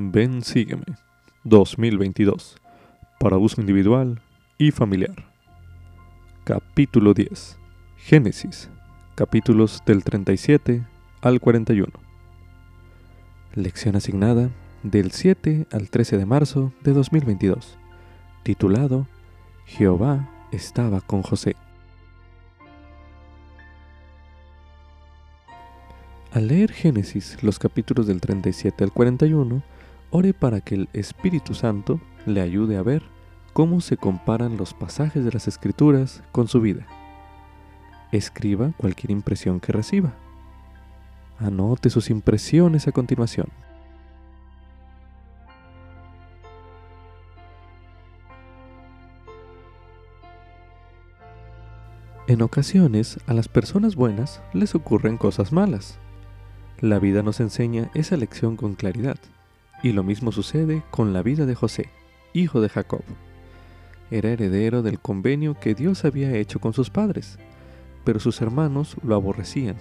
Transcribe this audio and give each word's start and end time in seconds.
Ven 0.00 0.42
Sígueme 0.42 0.84
2022 1.42 2.56
para 3.18 3.36
uso 3.36 3.60
individual 3.60 4.20
y 4.56 4.70
familiar. 4.70 5.26
Capítulo 6.44 7.14
10. 7.14 7.58
Génesis. 7.96 8.70
Capítulos 9.16 9.82
del 9.86 10.04
37 10.04 10.86
al 11.20 11.40
41. 11.40 11.92
Lección 13.56 13.96
asignada 13.96 14.50
del 14.84 15.10
7 15.10 15.66
al 15.72 15.90
13 15.90 16.16
de 16.16 16.26
marzo 16.26 16.72
de 16.84 16.92
2022. 16.92 17.76
Titulado 18.44 19.08
Jehová 19.66 20.30
estaba 20.52 21.00
con 21.00 21.22
José. 21.22 21.56
Al 26.30 26.46
leer 26.46 26.70
Génesis, 26.70 27.42
los 27.42 27.58
capítulos 27.58 28.06
del 28.06 28.20
37 28.20 28.84
al 28.84 28.92
41, 28.92 29.60
ore 30.10 30.34
para 30.34 30.60
que 30.60 30.74
el 30.74 30.88
Espíritu 30.92 31.54
Santo 31.54 32.00
le 32.26 32.40
ayude 32.40 32.76
a 32.76 32.82
ver 32.82 33.02
cómo 33.52 33.80
se 33.80 33.96
comparan 33.96 34.56
los 34.56 34.74
pasajes 34.74 35.24
de 35.24 35.32
las 35.32 35.48
Escrituras 35.48 36.22
con 36.32 36.48
su 36.48 36.60
vida. 36.60 36.86
Escriba 38.12 38.72
cualquier 38.76 39.10
impresión 39.10 39.60
que 39.60 39.72
reciba. 39.72 40.14
Anote 41.38 41.90
sus 41.90 42.10
impresiones 42.10 42.88
a 42.88 42.92
continuación. 42.92 43.48
En 52.28 52.42
ocasiones 52.42 53.18
a 53.26 53.32
las 53.32 53.48
personas 53.48 53.96
buenas 53.96 54.42
les 54.52 54.74
ocurren 54.74 55.16
cosas 55.16 55.50
malas. 55.50 55.98
La 56.78 56.98
vida 56.98 57.22
nos 57.22 57.40
enseña 57.40 57.90
esa 57.94 58.18
lección 58.18 58.56
con 58.56 58.74
claridad. 58.74 59.18
Y 59.82 59.92
lo 59.92 60.02
mismo 60.02 60.32
sucede 60.32 60.82
con 60.90 61.12
la 61.12 61.22
vida 61.22 61.46
de 61.46 61.54
José, 61.54 61.90
hijo 62.32 62.60
de 62.60 62.68
Jacob. 62.68 63.02
Era 64.10 64.30
heredero 64.30 64.82
del 64.82 64.98
convenio 64.98 65.54
que 65.58 65.74
Dios 65.74 66.04
había 66.04 66.34
hecho 66.34 66.60
con 66.60 66.72
sus 66.72 66.90
padres, 66.90 67.38
pero 68.04 68.20
sus 68.20 68.40
hermanos 68.40 68.96
lo 69.02 69.14
aborrecían 69.14 69.76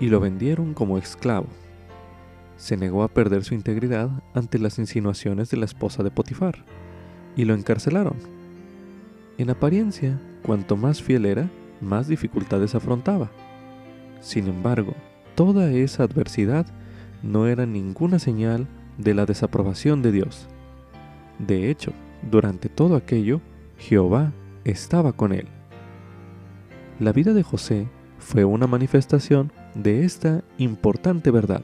y 0.00 0.06
lo 0.06 0.20
vendieron 0.20 0.72
como 0.72 0.98
esclavo. 0.98 1.48
Se 2.56 2.76
negó 2.76 3.02
a 3.02 3.08
perder 3.08 3.44
su 3.44 3.54
integridad 3.54 4.10
ante 4.34 4.58
las 4.58 4.78
insinuaciones 4.78 5.50
de 5.50 5.56
la 5.56 5.64
esposa 5.64 6.02
de 6.02 6.10
Potifar 6.10 6.64
y 7.36 7.44
lo 7.44 7.54
encarcelaron. 7.54 8.16
En 9.38 9.50
apariencia, 9.50 10.20
cuanto 10.42 10.76
más 10.76 11.02
fiel 11.02 11.26
era, 11.26 11.50
más 11.80 12.06
dificultades 12.06 12.74
afrontaba. 12.74 13.30
Sin 14.20 14.46
embargo, 14.46 14.94
toda 15.34 15.72
esa 15.72 16.04
adversidad 16.04 16.66
no 17.22 17.48
era 17.48 17.66
ninguna 17.66 18.18
señal 18.18 18.68
de 18.98 19.14
la 19.14 19.26
desaprobación 19.26 20.02
de 20.02 20.12
Dios. 20.12 20.48
De 21.38 21.70
hecho, 21.70 21.92
durante 22.30 22.68
todo 22.68 22.96
aquello, 22.96 23.40
Jehová 23.78 24.32
estaba 24.64 25.12
con 25.12 25.32
él. 25.32 25.46
La 27.00 27.12
vida 27.12 27.32
de 27.32 27.42
José 27.42 27.88
fue 28.18 28.44
una 28.44 28.66
manifestación 28.66 29.50
de 29.74 30.04
esta 30.04 30.42
importante 30.58 31.30
verdad. 31.30 31.62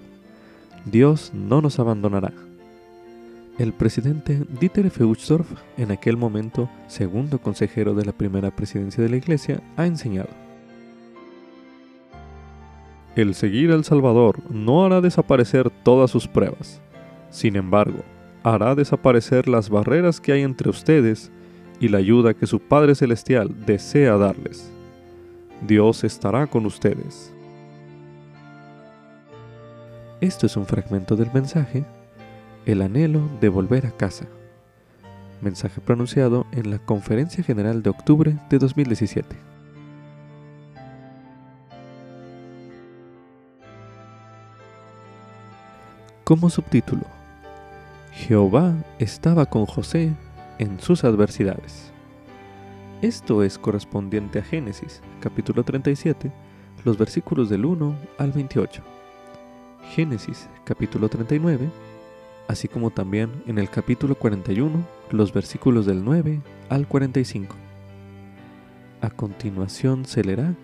Dios 0.84 1.32
no 1.34 1.60
nos 1.60 1.78
abandonará. 1.78 2.32
El 3.58 3.72
presidente 3.72 4.42
Dieter 4.60 4.86
F. 4.86 5.04
en 5.76 5.90
aquel 5.90 6.16
momento 6.16 6.68
segundo 6.86 7.40
consejero 7.40 7.94
de 7.94 8.04
la 8.04 8.12
primera 8.12 8.54
presidencia 8.54 9.02
de 9.02 9.10
la 9.10 9.16
Iglesia, 9.16 9.60
ha 9.76 9.86
enseñado. 9.86 10.28
El 13.16 13.34
seguir 13.34 13.72
al 13.72 13.84
Salvador 13.84 14.38
no 14.48 14.84
hará 14.84 15.00
desaparecer 15.00 15.70
todas 15.70 16.08
sus 16.08 16.28
pruebas, 16.28 16.80
sin 17.30 17.56
embargo, 17.56 18.02
hará 18.42 18.74
desaparecer 18.74 19.48
las 19.48 19.68
barreras 19.68 20.20
que 20.20 20.32
hay 20.32 20.42
entre 20.42 20.70
ustedes 20.70 21.30
y 21.80 21.88
la 21.88 21.98
ayuda 21.98 22.34
que 22.34 22.46
su 22.46 22.60
Padre 22.60 22.94
Celestial 22.94 23.54
desea 23.66 24.16
darles. 24.16 24.70
Dios 25.66 26.04
estará 26.04 26.46
con 26.46 26.66
ustedes. 26.66 27.32
Esto 30.20 30.46
es 30.46 30.56
un 30.56 30.66
fragmento 30.66 31.16
del 31.16 31.30
mensaje, 31.32 31.84
El 32.66 32.82
anhelo 32.82 33.22
de 33.40 33.48
volver 33.48 33.86
a 33.86 33.92
casa. 33.92 34.26
Mensaje 35.40 35.80
pronunciado 35.80 36.46
en 36.52 36.70
la 36.70 36.78
Conferencia 36.78 37.44
General 37.44 37.82
de 37.82 37.90
octubre 37.90 38.36
de 38.50 38.58
2017. 38.58 39.36
Como 46.24 46.50
subtítulo, 46.50 47.04
Jehová 48.18 48.74
estaba 48.98 49.46
con 49.46 49.64
José 49.64 50.12
en 50.58 50.80
sus 50.80 51.04
adversidades. 51.04 51.92
Esto 53.00 53.44
es 53.44 53.58
correspondiente 53.58 54.40
a 54.40 54.42
Génesis, 54.42 55.00
capítulo 55.20 55.62
37, 55.62 56.32
los 56.84 56.98
versículos 56.98 57.48
del 57.48 57.64
1 57.64 57.94
al 58.18 58.32
28. 58.32 58.82
Génesis, 59.94 60.48
capítulo 60.64 61.08
39, 61.08 61.70
así 62.48 62.66
como 62.66 62.90
también 62.90 63.30
en 63.46 63.56
el 63.56 63.70
capítulo 63.70 64.16
41, 64.16 64.84
los 65.12 65.32
versículos 65.32 65.86
del 65.86 66.04
9 66.04 66.40
al 66.70 66.88
45. 66.88 67.54
A 69.00 69.10
continuación 69.10 70.04
se 70.04 70.24
leerá 70.24 70.54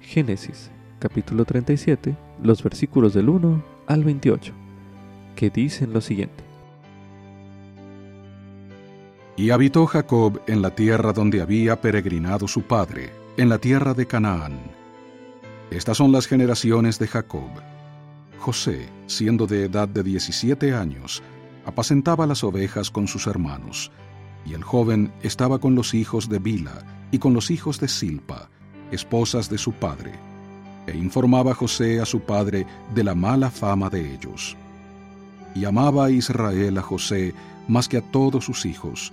Génesis, 0.00 0.72
capítulo 0.98 1.44
37, 1.44 2.16
los 2.42 2.62
versículos 2.62 3.14
del 3.14 3.28
1 3.28 3.62
al 3.86 4.02
28, 4.02 4.52
que 5.36 5.48
dicen 5.48 5.92
lo 5.92 6.00
siguiente. 6.00 6.43
Y 9.36 9.50
habitó 9.50 9.86
Jacob 9.86 10.40
en 10.46 10.62
la 10.62 10.74
tierra 10.74 11.12
donde 11.12 11.42
había 11.42 11.80
peregrinado 11.80 12.46
su 12.46 12.62
padre, 12.62 13.12
en 13.36 13.48
la 13.48 13.58
tierra 13.58 13.92
de 13.92 14.06
Canaán. 14.06 14.60
Estas 15.70 15.96
son 15.96 16.12
las 16.12 16.26
generaciones 16.26 16.98
de 17.00 17.08
Jacob. 17.08 17.50
José, 18.38 18.88
siendo 19.06 19.46
de 19.46 19.64
edad 19.64 19.88
de 19.88 20.04
17 20.04 20.72
años, 20.72 21.22
apacentaba 21.64 22.26
las 22.26 22.44
ovejas 22.44 22.90
con 22.90 23.08
sus 23.08 23.26
hermanos, 23.26 23.90
y 24.46 24.54
el 24.54 24.62
joven 24.62 25.12
estaba 25.22 25.58
con 25.58 25.74
los 25.74 25.94
hijos 25.94 26.28
de 26.28 26.38
Bila 26.38 26.84
y 27.10 27.18
con 27.18 27.34
los 27.34 27.50
hijos 27.50 27.80
de 27.80 27.88
Silpa, 27.88 28.50
esposas 28.92 29.50
de 29.50 29.58
su 29.58 29.72
padre, 29.72 30.12
e 30.86 30.96
informaba 30.96 31.54
José 31.54 32.00
a 32.00 32.06
su 32.06 32.20
padre 32.20 32.66
de 32.94 33.02
la 33.02 33.14
mala 33.14 33.50
fama 33.50 33.90
de 33.90 34.14
ellos. 34.14 34.56
Y 35.54 35.64
amaba 35.64 36.10
Israel 36.10 36.78
a 36.78 36.82
José 36.82 37.34
más 37.66 37.88
que 37.88 37.96
a 37.96 38.02
todos 38.02 38.44
sus 38.44 38.66
hijos, 38.66 39.12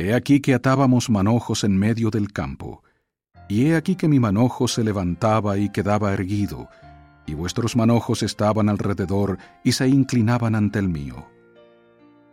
He 0.00 0.14
aquí 0.14 0.40
que 0.40 0.54
atábamos 0.54 1.10
manojos 1.10 1.62
en 1.62 1.76
medio 1.76 2.08
del 2.08 2.32
campo, 2.32 2.82
y 3.50 3.66
he 3.66 3.76
aquí 3.76 3.96
que 3.96 4.08
mi 4.08 4.18
manojo 4.18 4.66
se 4.66 4.82
levantaba 4.82 5.58
y 5.58 5.68
quedaba 5.68 6.14
erguido, 6.14 6.70
y 7.26 7.34
vuestros 7.34 7.76
manojos 7.76 8.22
estaban 8.22 8.70
alrededor 8.70 9.36
y 9.62 9.72
se 9.72 9.88
inclinaban 9.88 10.54
ante 10.54 10.78
el 10.78 10.88
mío. 10.88 11.26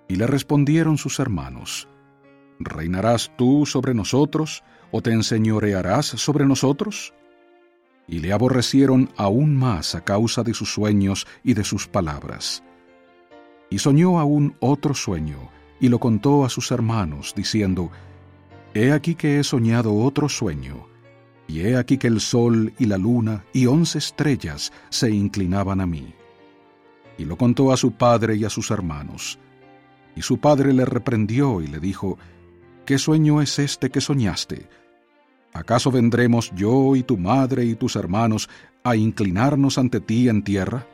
Y 0.07 0.16
le 0.16 0.27
respondieron 0.27 0.97
sus 0.97 1.19
hermanos, 1.19 1.89
¿Reinarás 2.57 3.33
tú 3.36 3.65
sobre 3.65 3.94
nosotros, 3.94 4.63
o 4.91 5.01
te 5.01 5.12
enseñorearás 5.12 6.06
sobre 6.06 6.45
nosotros? 6.45 7.13
Y 8.07 8.19
le 8.19 8.31
aborrecieron 8.31 9.09
aún 9.18 9.57
más 9.57 9.94
a 9.94 10.06
causa 10.06 10.41
de 10.41 10.53
sus 10.53 10.71
sueños 10.74 11.27
y 11.44 11.53
de 11.53 11.65
sus 11.65 11.86
palabras. 11.86 12.63
Y 13.69 13.80
soñó 13.80 14.21
aún 14.21 14.56
otro 14.62 14.94
sueño, 14.94 15.50
y 15.79 15.89
lo 15.89 16.00
contó 16.00 16.45
a 16.45 16.50
sus 16.50 16.71
hermanos, 16.71 17.33
diciendo, 17.35 17.91
He 18.74 18.91
aquí 18.91 19.15
que 19.15 19.39
he 19.39 19.44
soñado 19.44 19.95
otro 19.95 20.29
sueño, 20.29 20.88
y 21.47 21.62
he 21.62 21.77
aquí 21.77 21.97
que 21.97 22.07
el 22.07 22.19
sol 22.19 22.74
y 22.77 22.85
la 22.85 22.97
luna 22.97 23.45
y 23.53 23.65
once 23.68 23.97
estrellas 23.97 24.71
se 24.89 25.09
inclinaban 25.12 25.81
a 25.81 25.88
mí. 25.88 26.13
Y 27.18 27.25
lo 27.25 27.38
contó 27.38 27.71
a 27.71 27.77
su 27.77 27.94
padre 27.94 28.35
y 28.35 28.45
a 28.45 28.50
sus 28.50 28.69
hermanos. 28.69 29.39
Y 30.15 30.21
su 30.21 30.39
padre 30.39 30.74
le 30.74 30.85
reprendió 30.85 31.62
y 31.62 31.68
le 31.68 31.79
dijo, 31.79 32.18
¿Qué 32.85 32.97
sueño 32.97 33.41
es 33.41 33.59
este 33.59 33.89
que 33.89 34.01
soñaste? 34.01 34.68
¿Acaso 35.53 35.91
vendremos 35.91 36.51
yo 36.56 36.95
y 36.95 37.03
tu 37.03 37.18
madre 37.18 37.65
y 37.65 37.75
tus 37.75 37.95
hermanos 37.95 38.50
a 38.83 38.95
inclinarnos 38.95 39.77
ante 39.77 40.00
ti 40.00 40.29
en 40.29 40.44
tierra? 40.44 40.85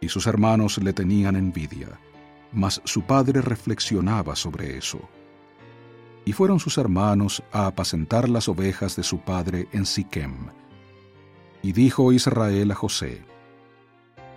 Y 0.00 0.08
sus 0.08 0.26
hermanos 0.26 0.78
le 0.78 0.92
tenían 0.92 1.36
envidia 1.36 1.98
mas 2.52 2.80
su 2.84 3.02
padre 3.02 3.40
reflexionaba 3.40 4.36
sobre 4.36 4.76
eso. 4.76 5.00
Y 6.24 6.32
fueron 6.32 6.60
sus 6.60 6.78
hermanos 6.78 7.42
a 7.52 7.66
apacentar 7.66 8.28
las 8.28 8.48
ovejas 8.48 8.96
de 8.96 9.02
su 9.02 9.20
padre 9.20 9.68
en 9.72 9.86
Siquem. 9.86 10.48
Y 11.62 11.72
dijo 11.72 12.12
Israel 12.12 12.70
a 12.70 12.74
José, 12.74 13.24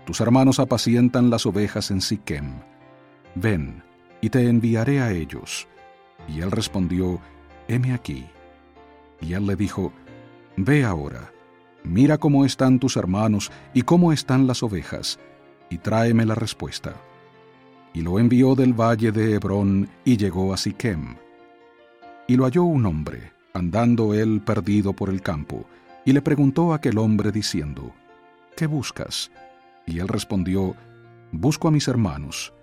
Tus 0.06 0.22
hermanos 0.22 0.60
apacientan 0.60 1.30
las 1.30 1.46
ovejas 1.46 1.92
en 1.92 2.02
Siquem. 2.02 2.60
Ven, 3.36 3.84
y 4.22 4.30
te 4.30 4.48
enviaré 4.48 5.02
a 5.02 5.12
ellos. 5.12 5.68
Y 6.28 6.42
él 6.42 6.52
respondió, 6.52 7.20
Heme 7.68 7.94
aquí. 7.94 8.26
Y 9.22 9.34
él 9.34 9.46
le 9.48 9.56
dijo, 9.56 9.92
Ve 10.56 10.84
ahora, 10.84 11.32
mira 11.84 12.18
cómo 12.18 12.46
están 12.46 12.80
tus 12.80 12.96
hermanos 12.96 13.52
y 13.74 13.82
cómo 13.82 14.14
están 14.14 14.48
las 14.48 14.64
ovejas, 14.64 15.20
y 15.70 15.80
tráeme 15.80 16.26
la 16.26 16.36
respuesta 16.36 16.96
y 17.94 18.02
lo 18.02 18.20
envió 18.20 18.56
del 18.56 18.74
valle 18.74 19.12
de 19.12 19.36
Hebrón 19.36 19.88
y 20.04 20.18
llegó 20.18 20.54
a 20.54 20.58
Siquem. 20.58 21.16
Y 22.28 22.36
lo 22.36 22.46
halló 22.46 22.64
un 22.64 22.86
hombre, 22.86 23.32
andando 23.54 24.14
él 24.14 24.42
perdido 24.42 24.94
por 24.94 25.10
el 25.10 25.22
campo, 25.22 25.66
y 26.04 26.12
le 26.12 26.22
preguntó 26.22 26.74
a 26.74 26.78
aquel 26.78 26.98
hombre 26.98 27.32
diciendo, 27.32 27.94
¿Qué 28.58 28.66
buscas? 28.66 29.32
Y 29.86 30.00
él 30.00 30.08
respondió, 30.08 30.76
Busco 31.32 31.68
a 31.68 31.72
mis 31.72 31.88
hermanos. 31.88 32.54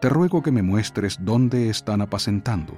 Te 0.00 0.08
ruego 0.08 0.42
que 0.42 0.52
me 0.52 0.62
muestres 0.62 1.18
dónde 1.20 1.68
están 1.68 2.00
apacentando. 2.00 2.74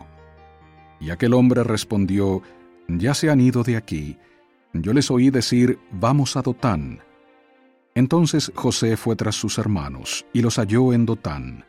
Y 0.98 1.10
aquel 1.10 1.34
hombre 1.34 1.62
respondió, 1.62 2.42
Ya 2.88 3.14
se 3.14 3.30
han 3.30 3.40
ido 3.40 3.62
de 3.62 3.76
aquí. 3.76 4.18
Yo 4.72 4.92
les 4.92 5.10
oí 5.10 5.30
decir, 5.30 5.78
Vamos 5.92 6.36
a 6.36 6.42
Dotán. 6.42 7.00
Entonces 7.94 8.50
José 8.54 8.96
fue 8.96 9.14
tras 9.16 9.34
sus 9.34 9.58
hermanos, 9.58 10.24
y 10.32 10.40
los 10.40 10.56
halló 10.56 10.92
en 10.94 11.04
Dotán 11.04 11.64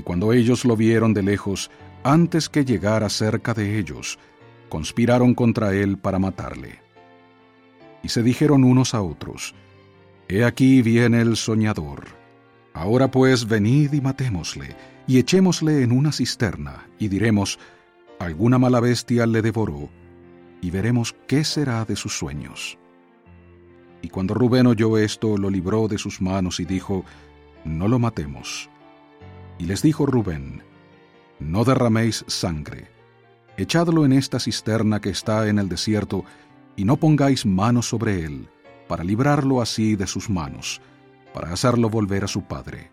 y 0.00 0.02
cuando 0.02 0.32
ellos 0.32 0.64
lo 0.64 0.78
vieron 0.78 1.12
de 1.12 1.22
lejos, 1.22 1.70
antes 2.04 2.48
que 2.48 2.64
llegara 2.64 3.10
cerca 3.10 3.52
de 3.52 3.78
ellos, 3.78 4.18
conspiraron 4.70 5.34
contra 5.34 5.74
él 5.74 5.98
para 5.98 6.18
matarle. 6.18 6.78
Y 8.02 8.08
se 8.08 8.22
dijeron 8.22 8.64
unos 8.64 8.94
a 8.94 9.02
otros, 9.02 9.54
He 10.26 10.42
aquí 10.42 10.80
viene 10.80 11.20
el 11.20 11.36
soñador. 11.36 12.06
Ahora 12.72 13.10
pues 13.10 13.46
venid 13.46 13.92
y 13.92 14.00
matémosle, 14.00 14.74
y 15.06 15.18
echémosle 15.18 15.82
en 15.82 15.92
una 15.92 16.12
cisterna, 16.12 16.88
y 16.98 17.08
diremos, 17.08 17.58
Alguna 18.18 18.58
mala 18.58 18.80
bestia 18.80 19.26
le 19.26 19.42
devoró, 19.42 19.90
y 20.62 20.70
veremos 20.70 21.14
qué 21.26 21.44
será 21.44 21.84
de 21.84 21.96
sus 21.96 22.16
sueños. 22.16 22.78
Y 24.00 24.08
cuando 24.08 24.32
Rubén 24.32 24.66
oyó 24.66 24.96
esto, 24.96 25.36
lo 25.36 25.50
libró 25.50 25.88
de 25.88 25.98
sus 25.98 26.22
manos 26.22 26.58
y 26.58 26.64
dijo, 26.64 27.04
No 27.66 27.86
lo 27.86 27.98
matemos 27.98 28.70
y 29.60 29.66
les 29.66 29.82
dijo 29.82 30.06
Rubén, 30.06 30.62
No 31.38 31.64
derraméis 31.64 32.24
sangre, 32.28 32.88
echadlo 33.58 34.06
en 34.06 34.14
esta 34.14 34.40
cisterna 34.40 35.02
que 35.02 35.10
está 35.10 35.48
en 35.48 35.58
el 35.58 35.68
desierto, 35.68 36.24
y 36.76 36.84
no 36.84 36.96
pongáis 36.96 37.44
mano 37.44 37.82
sobre 37.82 38.24
él, 38.24 38.48
para 38.88 39.04
librarlo 39.04 39.60
así 39.60 39.96
de 39.96 40.06
sus 40.06 40.30
manos, 40.30 40.80
para 41.34 41.52
hacerlo 41.52 41.90
volver 41.90 42.24
a 42.24 42.26
su 42.26 42.40
padre. 42.42 42.90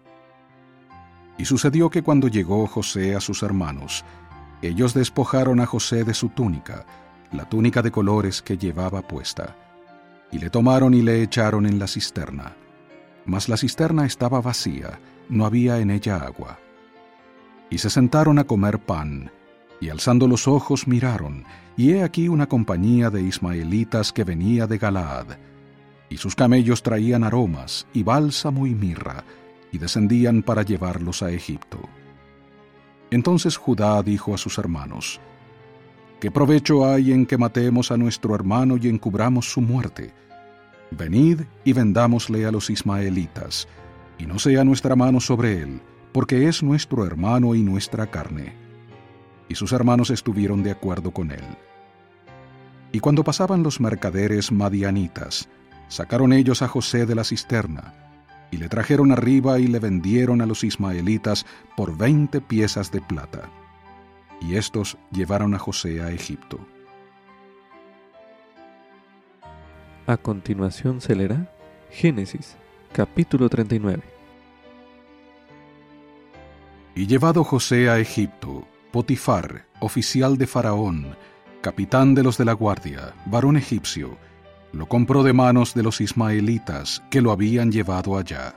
Y 1.37 1.45
sucedió 1.45 1.89
que 1.89 2.03
cuando 2.03 2.27
llegó 2.27 2.67
José 2.67 3.15
a 3.15 3.21
sus 3.21 3.43
hermanos, 3.43 4.03
ellos 4.61 4.93
despojaron 4.93 5.61
a 5.61 5.65
José 5.65 6.03
de 6.03 6.13
su 6.13 6.29
túnica, 6.29 6.85
la 7.31 7.47
túnica 7.47 7.81
de 7.81 7.91
colores 7.91 8.41
que 8.41 8.57
llevaba 8.57 9.07
puesta, 9.07 9.55
y 10.33 10.39
le 10.39 10.49
tomaron 10.49 10.93
y 10.93 11.01
le 11.01 11.23
echaron 11.23 11.65
en 11.65 11.79
la 11.79 11.87
cisterna. 11.87 12.57
Mas 13.25 13.47
la 13.47 13.55
cisterna 13.55 14.05
estaba 14.05 14.41
vacía, 14.41 14.99
no 15.29 15.45
había 15.45 15.79
en 15.79 15.91
ella 15.91 16.17
agua. 16.17 16.59
Y 17.69 17.79
se 17.79 17.89
sentaron 17.89 18.39
a 18.39 18.45
comer 18.45 18.79
pan, 18.79 19.31
y 19.79 19.89
alzando 19.89 20.27
los 20.27 20.47
ojos 20.47 20.87
miraron, 20.87 21.43
y 21.75 21.91
he 21.91 22.03
aquí 22.03 22.27
una 22.27 22.47
compañía 22.47 23.09
de 23.09 23.21
ismaelitas 23.21 24.11
que 24.11 24.23
venía 24.23 24.67
de 24.67 24.77
Galaad, 24.77 25.37
y 26.09 26.17
sus 26.17 26.35
camellos 26.35 26.81
traían 26.83 27.23
aromas, 27.23 27.85
y 27.93 28.03
bálsamo 28.03 28.65
y 28.65 28.73
mirra, 28.73 29.23
y 29.71 29.77
descendían 29.77 30.43
para 30.43 30.63
llevarlos 30.63 31.21
a 31.21 31.31
Egipto. 31.31 31.79
Entonces 33.11 33.57
Judá 33.57 34.01
dijo 34.03 34.33
a 34.33 34.37
sus 34.37 34.57
hermanos, 34.57 35.19
¿Qué 36.19 36.31
provecho 36.31 36.89
hay 36.89 37.11
en 37.11 37.27
que 37.27 37.37
matemos 37.37 37.91
a 37.91 37.97
nuestro 37.97 38.33
hermano 38.33 38.77
y 38.81 38.87
encubramos 38.87 39.51
su 39.51 39.61
muerte? 39.61 40.13
Venid 40.89 41.41
y 41.63 41.73
vendámosle 41.73 42.45
a 42.45 42.51
los 42.51 42.71
ismaelitas, 42.71 43.67
y 44.17 44.25
no 44.25 44.39
sea 44.39 44.63
nuestra 44.63 44.95
mano 44.95 45.19
sobre 45.19 45.61
él, 45.61 45.81
porque 46.11 46.47
es 46.47 46.63
nuestro 46.63 47.05
hermano 47.05 47.55
y 47.55 47.61
nuestra 47.61 48.07
carne. 48.07 48.53
Y 49.49 49.55
sus 49.55 49.71
hermanos 49.71 50.09
estuvieron 50.09 50.63
de 50.63 50.71
acuerdo 50.71 51.11
con 51.11 51.31
él. 51.31 51.43
Y 52.91 52.99
cuando 52.99 53.23
pasaban 53.23 53.63
los 53.63 53.79
mercaderes 53.79 54.51
madianitas, 54.51 55.49
sacaron 55.87 56.33
ellos 56.33 56.61
a 56.61 56.67
José 56.67 57.05
de 57.05 57.15
la 57.15 57.23
cisterna, 57.23 57.93
y 58.49 58.57
le 58.57 58.69
trajeron 58.69 59.11
arriba 59.11 59.59
y 59.59 59.67
le 59.67 59.79
vendieron 59.79 60.41
a 60.41 60.45
los 60.45 60.63
ismaelitas 60.63 61.45
por 61.75 61.97
veinte 61.97 62.41
piezas 62.41 62.91
de 62.91 63.01
plata. 63.01 63.49
Y 64.41 64.55
estos 64.55 64.97
llevaron 65.11 65.53
a 65.53 65.59
José 65.59 66.01
a 66.01 66.11
Egipto. 66.11 66.59
A 70.05 70.15
continuación 70.15 71.01
se 71.01 71.15
leerá 71.15 71.51
Génesis 71.91 72.55
Capítulo 72.91 73.47
39 73.47 74.01
Y 76.95 77.05
llevado 77.05 77.43
José 77.43 77.89
a 77.89 77.99
Egipto, 77.99 78.67
Potifar, 78.91 79.65
oficial 79.79 80.37
de 80.37 80.47
Faraón, 80.47 81.15
capitán 81.61 82.15
de 82.15 82.23
los 82.23 82.37
de 82.37 82.45
la 82.45 82.53
guardia, 82.53 83.13
varón 83.25 83.57
egipcio, 83.57 84.17
lo 84.71 84.87
compró 84.87 85.21
de 85.21 85.33
manos 85.33 85.73
de 85.75 85.83
los 85.83 86.01
ismaelitas 86.01 87.03
que 87.11 87.21
lo 87.21 87.31
habían 87.31 87.71
llevado 87.71 88.17
allá. 88.17 88.55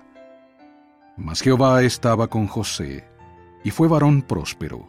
Mas 1.19 1.43
Jehová 1.43 1.83
estaba 1.83 2.29
con 2.29 2.47
José, 2.47 3.05
y 3.63 3.71
fue 3.71 3.89
varón 3.89 4.23
próspero, 4.23 4.87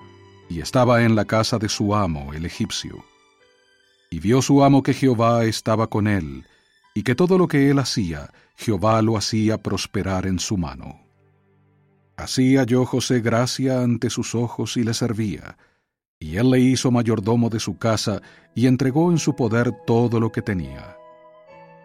y 0.49 0.61
estaba 0.61 1.03
en 1.03 1.15
la 1.15 1.25
casa 1.25 1.57
de 1.57 1.67
su 1.67 1.93
amo, 1.93 2.33
el 2.33 2.45
egipcio. 2.45 3.03
Y 4.09 4.19
vio 4.19 4.41
su 4.41 4.63
amo 4.63 4.81
que 4.83 4.93
Jehová 4.93 5.43
estaba 5.43 5.88
con 5.88 6.07
él, 6.07 6.45
y 6.93 7.03
que 7.03 7.15
todo 7.15 7.38
lo 7.38 7.47
que 7.47 7.69
él 7.69 7.79
hacía, 7.79 8.29
Jehová 8.56 9.01
lo 9.01 9.18
hacía 9.18 9.57
prosperar 9.57 10.25
en 10.27 10.39
su 10.39 10.57
mano. 10.57 11.00
Así 12.15 12.56
halló 12.56 12.86
José 12.86 13.19
gracia 13.19 13.81
ante 13.81 14.09
sus 14.09 14.36
ojos 14.36 14.77
y 14.77 14.83
le 14.83 14.94
servía, 14.94 15.57
y 16.19 16.38
él 16.38 16.51
le 16.51 16.59
hizo 16.59 16.91
mayordomo 16.91 17.50
de 17.50 17.60
su 17.60 17.77
casa 17.77 18.22
y 18.53 18.67
entregó 18.67 19.12
en 19.12 19.17
su 19.17 19.36
poder 19.36 19.72
todo 19.88 20.20
lo 20.20 20.31
que 20.31 20.43
tenía. 20.43 20.96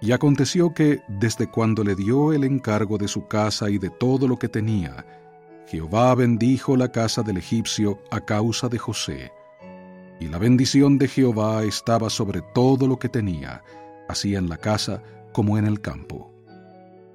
Y 0.02 0.12
aconteció 0.12 0.74
que, 0.74 1.00
desde 1.08 1.50
cuando 1.50 1.82
le 1.82 1.94
dio 1.94 2.34
el 2.34 2.44
encargo 2.44 2.98
de 2.98 3.08
su 3.08 3.26
casa 3.26 3.70
y 3.70 3.78
de 3.78 3.88
todo 3.88 4.28
lo 4.28 4.38
que 4.38 4.48
tenía, 4.48 5.06
Jehová 5.68 6.14
bendijo 6.14 6.76
la 6.76 6.92
casa 6.92 7.22
del 7.22 7.38
egipcio 7.38 7.98
a 8.10 8.20
causa 8.20 8.68
de 8.68 8.78
José. 8.78 9.32
Y 10.20 10.26
la 10.26 10.38
bendición 10.38 10.98
de 10.98 11.08
Jehová 11.08 11.64
estaba 11.64 12.10
sobre 12.10 12.42
todo 12.54 12.86
lo 12.86 12.98
que 12.98 13.08
tenía, 13.08 13.62
así 14.06 14.34
en 14.34 14.50
la 14.50 14.58
casa 14.58 15.02
como 15.32 15.56
en 15.56 15.66
el 15.66 15.80
campo. 15.80 16.35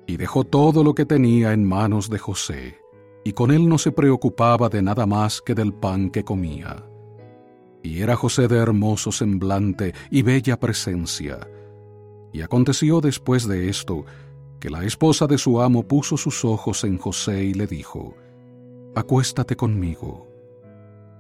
Y 0.08 0.18
dejó 0.18 0.44
todo 0.44 0.84
lo 0.84 0.94
que 0.94 1.06
tenía 1.06 1.54
en 1.54 1.64
manos 1.64 2.10
de 2.10 2.20
José, 2.20 2.78
y 3.24 3.34
con 3.34 3.52
él 3.52 3.70
no 3.70 3.78
se 3.78 3.92
preocupaba 3.92 4.70
de 4.70 4.82
nada 4.82 5.06
más 5.06 5.42
que 5.42 5.56
del 5.56 5.74
pan 5.74 6.10
que 6.10 6.24
comía. 6.24 6.84
Y 7.84 8.02
era 8.02 8.16
José 8.16 8.48
de 8.48 8.58
hermoso 8.58 9.12
semblante 9.12 9.94
y 10.10 10.22
bella 10.22 10.60
presencia. 10.60 11.40
Y 12.32 12.42
aconteció 12.42 13.02
después 13.02 13.48
de 13.48 13.70
esto, 13.70 14.06
que 14.60 14.70
la 14.70 14.84
esposa 14.86 15.26
de 15.26 15.38
su 15.38 15.60
amo 15.60 15.88
puso 15.88 16.18
sus 16.18 16.46
ojos 16.46 16.84
en 16.84 16.98
José 16.98 17.44
y 17.44 17.54
le 17.54 17.66
dijo, 17.66 18.16
Acuéstate 18.96 19.56
conmigo. 19.56 20.28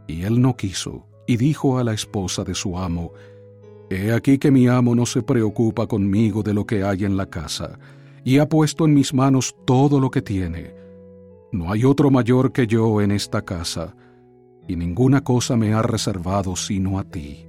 Y 0.07 0.23
él 0.23 0.41
no 0.41 0.55
quiso, 0.55 1.07
y 1.25 1.37
dijo 1.37 1.79
a 1.79 1.83
la 1.83 1.93
esposa 1.93 2.43
de 2.43 2.53
su 2.53 2.77
amo, 2.77 3.13
He 3.89 4.13
aquí 4.13 4.37
que 4.37 4.51
mi 4.51 4.67
amo 4.67 4.95
no 4.95 5.05
se 5.05 5.21
preocupa 5.21 5.87
conmigo 5.87 6.43
de 6.43 6.53
lo 6.53 6.65
que 6.65 6.83
hay 6.83 7.03
en 7.03 7.17
la 7.17 7.25
casa, 7.25 7.79
y 8.23 8.37
ha 8.37 8.47
puesto 8.47 8.85
en 8.85 8.93
mis 8.93 9.13
manos 9.13 9.55
todo 9.65 9.99
lo 9.99 10.11
que 10.11 10.21
tiene. 10.21 10.73
No 11.51 11.71
hay 11.71 11.83
otro 11.83 12.11
mayor 12.11 12.51
que 12.51 12.67
yo 12.67 13.01
en 13.01 13.11
esta 13.11 13.43
casa, 13.43 13.95
y 14.67 14.75
ninguna 14.75 15.23
cosa 15.23 15.57
me 15.57 15.73
ha 15.73 15.81
reservado 15.81 16.55
sino 16.55 16.99
a 16.99 17.03
ti, 17.03 17.45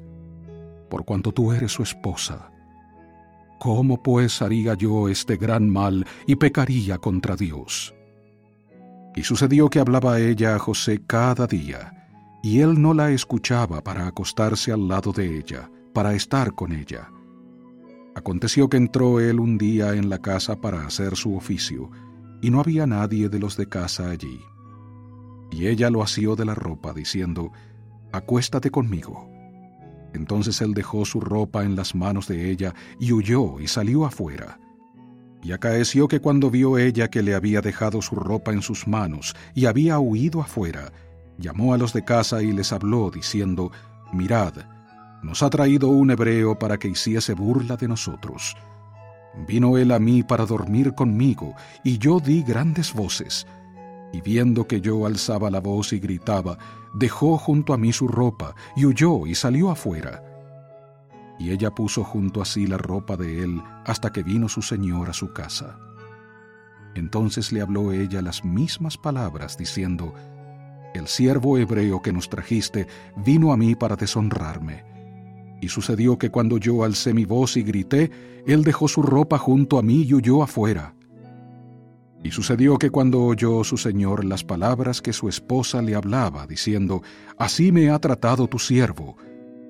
por 0.89 1.05
cuanto 1.05 1.33
tú 1.33 1.53
eres 1.53 1.73
su 1.73 1.83
esposa. 1.83 2.51
¿Cómo 3.61 4.03
pues 4.03 4.43
haría 4.43 4.75
yo 4.75 5.09
este 5.09 5.37
gran 5.37 5.71
mal 5.71 6.05
y 6.27 6.37
pecaría 6.37 6.99
contra 6.99 7.37
Dios? 7.37 7.95
Y 9.15 9.23
sucedió 9.23 9.69
que 9.69 9.79
hablaba 9.79 10.19
ella 10.19 10.57
a 10.57 10.59
José 10.59 11.03
cada 11.07 11.47
día, 11.47 12.09
y 12.43 12.61
él 12.61 12.81
no 12.81 12.93
la 12.93 13.11
escuchaba 13.13 13.83
para 13.83 14.07
acostarse 14.07 14.73
al 14.73 14.89
lado 14.89 15.13
de 15.13 15.39
ella 15.39 15.71
para 15.93 16.15
estar 16.15 16.55
con 16.55 16.73
ella. 16.73 17.11
Aconteció 18.15 18.69
que 18.69 18.77
entró 18.77 19.21
él 19.21 19.41
un 19.41 19.57
día 19.57 19.95
en 19.95 20.11
la 20.11 20.19
casa 20.19 20.61
para 20.61 20.85
hacer 20.85 21.17
su 21.17 21.35
oficio, 21.37 21.91
y 22.43 22.51
no 22.51 22.61
había 22.61 22.87
nadie 22.87 23.29
de 23.29 23.39
los 23.39 23.57
de 23.57 23.67
casa 23.67 24.11
allí. 24.11 24.41
Y 25.51 25.67
ella 25.67 25.91
lo 25.91 26.03
asió 26.03 26.37
de 26.37 26.45
la 26.45 26.55
ropa, 26.55 26.93
diciendo, 26.93 27.53
Acuéstate 28.13 28.71
conmigo. 28.71 29.31
Entonces 30.13 30.61
él 30.61 30.75
dejó 30.75 31.05
su 31.05 31.21
ropa 31.21 31.65
en 31.65 31.77
las 31.77 31.95
manos 31.95 32.29
de 32.29 32.51
ella 32.51 32.75
y 32.99 33.13
huyó 33.13 33.61
y 33.61 33.69
salió 33.69 34.05
afuera. 34.05 34.59
Y 35.43 35.53
acaeció 35.53 36.07
que 36.07 36.21
cuando 36.21 36.51
vio 36.51 36.79
ella 36.79 37.09
que 37.09 37.23
le 37.23 37.35
había 37.35 37.63
dejado 37.63 38.03
su 38.03 38.15
ropa 38.15 38.53
en 38.53 38.63
sus 38.63 38.87
manos 38.87 39.35
y 39.55 39.67
había 39.67 39.99
huido 39.99 40.41
afuera, 40.41 40.93
llamó 41.39 41.75
a 41.75 41.79
los 41.79 41.93
de 41.93 42.05
casa 42.05 42.43
y 42.43 42.53
les 42.53 42.73
habló, 42.73 43.11
diciendo, 43.11 43.73
Mirad, 44.13 44.55
nos 45.23 45.43
ha 45.43 45.51
traído 45.51 45.89
un 45.89 46.11
hebreo 46.11 46.59
para 46.59 46.79
que 46.79 46.89
hiciese 46.89 47.35
burla 47.35 47.77
de 47.77 47.89
nosotros. 47.89 48.57
Vino 49.47 49.79
él 49.79 49.93
a 49.93 49.99
mí 49.99 50.23
para 50.23 50.45
dormir 50.45 50.95
conmigo, 50.95 51.55
y 51.85 51.99
yo 51.99 52.21
di 52.21 52.43
grandes 52.43 52.93
voces. 52.93 53.47
Y 54.13 54.21
viendo 54.21 54.67
que 54.67 54.81
yo 54.81 55.07
alzaba 55.07 55.51
la 55.51 55.61
voz 55.61 55.93
y 55.93 56.01
gritaba, 56.01 56.59
dejó 56.93 57.39
junto 57.39 57.73
a 57.73 57.79
mí 57.79 57.93
su 57.93 58.09
ropa, 58.09 58.55
y 58.77 58.85
huyó 58.85 59.27
y 59.27 59.35
salió 59.35 59.71
afuera. 59.71 60.23
Y 61.39 61.51
ella 61.51 61.71
puso 61.71 62.05
junto 62.05 62.43
a 62.43 62.45
sí 62.45 62.67
la 62.67 62.77
ropa 62.77 63.17
de 63.17 63.43
él 63.43 63.63
hasta 63.87 64.13
que 64.13 64.23
vino 64.23 64.49
su 64.49 64.61
señor 64.61 65.09
a 65.09 65.13
su 65.15 65.33
casa. 65.33 65.79
Entonces 66.95 67.53
le 67.53 67.63
habló 67.63 67.93
ella 67.93 68.21
las 68.21 68.45
mismas 68.45 68.99
palabras, 68.99 69.57
diciendo, 69.57 70.13
El 70.95 71.07
siervo 71.07 71.57
hebreo 71.57 72.03
que 72.03 72.13
nos 72.13 72.29
trajiste 72.29 72.87
vino 73.17 73.53
a 73.53 73.57
mí 73.57 73.75
para 73.75 73.97
deshonrarme 73.97 74.92
y 75.63 75.69
sucedió 75.69 76.19
que 76.19 76.29
cuando 76.29 76.59
yo 76.59 76.83
alcé 76.83 77.15
mi 77.15 77.25
voz 77.25 77.57
y 77.57 77.63
grité, 77.63 78.11
él 78.49 78.65
dejó 78.65 78.89
su 78.89 79.01
ropa 79.01 79.39
junto 79.39 79.79
a 79.79 79.83
mí 79.83 80.03
y 80.03 80.13
huyó 80.13 80.43
afuera. 80.43 80.97
Y 82.25 82.33
sucedió 82.33 82.79
que 82.79 82.91
cuando 82.91 83.23
oyó 83.23 83.63
su 83.63 83.77
señor 83.77 84.25
las 84.25 84.43
palabras 84.43 85.01
que 85.01 85.13
su 85.13 85.29
esposa 85.29 85.81
le 85.81 85.95
hablaba, 85.95 86.49
diciendo, 86.49 87.03
Así 87.39 87.71
me 87.71 87.91
ha 87.91 88.01
tratado 88.01 88.49
tu 88.49 88.59
siervo, 88.59 89.17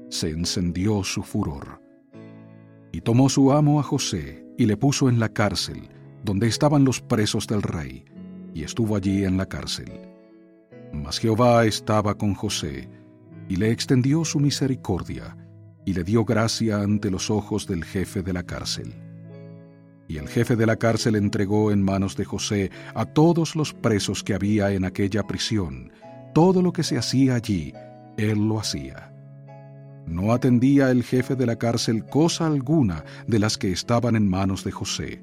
se 0.09 0.31
encendió 0.31 1.05
su 1.05 1.23
furor. 1.23 1.83
Y 2.91 3.03
tomó 3.03 3.29
su 3.29 3.53
amo 3.53 3.79
a 3.79 3.83
José 3.83 4.47
y 4.57 4.65
le 4.65 4.79
puso 4.79 5.11
en 5.11 5.21
la 5.21 5.29
cárcel, 5.29 5.91
donde 6.25 6.47
estaban 6.47 6.87
los 6.87 7.03
presos 7.03 7.47
del 7.47 7.61
rey, 7.61 8.07
y 8.55 8.65
estuvo 8.65 8.97
allí 8.97 9.25
en 9.25 9.37
la 9.37 9.45
cárcel. 9.45 9.93
Mas 10.91 11.19
Jehová 11.19 11.67
estaba 11.67 12.17
con 12.17 12.33
José, 12.33 12.89
y 13.47 13.57
le 13.57 13.71
extendió 13.71 14.25
su 14.25 14.41
misericordia, 14.41 15.37
y 15.85 15.95
le 15.95 16.05
dio 16.05 16.25
gracia 16.25 16.81
ante 16.81 17.11
los 17.11 17.31
ojos 17.31 17.67
del 17.67 17.85
jefe 17.85 18.23
de 18.23 18.33
la 18.33 18.43
cárcel. 18.43 18.95
Y 20.09 20.19
el 20.19 20.29
jefe 20.29 20.57
de 20.57 20.67
la 20.67 20.77
cárcel 20.77 21.17
entregó 21.17 21.71
en 21.73 21.83
manos 21.83 22.17
de 22.17 22.25
José 22.25 22.71
a 22.95 23.07
todos 23.07 23.57
los 23.57 23.73
presos 23.73 24.23
que 24.23 24.35
había 24.35 24.71
en 24.73 24.85
aquella 24.85 25.27
prisión. 25.27 25.93
Todo 26.35 26.63
lo 26.63 26.73
que 26.73 26.83
se 26.83 26.99
hacía 26.99 27.35
allí, 27.35 27.73
él 28.17 28.49
lo 28.49 28.61
hacía. 28.61 29.13
No 30.07 30.33
atendía 30.33 30.91
el 30.91 31.05
jefe 31.05 31.37
de 31.37 31.47
la 31.47 31.57
cárcel 31.57 32.05
cosa 32.05 32.47
alguna 32.47 33.05
de 33.27 33.39
las 33.39 33.57
que 33.57 33.73
estaban 33.73 34.17
en 34.17 34.29
manos 34.29 34.65
de 34.65 34.73
José, 34.73 35.23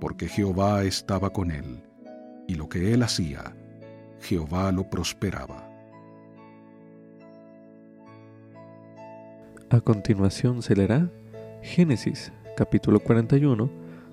porque 0.00 0.28
Jehová 0.28 0.84
estaba 0.84 1.30
con 1.30 1.50
él, 1.50 1.82
y 2.46 2.54
lo 2.54 2.68
que 2.68 2.92
él 2.92 3.02
hacía, 3.02 3.56
Jehová 4.20 4.70
lo 4.70 4.88
prosperaba. 4.88 5.65
A 9.68 9.80
continuación 9.80 10.62
se 10.62 10.76
leerá 10.76 11.10
Génesis 11.60 12.32
capítulo 12.56 13.00
41, 13.00 13.68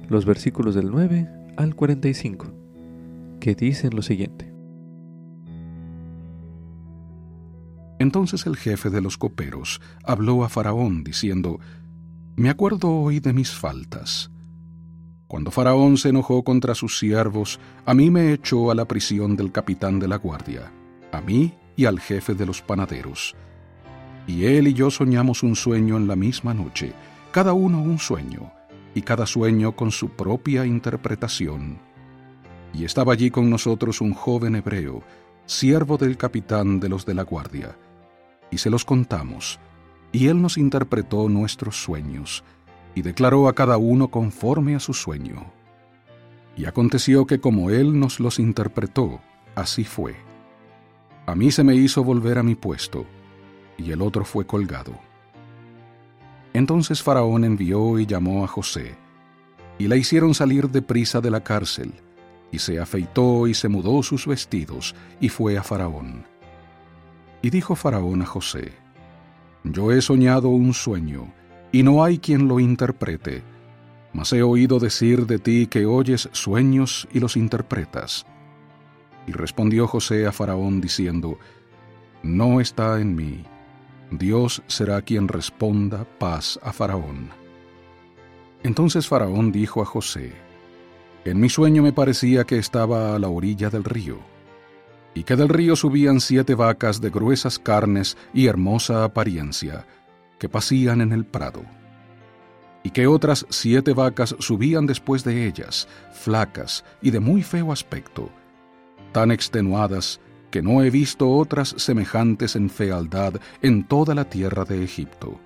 los 0.09 0.25
versículos 0.25 0.73
del 0.73 0.89
9 0.89 1.29
al 1.57 1.75
45, 1.75 2.47
que 3.39 3.53
dicen 3.53 3.95
lo 3.95 4.01
siguiente. 4.01 4.51
Entonces 7.99 8.47
el 8.47 8.57
jefe 8.57 8.89
de 8.89 8.99
los 9.01 9.19
coperos 9.19 9.79
habló 10.03 10.43
a 10.43 10.49
Faraón 10.49 11.03
diciendo, 11.03 11.59
Me 12.35 12.49
acuerdo 12.49 12.89
hoy 12.89 13.19
de 13.19 13.33
mis 13.33 13.51
faltas. 13.51 14.31
Cuando 15.27 15.51
Faraón 15.51 15.97
se 15.97 16.09
enojó 16.09 16.43
contra 16.43 16.73
sus 16.73 16.97
siervos, 16.97 17.59
a 17.85 17.93
mí 17.93 18.09
me 18.09 18.33
echó 18.33 18.71
a 18.71 18.75
la 18.75 18.85
prisión 18.87 19.35
del 19.35 19.51
capitán 19.51 19.99
de 19.99 20.07
la 20.07 20.15
guardia, 20.15 20.71
a 21.11 21.21
mí 21.21 21.53
y 21.75 21.85
al 21.85 21.99
jefe 21.99 22.33
de 22.33 22.47
los 22.47 22.63
panaderos 22.63 23.35
y 24.27 24.45
él 24.45 24.67
y 24.67 24.73
yo 24.73 24.89
soñamos 24.89 25.43
un 25.43 25.55
sueño 25.55 25.97
en 25.97 26.07
la 26.07 26.15
misma 26.15 26.53
noche, 26.53 26.93
cada 27.31 27.53
uno 27.53 27.81
un 27.81 27.99
sueño, 27.99 28.51
y 28.95 29.01
cada 29.01 29.25
sueño 29.25 29.75
con 29.75 29.91
su 29.91 30.09
propia 30.09 30.65
interpretación. 30.65 31.79
Y 32.73 32.85
estaba 32.85 33.13
allí 33.13 33.29
con 33.29 33.49
nosotros 33.49 34.01
un 34.01 34.13
joven 34.13 34.55
hebreo, 34.55 35.03
siervo 35.45 35.97
del 35.97 36.17
capitán 36.17 36.79
de 36.79 36.89
los 36.89 37.05
de 37.05 37.13
la 37.13 37.23
guardia, 37.23 37.75
y 38.49 38.57
se 38.59 38.69
los 38.69 38.85
contamos, 38.85 39.59
y 40.11 40.27
él 40.27 40.41
nos 40.41 40.57
interpretó 40.57 41.27
nuestros 41.27 41.81
sueños, 41.81 42.43
y 42.95 43.01
declaró 43.01 43.47
a 43.47 43.53
cada 43.53 43.77
uno 43.77 44.09
conforme 44.09 44.75
a 44.75 44.79
su 44.79 44.93
sueño. 44.93 45.51
Y 46.55 46.65
aconteció 46.65 47.25
que 47.25 47.39
como 47.39 47.71
él 47.71 47.99
nos 47.99 48.19
los 48.19 48.37
interpretó, 48.37 49.19
así 49.55 49.83
fue. 49.83 50.15
A 51.25 51.35
mí 51.35 51.51
se 51.51 51.63
me 51.63 51.75
hizo 51.75 52.03
volver 52.03 52.37
a 52.37 52.43
mi 52.43 52.53
puesto, 52.53 53.05
y 53.77 53.91
el 53.91 54.01
otro 54.01 54.25
fue 54.25 54.45
colgado. 54.45 54.93
Entonces 56.53 57.01
Faraón 57.01 57.43
envió 57.43 57.97
y 57.99 58.05
llamó 58.05 58.43
a 58.43 58.47
José, 58.47 58.95
y 59.79 59.87
la 59.87 59.95
hicieron 59.95 60.35
salir 60.35 60.69
de 60.69 60.81
prisa 60.81 61.19
de 61.19 61.31
la 61.31 61.43
cárcel, 61.43 61.93
y 62.51 62.59
se 62.59 62.79
afeitó 62.79 63.47
y 63.47 63.55
se 63.55 63.67
mudó 63.67 64.03
sus 64.03 64.27
vestidos, 64.27 64.93
y 65.19 65.29
fue 65.29 65.57
a 65.57 65.63
Faraón. 65.63 66.25
Y 67.41 67.49
dijo 67.49 67.75
Faraón 67.75 68.21
a 68.21 68.25
José, 68.25 68.73
Yo 69.63 69.91
he 69.91 70.01
soñado 70.01 70.49
un 70.49 70.73
sueño, 70.73 71.33
y 71.71 71.81
no 71.81 72.03
hay 72.03 72.19
quien 72.19 72.47
lo 72.47 72.59
interprete, 72.59 73.41
mas 74.13 74.31
he 74.31 74.43
oído 74.43 74.77
decir 74.77 75.25
de 75.25 75.39
ti 75.39 75.65
que 75.65 75.87
oyes 75.87 76.29
sueños 76.33 77.07
y 77.11 77.19
los 77.19 77.35
interpretas. 77.35 78.27
Y 79.25 79.31
respondió 79.31 79.87
José 79.87 80.27
a 80.27 80.31
Faraón 80.31 80.81
diciendo, 80.81 81.39
No 82.21 82.61
está 82.61 82.99
en 83.01 83.15
mí 83.15 83.43
Dios 84.17 84.61
será 84.67 85.01
quien 85.01 85.27
responda 85.27 86.05
paz 86.19 86.59
a 86.63 86.73
Faraón. 86.73 87.29
Entonces 88.63 89.07
Faraón 89.07 89.51
dijo 89.51 89.81
a 89.81 89.85
José, 89.85 90.33
En 91.25 91.39
mi 91.39 91.49
sueño 91.49 91.83
me 91.83 91.93
parecía 91.93 92.43
que 92.43 92.57
estaba 92.57 93.15
a 93.15 93.19
la 93.19 93.27
orilla 93.27 93.69
del 93.69 93.83
río, 93.83 94.19
y 95.13 95.23
que 95.23 95.35
del 95.35 95.49
río 95.49 95.75
subían 95.75 96.19
siete 96.19 96.55
vacas 96.55 97.01
de 97.01 97.09
gruesas 97.09 97.59
carnes 97.59 98.17
y 98.33 98.47
hermosa 98.47 99.03
apariencia, 99.03 99.85
que 100.39 100.49
pasían 100.49 101.01
en 101.01 101.11
el 101.11 101.25
prado, 101.25 101.63
y 102.83 102.89
que 102.89 103.07
otras 103.07 103.45
siete 103.49 103.93
vacas 103.93 104.35
subían 104.39 104.85
después 104.85 105.23
de 105.23 105.47
ellas, 105.47 105.87
flacas 106.11 106.83
y 107.01 107.11
de 107.11 107.19
muy 107.19 107.43
feo 107.43 107.71
aspecto, 107.71 108.29
tan 109.11 109.31
extenuadas 109.31 110.19
que 110.53 110.61
no 110.61 110.83
he 110.83 110.91
visto 110.91 111.31
otras 111.31 111.73
semejantes 111.79 112.55
en 112.55 112.69
fealdad 112.69 113.41
en 113.63 113.85
toda 113.85 114.13
la 114.13 114.25
tierra 114.25 114.65
de 114.65 114.83
Egipto. 114.83 115.39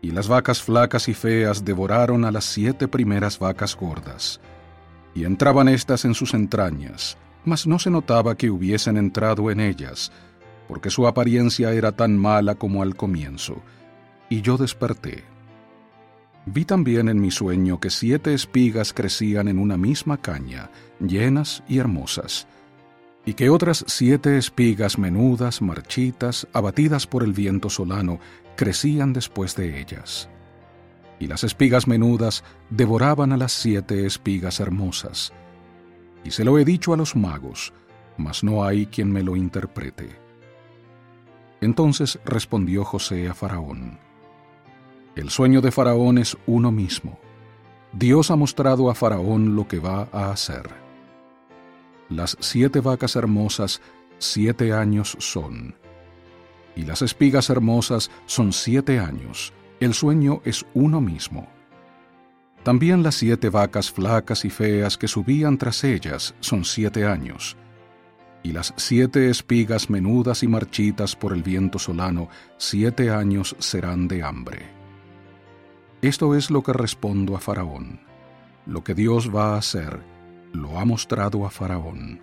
Y 0.00 0.10
las 0.10 0.26
vacas 0.26 0.62
flacas 0.62 1.06
y 1.10 1.12
feas 1.12 1.66
devoraron 1.66 2.24
a 2.24 2.32
las 2.32 2.46
siete 2.46 2.88
primeras 2.88 3.38
vacas 3.38 3.76
gordas, 3.76 4.40
y 5.14 5.26
entraban 5.26 5.68
éstas 5.68 6.06
en 6.06 6.14
sus 6.14 6.32
entrañas, 6.32 7.18
mas 7.44 7.66
no 7.66 7.78
se 7.78 7.90
notaba 7.90 8.38
que 8.38 8.48
hubiesen 8.48 8.96
entrado 8.96 9.50
en 9.50 9.60
ellas, 9.60 10.10
porque 10.66 10.88
su 10.88 11.06
apariencia 11.06 11.74
era 11.74 11.92
tan 11.92 12.16
mala 12.16 12.54
como 12.54 12.82
al 12.82 12.96
comienzo, 12.96 13.60
y 14.30 14.40
yo 14.40 14.56
desperté. 14.56 15.24
Vi 16.46 16.64
también 16.64 17.10
en 17.10 17.20
mi 17.20 17.30
sueño 17.30 17.80
que 17.80 17.90
siete 17.90 18.32
espigas 18.32 18.94
crecían 18.94 19.46
en 19.46 19.58
una 19.58 19.76
misma 19.76 20.16
caña, 20.16 20.70
llenas 21.00 21.62
y 21.68 21.76
hermosas, 21.76 22.46
y 23.26 23.34
que 23.34 23.48
otras 23.50 23.84
siete 23.88 24.36
espigas 24.36 24.98
menudas, 24.98 25.62
marchitas, 25.62 26.46
abatidas 26.52 27.06
por 27.06 27.22
el 27.22 27.32
viento 27.32 27.70
solano, 27.70 28.18
crecían 28.56 29.12
después 29.12 29.56
de 29.56 29.80
ellas. 29.80 30.28
Y 31.18 31.26
las 31.26 31.44
espigas 31.44 31.86
menudas 31.86 32.44
devoraban 32.70 33.32
a 33.32 33.36
las 33.36 33.52
siete 33.52 34.04
espigas 34.04 34.60
hermosas. 34.60 35.32
Y 36.22 36.32
se 36.32 36.44
lo 36.44 36.58
he 36.58 36.64
dicho 36.64 36.92
a 36.92 36.96
los 36.96 37.16
magos, 37.16 37.72
mas 38.16 38.44
no 38.44 38.64
hay 38.64 38.86
quien 38.86 39.10
me 39.10 39.22
lo 39.22 39.36
interprete. 39.36 40.24
Entonces 41.60 42.18
respondió 42.24 42.84
José 42.84 43.28
a 43.28 43.34
Faraón, 43.34 43.98
El 45.16 45.30
sueño 45.30 45.60
de 45.60 45.70
Faraón 45.70 46.18
es 46.18 46.36
uno 46.46 46.70
mismo. 46.70 47.18
Dios 47.92 48.30
ha 48.30 48.36
mostrado 48.36 48.90
a 48.90 48.94
Faraón 48.94 49.54
lo 49.54 49.66
que 49.66 49.78
va 49.78 50.08
a 50.12 50.30
hacer. 50.30 50.83
Las 52.08 52.36
siete 52.40 52.80
vacas 52.80 53.16
hermosas 53.16 53.80
siete 54.18 54.72
años 54.72 55.16
son. 55.20 55.74
Y 56.76 56.82
las 56.82 57.02
espigas 57.02 57.50
hermosas 57.50 58.10
son 58.26 58.52
siete 58.52 58.98
años. 58.98 59.52
El 59.80 59.94
sueño 59.94 60.40
es 60.44 60.64
uno 60.74 61.00
mismo. 61.00 61.48
También 62.62 63.02
las 63.02 63.16
siete 63.16 63.50
vacas 63.50 63.90
flacas 63.90 64.44
y 64.44 64.50
feas 64.50 64.96
que 64.96 65.08
subían 65.08 65.58
tras 65.58 65.84
ellas 65.84 66.34
son 66.40 66.64
siete 66.64 67.04
años. 67.04 67.56
y 68.44 68.52
las 68.52 68.74
siete 68.76 69.30
espigas 69.30 69.88
menudas 69.88 70.42
y 70.42 70.48
marchitas 70.48 71.16
por 71.16 71.32
el 71.32 71.42
viento 71.42 71.78
solano, 71.78 72.28
siete 72.58 73.10
años 73.10 73.56
serán 73.58 74.06
de 74.06 74.22
hambre. 74.22 74.68
Esto 76.02 76.34
es 76.34 76.50
lo 76.50 76.62
que 76.62 76.74
respondo 76.74 77.34
a 77.36 77.40
Faraón. 77.40 78.00
Lo 78.66 78.84
que 78.84 78.94
Dios 78.94 79.34
va 79.34 79.54
a 79.54 79.58
hacer, 79.58 79.98
lo 80.54 80.78
ha 80.78 80.84
mostrado 80.84 81.44
a 81.44 81.50
Faraón. 81.50 82.20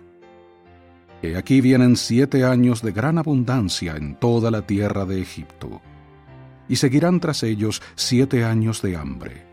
He 1.22 1.36
aquí 1.36 1.60
vienen 1.60 1.96
siete 1.96 2.44
años 2.44 2.82
de 2.82 2.90
gran 2.90 3.18
abundancia 3.18 3.96
en 3.96 4.16
toda 4.16 4.50
la 4.50 4.62
tierra 4.62 5.04
de 5.04 5.22
Egipto, 5.22 5.80
y 6.68 6.76
seguirán 6.76 7.20
tras 7.20 7.42
ellos 7.44 7.80
siete 7.94 8.44
años 8.44 8.82
de 8.82 8.96
hambre, 8.96 9.46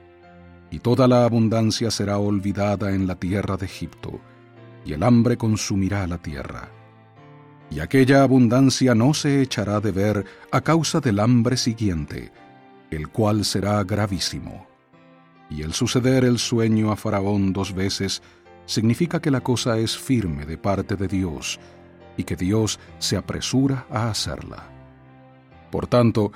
y 0.71 0.79
toda 0.79 1.07
la 1.07 1.25
abundancia 1.25 1.91
será 1.91 2.17
olvidada 2.17 2.91
en 2.91 3.05
la 3.05 3.15
tierra 3.15 3.57
de 3.57 3.65
Egipto, 3.65 4.19
y 4.85 4.93
el 4.93 5.03
hambre 5.03 5.37
consumirá 5.37 6.07
la 6.07 6.17
tierra. 6.17 6.69
Y 7.69 7.81
aquella 7.81 8.23
abundancia 8.23 8.95
no 8.95 9.13
se 9.13 9.41
echará 9.41 9.79
de 9.79 9.91
ver 9.91 10.25
a 10.51 10.61
causa 10.61 10.99
del 10.99 11.19
hambre 11.19 11.55
siguiente, 11.55 12.31
el 12.89 13.09
cual 13.09 13.45
será 13.45 13.83
gravísimo. 13.83 14.65
Y 15.51 15.61
el 15.61 15.73
suceder 15.73 16.25
el 16.25 16.39
sueño 16.39 16.91
a 16.91 16.95
Faraón 16.95 17.53
dos 17.53 17.73
veces 17.73 18.23
significa 18.69 19.19
que 19.19 19.31
la 19.31 19.41
cosa 19.41 19.79
es 19.79 19.97
firme 19.97 20.45
de 20.45 20.57
parte 20.57 20.95
de 20.95 21.07
Dios, 21.07 21.59
y 22.17 22.23
que 22.23 22.35
Dios 22.35 22.79
se 22.99 23.17
apresura 23.17 23.87
a 23.89 24.09
hacerla. 24.09 24.67
Por 25.71 25.87
tanto, 25.87 26.31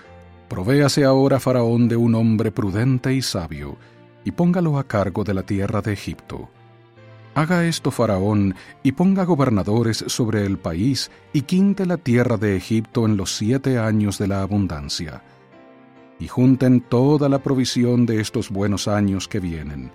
provéase 0.49 1.03
ahora 1.03 1.39
Faraón 1.39 1.87
de 1.87 1.95
un 1.95 2.15
hombre 2.15 2.51
prudente 2.51 3.13
y 3.13 3.21
sabio, 3.21 3.77
y 4.25 4.31
póngalo 4.31 4.79
a 4.79 4.87
cargo 4.87 5.23
de 5.23 5.35
la 5.35 5.43
tierra 5.43 5.81
de 5.81 5.93
Egipto 5.93 6.49
Haga 7.35 7.65
esto 7.65 7.89
Faraón, 7.89 8.55
y 8.83 8.91
ponga 8.91 9.23
gobernadores 9.25 10.03
sobre 10.07 10.45
el 10.45 10.59
país, 10.59 11.09
y 11.33 11.41
quinte 11.41 11.85
la 11.85 11.97
tierra 11.97 12.37
de 12.37 12.55
Egipto 12.55 13.05
en 13.05 13.17
los 13.17 13.35
siete 13.35 13.79
años 13.79 14.19
de 14.19 14.27
la 14.27 14.41
abundancia. 14.41 15.23
Y 16.19 16.27
junten 16.27 16.81
toda 16.81 17.29
la 17.29 17.39
provisión 17.39 18.05
de 18.05 18.21
estos 18.21 18.51
buenos 18.51 18.87
años 18.87 19.27
que 19.27 19.39
vienen, 19.39 19.91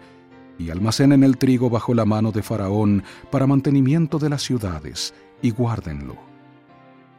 y 0.58 0.70
almacenen 0.70 1.22
el 1.22 1.38
trigo 1.38 1.70
bajo 1.70 1.94
la 1.94 2.04
mano 2.04 2.32
de 2.32 2.42
Faraón 2.42 3.04
para 3.30 3.46
mantenimiento 3.46 4.18
de 4.18 4.28
las 4.28 4.42
ciudades, 4.42 5.14
y 5.40 5.50
guárdenlo. 5.50 6.16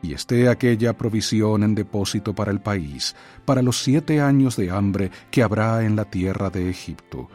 Y 0.01 0.13
esté 0.13 0.49
aquella 0.49 0.97
provisión 0.97 1.63
en 1.63 1.75
depósito 1.75 2.35
para 2.35 2.51
el 2.51 2.61
país, 2.61 3.15
para 3.45 3.61
los 3.61 3.81
siete 3.81 4.21
años 4.21 4.55
de 4.55 4.71
hambre 4.71 5.11
que 5.31 5.43
habrá 5.43 5.83
en 5.83 5.95
la 5.95 6.05
tierra 6.05 6.49
de 6.49 6.69
Egipto, 6.69 7.29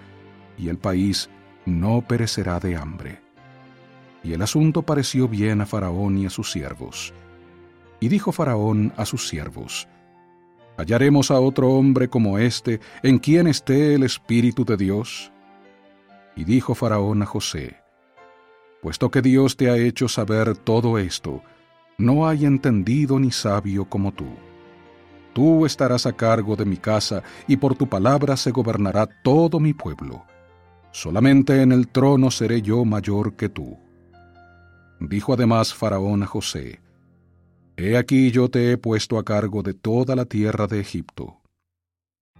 y 0.58 0.68
el 0.68 0.78
país 0.78 1.30
no 1.66 2.02
perecerá 2.02 2.60
de 2.60 2.76
hambre. 2.76 3.20
Y 4.22 4.32
el 4.32 4.42
asunto 4.42 4.82
pareció 4.82 5.28
bien 5.28 5.60
a 5.60 5.66
Faraón 5.66 6.16
y 6.18 6.26
a 6.26 6.30
sus 6.30 6.50
siervos. 6.50 7.12
Y 8.00 8.08
dijo 8.08 8.32
Faraón 8.32 8.92
a 8.96 9.04
sus 9.04 9.28
siervos, 9.28 9.88
¿Hallaremos 10.76 11.30
a 11.30 11.38
otro 11.38 11.70
hombre 11.70 12.08
como 12.08 12.38
éste 12.38 12.80
en 13.02 13.18
quien 13.18 13.46
esté 13.46 13.94
el 13.94 14.02
Espíritu 14.02 14.64
de 14.64 14.76
Dios? 14.76 15.30
Y 16.36 16.44
dijo 16.44 16.74
Faraón 16.74 17.22
a 17.22 17.26
José, 17.26 17.76
Puesto 18.82 19.10
que 19.10 19.22
Dios 19.22 19.56
te 19.56 19.70
ha 19.70 19.76
hecho 19.76 20.08
saber 20.08 20.56
todo 20.56 20.98
esto, 20.98 21.42
no 21.96 22.28
hay 22.28 22.44
entendido 22.44 23.18
ni 23.18 23.30
sabio 23.30 23.86
como 23.86 24.12
tú. 24.12 24.26
Tú 25.32 25.64
estarás 25.64 26.06
a 26.06 26.12
cargo 26.12 26.54
de 26.54 26.64
mi 26.64 26.76
casa, 26.76 27.22
y 27.48 27.56
por 27.56 27.74
tu 27.74 27.88
palabra 27.88 28.36
se 28.36 28.50
gobernará 28.50 29.08
todo 29.22 29.58
mi 29.58 29.72
pueblo 29.72 30.24
solamente 30.94 31.60
en 31.60 31.72
el 31.72 31.88
trono 31.88 32.30
seré 32.30 32.62
yo 32.62 32.84
mayor 32.84 33.34
que 33.34 33.48
tú. 33.48 33.76
Dijo 35.00 35.34
además 35.34 35.74
Faraón 35.74 36.22
a 36.22 36.26
José, 36.26 36.80
He 37.76 37.96
aquí 37.96 38.30
yo 38.30 38.48
te 38.48 38.70
he 38.70 38.78
puesto 38.78 39.18
a 39.18 39.24
cargo 39.24 39.64
de 39.64 39.74
toda 39.74 40.14
la 40.14 40.24
tierra 40.24 40.68
de 40.68 40.78
Egipto. 40.78 41.40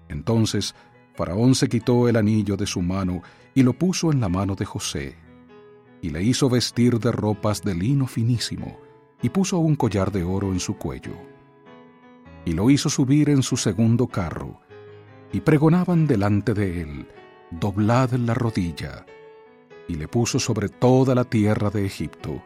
Entonces 0.08 0.74
Faraón 1.16 1.56
se 1.56 1.68
quitó 1.68 2.08
el 2.08 2.14
anillo 2.14 2.56
de 2.56 2.66
su 2.66 2.80
mano 2.80 3.22
y 3.54 3.62
lo 3.62 3.72
puso 3.72 4.10
en 4.10 4.20
la 4.20 4.28
mano 4.28 4.56
de 4.56 4.64
José, 4.64 5.16
y 6.02 6.10
le 6.10 6.22
hizo 6.22 6.50
vestir 6.50 6.98
de 6.98 7.12
ropas 7.12 7.62
de 7.62 7.74
lino 7.74 8.06
finísimo, 8.06 8.78
y 9.22 9.30
puso 9.30 9.58
un 9.58 9.76
collar 9.76 10.10
de 10.12 10.24
oro 10.24 10.52
en 10.52 10.60
su 10.60 10.76
cuello. 10.76 11.14
Y 12.44 12.52
lo 12.52 12.68
hizo 12.68 12.90
subir 12.90 13.30
en 13.30 13.42
su 13.42 13.56
segundo 13.56 14.08
carro, 14.08 14.60
y 15.32 15.40
pregonaban 15.40 16.06
delante 16.06 16.52
de 16.52 16.82
él, 16.82 17.08
doblad 17.50 18.12
la 18.12 18.34
rodilla, 18.34 19.06
y 19.88 19.94
le 19.94 20.08
puso 20.08 20.38
sobre 20.38 20.68
toda 20.68 21.14
la 21.14 21.24
tierra 21.24 21.70
de 21.70 21.86
Egipto. 21.86 22.42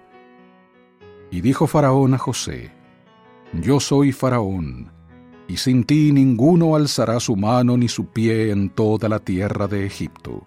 Y 1.31 1.41
dijo 1.41 1.67
Faraón 1.67 2.15
a 2.15 2.19
José, 2.19 2.71
Yo 3.53 3.81
soy 3.81 4.13
Faraón, 4.13 4.93
y 5.49 5.57
sin 5.57 5.85
ti 5.85 6.13
ninguno 6.13 6.77
alzará 6.77 7.19
su 7.19 7.35
mano 7.35 7.77
ni 7.77 7.89
su 7.89 8.07
pie 8.07 8.51
en 8.51 8.71
toda 8.71 9.09
la 9.09 9.19
tierra 9.19 9.67
de 9.67 9.87
Egipto. 9.87 10.47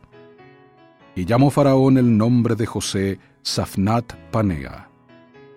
Y 1.16 1.26
llamó 1.26 1.50
Faraón 1.50 1.98
el 1.98 2.18
nombre 2.18 2.56
de 2.56 2.66
José 2.66 3.20
Safnat 3.42 4.14
Panea, 4.32 4.90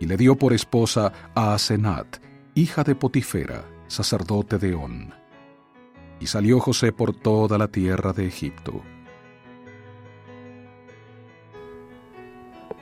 y 0.01 0.07
le 0.07 0.17
dio 0.17 0.37
por 0.37 0.53
esposa 0.53 1.13
a 1.35 1.55
Asenat, 1.55 2.19
hija 2.55 2.83
de 2.83 2.95
Potifera, 2.95 3.65
sacerdote 3.87 4.59
de 4.59 4.75
On. 4.75 5.15
Y 6.19 6.27
salió 6.27 6.59
José 6.59 6.93
por 6.93 7.15
toda 7.15 7.59
la 7.59 7.69
tierra 7.69 8.13
de 8.13 8.27
Egipto. 8.27 8.83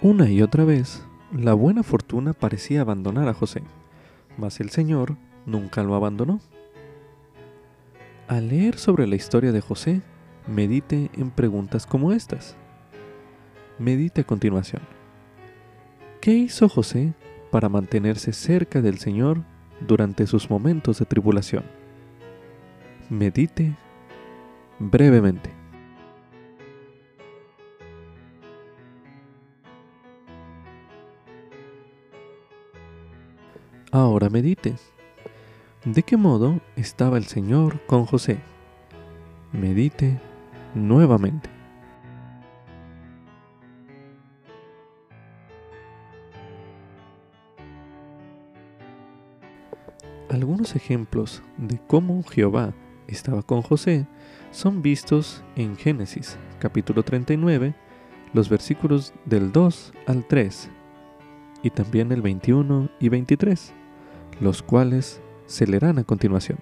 Una 0.00 0.28
y 0.30 0.42
otra 0.42 0.64
vez, 0.64 1.04
la 1.32 1.54
buena 1.54 1.82
fortuna 1.82 2.32
parecía 2.32 2.80
abandonar 2.80 3.28
a 3.28 3.34
José, 3.34 3.62
mas 4.36 4.60
el 4.60 4.70
Señor 4.70 5.16
nunca 5.46 5.82
lo 5.82 5.94
abandonó. 5.94 6.40
Al 8.28 8.48
leer 8.48 8.78
sobre 8.78 9.06
la 9.06 9.16
historia 9.16 9.52
de 9.52 9.60
José, 9.60 10.00
medite 10.46 11.10
en 11.14 11.30
preguntas 11.30 11.86
como 11.86 12.12
estas. 12.12 12.56
Medite 13.78 14.20
a 14.20 14.24
continuación. 14.24 14.82
¿Qué 16.20 16.32
hizo 16.32 16.68
José 16.68 17.14
para 17.50 17.68
mantenerse 17.68 18.32
cerca 18.32 18.80
del 18.80 18.98
Señor 18.98 19.42
durante 19.80 20.26
sus 20.26 20.50
momentos 20.50 20.98
de 20.98 21.06
tribulación? 21.06 21.64
Medite 23.08 23.76
brevemente. 24.78 25.50
Ahora 33.90 34.30
medite. 34.30 34.74
¿De 35.84 36.02
qué 36.02 36.16
modo 36.16 36.60
estaba 36.76 37.18
el 37.18 37.24
Señor 37.24 37.84
con 37.86 38.06
José? 38.06 38.38
Medite 39.52 40.18
nuevamente. 40.74 41.51
Algunos 50.32 50.76
ejemplos 50.76 51.42
de 51.58 51.78
cómo 51.86 52.22
Jehová 52.22 52.72
estaba 53.06 53.42
con 53.42 53.60
José 53.60 54.06
son 54.50 54.80
vistos 54.80 55.44
en 55.56 55.76
Génesis 55.76 56.38
capítulo 56.58 57.02
39, 57.02 57.74
los 58.32 58.48
versículos 58.48 59.12
del 59.26 59.52
2 59.52 59.92
al 60.06 60.24
3 60.24 60.70
y 61.62 61.68
también 61.68 62.12
el 62.12 62.22
21 62.22 62.88
y 62.98 63.10
23 63.10 63.74
los 64.40 64.62
cuales 64.62 65.20
se 65.44 65.66
leerán 65.66 65.98
a 65.98 66.04
continuación. 66.04 66.58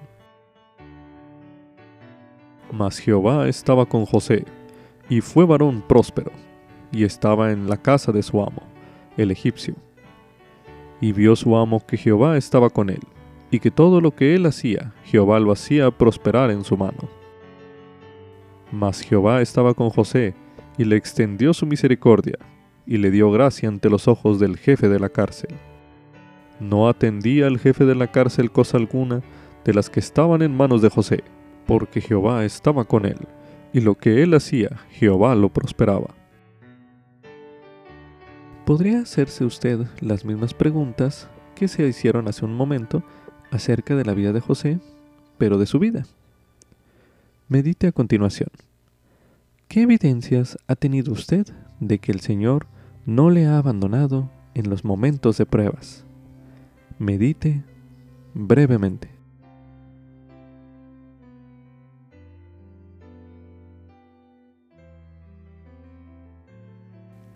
Mas 2.73 2.99
Jehová 2.99 3.47
estaba 3.47 3.87
con 3.87 4.05
José, 4.05 4.47
y 5.09 5.21
fue 5.21 5.47
varón 5.47 5.85
próspero, 5.87 6.33
y 6.91 7.05
estaba 7.05 7.53
en 7.53 7.69
la 7.69 7.77
casa 7.77 8.11
de 8.11 8.25
su 8.25 8.43
amo, 8.43 8.63
el 9.17 9.31
egipcio. 9.31 9.77
Y 11.01 11.13
vio 11.13 11.37
su 11.37 11.57
amo 11.57 11.87
que 11.87 11.97
Jehová 11.97 12.37
estaba 12.37 12.69
con 12.69 12.91
él, 12.91 13.01
y 13.51 13.59
que 13.59 13.71
todo 13.71 14.01
lo 14.01 14.15
que 14.15 14.35
él 14.35 14.47
hacía, 14.47 14.93
Jehová 15.05 15.41
lo 15.41 15.53
hacía 15.53 15.91
prosperar 15.91 16.51
en 16.51 16.65
su 16.65 16.77
mano. 16.77 17.09
Mas 18.73 19.01
Jehová 19.01 19.43
estaba 19.43 19.75
con 19.75 19.91
José, 19.91 20.35
y 20.79 20.85
le 20.85 20.97
extendió 20.97 21.53
su 21.53 21.67
misericordia, 21.67 22.39
y 22.87 22.97
le 22.97 23.11
dio 23.11 23.31
gracia 23.31 23.69
ante 23.69 23.91
los 23.91 24.09
ojos 24.09 24.39
del 24.39 24.57
jefe 24.57 24.89
de 24.89 25.01
la 25.01 25.09
cárcel 25.09 25.55
no 26.61 26.89
atendía 26.89 27.47
al 27.47 27.59
jefe 27.59 27.85
de 27.85 27.95
la 27.95 28.07
cárcel 28.07 28.51
cosa 28.53 28.77
alguna 28.77 29.23
de 29.65 29.75
las 29.75 29.91
que 29.91 30.01
estaban 30.01 30.43
en 30.43 30.57
manos 30.57 30.83
de 30.83 30.91
José, 30.91 31.25
porque 31.67 32.01
Jehová 32.01 32.45
estaba 32.45 32.85
con 32.85 33.07
él, 33.07 33.19
y 33.73 33.81
lo 33.81 33.95
que 33.97 34.23
él 34.23 34.35
hacía, 34.35 34.81
Jehová 34.91 35.35
lo 35.35 35.49
prosperaba. 35.49 36.15
¿Podría 38.65 39.01
hacerse 39.01 39.45
usted 39.45 39.87
las 40.01 40.25
mismas 40.25 40.55
preguntas 40.55 41.29
que 41.55 41.67
se 41.67 41.87
hicieron 41.87 42.29
hace 42.29 42.45
un 42.45 42.55
momento 42.55 43.03
acerca 43.51 43.97
de 43.97 44.05
la 44.05 44.15
vida 44.15 44.33
de 44.33 44.41
José, 44.41 44.79
pero 45.39 45.59
de 45.59 45.67
su 45.67 45.79
vida? 45.79 46.07
Medite 47.49 47.87
a 47.87 47.93
continuación. 47.93 48.51
¿Qué 49.69 49.83
evidencias 49.83 50.59
ha 50.67 50.77
tenido 50.77 51.13
usted 51.13 51.47
de 51.81 51.99
que 51.99 52.13
el 52.13 52.21
Señor 52.21 52.67
no 53.07 53.31
le 53.31 53.47
ha 53.47 53.59
abandonado 53.59 54.31
en 54.55 54.69
los 54.69 54.85
momentos 54.85 55.39
de 55.39 55.47
pruebas. 55.47 56.05
Medite 56.99 57.63
brevemente. 58.35 59.11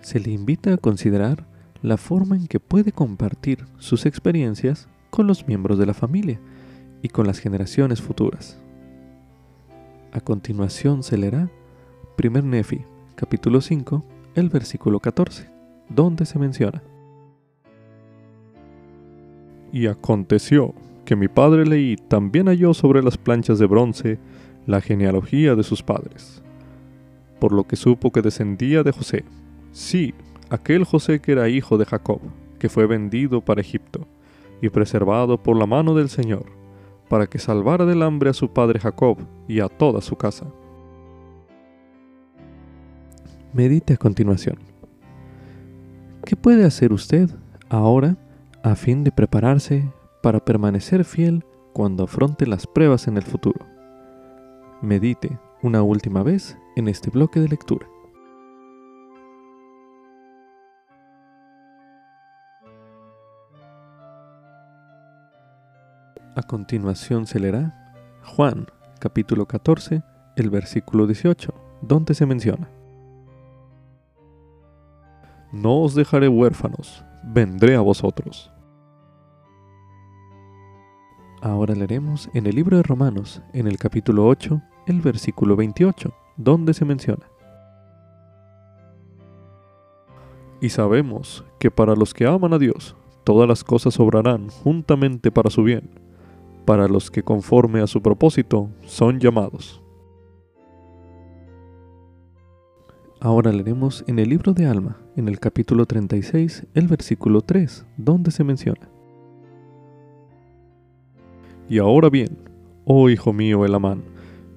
Se 0.01 0.21
le 0.21 0.31
invita 0.31 0.75
a 0.75 0.77
considerar 0.77 1.47
la 1.83 1.97
forma 1.97 2.37
en 2.37 2.47
que 2.47 2.61
puede 2.61 2.93
compartir 2.93 3.65
sus 3.79 4.05
experiencias 4.07 4.87
con 5.15 5.29
los 5.29 5.47
miembros 5.47 5.79
de 5.79 5.87
la 5.87 5.95
familia 5.95 6.41
y 7.01 7.09
con 7.09 7.25
las 7.25 7.39
generaciones 7.39 8.03
futuras. 8.03 8.59
A 10.11 10.19
continuación 10.19 11.05
se 11.05 11.17
leerá 11.17 11.49
1 12.21 12.43
Nefi, 12.43 12.81
capítulo 13.15 13.61
5, 13.61 14.05
el 14.35 14.49
versículo 14.49 14.99
14, 14.99 15.49
donde 15.89 16.27
se 16.27 16.41
menciona. 16.41 16.83
Y 19.73 19.87
aconteció 19.87 20.75
que 21.05 21.15
mi 21.15 21.29
padre 21.29 21.65
leí 21.65 21.95
también 21.95 22.49
halló 22.49 22.75
sobre 22.75 23.01
las 23.01 23.17
planchas 23.17 23.61
de 23.61 23.67
bronce 23.67 24.19
la 24.67 24.81
genealogía 24.81 25.55
de 25.55 25.63
sus 25.63 25.81
padres, 25.85 26.43
por 27.39 27.53
lo 27.53 27.69
que 27.69 27.77
supo 27.77 28.11
que 28.11 28.21
descendía 28.21 28.83
de 28.83 28.91
José, 28.91 29.25
sí, 29.71 30.13
aquel 30.51 30.83
José 30.83 31.21
que 31.21 31.31
era 31.31 31.49
hijo 31.49 31.79
de 31.79 31.85
Jacob, 31.85 32.19
que 32.59 32.69
fue 32.69 32.89
vendido 32.89 33.43
para 33.43 33.61
Egipto, 33.61 34.09
y 34.65 34.71
preservado 34.71 35.43
por 35.43 35.59
la 35.59 35.67
mano 35.67 35.95
del 35.95 36.09
Señor, 36.09 36.47
para 37.11 37.27
que 37.27 37.39
salvara 37.39 37.85
del 37.85 38.03
hambre 38.03 38.31
a 38.31 38.33
su 38.33 38.49
padre 38.49 38.81
Jacob 38.81 39.19
y 39.47 39.61
a 39.61 39.69
toda 39.69 40.01
su 40.01 40.17
casa. 40.17 40.47
Medite 43.53 43.93
a 43.93 43.97
continuación. 43.99 44.57
¿Qué 46.25 46.35
puede 46.35 46.65
hacer 46.65 46.95
usted 46.95 47.29
ahora 47.69 48.17
a 48.63 48.75
fin 48.75 49.05
de 49.05 49.13
prepararse 49.13 49.87
para 50.23 50.43
permanecer 50.43 51.05
fiel 51.05 51.45
cuando 51.75 52.05
afronte 52.05 52.47
las 52.47 52.67
pruebas 52.67 53.07
en 53.07 53.19
el 53.19 53.23
futuro? 53.23 53.67
Medite 54.81 55.39
una 55.63 55.83
última 55.83 56.23
vez 56.23 56.57
en 56.75 56.89
este 56.89 57.11
bloque 57.11 57.39
de 57.39 57.49
lectura. 57.49 57.87
A 66.37 66.43
continuación 66.43 67.27
se 67.27 67.39
leerá 67.39 67.95
Juan 68.25 68.67
capítulo 68.99 69.47
14, 69.47 70.03
el 70.35 70.51
versículo 70.51 71.07
18, 71.07 71.55
donde 71.81 72.13
se 72.15 72.27
menciona. 72.27 72.69
No 75.53 75.83
os 75.83 75.95
dejaré 75.95 76.27
huérfanos, 76.27 77.05
vendré 77.23 77.77
a 77.77 77.83
vosotros. 77.83 78.51
Ahora 81.41 81.77
leeremos 81.77 82.29
en 82.35 82.47
el 82.47 82.57
libro 82.57 82.79
de 82.79 82.83
Romanos, 82.83 83.41
en 83.53 83.69
el 83.69 83.79
capítulo 83.79 84.27
8, 84.27 84.61
el 84.89 85.03
versículo 85.03 85.55
28, 85.55 86.13
donde 86.37 86.75
se 86.75 86.85
menciona. 86.85 87.31
Y 90.61 90.71
sabemos 90.71 91.45
que 91.61 91.71
para 91.71 91.95
los 91.95 92.13
que 92.13 92.27
aman 92.27 92.55
a 92.55 92.59
Dios, 92.59 92.97
todas 93.23 93.49
las 93.49 93.63
cosas 93.63 94.01
obrarán 94.01 94.49
juntamente 94.49 95.31
para 95.31 95.51
su 95.51 95.63
bien 95.63 96.03
para 96.65 96.89
los 96.89 97.11
que 97.11 97.23
conforme 97.23 97.81
a 97.81 97.87
su 97.87 98.01
propósito 98.03 98.71
son 98.83 99.21
llamados. 99.21 99.83
Ahora 103.21 103.53
leeremos 103.53 104.05
en 104.07 104.19
el 104.19 104.29
libro 104.29 104.53
de 104.53 104.67
Alma, 104.67 104.99
en 105.17 105.29
el 105.29 105.41
capítulo 105.41 105.87
36, 105.87 106.67
el 106.75 106.89
versículo 106.89 107.41
3, 107.41 107.87
donde 107.97 108.31
se 108.31 108.45
menciona. 108.45 108.91
Y 111.69 111.79
ahora 111.79 112.11
bien, 112.11 112.37
oh 112.85 113.09
hijo 113.09 113.33
mío 113.33 113.65
el 113.65 113.75
Amán, 113.75 114.05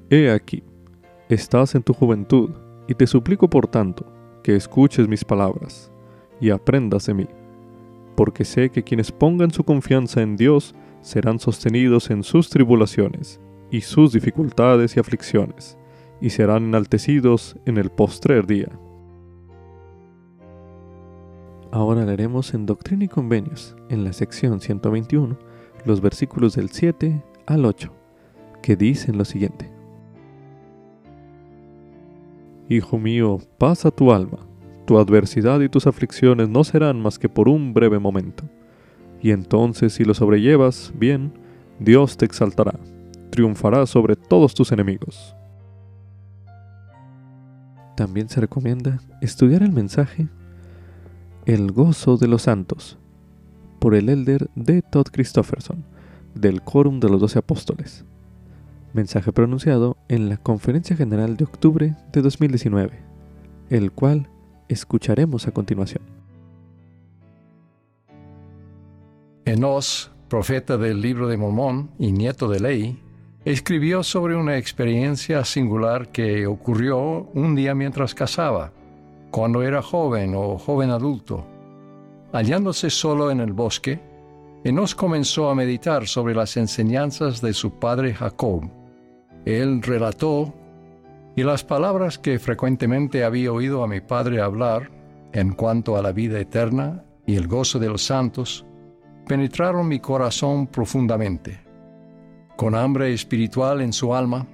he 0.10 0.30
aquí, 0.30 0.64
estás 1.30 1.76
en 1.76 1.84
tu 1.84 1.94
juventud, 1.94 2.52
y 2.90 2.94
te 2.94 3.08
suplico 3.08 3.50
por 3.50 3.68
tanto, 3.68 4.06
que 4.44 4.56
escuches 4.56 5.08
mis 5.08 5.24
palabras, 5.24 5.90
y 6.42 6.50
aprendas 6.50 7.06
de 7.06 7.14
mí, 7.14 7.28
porque 8.16 8.44
sé 8.44 8.70
que 8.70 8.84
quienes 8.84 9.14
pongan 9.14 9.52
su 9.52 9.64
confianza 9.64 10.22
en 10.22 10.36
Dios 10.36 10.76
serán 11.08 11.40
sostenidos 11.40 12.10
en 12.10 12.22
sus 12.22 12.50
tribulaciones 12.50 13.40
y 13.72 13.80
sus 13.80 14.12
dificultades 14.12 14.98
y 14.98 15.00
aflicciones, 15.00 15.78
y 16.20 16.32
serán 16.32 16.66
enaltecidos 16.66 17.56
en 17.66 17.78
el 17.78 17.90
postrer 17.90 18.46
día. 18.46 18.68
Ahora 21.72 22.04
leeremos 22.04 22.54
en 22.54 22.66
Doctrina 22.66 23.06
y 23.06 23.08
Convenios, 23.08 23.74
en 23.88 24.04
la 24.04 24.12
sección 24.12 24.60
121, 24.60 25.38
los 25.86 26.02
versículos 26.02 26.56
del 26.56 26.72
7 26.72 27.24
al 27.46 27.64
8, 27.64 27.90
que 28.62 28.76
dicen 28.76 29.18
lo 29.18 29.24
siguiente. 29.24 29.72
Hijo 32.68 33.00
mío, 33.00 33.40
pasa 33.58 33.92
tu 33.92 34.12
alma, 34.12 34.40
tu 34.86 34.98
adversidad 34.98 35.62
y 35.62 35.70
tus 35.70 35.88
aflicciones 35.88 36.50
no 36.50 36.66
serán 36.66 37.02
más 37.02 37.18
que 37.18 37.30
por 37.30 37.48
un 37.48 37.74
breve 37.74 37.98
momento 37.98 38.44
y 39.22 39.32
entonces 39.32 39.94
si 39.94 40.04
lo 40.04 40.14
sobrellevas 40.14 40.92
bien, 40.96 41.34
Dios 41.80 42.18
te 42.18 42.26
exaltará, 42.26 42.80
triunfará 43.30 43.86
sobre 43.86 44.16
todos 44.16 44.54
tus 44.54 44.72
enemigos. 44.72 45.36
También 47.96 48.30
se 48.30 48.42
recomienda 48.42 49.00
estudiar 49.22 49.64
el 49.64 49.72
mensaje 49.72 50.28
El 51.46 51.72
gozo 51.72 52.18
de 52.18 52.28
los 52.28 52.44
santos 52.44 52.98
por 53.80 53.96
el 53.96 54.10
elder 54.10 54.50
de 54.56 54.82
Todd 54.82 55.08
Christofferson 55.12 55.84
del 56.36 56.62
Quórum 56.62 57.00
de 57.00 57.10
los 57.10 57.20
Doce 57.20 57.40
Apóstoles. 57.40 58.06
Mensaje 58.94 59.32
pronunciado 59.32 59.98
en 60.08 60.30
la 60.30 60.38
Conferencia 60.38 60.96
General 60.96 61.38
de 61.38 61.44
octubre 61.44 61.96
de 62.12 62.22
2019, 62.22 63.00
el 63.70 63.92
cual 63.92 64.30
escucharemos 64.68 65.48
a 65.48 65.52
continuación. 65.52 66.04
Enos, 69.48 70.12
profeta 70.28 70.76
del 70.76 71.00
libro 71.00 71.30
de 71.30 71.38
Mormón 71.38 71.92
y 71.98 72.12
nieto 72.12 72.50
de 72.50 72.60
Ley, 72.60 73.02
escribió 73.46 74.04
sobre 74.04 74.36
una 74.36 74.58
experiencia 74.58 75.46
singular 75.46 76.10
que 76.10 76.46
ocurrió 76.46 77.30
un 77.34 77.56
día 77.56 77.74
mientras 77.74 78.14
cazaba, 78.14 78.74
cuando 79.32 79.64
era 79.64 79.82
joven 79.82 80.34
o 80.36 80.58
joven 80.58 80.90
adulto. 80.90 81.48
Hallándose 82.34 82.90
solo 82.90 83.32
en 83.32 83.40
el 83.40 83.54
bosque, 83.54 84.02
Enos 84.66 84.94
comenzó 84.94 85.50
a 85.50 85.56
meditar 85.56 86.08
sobre 86.08 86.36
las 86.36 86.58
enseñanzas 86.58 87.40
de 87.40 87.54
su 87.54 87.80
padre 87.80 88.14
Jacob. 88.14 88.70
Él 89.46 89.82
relató, 89.82 90.54
y 91.38 91.44
las 91.44 91.64
palabras 91.64 92.18
que 92.18 92.38
frecuentemente 92.38 93.24
había 93.24 93.54
oído 93.54 93.82
a 93.82 93.88
mi 93.88 94.02
padre 94.02 94.42
hablar 94.42 94.92
en 95.32 95.54
cuanto 95.54 95.96
a 95.96 96.02
la 96.02 96.12
vida 96.12 96.38
eterna 96.38 97.06
y 97.26 97.38
el 97.38 97.48
gozo 97.48 97.80
de 97.80 97.88
los 97.88 98.02
santos, 98.02 98.67
penetraron 99.28 99.88
mi 99.88 100.00
corazón 100.00 100.68
profundamente. 100.68 101.60
Con 102.56 102.74
hambre 102.74 103.14
espiritual 103.14 103.82
en 103.82 103.94
su 103.94 104.16
alma, 104.16 104.48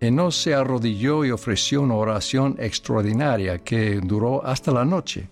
Enos 0.00 0.36
se 0.36 0.54
arrodilló 0.54 1.24
y 1.24 1.32
ofreció 1.32 1.82
una 1.82 1.94
oración 1.94 2.54
extraordinaria 2.60 3.58
que 3.58 4.00
duró 4.00 4.44
hasta 4.46 4.70
la 4.70 4.84
noche. 4.84 5.28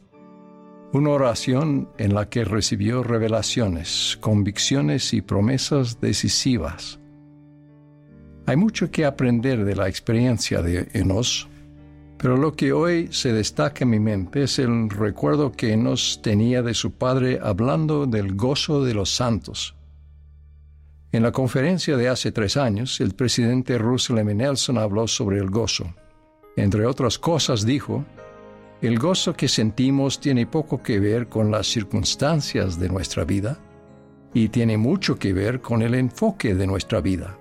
Una 0.92 1.10
oración 1.10 1.88
en 1.98 2.14
la 2.14 2.28
que 2.28 2.44
recibió 2.44 3.04
revelaciones, 3.04 4.18
convicciones 4.20 5.12
y 5.12 5.20
promesas 5.20 6.00
decisivas. 6.00 6.98
Hay 8.46 8.56
mucho 8.56 8.90
que 8.90 9.04
aprender 9.04 9.64
de 9.64 9.76
la 9.76 9.88
experiencia 9.88 10.62
de 10.62 10.88
Enos 10.94 11.48
pero 12.18 12.36
lo 12.36 12.54
que 12.54 12.72
hoy 12.72 13.08
se 13.10 13.32
destaca 13.32 13.84
en 13.84 13.90
mi 13.90 14.00
mente 14.00 14.44
es 14.44 14.58
el 14.58 14.88
recuerdo 14.88 15.52
que 15.52 15.76
nos 15.76 16.20
tenía 16.22 16.62
de 16.62 16.74
su 16.74 16.92
padre 16.92 17.38
hablando 17.42 18.06
del 18.06 18.34
gozo 18.34 18.82
de 18.84 18.94
los 18.94 19.14
santos. 19.14 19.74
En 21.12 21.22
la 21.22 21.32
conferencia 21.32 21.96
de 21.96 22.08
hace 22.08 22.32
tres 22.32 22.56
años, 22.56 23.00
el 23.00 23.14
presidente 23.14 23.78
Russell 23.78 24.18
M. 24.18 24.34
Nelson 24.34 24.78
habló 24.78 25.06
sobre 25.06 25.38
el 25.38 25.50
gozo. 25.50 25.94
Entre 26.56 26.86
otras 26.86 27.18
cosas 27.18 27.64
dijo, 27.64 28.04
el 28.82 28.98
gozo 28.98 29.34
que 29.34 29.48
sentimos 29.48 30.20
tiene 30.20 30.46
poco 30.46 30.82
que 30.82 31.00
ver 31.00 31.28
con 31.28 31.50
las 31.50 31.66
circunstancias 31.66 32.78
de 32.78 32.88
nuestra 32.88 33.24
vida 33.24 33.58
y 34.34 34.48
tiene 34.48 34.76
mucho 34.76 35.18
que 35.18 35.32
ver 35.32 35.60
con 35.60 35.80
el 35.82 35.94
enfoque 35.94 36.54
de 36.54 36.66
nuestra 36.66 37.00
vida. 37.00 37.38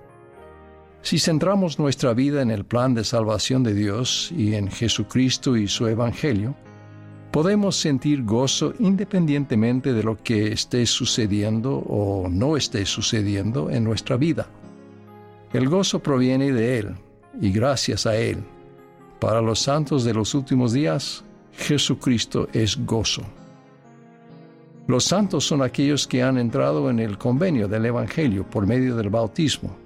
Si 1.05 1.19
centramos 1.19 1.77
nuestra 1.77 2.15
vida 2.15 2.41
en 2.41 2.49
el 2.49 2.65
plan 2.65 2.95
de 2.95 3.03
salvación 3.03 3.61
de 3.61 3.75
Dios 3.75 4.33
y 4.35 4.55
en 4.55 4.71
Jesucristo 4.71 5.55
y 5.55 5.67
su 5.67 5.85
Evangelio, 5.85 6.55
podemos 7.29 7.75
sentir 7.75 8.23
gozo 8.23 8.73
independientemente 8.79 9.93
de 9.93 10.01
lo 10.01 10.17
que 10.17 10.51
esté 10.51 10.87
sucediendo 10.87 11.75
o 11.75 12.27
no 12.27 12.57
esté 12.57 12.87
sucediendo 12.87 13.69
en 13.69 13.83
nuestra 13.83 14.17
vida. 14.17 14.47
El 15.53 15.69
gozo 15.69 15.99
proviene 15.99 16.51
de 16.51 16.79
Él 16.79 16.95
y 17.39 17.51
gracias 17.51 18.07
a 18.07 18.15
Él. 18.15 18.43
Para 19.19 19.41
los 19.41 19.59
santos 19.59 20.05
de 20.05 20.13
los 20.15 20.33
últimos 20.33 20.73
días, 20.73 21.23
Jesucristo 21.55 22.47
es 22.51 22.83
gozo. 22.83 23.21
Los 24.87 25.03
santos 25.03 25.45
son 25.45 25.61
aquellos 25.61 26.07
que 26.07 26.23
han 26.23 26.39
entrado 26.39 26.89
en 26.89 26.99
el 26.99 27.19
convenio 27.19 27.67
del 27.67 27.85
Evangelio 27.85 28.43
por 28.49 28.65
medio 28.65 28.95
del 28.95 29.11
bautismo 29.11 29.84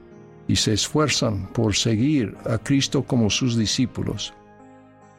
y 0.50 0.56
se 0.56 0.74
esfuerzan 0.74 1.48
por 1.54 1.76
seguir 1.76 2.36
a 2.46 2.58
Cristo 2.58 3.04
como 3.04 3.30
sus 3.30 3.56
discípulos. 3.56 4.34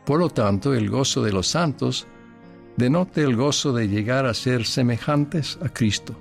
Por 0.04 0.18
lo 0.18 0.28
tanto, 0.28 0.74
el 0.74 0.90
gozo 0.90 1.22
de 1.22 1.32
los 1.32 1.46
santos 1.46 2.08
denota 2.76 3.20
el 3.20 3.36
gozo 3.36 3.72
de 3.72 3.86
llegar 3.86 4.26
a 4.26 4.34
ser 4.34 4.66
semejantes 4.66 5.56
a 5.62 5.68
Cristo. 5.68 6.16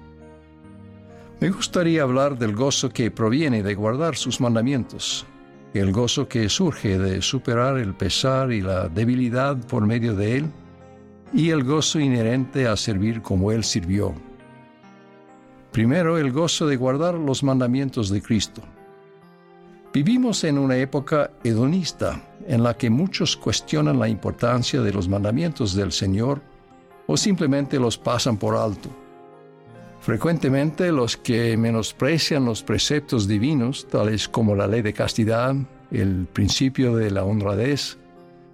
Me 1.41 1.49
gustaría 1.49 2.03
hablar 2.03 2.37
del 2.37 2.55
gozo 2.55 2.91
que 2.91 3.09
proviene 3.09 3.63
de 3.63 3.73
guardar 3.73 4.15
sus 4.15 4.39
mandamientos, 4.39 5.25
el 5.73 5.91
gozo 5.91 6.27
que 6.27 6.47
surge 6.47 6.99
de 6.99 7.23
superar 7.23 7.79
el 7.79 7.95
pesar 7.95 8.51
y 8.51 8.61
la 8.61 8.89
debilidad 8.89 9.57
por 9.57 9.87
medio 9.87 10.15
de 10.15 10.37
él, 10.37 10.45
y 11.33 11.49
el 11.49 11.63
gozo 11.63 11.99
inherente 11.99 12.67
a 12.67 12.77
servir 12.77 13.23
como 13.23 13.51
él 13.51 13.63
sirvió. 13.63 14.13
Primero, 15.71 16.19
el 16.19 16.31
gozo 16.31 16.67
de 16.67 16.75
guardar 16.75 17.15
los 17.15 17.41
mandamientos 17.41 18.09
de 18.09 18.21
Cristo. 18.21 18.61
Vivimos 19.91 20.43
en 20.43 20.59
una 20.59 20.77
época 20.77 21.31
hedonista 21.43 22.21
en 22.47 22.61
la 22.61 22.77
que 22.77 22.91
muchos 22.91 23.35
cuestionan 23.35 23.97
la 23.97 24.07
importancia 24.07 24.81
de 24.81 24.93
los 24.93 25.09
mandamientos 25.09 25.73
del 25.73 25.91
Señor 25.91 26.41
o 27.07 27.17
simplemente 27.17 27.79
los 27.79 27.97
pasan 27.97 28.37
por 28.37 28.55
alto. 28.55 28.89
Frecuentemente 29.99 30.91
los 30.91 31.17
que 31.17 31.57
menosprecian 31.57 32.45
los 32.45 32.61
preceptos 32.61 33.27
divinos, 33.27 33.87
tales 33.87 34.29
como 34.29 34.55
la 34.55 34.67
ley 34.67 34.83
de 34.83 34.93
castidad, 34.93 35.55
el 35.89 36.27
principio 36.31 36.95
de 36.95 37.09
la 37.09 37.23
honradez 37.23 37.97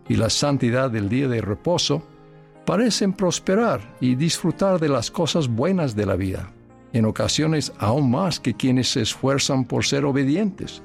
y 0.07 0.15
la 0.15 0.29
santidad 0.29 0.89
del 0.89 1.09
día 1.09 1.27
de 1.27 1.41
reposo, 1.41 2.01
parecen 2.65 3.11
prosperar 3.11 3.81
y 3.99 4.15
disfrutar 4.15 4.79
de 4.79 4.87
las 4.87 5.11
cosas 5.11 5.49
buenas 5.49 5.97
de 5.97 6.05
la 6.05 6.15
vida, 6.15 6.49
en 6.93 7.05
ocasiones 7.05 7.73
aún 7.77 8.09
más 8.09 8.39
que 8.39 8.53
quienes 8.53 8.89
se 8.89 9.01
esfuerzan 9.01 9.65
por 9.65 9.83
ser 9.83 10.05
obedientes. 10.05 10.81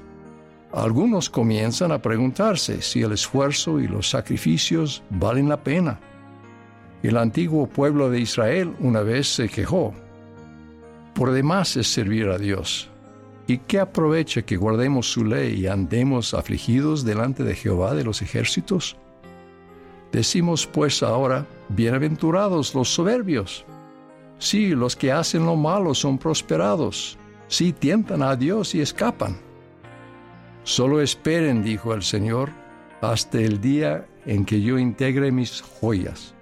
Algunos 0.73 1.29
comienzan 1.29 1.91
a 1.91 2.01
preguntarse 2.01 2.81
si 2.81 3.01
el 3.01 3.11
esfuerzo 3.11 3.79
y 3.79 3.87
los 3.87 4.09
sacrificios 4.09 5.03
valen 5.09 5.49
la 5.49 5.61
pena. 5.61 5.99
El 7.03 7.17
antiguo 7.17 7.67
pueblo 7.67 8.09
de 8.09 8.21
Israel 8.21 8.73
una 8.79 9.01
vez 9.01 9.27
se 9.27 9.49
quejó. 9.49 9.93
Por 11.13 11.31
demás 11.31 11.75
es 11.75 11.87
servir 11.87 12.29
a 12.29 12.37
Dios. 12.37 12.89
¿Y 13.47 13.57
qué 13.57 13.81
aprovecha 13.81 14.43
que 14.43 14.55
guardemos 14.55 15.11
su 15.11 15.25
ley 15.25 15.59
y 15.59 15.67
andemos 15.67 16.33
afligidos 16.33 17.03
delante 17.03 17.43
de 17.43 17.55
Jehová 17.55 17.93
de 17.93 18.05
los 18.05 18.21
ejércitos? 18.21 18.95
Decimos 20.13 20.67
pues 20.67 21.03
ahora, 21.03 21.47
bienaventurados 21.67 22.73
los 22.75 22.93
soberbios. 22.93 23.65
Sí, 24.37 24.69
los 24.69 24.95
que 24.95 25.11
hacen 25.11 25.45
lo 25.45 25.57
malo 25.57 25.93
son 25.93 26.17
prosperados. 26.17 27.17
Sí, 27.47 27.73
tientan 27.73 28.21
a 28.21 28.37
Dios 28.37 28.73
y 28.73 28.79
escapan. 28.79 29.50
Solo 30.63 31.01
esperen, 31.01 31.63
dijo 31.63 31.93
el 31.93 32.03
Señor, 32.03 32.51
hasta 33.01 33.39
el 33.39 33.59
día 33.59 34.05
en 34.25 34.45
que 34.45 34.61
yo 34.61 34.77
integre 34.77 35.31
mis 35.31 35.61
joyas. 35.61 36.35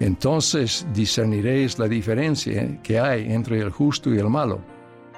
Entonces 0.00 0.86
discerniréis 0.94 1.78
la 1.78 1.88
diferencia 1.88 2.80
que 2.82 3.00
hay 3.00 3.32
entre 3.32 3.58
el 3.60 3.70
justo 3.70 4.14
y 4.14 4.18
el 4.18 4.28
malo, 4.28 4.60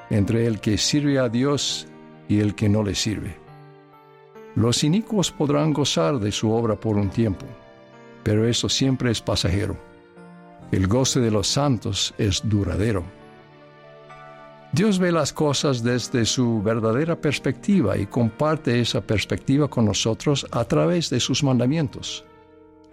entre 0.09 0.47
el 0.47 0.61
que 0.61 0.79
sirve 0.79 1.19
a 1.19 1.29
Dios 1.29 1.87
y 2.29 2.41
el 2.41 2.55
que 2.55 2.69
no 2.69 2.83
le 2.83 2.95
sirve. 2.95 3.37
Los 4.57 4.83
inicuos 4.83 5.31
podrán 5.31 5.73
gozar 5.73 6.19
de 6.19 6.33
su 6.33 6.51
obra 6.51 6.77
por 6.81 6.97
un 6.97 7.11
tiempo, 7.11 7.47
pero 8.23 8.49
eso 8.49 8.69
siempre 8.69 9.11
es 9.11 9.21
pasajero. 9.21 9.77
El 10.73 10.87
goce 10.87 11.21
de 11.21 11.31
los 11.31 11.47
santos 11.47 12.15
es 12.17 12.41
duradero. 12.45 13.05
Dios 14.73 15.01
ve 15.01 15.11
las 15.11 15.33
cosas 15.33 15.83
desde 15.83 16.25
su 16.25 16.63
verdadera 16.63 17.21
perspectiva 17.21 17.99
y 17.99 18.07
comparte 18.07 18.81
esa 18.81 19.01
perspectiva 19.01 19.67
con 19.67 19.85
nosotros 19.85 20.47
a 20.53 20.65
través 20.65 21.11
de 21.11 21.19
sus 21.19 21.43
mandamientos, 21.43 22.25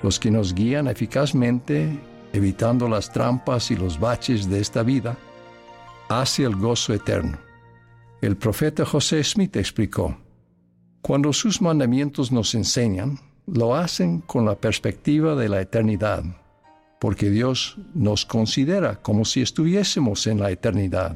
los 0.01 0.19
que 0.19 0.31
nos 0.31 0.55
guían 0.55 0.87
eficazmente, 0.87 1.99
evitando 2.33 2.89
las 2.89 3.11
trampas 3.11 3.69
y 3.69 3.75
los 3.75 3.99
baches 3.99 4.49
de 4.49 4.59
esta 4.59 4.81
vida, 4.81 5.17
hacia 6.09 6.47
el 6.47 6.55
gozo 6.55 6.95
eterno. 6.95 7.37
El 8.21 8.37
profeta 8.37 8.83
José 8.83 9.23
Smith 9.23 9.55
explicó, 9.55 10.17
cuando 11.03 11.31
sus 11.31 11.61
mandamientos 11.61 12.31
nos 12.31 12.55
enseñan, 12.55 13.19
lo 13.45 13.75
hacen 13.75 14.21
con 14.21 14.45
la 14.45 14.55
perspectiva 14.55 15.35
de 15.35 15.47
la 15.47 15.61
eternidad, 15.61 16.23
porque 16.99 17.29
Dios 17.29 17.77
nos 17.93 18.25
considera 18.25 18.95
como 18.95 19.25
si 19.25 19.43
estuviésemos 19.43 20.25
en 20.25 20.39
la 20.39 20.49
eternidad 20.49 21.15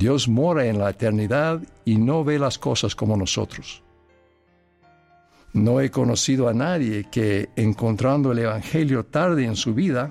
Dios 0.00 0.28
mora 0.28 0.64
en 0.64 0.78
la 0.78 0.88
eternidad 0.88 1.60
y 1.84 1.98
no 1.98 2.24
ve 2.24 2.38
las 2.38 2.58
cosas 2.58 2.96
como 2.96 3.18
nosotros. 3.18 3.82
No 5.52 5.82
he 5.82 5.90
conocido 5.90 6.48
a 6.48 6.54
nadie 6.54 7.04
que, 7.10 7.50
encontrando 7.54 8.32
el 8.32 8.38
Evangelio 8.38 9.04
tarde 9.04 9.44
en 9.44 9.56
su 9.56 9.74
vida, 9.74 10.10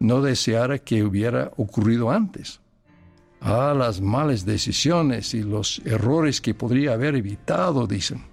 no 0.00 0.20
deseara 0.20 0.80
que 0.80 1.02
hubiera 1.02 1.50
ocurrido 1.56 2.10
antes. 2.10 2.60
Ah, 3.40 3.74
las 3.74 4.02
malas 4.02 4.44
decisiones 4.44 5.32
y 5.32 5.42
los 5.42 5.80
errores 5.86 6.42
que 6.42 6.52
podría 6.52 6.92
haber 6.92 7.14
evitado, 7.14 7.86
dicen. 7.86 8.26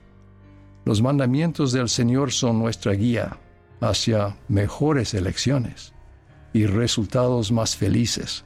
Los 0.83 1.01
mandamientos 1.01 1.71
del 1.71 1.87
Señor 1.87 2.33
son 2.33 2.59
nuestra 2.59 2.91
guía 2.91 3.37
hacia 3.79 4.35
mejores 4.49 5.13
elecciones 5.13 5.93
y 6.51 6.65
resultados 6.65 7.53
más 7.53 7.77
felices 7.77 8.43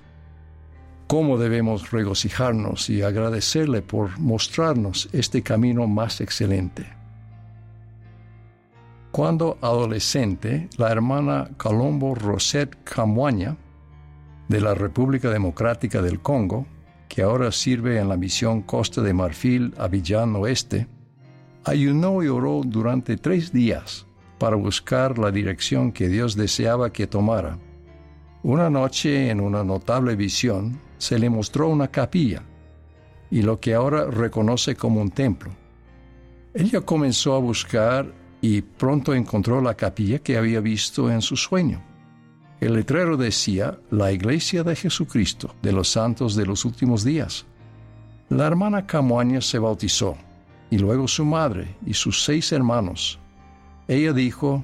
cómo 1.13 1.37
debemos 1.37 1.91
regocijarnos 1.91 2.89
y 2.89 3.03
agradecerle 3.03 3.83
por 3.83 4.17
mostrarnos 4.17 5.09
este 5.13 5.43
camino 5.43 5.85
más 5.85 6.21
excelente. 6.21 6.87
Cuando 9.11 9.59
adolescente, 9.61 10.69
la 10.75 10.91
hermana 10.91 11.51
Colombo 11.57 12.15
Rosette 12.15 12.83
Camuaña, 12.83 13.55
de 14.47 14.59
la 14.59 14.73
República 14.73 15.29
Democrática 15.29 16.01
del 16.01 16.19
Congo, 16.19 16.65
que 17.07 17.21
ahora 17.21 17.51
sirve 17.51 17.99
en 17.99 18.09
la 18.09 18.17
misión 18.17 18.63
Costa 18.63 19.03
de 19.03 19.13
Marfil, 19.13 19.71
Avillán 19.77 20.35
Oeste, 20.35 20.87
ayunó 21.63 22.23
y 22.23 22.27
oró 22.27 22.63
durante 22.65 23.17
tres 23.17 23.53
días 23.53 24.07
para 24.39 24.55
buscar 24.55 25.19
la 25.19 25.29
dirección 25.29 25.91
que 25.91 26.07
Dios 26.09 26.35
deseaba 26.35 26.91
que 26.91 27.05
tomara. 27.05 27.59
Una 28.41 28.71
noche, 28.71 29.29
en 29.29 29.41
una 29.41 29.63
notable 29.63 30.15
visión, 30.15 30.81
se 31.03 31.19
le 31.19 31.29
mostró 31.29 31.67
una 31.67 31.89
capilla 31.89 32.43
y 33.29 33.41
lo 33.41 33.59
que 33.59 33.73
ahora 33.73 34.05
reconoce 34.05 34.73
como 34.73 35.01
un 35.01 35.11
templo. 35.11 35.51
Ella 36.53 36.79
comenzó 36.79 37.35
a 37.35 37.39
buscar 37.39 38.09
y 38.39 38.61
pronto 38.61 39.13
encontró 39.13 39.59
la 39.59 39.75
capilla 39.75 40.19
que 40.19 40.37
había 40.37 40.61
visto 40.61 41.11
en 41.11 41.21
su 41.21 41.35
sueño. 41.35 41.83
El 42.61 42.75
letrero 42.75 43.17
decía 43.17 43.77
La 43.91 44.13
Iglesia 44.13 44.63
de 44.63 44.77
Jesucristo 44.77 45.53
de 45.61 45.73
los 45.73 45.89
Santos 45.89 46.37
de 46.37 46.45
los 46.45 46.63
Últimos 46.63 47.03
Días. 47.03 47.45
La 48.29 48.47
hermana 48.47 48.87
Camuaña 48.87 49.41
se 49.41 49.59
bautizó 49.59 50.15
y 50.69 50.77
luego 50.77 51.09
su 51.09 51.25
madre 51.25 51.75
y 51.85 51.95
sus 51.95 52.23
seis 52.23 52.53
hermanos. 52.53 53.19
Ella 53.89 54.13
dijo, 54.13 54.63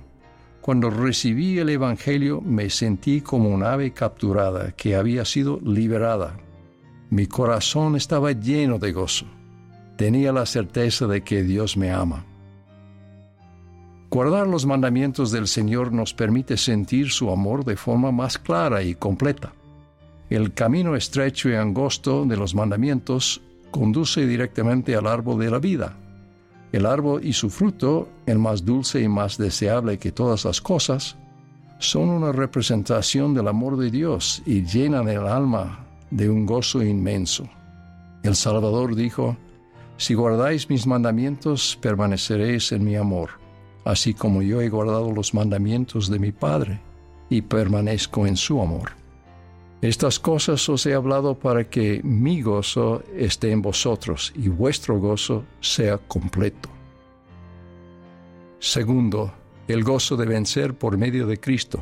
cuando 0.62 0.90
recibí 0.90 1.58
el 1.60 1.70
Evangelio 1.70 2.42
me 2.42 2.70
sentí 2.70 3.22
como 3.22 3.50
un 3.50 3.64
ave 3.64 3.92
capturada 3.92 4.72
que 4.74 4.96
había 4.96 5.26
sido 5.26 5.60
liberada. 5.64 6.38
Mi 7.10 7.26
corazón 7.26 7.96
estaba 7.96 8.32
lleno 8.34 8.78
de 8.78 8.92
gozo. 8.92 9.26
Tenía 9.98 10.32
la 10.32 10.46
certeza 10.46 11.08
de 11.08 11.22
que 11.22 11.44
Dios 11.44 11.76
me 11.76 11.92
ama. 11.92 12.26
Guardar 14.10 14.48
los 14.48 14.66
mandamientos 14.66 15.32
del 15.32 15.48
Señor 15.48 15.92
nos 15.92 16.14
permite 16.14 16.58
sentir 16.58 17.12
su 17.12 17.32
amor 17.32 17.64
de 17.64 17.76
forma 17.76 18.12
más 18.12 18.38
clara 18.38 18.82
y 18.82 18.96
completa. 18.96 19.54
El 20.30 20.54
camino 20.54 20.96
estrecho 20.96 21.50
y 21.50 21.56
angosto 21.56 22.26
de 22.26 22.38
los 22.38 22.56
mandamientos 22.56 23.42
conduce 23.72 24.26
directamente 24.26 24.96
al 24.96 25.08
árbol 25.08 25.40
de 25.40 25.52
la 25.52 25.60
vida, 25.60 25.98
el 26.72 26.86
árbol 26.86 27.26
y 27.26 27.34
su 27.34 27.50
fruto, 27.50 28.10
el 28.26 28.40
más 28.40 28.64
dulce 28.64 29.02
y 29.02 29.08
más 29.08 29.38
deseable 29.38 29.98
que 29.98 30.12
todas 30.12 30.46
las 30.46 30.62
cosas, 30.62 31.16
son 31.80 32.10
una 32.10 32.32
representación 32.32 33.34
del 33.34 33.48
amor 33.48 33.78
de 33.78 33.90
Dios 33.90 34.44
y 34.46 34.64
llenan 34.64 35.08
el 35.08 35.26
alma 35.26 35.86
de 36.12 36.30
un 36.30 36.46
gozo 36.46 36.84
inmenso. 36.84 37.48
El 38.22 38.36
Salvador 38.36 38.96
dijo, 38.96 39.38
Si 39.98 40.14
guardáis 40.14 40.70
mis 40.70 40.86
mandamientos, 40.86 41.78
permaneceréis 41.82 42.72
en 42.74 42.84
mi 42.84 42.96
amor, 42.96 43.30
así 43.86 44.14
como 44.14 44.42
yo 44.42 44.62
he 44.62 44.70
guardado 44.70 45.12
los 45.12 45.34
mandamientos 45.34 46.10
de 46.10 46.20
mi 46.20 46.32
Padre 46.32 46.82
y 47.30 47.42
permanezco 47.42 48.28
en 48.28 48.36
su 48.36 48.62
amor. 48.62 48.99
Estas 49.82 50.20
cosas 50.20 50.68
os 50.68 50.86
he 50.86 50.94
hablado 50.94 51.36
para 51.36 51.70
que 51.70 52.02
mi 52.04 52.42
gozo 52.42 53.02
esté 53.16 53.52
en 53.52 53.62
vosotros 53.62 54.34
y 54.36 54.50
vuestro 54.50 55.00
gozo 55.00 55.46
sea 55.62 55.98
completo. 55.98 56.70
Segundo, 58.60 59.32
el 59.70 59.86
gozo 59.86 60.18
de 60.18 60.26
vencer 60.26 60.74
por 60.74 60.98
medio 60.98 61.28
de 61.28 61.40
Cristo. 61.40 61.80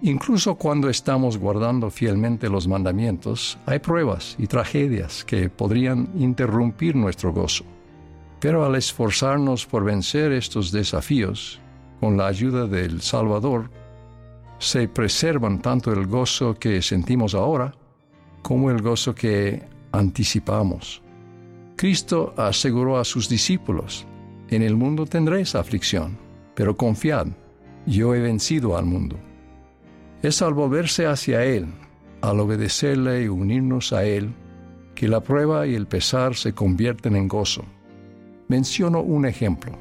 Incluso 0.00 0.54
cuando 0.54 0.88
estamos 0.88 1.38
guardando 1.38 1.90
fielmente 1.90 2.48
los 2.48 2.68
mandamientos, 2.68 3.58
hay 3.66 3.80
pruebas 3.80 4.36
y 4.38 4.46
tragedias 4.46 5.24
que 5.24 5.48
podrían 5.48 6.10
interrumpir 6.16 6.94
nuestro 6.94 7.32
gozo. 7.32 7.64
Pero 8.38 8.64
al 8.64 8.76
esforzarnos 8.76 9.66
por 9.66 9.82
vencer 9.82 10.30
estos 10.30 10.70
desafíos, 10.70 11.60
con 11.98 12.16
la 12.16 12.28
ayuda 12.28 12.68
del 12.68 13.00
Salvador, 13.00 13.70
se 14.58 14.88
preservan 14.88 15.62
tanto 15.62 15.92
el 15.92 16.06
gozo 16.06 16.54
que 16.54 16.82
sentimos 16.82 17.34
ahora 17.34 17.74
como 18.42 18.70
el 18.70 18.82
gozo 18.82 19.14
que 19.14 19.62
anticipamos. 19.92 21.02
Cristo 21.76 22.34
aseguró 22.36 22.98
a 22.98 23.04
sus 23.04 23.28
discípulos, 23.28 24.06
en 24.48 24.62
el 24.62 24.76
mundo 24.76 25.06
tendréis 25.06 25.54
aflicción, 25.54 26.18
pero 26.54 26.76
confiad, 26.76 27.28
yo 27.86 28.14
he 28.14 28.20
vencido 28.20 28.76
al 28.76 28.84
mundo. 28.84 29.16
Es 30.22 30.42
al 30.42 30.52
volverse 30.54 31.06
hacia 31.06 31.44
Él, 31.44 31.66
al 32.20 32.40
obedecerle 32.40 33.22
y 33.22 33.28
unirnos 33.28 33.92
a 33.92 34.04
Él, 34.04 34.34
que 34.94 35.06
la 35.06 35.20
prueba 35.20 35.64
y 35.66 35.76
el 35.76 35.86
pesar 35.86 36.34
se 36.34 36.52
convierten 36.52 37.14
en 37.14 37.28
gozo. 37.28 37.64
Menciono 38.48 39.00
un 39.00 39.26
ejemplo. 39.26 39.72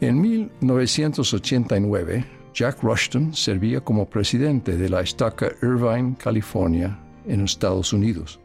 En 0.00 0.20
1989, 0.20 2.26
Jack 2.56 2.82
Rushton 2.82 3.34
servía 3.34 3.82
como 3.82 4.08
presidente 4.08 4.78
de 4.78 4.88
la 4.88 5.02
estaca 5.02 5.52
Irvine, 5.60 6.16
California, 6.16 6.98
en 7.26 7.42
Estados 7.42 7.92
Unidos. 7.92 8.40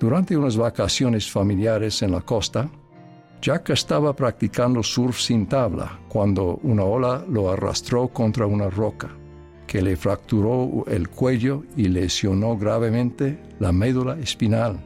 Durante 0.00 0.36
unas 0.36 0.56
vacaciones 0.56 1.30
familiares 1.30 2.02
en 2.02 2.10
la 2.10 2.22
costa, 2.22 2.68
Jack 3.40 3.70
estaba 3.70 4.16
practicando 4.16 4.82
surf 4.82 5.20
sin 5.20 5.46
tabla 5.46 6.00
cuando 6.08 6.58
una 6.64 6.82
ola 6.82 7.24
lo 7.28 7.52
arrastró 7.52 8.08
contra 8.08 8.46
una 8.46 8.68
roca 8.68 9.10
que 9.68 9.80
le 9.80 9.96
fracturó 9.96 10.84
el 10.88 11.08
cuello 11.08 11.62
y 11.76 11.84
lesionó 11.84 12.58
gravemente 12.58 13.38
la 13.60 13.70
médula 13.70 14.18
espinal. 14.18 14.80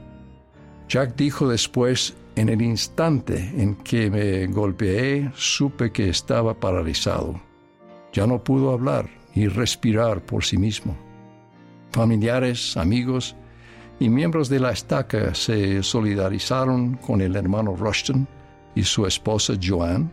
Jack 0.86 1.16
dijo 1.16 1.48
después, 1.48 2.14
en 2.36 2.50
el 2.50 2.60
instante 2.60 3.54
en 3.56 3.76
que 3.76 4.10
me 4.10 4.46
golpeé, 4.48 5.32
supe 5.34 5.90
que 5.92 6.10
estaba 6.10 6.52
paralizado. 6.52 7.40
Ya 8.14 8.26
no 8.26 8.42
pudo 8.42 8.72
hablar 8.72 9.10
ni 9.34 9.48
respirar 9.48 10.24
por 10.24 10.44
sí 10.44 10.56
mismo. 10.56 10.96
Familiares, 11.90 12.76
amigos 12.76 13.36
y 13.98 14.08
miembros 14.08 14.48
de 14.48 14.60
la 14.60 14.70
estaca 14.70 15.34
se 15.34 15.82
solidarizaron 15.82 16.94
con 16.94 17.20
el 17.20 17.36
hermano 17.36 17.76
Rushton 17.76 18.26
y 18.74 18.84
su 18.84 19.04
esposa 19.04 19.54
Joanne 19.60 20.08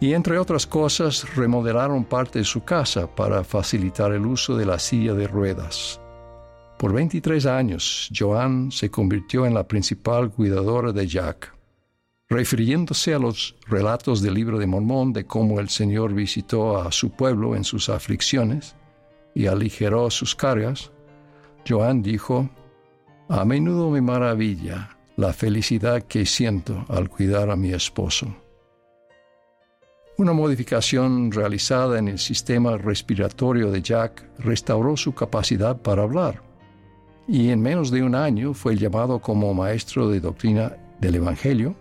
y 0.00 0.14
entre 0.14 0.36
otras 0.36 0.66
cosas 0.66 1.36
remodelaron 1.36 2.04
parte 2.04 2.40
de 2.40 2.44
su 2.44 2.64
casa 2.64 3.06
para 3.06 3.44
facilitar 3.44 4.12
el 4.12 4.26
uso 4.26 4.56
de 4.56 4.66
la 4.66 4.80
silla 4.80 5.14
de 5.14 5.28
ruedas. 5.28 6.00
Por 6.76 6.92
23 6.92 7.46
años, 7.46 8.10
Joan 8.12 8.72
se 8.72 8.90
convirtió 8.90 9.46
en 9.46 9.54
la 9.54 9.68
principal 9.68 10.32
cuidadora 10.32 10.90
de 10.90 11.06
Jack. 11.06 11.54
Refiriéndose 12.32 13.12
a 13.12 13.18
los 13.18 13.56
relatos 13.68 14.22
del 14.22 14.32
libro 14.32 14.58
de 14.58 14.66
Mormón 14.66 15.12
de 15.12 15.26
cómo 15.26 15.60
el 15.60 15.68
Señor 15.68 16.14
visitó 16.14 16.78
a 16.78 16.90
su 16.90 17.10
pueblo 17.10 17.54
en 17.54 17.62
sus 17.62 17.90
aflicciones 17.90 18.74
y 19.34 19.48
aligeró 19.48 20.08
sus 20.08 20.34
cargas, 20.34 20.92
Joan 21.68 22.00
dijo, 22.00 22.48
A 23.28 23.44
menudo 23.44 23.90
me 23.90 24.00
maravilla 24.00 24.96
la 25.16 25.34
felicidad 25.34 26.04
que 26.04 26.24
siento 26.24 26.86
al 26.88 27.10
cuidar 27.10 27.50
a 27.50 27.56
mi 27.56 27.74
esposo. 27.74 28.34
Una 30.16 30.32
modificación 30.32 31.32
realizada 31.32 31.98
en 31.98 32.08
el 32.08 32.18
sistema 32.18 32.78
respiratorio 32.78 33.70
de 33.70 33.82
Jack 33.82 34.26
restauró 34.38 34.96
su 34.96 35.14
capacidad 35.14 35.82
para 35.82 36.04
hablar 36.04 36.42
y 37.28 37.50
en 37.50 37.60
menos 37.60 37.90
de 37.90 38.02
un 38.02 38.14
año 38.14 38.54
fue 38.54 38.74
llamado 38.74 39.18
como 39.20 39.52
maestro 39.52 40.08
de 40.08 40.20
doctrina 40.20 40.78
del 40.98 41.16
Evangelio 41.16 41.76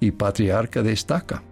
y 0.00 0.10
patriarca 0.12 0.82
de 0.82 0.92
estaca. 0.92 1.42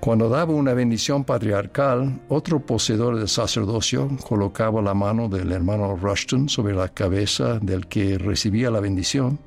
Cuando 0.00 0.28
daba 0.28 0.54
una 0.54 0.74
bendición 0.74 1.24
patriarcal, 1.24 2.20
otro 2.28 2.60
poseedor 2.60 3.16
del 3.16 3.28
sacerdocio 3.28 4.08
colocaba 4.26 4.80
la 4.80 4.94
mano 4.94 5.28
del 5.28 5.50
hermano 5.50 5.96
Rushton 5.96 6.48
sobre 6.48 6.74
la 6.74 6.88
cabeza 6.88 7.58
del 7.58 7.88
que 7.88 8.16
recibía 8.16 8.70
la 8.70 8.80
bendición 8.80 9.38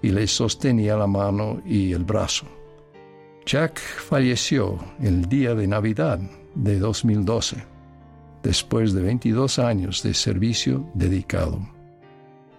y 0.00 0.08
le 0.08 0.26
sostenía 0.26 0.96
la 0.96 1.06
mano 1.06 1.60
y 1.66 1.92
el 1.92 2.04
brazo. 2.04 2.46
Jack 3.44 3.78
falleció 3.78 4.78
el 5.02 5.26
día 5.28 5.54
de 5.54 5.66
Navidad 5.66 6.18
de 6.54 6.78
2012, 6.78 7.64
después 8.42 8.92
de 8.94 9.02
22 9.02 9.58
años 9.58 10.02
de 10.02 10.14
servicio 10.14 10.86
dedicado. 10.94 11.60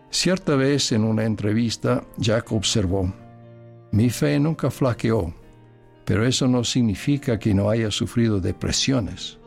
Cierta 0.10 0.56
vez 0.56 0.91
en 0.91 1.04
una 1.04 1.24
entrevista, 1.24 2.04
Jack 2.17 2.52
observó, 2.52 3.12
mi 3.91 4.10
fe 4.10 4.39
nunca 4.39 4.71
flaqueó, 4.71 5.34
pero 6.06 6.25
eso 6.25 6.47
no 6.47 6.63
significa 6.63 7.38
que 7.38 7.54
no 7.54 7.69
haya 7.69 7.91
sufrido 7.91 8.39
depresiones. 8.39 9.38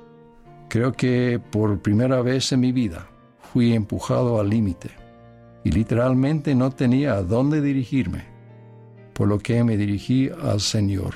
Creo 0.69 0.93
que 0.93 1.41
por 1.51 1.81
primera 1.81 2.21
vez 2.23 2.53
en 2.53 2.61
mi 2.61 2.73
vida 2.73 3.09
fui 3.53 3.73
empujado 3.75 4.41
al 4.41 4.51
límite 4.51 4.91
y 5.63 5.71
literalmente 5.71 6.55
no 6.55 6.71
tenía 6.71 7.15
a 7.15 7.23
dónde 7.23 7.61
dirigirme, 7.61 8.25
por 9.15 9.29
lo 9.29 9.39
que 9.39 9.65
me 9.65 9.77
dirigí 9.77 10.31
al 10.43 10.61
Señor 10.61 11.15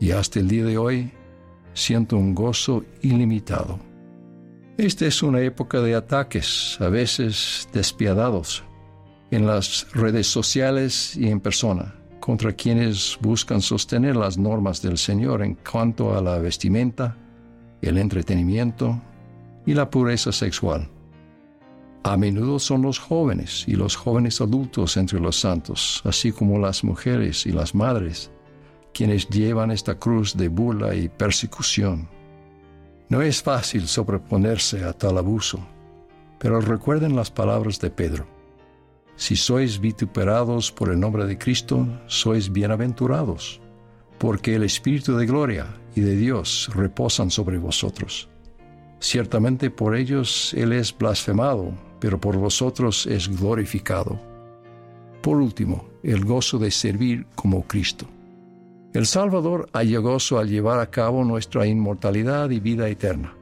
y 0.00 0.10
hasta 0.10 0.40
el 0.40 0.48
día 0.48 0.64
de 0.64 0.78
hoy 0.78 1.12
siento 1.74 2.16
un 2.16 2.34
gozo 2.34 2.84
ilimitado. 3.02 3.78
Esta 4.76 5.06
es 5.06 5.22
una 5.22 5.40
época 5.40 5.80
de 5.80 5.94
ataques, 5.94 6.76
a 6.80 6.88
veces 6.88 7.68
despiadados, 7.72 8.64
en 9.30 9.46
las 9.46 9.86
redes 9.92 10.26
sociales 10.28 11.16
y 11.16 11.28
en 11.28 11.40
persona, 11.40 11.96
contra 12.20 12.52
quienes 12.52 13.18
buscan 13.20 13.60
sostener 13.60 14.16
las 14.16 14.38
normas 14.38 14.82
del 14.82 14.98
Señor 14.98 15.42
en 15.42 15.54
cuanto 15.54 16.16
a 16.16 16.22
la 16.22 16.38
vestimenta, 16.38 17.16
el 17.80 17.98
entretenimiento 17.98 19.00
y 19.66 19.74
la 19.74 19.88
pureza 19.88 20.32
sexual. 20.32 20.88
A 22.04 22.16
menudo 22.16 22.58
son 22.58 22.82
los 22.82 22.98
jóvenes 22.98 23.64
y 23.66 23.72
los 23.72 23.96
jóvenes 23.96 24.40
adultos 24.40 24.96
entre 24.96 25.20
los 25.20 25.38
santos, 25.38 26.00
así 26.04 26.32
como 26.32 26.58
las 26.58 26.84
mujeres 26.84 27.44
y 27.44 27.52
las 27.52 27.74
madres, 27.74 28.30
quienes 28.94 29.28
llevan 29.28 29.70
esta 29.70 29.98
cruz 29.98 30.36
de 30.36 30.48
burla 30.48 30.94
y 30.94 31.08
persecución. 31.08 32.08
No 33.08 33.22
es 33.22 33.42
fácil 33.42 33.86
sobreponerse 33.88 34.84
a 34.84 34.92
tal 34.92 35.18
abuso, 35.18 35.60
pero 36.38 36.60
recuerden 36.60 37.16
las 37.16 37.30
palabras 37.30 37.78
de 37.80 37.90
Pedro. 37.90 38.37
Si 39.18 39.34
sois 39.34 39.80
vituperados 39.80 40.70
por 40.70 40.90
el 40.90 41.00
nombre 41.00 41.26
de 41.26 41.36
Cristo, 41.36 41.84
sois 42.06 42.52
bienaventurados, 42.52 43.60
porque 44.16 44.54
el 44.54 44.62
Espíritu 44.62 45.16
de 45.16 45.26
gloria 45.26 45.66
y 45.96 46.02
de 46.02 46.14
Dios 46.14 46.70
reposan 46.72 47.28
sobre 47.28 47.58
vosotros. 47.58 48.28
Ciertamente 49.00 49.70
por 49.70 49.96
ellos 49.96 50.54
Él 50.54 50.72
es 50.72 50.96
blasfemado, 50.96 51.72
pero 51.98 52.20
por 52.20 52.36
vosotros 52.36 53.08
es 53.08 53.28
glorificado. 53.28 54.20
Por 55.20 55.38
último, 55.38 55.88
el 56.04 56.24
gozo 56.24 56.60
de 56.60 56.70
servir 56.70 57.26
como 57.34 57.64
Cristo. 57.64 58.06
El 58.94 59.04
Salvador 59.04 59.68
haya 59.72 59.98
gozo 59.98 60.38
al 60.38 60.48
llevar 60.48 60.78
a 60.78 60.90
cabo 60.90 61.24
nuestra 61.24 61.66
inmortalidad 61.66 62.50
y 62.50 62.60
vida 62.60 62.88
eterna. 62.88 63.34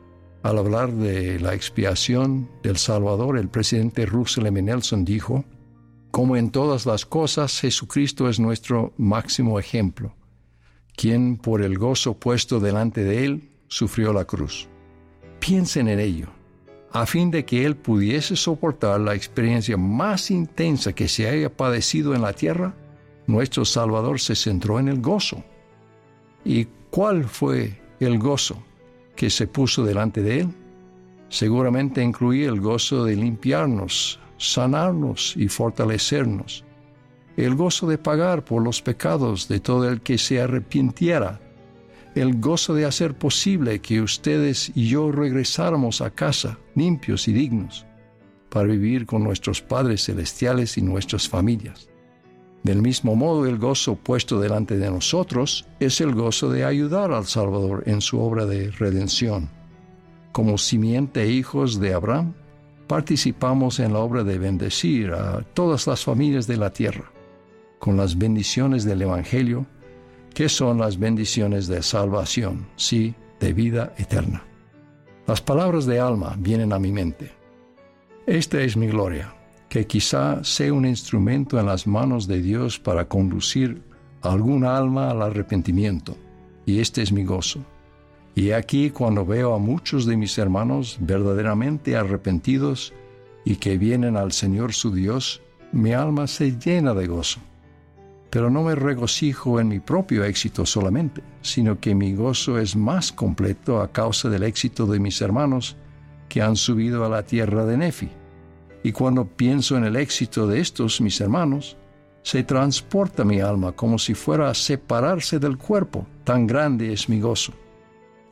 Al 0.43 0.57
hablar 0.57 0.91
de 0.91 1.39
la 1.39 1.53
expiación 1.53 2.49
del 2.63 2.79
Salvador, 2.79 3.37
el 3.37 3.51
presidente 3.51 4.07
Russell 4.07 4.47
M. 4.47 4.63
Nelson 4.63 5.05
dijo, 5.05 5.45
como 6.17 6.39
en 6.39 6.51
todas 6.51 6.87
las 6.87 7.05
cosas, 7.05 7.61
Jesucristo 7.61 8.27
es 8.27 8.41
nuestro 8.41 8.95
máximo 8.97 9.59
ejemplo, 9.59 10.15
quien 10.97 11.37
por 11.37 11.61
el 11.61 11.77
gozo 11.77 12.15
puesto 12.15 12.59
delante 12.59 13.05
de 13.05 13.27
él 13.27 13.51
sufrió 13.69 14.15
la 14.15 14.25
cruz. 14.25 14.67
Piensen 15.41 15.89
en 15.89 16.01
ello, 16.01 16.29
a 16.91 17.05
fin 17.05 17.31
de 17.31 17.45
que 17.45 17.67
él 17.67 17.77
pudiese 17.77 18.35
soportar 18.35 18.99
la 18.99 19.15
experiencia 19.15 19.77
más 19.77 20.31
intensa 20.31 20.95
que 20.95 21.07
se 21.07 21.29
haya 21.29 21.55
padecido 21.55 22.15
en 22.15 22.23
la 22.23 22.33
tierra 22.33 22.75
nuestro 23.27 23.67
Salvador 23.67 24.19
se 24.19 24.35
centró 24.37 24.81
en 24.81 24.89
el 24.89 25.03
gozo. 25.03 25.45
¿Y 26.47 26.67
cuál 26.89 27.25
fue 27.25 27.79
el 28.01 28.19
gozo 28.19 28.57
que 29.17 29.29
se 29.29 29.47
puso 29.47 29.85
delante 29.85 30.23
de 30.23 30.41
él? 30.41 30.49
Seguramente 31.29 32.03
incluía 32.03 32.49
el 32.49 32.59
gozo 32.59 33.05
de 33.05 33.17
limpiarnos, 33.17 34.19
sanarnos 34.39 35.35
y 35.37 35.49
fortalecernos. 35.49 36.65
El 37.37 37.55
gozo 37.55 37.87
de 37.87 37.99
pagar 37.99 38.45
por 38.45 38.63
los 38.63 38.81
pecados 38.83 39.49
de 39.49 39.61
todo 39.61 39.89
el 39.89 40.01
que 40.01 40.19
se 40.19 40.41
arrepintiera. 40.41 41.41
El 42.15 42.41
gozo 42.41 42.75
de 42.75 42.87
hacer 42.87 43.15
posible 43.15 43.81
que 43.81 44.01
ustedes 44.01 44.73
y 44.75 44.89
yo 44.89 45.13
regresáramos 45.13 46.01
a 46.01 46.11
casa 46.11 46.59
limpios 46.75 47.29
y 47.29 47.33
dignos 47.33 47.85
para 48.49 48.69
vivir 48.69 49.05
con 49.05 49.23
nuestros 49.23 49.61
padres 49.61 50.05
celestiales 50.07 50.79
y 50.79 50.83
nuestras 50.83 51.29
familias. 51.29 51.91
Del 52.63 52.81
mismo 52.81 53.15
modo, 53.15 53.47
el 53.47 53.59
gozo 53.59 53.97
puesto 53.97 54.41
delante 54.41 54.79
de 54.79 54.91
nosotros 54.91 55.67
es 55.79 56.01
el 56.01 56.15
gozo 56.15 56.51
de 56.51 56.65
ayudar 56.65 57.13
al 57.13 57.27
Salvador 57.27 57.85
en 57.87 58.01
su 58.01 58.19
obra 58.19 58.47
de 58.47 58.71
redención. 58.71 59.51
como 60.33 60.59
simiente 60.59 61.23
e 61.23 61.31
hijos 61.31 61.81
de 61.81 61.95
Abraham, 61.95 62.35
participamos 62.87 63.81
en 63.81 63.93
la 63.93 63.99
obra 63.99 64.25
de 64.25 64.39
bendecir 64.39 65.13
a 65.13 65.43
todas 65.55 65.87
las 65.87 66.05
familias 66.05 66.47
de 66.47 66.57
la 66.57 66.73
tierra 66.73 67.11
con 67.79 67.97
las 67.97 68.17
bendiciones 68.17 68.85
del 68.85 69.03
Evangelio, 69.03 69.67
que 70.35 70.49
son 70.49 70.79
las 70.79 70.99
bendiciones 70.99 71.67
de 71.67 71.83
salvación, 71.83 72.67
sí, 72.77 73.15
de 73.41 73.53
vida 73.53 73.93
eterna. 73.99 74.45
Las 75.27 75.41
palabras 75.41 75.87
de 75.87 76.01
alma 76.01 76.37
vienen 76.39 76.73
a 76.73 76.79
mi 76.79 76.93
mente. 76.93 77.33
Esta 78.27 78.61
es 78.61 78.77
mi 78.77 78.87
gloria, 78.87 79.35
que 79.69 79.87
quizá 79.87 80.43
sea 80.43 80.73
un 80.73 80.87
instrumento 80.87 81.59
en 81.59 81.67
las 81.67 81.87
manos 81.87 82.27
de 82.27 82.41
Dios 82.41 82.79
para 82.79 83.09
conducir 83.09 83.83
algún 84.23 84.65
alma 84.65 85.11
al 85.11 85.23
arrepentimiento, 85.23 86.17
y 86.65 86.81
este 86.81 87.03
es 87.03 87.13
mi 87.13 87.25
gozo. 87.25 87.65
Y 88.37 88.51
aquí 88.51 88.91
cuando 88.91 89.25
veo 89.25 89.55
a 89.55 89.59
muchos 89.59 90.05
de 90.05 90.19
mis 90.19 90.37
hermanos 90.37 90.99
verdaderamente 91.01 91.97
arrepentidos 91.97 92.93
y 93.47 93.57
que 93.57 93.79
vienen 93.79 94.15
al 94.15 94.33
Señor 94.33 94.75
su 94.75 94.93
Dios, 94.93 95.41
mi 95.73 95.95
alma 95.95 96.27
se 96.27 96.59
llena 96.59 96.93
de 96.93 97.07
gozo. 97.07 97.41
Pero 98.29 98.51
no 98.51 98.63
me 98.63 98.75
regocijo 98.75 99.59
en 99.59 99.69
mi 99.69 99.81
propio 99.81 100.23
éxito 100.23 100.67
solamente, 100.67 101.23
sino 101.41 101.81
que 101.81 101.95
mi 101.95 102.15
gozo 102.15 102.59
es 102.59 102.77
más 102.77 103.11
completo 103.11 103.81
a 103.81 103.91
causa 103.91 104.29
del 104.29 104.43
éxito 104.43 104.85
de 104.85 105.01
mis 105.01 105.23
hermanos 105.23 105.79
que 106.29 106.43
han 106.43 106.57
subido 106.57 107.07
a 107.07 107.09
la 107.09 107.23
tierra 107.23 107.65
de 107.65 107.79
Nefi. 107.79 108.11
Y 108.83 108.93
cuando 108.93 109.25
pienso 109.25 109.79
en 109.79 109.85
el 109.85 109.97
éxito 109.97 110.47
de 110.47 110.61
estos 110.61 111.01
mis 111.01 111.23
hermanos, 111.23 111.79
se 112.23 112.43
transporta 112.43 113.25
mi 113.25 113.41
alma 113.41 113.73
como 113.73 113.99
si 113.99 114.13
fuera 114.13 114.51
a 114.51 114.55
separarse 114.55 115.39
del 115.39 115.57
cuerpo, 115.57 116.07
tan 116.23 116.47
grande 116.47 116.93
es 116.93 117.09
mi 117.09 117.19
gozo. 117.19 117.55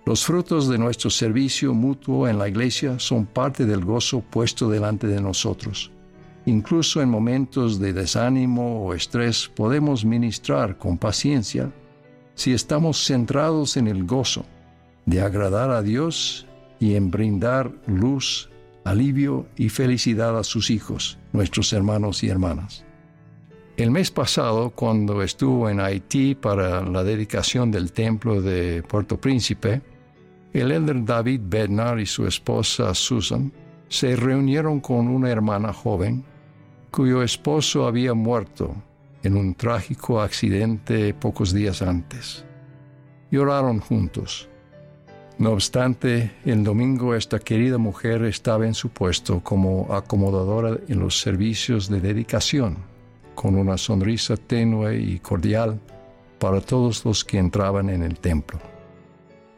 Los 0.07 0.27
frutos 0.27 0.69
de 0.69 0.77
nuestro 0.77 1.09
servicio 1.09 1.73
mutuo 1.73 2.29
en 2.29 2.39
la 2.39 2.47
iglesia 2.47 2.99
son 2.99 3.25
parte 3.25 3.65
del 3.65 3.83
gozo 3.83 4.21
puesto 4.21 4.69
delante 4.69 5.07
de 5.07 5.19
nosotros. 5.19 5.91
Incluso 6.45 7.01
en 7.01 7.09
momentos 7.09 7.79
de 7.81 7.95
desánimo 7.95 8.85
o 8.85 8.93
estrés 8.93 9.51
podemos 9.55 10.05
ministrar 10.05 10.77
con 10.77 10.99
paciencia 10.99 11.73
si 12.35 12.53
estamos 12.53 13.03
centrados 13.03 13.79
en 13.79 13.89
el 13.89 14.05
gozo 14.05 14.45
de 15.07 15.23
agradar 15.23 15.71
a 15.71 15.81
Dios 15.81 16.47
y 16.79 16.97
en 16.97 17.11
brindar 17.11 17.73
luz, 17.87 18.51
alivio 18.85 19.47
y 19.57 19.71
felicidad 19.71 20.39
a 20.39 20.45
sus 20.45 20.69
hijos, 20.69 21.19
nuestros 21.33 21.73
hermanos 21.73 22.23
y 22.23 22.29
hermanas. 22.29 22.85
El 23.79 23.91
mes 23.91 24.11
pasado, 24.11 24.71
cuando 24.71 25.23
estuvo 25.23 25.71
en 25.71 25.81
Haití 25.81 26.35
para 26.35 26.83
la 26.83 27.03
dedicación 27.03 27.71
del 27.71 27.93
templo 27.93 28.43
de 28.43 28.83
Puerto 28.83 29.19
Príncipe, 29.19 29.81
el 30.61 30.71
elder 30.71 31.05
David 31.05 31.41
Bednar 31.45 31.99
y 31.99 32.07
su 32.07 32.27
esposa 32.27 32.95
Susan 32.95 33.53
se 33.89 34.15
reunieron 34.15 34.81
con 34.81 35.09
una 35.09 35.29
hermana 35.31 35.73
joven 35.73 36.25
cuyo 36.93 37.23
esposo 37.25 37.87
había 37.87 38.15
muerto 38.15 38.75
en 39.25 39.37
un 39.37 39.55
trágico 39.55 40.21
accidente 40.21 41.13
pocos 41.13 41.53
días 41.53 41.83
antes. 41.83 42.45
Lloraron 43.33 43.81
juntos. 43.81 44.49
No 45.39 45.51
obstante, 45.51 46.31
el 46.45 46.63
domingo 46.63 47.17
esta 47.17 47.41
querida 47.41 47.79
mujer 47.79 48.23
estaba 48.25 48.65
en 48.65 48.75
su 48.75 48.91
puesto 48.91 49.41
como 49.41 49.93
acomodadora 49.93 50.79
en 50.87 51.01
los 51.01 51.19
servicios 51.21 51.89
de 51.89 52.01
dedicación, 52.01 52.77
con 53.35 53.57
una 53.57 53.77
sonrisa 53.77 54.37
tenue 54.37 54.97
y 54.97 55.19
cordial 55.19 55.81
para 56.39 56.61
todos 56.61 57.05
los 57.05 57.25
que 57.25 57.39
entraban 57.39 57.91
en 57.91 58.05
el 58.05 58.21
templo. 58.21 58.74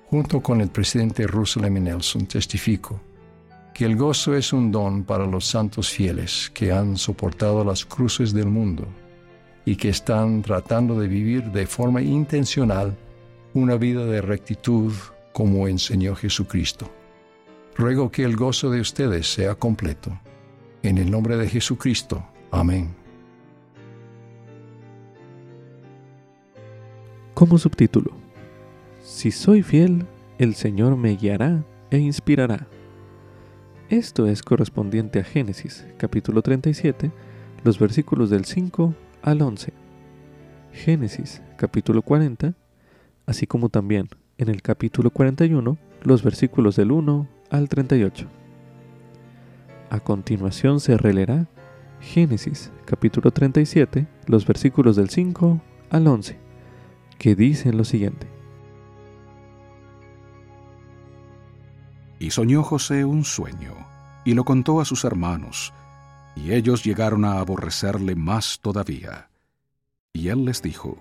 Junto 0.08 0.40
con 0.40 0.60
el 0.60 0.68
presidente 0.68 1.26
Russell 1.26 1.64
M. 1.64 1.80
Nelson 1.80 2.26
testifico 2.26 3.00
que 3.74 3.84
el 3.84 3.96
gozo 3.96 4.34
es 4.34 4.52
un 4.52 4.72
don 4.72 5.04
para 5.04 5.26
los 5.26 5.44
santos 5.44 5.90
fieles 5.90 6.50
que 6.54 6.72
han 6.72 6.96
soportado 6.96 7.62
las 7.64 7.84
cruces 7.84 8.32
del 8.32 8.46
mundo 8.46 8.86
y 9.66 9.76
que 9.76 9.88
están 9.88 10.40
tratando 10.42 10.98
de 10.98 11.08
vivir 11.08 11.44
de 11.50 11.66
forma 11.66 12.00
intencional 12.00 12.96
una 13.52 13.76
vida 13.76 14.06
de 14.06 14.22
rectitud 14.22 14.92
como 15.32 15.68
enseñó 15.68 16.14
Jesucristo. 16.14 16.88
Ruego 17.76 18.10
que 18.10 18.22
el 18.22 18.36
gozo 18.36 18.70
de 18.70 18.80
ustedes 18.80 19.30
sea 19.30 19.56
completo. 19.56 20.18
En 20.82 20.96
el 20.96 21.10
nombre 21.10 21.36
de 21.36 21.48
Jesucristo. 21.48 22.24
Amén. 22.50 22.94
Como 27.34 27.58
subtítulo, 27.58 28.12
Si 29.06 29.30
soy 29.30 29.62
fiel, 29.62 30.04
el 30.36 30.56
Señor 30.56 30.96
me 30.96 31.14
guiará 31.14 31.64
e 31.92 31.98
inspirará. 31.98 32.66
Esto 33.88 34.26
es 34.26 34.42
correspondiente 34.42 35.20
a 35.20 35.24
Génesis, 35.24 35.86
capítulo 35.96 36.42
37, 36.42 37.12
los 37.62 37.78
versículos 37.78 38.30
del 38.30 38.44
5 38.44 38.96
al 39.22 39.42
11. 39.42 39.72
Génesis, 40.72 41.40
capítulo 41.56 42.02
40, 42.02 42.54
así 43.26 43.46
como 43.46 43.68
también 43.68 44.08
en 44.38 44.48
el 44.48 44.60
capítulo 44.60 45.12
41, 45.12 45.78
los 46.02 46.24
versículos 46.24 46.74
del 46.74 46.90
1 46.90 47.28
al 47.50 47.68
38. 47.68 48.26
A 49.88 50.00
continuación 50.00 50.80
se 50.80 50.96
releerá 50.96 51.46
Génesis, 52.00 52.72
capítulo 52.84 53.30
37, 53.30 54.08
los 54.26 54.44
versículos 54.44 54.96
del 54.96 55.10
5 55.10 55.60
al 55.90 56.08
11, 56.08 56.36
que 57.18 57.36
dicen 57.36 57.76
lo 57.76 57.84
siguiente. 57.84 58.35
Y 62.18 62.30
soñó 62.30 62.62
José 62.62 63.04
un 63.04 63.24
sueño, 63.24 63.74
y 64.24 64.34
lo 64.34 64.44
contó 64.44 64.80
a 64.80 64.84
sus 64.84 65.04
hermanos, 65.04 65.72
y 66.34 66.52
ellos 66.52 66.84
llegaron 66.84 67.24
a 67.24 67.38
aborrecerle 67.38 68.14
más 68.14 68.60
todavía. 68.60 69.28
Y 70.12 70.28
él 70.28 70.44
les 70.44 70.62
dijo, 70.62 70.98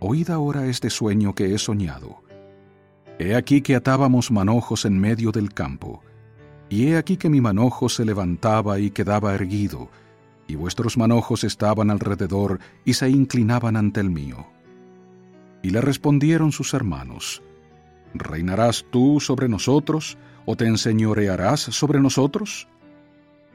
Oíd 0.00 0.30
ahora 0.30 0.66
este 0.66 0.90
sueño 0.90 1.34
que 1.34 1.54
he 1.54 1.58
soñado. 1.58 2.22
He 3.18 3.34
aquí 3.34 3.62
que 3.62 3.74
atábamos 3.74 4.30
manojos 4.30 4.84
en 4.84 4.98
medio 4.98 5.32
del 5.32 5.52
campo, 5.52 6.02
y 6.68 6.88
he 6.88 6.96
aquí 6.96 7.16
que 7.16 7.30
mi 7.30 7.40
manojo 7.40 7.88
se 7.88 8.04
levantaba 8.04 8.78
y 8.78 8.90
quedaba 8.90 9.34
erguido, 9.34 9.90
y 10.46 10.54
vuestros 10.54 10.96
manojos 10.96 11.44
estaban 11.44 11.90
alrededor 11.90 12.60
y 12.84 12.94
se 12.94 13.08
inclinaban 13.10 13.76
ante 13.76 14.00
el 14.00 14.10
mío. 14.10 14.46
Y 15.62 15.70
le 15.70 15.80
respondieron 15.80 16.52
sus 16.52 16.74
hermanos, 16.74 17.42
¿Reinarás 18.14 18.86
tú 18.90 19.20
sobre 19.20 19.48
nosotros 19.48 20.18
o 20.46 20.56
te 20.56 20.66
enseñorearás 20.66 21.60
sobre 21.60 22.00
nosotros? 22.00 22.68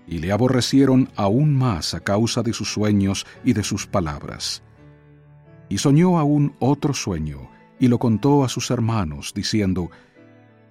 Y 0.08 0.20
le 0.20 0.32
aborrecieron 0.32 1.10
aún 1.16 1.56
más 1.56 1.94
a 1.94 2.02
causa 2.02 2.44
de 2.44 2.54
sus 2.54 2.72
sueños 2.72 3.26
y 3.44 3.54
de 3.54 3.64
sus 3.64 3.88
palabras. 3.88 4.64
Y 5.70 5.78
soñó 5.78 6.20
aún 6.20 6.56
otro 6.60 6.94
sueño, 6.94 7.50
y 7.80 7.88
lo 7.88 8.00
contó 8.00 8.44
a 8.44 8.50
sus 8.50 8.70
hermanos, 8.70 9.34
diciendo, 9.34 9.90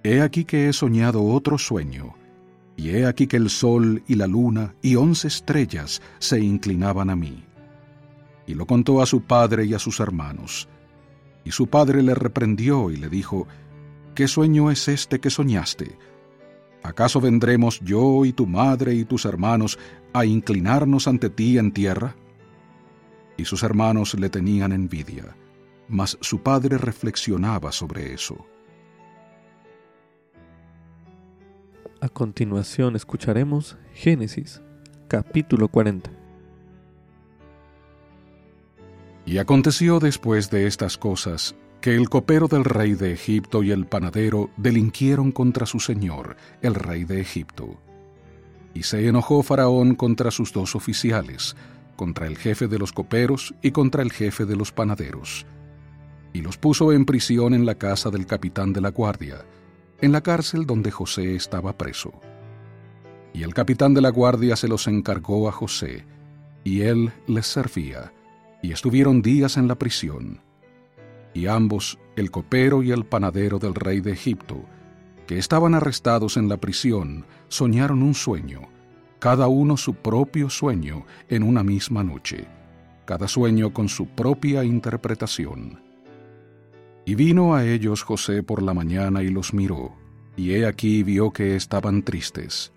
He 0.03 0.21
aquí 0.21 0.45
que 0.45 0.69
he 0.69 0.73
soñado 0.73 1.23
otro 1.25 1.57
sueño, 1.57 2.15
y 2.75 2.89
he 2.89 3.05
aquí 3.05 3.27
que 3.27 3.37
el 3.37 3.49
sol 3.49 4.03
y 4.07 4.15
la 4.15 4.27
luna 4.27 4.75
y 4.81 4.95
once 4.95 5.27
estrellas 5.27 6.01
se 6.19 6.39
inclinaban 6.39 7.09
a 7.09 7.15
mí. 7.15 7.43
Y 8.47 8.55
lo 8.55 8.65
contó 8.65 9.01
a 9.01 9.05
su 9.05 9.21
padre 9.21 9.65
y 9.65 9.73
a 9.73 9.79
sus 9.79 9.99
hermanos. 9.99 10.67
Y 11.45 11.51
su 11.51 11.67
padre 11.67 12.01
le 12.01 12.15
reprendió 12.15 12.89
y 12.89 12.97
le 12.97 13.09
dijo, 13.09 13.47
¿qué 14.13 14.27
sueño 14.27 14.71
es 14.71 14.87
este 14.87 15.19
que 15.19 15.29
soñaste? 15.29 15.97
¿Acaso 16.83 17.21
vendremos 17.21 17.79
yo 17.79 18.25
y 18.25 18.33
tu 18.33 18.45
madre 18.45 18.93
y 18.93 19.05
tus 19.05 19.25
hermanos 19.25 19.79
a 20.13 20.25
inclinarnos 20.25 21.07
ante 21.07 21.29
ti 21.29 21.57
en 21.57 21.71
tierra? 21.71 22.15
Y 23.37 23.45
sus 23.45 23.63
hermanos 23.63 24.13
le 24.15 24.29
tenían 24.29 24.73
envidia, 24.73 25.35
mas 25.87 26.17
su 26.21 26.41
padre 26.41 26.77
reflexionaba 26.77 27.71
sobre 27.71 28.13
eso. 28.13 28.45
A 32.01 32.09
continuación 32.09 32.97
escucharemos 32.97 33.77
Génesis, 33.93 34.61
capítulo 35.07 35.69
40. 35.69 36.11
Y 39.25 39.37
aconteció 39.37 39.99
después 39.99 40.49
de 40.49 40.67
estas 40.67 40.97
cosas 40.97 41.55
que 41.83 41.97
el 41.97 42.07
copero 42.07 42.47
del 42.47 42.63
rey 42.63 42.93
de 42.93 43.11
Egipto 43.11 43.61
y 43.61 43.71
el 43.71 43.85
panadero 43.85 44.49
delinquieron 44.55 45.33
contra 45.33 45.65
su 45.65 45.81
señor, 45.81 46.37
el 46.61 46.75
rey 46.75 47.03
de 47.03 47.19
Egipto. 47.19 47.77
Y 48.73 48.83
se 48.83 49.05
enojó 49.05 49.43
Faraón 49.43 49.95
contra 49.95 50.31
sus 50.31 50.53
dos 50.53 50.77
oficiales, 50.77 51.57
contra 51.97 52.25
el 52.25 52.37
jefe 52.37 52.69
de 52.69 52.79
los 52.79 52.93
coperos 52.93 53.53
y 53.61 53.71
contra 53.71 54.01
el 54.01 54.13
jefe 54.13 54.45
de 54.45 54.55
los 54.55 54.71
panaderos. 54.71 55.45
Y 56.31 56.39
los 56.39 56.57
puso 56.57 56.93
en 56.93 57.03
prisión 57.03 57.53
en 57.53 57.65
la 57.65 57.75
casa 57.75 58.09
del 58.09 58.27
capitán 58.27 58.71
de 58.71 58.79
la 58.79 58.91
guardia, 58.91 59.43
en 59.99 60.13
la 60.13 60.21
cárcel 60.21 60.65
donde 60.65 60.89
José 60.89 61.35
estaba 61.35 61.77
preso. 61.77 62.13
Y 63.33 63.43
el 63.43 63.53
capitán 63.53 63.93
de 63.93 63.99
la 63.99 64.09
guardia 64.09 64.55
se 64.55 64.69
los 64.69 64.87
encargó 64.87 65.49
a 65.49 65.51
José, 65.51 66.05
y 66.63 66.83
él 66.83 67.11
les 67.27 67.45
servía, 67.45 68.13
y 68.61 68.71
estuvieron 68.71 69.21
días 69.21 69.57
en 69.57 69.67
la 69.67 69.75
prisión 69.75 70.39
y 71.33 71.47
ambos, 71.47 71.99
el 72.15 72.31
copero 72.31 72.83
y 72.83 72.91
el 72.91 73.05
panadero 73.05 73.59
del 73.59 73.75
rey 73.75 74.01
de 74.01 74.11
Egipto, 74.11 74.63
que 75.27 75.37
estaban 75.37 75.73
arrestados 75.73 76.37
en 76.37 76.49
la 76.49 76.57
prisión, 76.57 77.25
soñaron 77.47 78.03
un 78.03 78.13
sueño, 78.13 78.61
cada 79.19 79.47
uno 79.47 79.77
su 79.77 79.95
propio 79.95 80.49
sueño 80.49 81.05
en 81.29 81.43
una 81.43 81.63
misma 81.63 82.03
noche, 82.03 82.45
cada 83.05 83.27
sueño 83.27 83.73
con 83.73 83.89
su 83.89 84.07
propia 84.07 84.63
interpretación. 84.63 85.81
Y 87.05 87.15
vino 87.15 87.55
a 87.55 87.65
ellos 87.65 88.03
José 88.03 88.43
por 88.43 88.61
la 88.61 88.73
mañana 88.73 89.23
y 89.23 89.29
los 89.29 89.53
miró, 89.53 89.93
y 90.35 90.51
he 90.51 90.65
aquí 90.65 91.03
vio 91.03 91.31
que 91.31 91.55
estaban 91.55 92.03
tristes. 92.03 92.71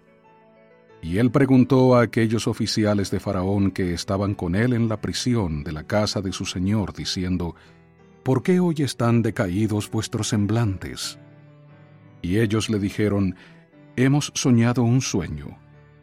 Y 1.03 1.19
él 1.19 1.31
preguntó 1.31 1.97
a 1.97 2.03
aquellos 2.03 2.49
oficiales 2.49 3.11
de 3.11 3.21
Faraón 3.21 3.71
que 3.71 3.93
estaban 3.93 4.35
con 4.35 4.57
él 4.57 4.73
en 4.73 4.89
la 4.89 5.01
prisión 5.01 5.63
de 5.63 5.73
la 5.73 5.85
casa 5.85 6.21
de 6.21 6.33
su 6.33 6.47
señor, 6.47 6.95
diciendo, 6.95 7.55
¿Por 8.27 8.43
qué 8.43 8.59
hoy 8.59 8.75
están 8.79 9.23
decaídos 9.23 9.89
vuestros 9.89 10.31
semblantes? 10.31 11.17
Y 12.23 12.41
ellos 12.41 12.69
le 12.69 12.81
dijeron, 12.81 13.37
Hemos 13.95 14.33
soñado 14.35 14.83
un 14.83 15.01
sueño 15.01 15.57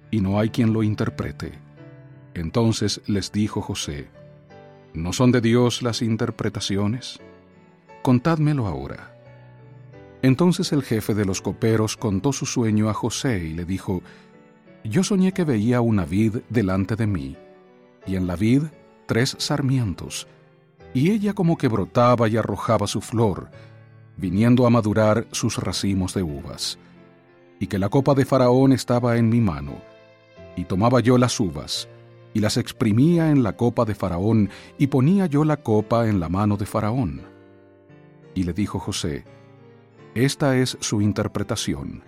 y 0.10 0.22
no 0.22 0.40
hay 0.40 0.50
quien 0.50 0.72
lo 0.72 0.84
interprete. 0.84 1.52
Entonces 2.34 3.02
les 3.08 3.34
dijo 3.34 3.62
José, 3.62 4.08
¿no 4.94 5.12
son 5.12 5.34
de 5.34 5.42
Dios 5.42 5.82
las 5.82 6.02
interpretaciones? 6.02 7.20
Contádmelo 8.04 8.68
ahora. 8.68 9.18
Entonces 10.22 10.72
el 10.72 10.82
jefe 10.82 11.14
de 11.16 11.26
los 11.26 11.42
coperos 11.42 11.98
contó 11.98 12.32
su 12.32 12.46
sueño 12.46 12.88
a 12.90 12.94
José 12.94 13.44
y 13.44 13.52
le 13.52 13.66
dijo, 13.66 14.02
Yo 14.86 15.04
soñé 15.04 15.34
que 15.34 15.44
veía 15.44 15.82
una 15.82 16.06
vid 16.06 16.38
delante 16.48 16.96
de 16.96 17.06
mí, 17.06 17.36
y 18.08 18.16
en 18.16 18.28
la 18.28 18.38
vid 18.38 18.64
tres 19.08 19.36
sarmientos, 19.40 20.26
y 20.94 21.12
ella 21.12 21.34
como 21.34 21.58
que 21.58 21.68
brotaba 21.68 22.28
y 22.28 22.38
arrojaba 22.38 22.88
su 22.88 23.02
flor, 23.02 23.50
viniendo 24.18 24.66
a 24.68 24.70
madurar 24.70 25.28
sus 25.32 25.58
racimos 25.58 26.14
de 26.14 26.24
uvas, 26.24 26.78
y 27.60 27.68
que 27.68 27.80
la 27.80 27.90
copa 27.90 28.14
de 28.14 28.26
Faraón 28.26 28.74
estaba 28.74 29.18
en 29.18 29.30
mi 29.30 29.42
mano, 29.42 29.74
y 30.56 30.66
tomaba 30.66 31.00
yo 31.00 31.18
las 31.18 31.40
uvas, 31.40 31.88
y 32.34 32.40
las 32.40 32.58
exprimía 32.58 33.30
en 33.30 33.44
la 33.44 33.54
copa 33.54 33.86
de 33.86 33.96
Faraón, 33.96 34.50
y 34.78 34.88
ponía 34.88 35.26
yo 35.26 35.44
la 35.44 35.58
copa 35.58 36.08
en 36.08 36.20
la 36.20 36.30
mano 36.30 36.58
de 36.58 36.66
Faraón. 36.66 37.22
Y 38.36 38.44
le 38.44 38.54
dijo 38.54 38.80
José, 38.80 39.26
Esta 40.16 40.58
es 40.58 40.78
su 40.80 41.02
interpretación. 41.02 42.04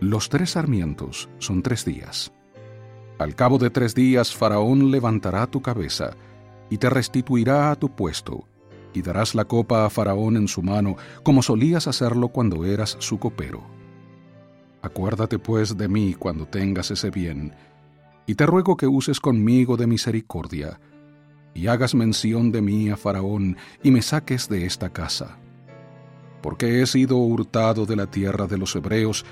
Los 0.00 0.28
tres 0.28 0.50
sarmientos 0.50 1.28
son 1.38 1.62
tres 1.62 1.84
días. 1.84 2.32
Al 3.18 3.34
cabo 3.34 3.58
de 3.58 3.70
tres 3.70 3.94
días 3.94 4.34
Faraón 4.34 4.90
levantará 4.90 5.46
tu 5.46 5.62
cabeza, 5.62 6.16
y 6.72 6.78
te 6.78 6.88
restituirá 6.88 7.70
a 7.70 7.76
tu 7.76 7.94
puesto, 7.94 8.48
y 8.94 9.02
darás 9.02 9.34
la 9.34 9.44
copa 9.44 9.84
a 9.84 9.90
Faraón 9.90 10.38
en 10.38 10.48
su 10.48 10.62
mano, 10.62 10.96
como 11.22 11.42
solías 11.42 11.86
hacerlo 11.86 12.28
cuando 12.28 12.64
eras 12.64 12.96
su 12.98 13.18
copero. 13.18 13.62
Acuérdate 14.80 15.38
pues 15.38 15.76
de 15.76 15.86
mí 15.86 16.14
cuando 16.14 16.46
tengas 16.46 16.90
ese 16.90 17.10
bien, 17.10 17.54
y 18.26 18.36
te 18.36 18.46
ruego 18.46 18.78
que 18.78 18.86
uses 18.86 19.20
conmigo 19.20 19.76
de 19.76 19.86
misericordia, 19.86 20.80
y 21.52 21.66
hagas 21.66 21.94
mención 21.94 22.50
de 22.52 22.62
mí 22.62 22.88
a 22.88 22.96
Faraón, 22.96 23.58
y 23.82 23.90
me 23.90 24.00
saques 24.00 24.48
de 24.48 24.64
esta 24.64 24.88
casa. 24.88 25.36
Porque 26.40 26.80
he 26.80 26.86
sido 26.86 27.18
hurtado 27.18 27.84
de 27.84 27.96
la 27.96 28.06
tierra 28.06 28.46
de 28.46 28.56
los 28.56 28.74
hebreos, 28.74 29.26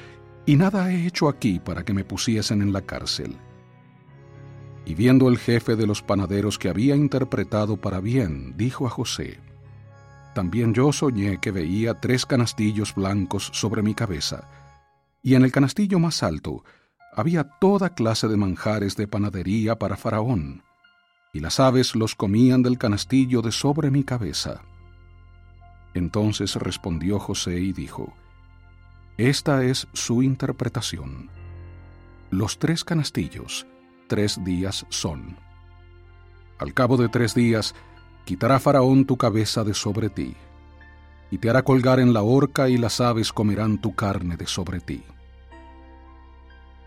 y 0.44 0.56
nada 0.56 0.92
he 0.92 1.06
hecho 1.06 1.26
aquí 1.26 1.58
para 1.58 1.86
que 1.86 1.94
me 1.94 2.04
pusiesen 2.04 2.60
en 2.60 2.74
la 2.74 2.82
cárcel. 2.82 3.34
Y 4.90 4.94
viendo 4.96 5.28
el 5.28 5.38
jefe 5.38 5.76
de 5.76 5.86
los 5.86 6.02
panaderos 6.02 6.58
que 6.58 6.68
había 6.68 6.96
interpretado 6.96 7.76
para 7.76 8.00
bien, 8.00 8.56
dijo 8.56 8.88
a 8.88 8.90
José, 8.90 9.38
También 10.34 10.74
yo 10.74 10.90
soñé 10.90 11.38
que 11.38 11.52
veía 11.52 12.00
tres 12.00 12.26
canastillos 12.26 12.96
blancos 12.96 13.50
sobre 13.52 13.82
mi 13.82 13.94
cabeza, 13.94 14.48
y 15.22 15.36
en 15.36 15.44
el 15.44 15.52
canastillo 15.52 16.00
más 16.00 16.24
alto 16.24 16.64
había 17.14 17.44
toda 17.60 17.94
clase 17.94 18.26
de 18.26 18.36
manjares 18.36 18.96
de 18.96 19.06
panadería 19.06 19.78
para 19.78 19.96
Faraón, 19.96 20.64
y 21.32 21.38
las 21.38 21.60
aves 21.60 21.94
los 21.94 22.16
comían 22.16 22.64
del 22.64 22.76
canastillo 22.76 23.42
de 23.42 23.52
sobre 23.52 23.92
mi 23.92 24.02
cabeza. 24.02 24.62
Entonces 25.94 26.56
respondió 26.56 27.20
José 27.20 27.60
y 27.60 27.72
dijo, 27.72 28.12
Esta 29.18 29.62
es 29.62 29.86
su 29.92 30.24
interpretación. 30.24 31.30
Los 32.30 32.58
tres 32.58 32.82
canastillos, 32.82 33.68
tres 34.10 34.42
días 34.42 34.86
son. 34.88 35.36
Al 36.58 36.74
cabo 36.74 36.96
de 36.96 37.08
tres 37.08 37.32
días, 37.32 37.76
quitará 38.24 38.58
Faraón 38.58 39.04
tu 39.04 39.16
cabeza 39.16 39.62
de 39.62 39.72
sobre 39.72 40.10
ti 40.10 40.34
y 41.30 41.38
te 41.38 41.48
hará 41.48 41.62
colgar 41.62 42.00
en 42.00 42.12
la 42.12 42.22
horca 42.22 42.68
y 42.68 42.76
las 42.76 43.00
aves 43.00 43.32
comerán 43.32 43.78
tu 43.78 43.94
carne 43.94 44.36
de 44.36 44.48
sobre 44.48 44.80
ti. 44.80 45.04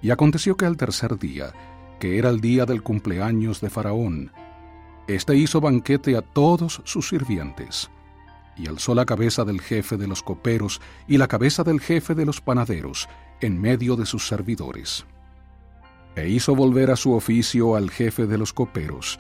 Y 0.01 0.11
aconteció 0.11 0.57
que 0.57 0.65
al 0.65 0.75
tercer 0.75 1.17
día, 1.17 1.53
que 1.97 2.17
era 2.17 2.29
el 2.29 2.41
día 2.41 2.65
del 2.65 2.83
cumpleaños 2.83 3.61
de 3.61 3.69
Faraón, 3.69 4.33
éste 5.07 5.37
hizo 5.37 5.61
banquete 5.61 6.17
a 6.17 6.21
todos 6.21 6.81
sus 6.83 7.07
sirvientes, 7.07 7.89
y 8.57 8.67
alzó 8.67 8.93
la 8.95 9.05
cabeza 9.05 9.45
del 9.45 9.61
jefe 9.61 9.95
de 9.95 10.07
los 10.07 10.21
coperos 10.21 10.81
y 11.07 11.17
la 11.17 11.29
cabeza 11.29 11.63
del 11.63 11.79
jefe 11.79 12.15
de 12.15 12.25
los 12.25 12.41
panaderos 12.41 13.07
en 13.39 13.61
medio 13.61 13.95
de 13.95 14.05
sus 14.05 14.27
servidores. 14.27 15.05
E 16.15 16.29
hizo 16.29 16.55
volver 16.55 16.91
a 16.91 16.95
su 16.95 17.13
oficio 17.13 17.75
al 17.75 17.89
jefe 17.89 18.27
de 18.27 18.37
los 18.37 18.53
coperos, 18.53 19.19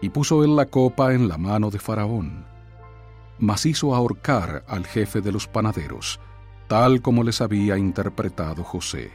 y 0.00 0.08
puso 0.10 0.44
él 0.44 0.56
la 0.56 0.66
copa 0.66 1.14
en 1.14 1.28
la 1.28 1.38
mano 1.38 1.70
de 1.70 1.78
Faraón 1.78 2.52
mas 3.42 3.66
hizo 3.66 3.92
ahorcar 3.92 4.62
al 4.68 4.86
jefe 4.86 5.20
de 5.20 5.32
los 5.32 5.48
panaderos, 5.48 6.20
tal 6.68 7.02
como 7.02 7.24
les 7.24 7.40
había 7.40 7.76
interpretado 7.76 8.62
José. 8.62 9.10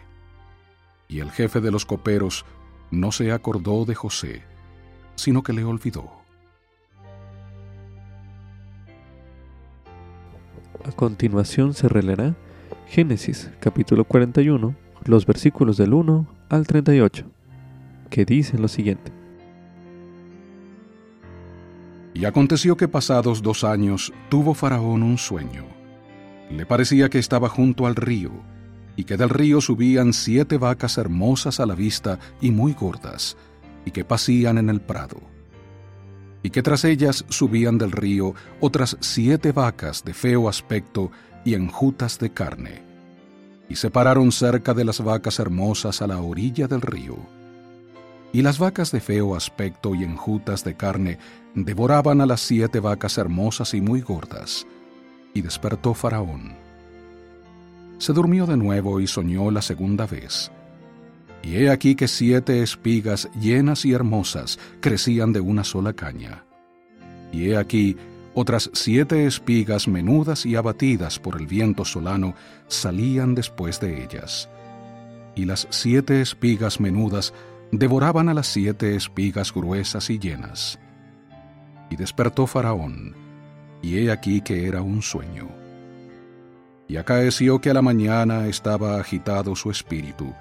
Y 1.08 1.22
el 1.22 1.32
jefe 1.32 1.62
de 1.62 1.72
los 1.72 1.86
coperos 1.86 2.46
no 2.92 3.14
se 3.14 3.32
acordó 3.32 3.86
de 3.86 3.96
José, 3.96 4.44
sino 5.16 5.44
que 5.44 5.54
le 5.54 5.64
olvidó. 5.64 6.12
A 10.84 10.92
continuación 10.92 11.74
se 11.74 11.88
releerá 11.88 12.36
Génesis 12.86 13.50
capítulo 13.62 14.04
41, 14.04 14.76
los 15.06 15.26
versículos 15.26 15.78
del 15.78 15.94
1 15.94 16.28
al 16.50 16.66
38, 16.66 17.26
que 18.10 18.26
dicen 18.26 18.62
lo 18.62 18.68
siguiente. 18.68 19.12
Y 22.14 22.26
aconteció 22.26 22.78
que 22.78 22.88
pasados 22.88 23.42
dos 23.42 23.64
años 23.64 24.12
tuvo 24.30 24.54
Faraón 24.54 25.04
un 25.04 25.18
sueño. 25.18 25.66
Le 26.50 26.66
parecía 26.66 27.10
que 27.10 27.20
estaba 27.20 27.50
junto 27.50 27.86
al 27.86 27.96
río, 27.96 28.32
y 28.96 29.04
que 29.04 29.18
del 29.18 29.30
río 29.30 29.62
subían 29.62 30.14
siete 30.14 30.58
vacas 30.58 30.98
hermosas 30.98 31.60
a 31.60 31.66
la 31.66 31.76
vista 31.76 32.18
y 32.42 32.50
muy 32.52 32.74
gordas, 32.74 33.38
y 33.86 33.92
que 33.92 34.04
pasían 34.04 34.58
en 34.58 34.70
el 34.70 34.82
prado. 34.82 35.22
Y 36.42 36.50
que 36.50 36.64
tras 36.64 36.86
ellas 36.86 37.26
subían 37.30 37.78
del 37.78 37.92
río 37.92 38.34
otras 38.60 38.98
siete 39.00 39.52
vacas 39.52 40.04
de 40.04 40.14
feo 40.14 40.50
aspecto 40.50 41.12
y 41.46 41.54
enjutas 41.54 42.18
de 42.20 42.32
carne. 42.32 42.87
Y 43.70 43.76
se 43.76 43.90
pararon 43.90 44.32
cerca 44.32 44.74
de 44.74 44.86
las 44.86 45.04
vacas 45.04 45.40
hermosas 45.40 46.02
a 46.02 46.08
la 46.08 46.22
orilla 46.22 46.68
del 46.68 46.82
río 46.82 47.18
y 48.34 48.42
las 48.42 48.60
vacas 48.60 48.92
de 48.92 49.00
feo 49.00 49.36
aspecto 49.36 49.96
y 49.96 50.04
enjutas 50.04 50.64
de 50.64 50.76
carne 50.76 51.18
devoraban 51.56 52.22
a 52.22 52.26
las 52.26 52.42
siete 52.42 52.80
vacas 52.80 53.18
hermosas 53.18 53.74
y 53.74 53.82
muy 53.82 54.02
gordas. 54.02 54.68
Y 55.34 55.42
despertó 55.42 55.94
Faraón. 55.94 56.56
Se 58.00 58.14
durmió 58.14 58.46
de 58.46 58.58
nuevo 58.58 59.00
y 59.00 59.08
soñó 59.08 59.50
la 59.50 59.62
segunda 59.62 60.06
vez. 60.06 60.52
Y 61.42 61.56
he 61.56 61.70
aquí 61.70 61.96
que 61.96 62.08
siete 62.08 62.62
espigas 62.62 63.30
llenas 63.40 63.86
y 63.86 63.94
hermosas 63.94 64.60
crecían 64.82 65.32
de 65.32 65.40
una 65.40 65.64
sola 65.64 65.94
caña. 65.94 66.44
Y 67.32 67.50
he 67.50 67.58
aquí 67.58 67.96
otras 68.40 68.70
siete 68.72 69.26
espigas 69.26 69.88
menudas 69.88 70.46
y 70.46 70.56
abatidas 70.56 71.18
por 71.18 71.42
el 71.42 71.48
viento 71.48 71.84
solano 71.84 72.36
salían 72.68 73.34
después 73.34 73.80
de 73.80 74.04
ellas. 74.04 74.48
Y 75.36 75.46
las 75.46 75.68
siete 75.72 76.22
espigas 76.22 76.80
menudas 76.80 77.34
devoraban 77.72 78.30
a 78.30 78.36
las 78.36 78.46
siete 78.46 78.96
espigas 78.96 79.52
gruesas 79.52 80.12
y 80.12 80.20
llenas. 80.20 80.78
Y 81.90 81.96
despertó 81.96 82.46
Faraón, 82.46 83.16
y 83.82 83.98
he 83.98 84.12
aquí 84.12 84.42
que 84.42 84.68
era 84.68 84.84
un 84.84 85.02
sueño. 85.02 85.48
Y 86.88 86.98
acaeció 86.98 87.60
que 87.60 87.72
a 87.72 87.74
la 87.74 87.82
mañana 87.82 88.46
estaba 88.46 89.00
agitado 89.00 89.56
su 89.56 89.72
espíritu, 89.72 90.32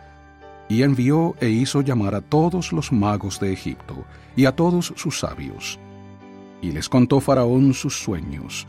y 0.69 0.83
envió 0.83 1.35
e 1.41 1.49
hizo 1.49 1.81
llamar 1.81 2.15
a 2.15 2.21
todos 2.21 2.75
los 2.75 2.93
magos 2.93 3.41
de 3.41 3.55
Egipto, 3.55 4.05
y 4.37 4.45
a 4.45 4.55
todos 4.55 4.93
sus 4.97 5.19
sabios. 5.19 5.81
Y 6.63 6.73
les 6.73 6.89
contó 6.89 7.21
Faraón 7.21 7.75
sus 7.75 7.99
sueños, 7.99 8.67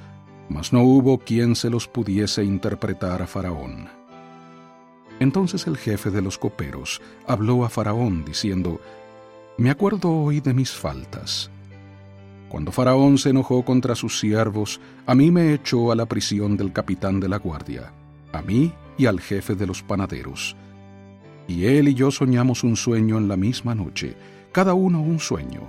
mas 0.49 0.73
no 0.73 0.83
hubo 0.83 1.19
quien 1.19 1.55
se 1.55 1.69
los 1.69 1.87
pudiese 1.87 2.43
interpretar 2.43 3.21
a 3.21 3.27
Faraón. 3.27 3.89
Entonces 5.19 5.65
el 5.67 5.77
jefe 5.77 6.11
de 6.11 6.21
los 6.21 6.37
coperos 6.37 7.01
habló 7.25 7.65
a 7.65 7.69
Faraón 7.69 8.23
diciendo, 8.23 8.79
Me 9.57 9.69
acuerdo 9.69 10.11
hoy 10.11 10.39
de 10.41 10.53
mis 10.53 10.71
faltas. 10.71 11.49
Cuando 12.49 12.71
Faraón 12.71 13.17
se 13.17 13.31
enojó 13.31 13.65
contra 13.65 13.95
sus 13.95 14.19
siervos, 14.19 14.79
a 15.05 15.15
mí 15.15 15.31
me 15.31 15.53
echó 15.53 15.91
a 15.91 15.95
la 15.95 16.05
prisión 16.05 16.55
del 16.55 16.71
capitán 16.71 17.19
de 17.19 17.27
la 17.27 17.37
guardia, 17.37 17.91
a 18.31 18.41
mí 18.41 18.71
y 18.97 19.05
al 19.05 19.19
jefe 19.19 19.55
de 19.55 19.67
los 19.67 19.83
panaderos. 19.83 20.55
Y 21.47 21.65
él 21.65 21.89
y 21.89 21.93
yo 21.93 22.11
soñamos 22.11 22.63
un 22.63 22.75
sueño 22.75 23.17
en 23.17 23.27
la 23.27 23.37
misma 23.37 23.75
noche, 23.75 24.15
cada 24.51 24.73
uno 24.73 25.01
un 25.01 25.19
sueño, 25.19 25.61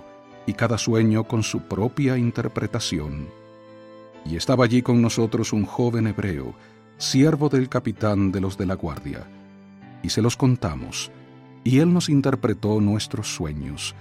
y 0.48 0.54
cada 0.54 0.78
sueño 0.78 1.24
con 1.24 1.42
su 1.42 1.60
propia 1.60 2.16
interpretación. 2.16 3.28
Y 4.24 4.36
estaba 4.36 4.64
allí 4.64 4.80
con 4.80 5.02
nosotros 5.02 5.52
un 5.52 5.66
joven 5.66 6.06
hebreo, 6.06 6.54
siervo 6.96 7.50
del 7.50 7.68
capitán 7.68 8.32
de 8.32 8.40
los 8.40 8.56
de 8.56 8.64
la 8.64 8.74
guardia, 8.74 9.26
y 10.02 10.08
se 10.08 10.22
los 10.22 10.38
contamos, 10.38 11.12
y 11.64 11.80
él 11.80 11.92
nos 11.92 12.08
interpretó 12.08 12.80
nuestros 12.80 13.28
sueños, 13.34 13.94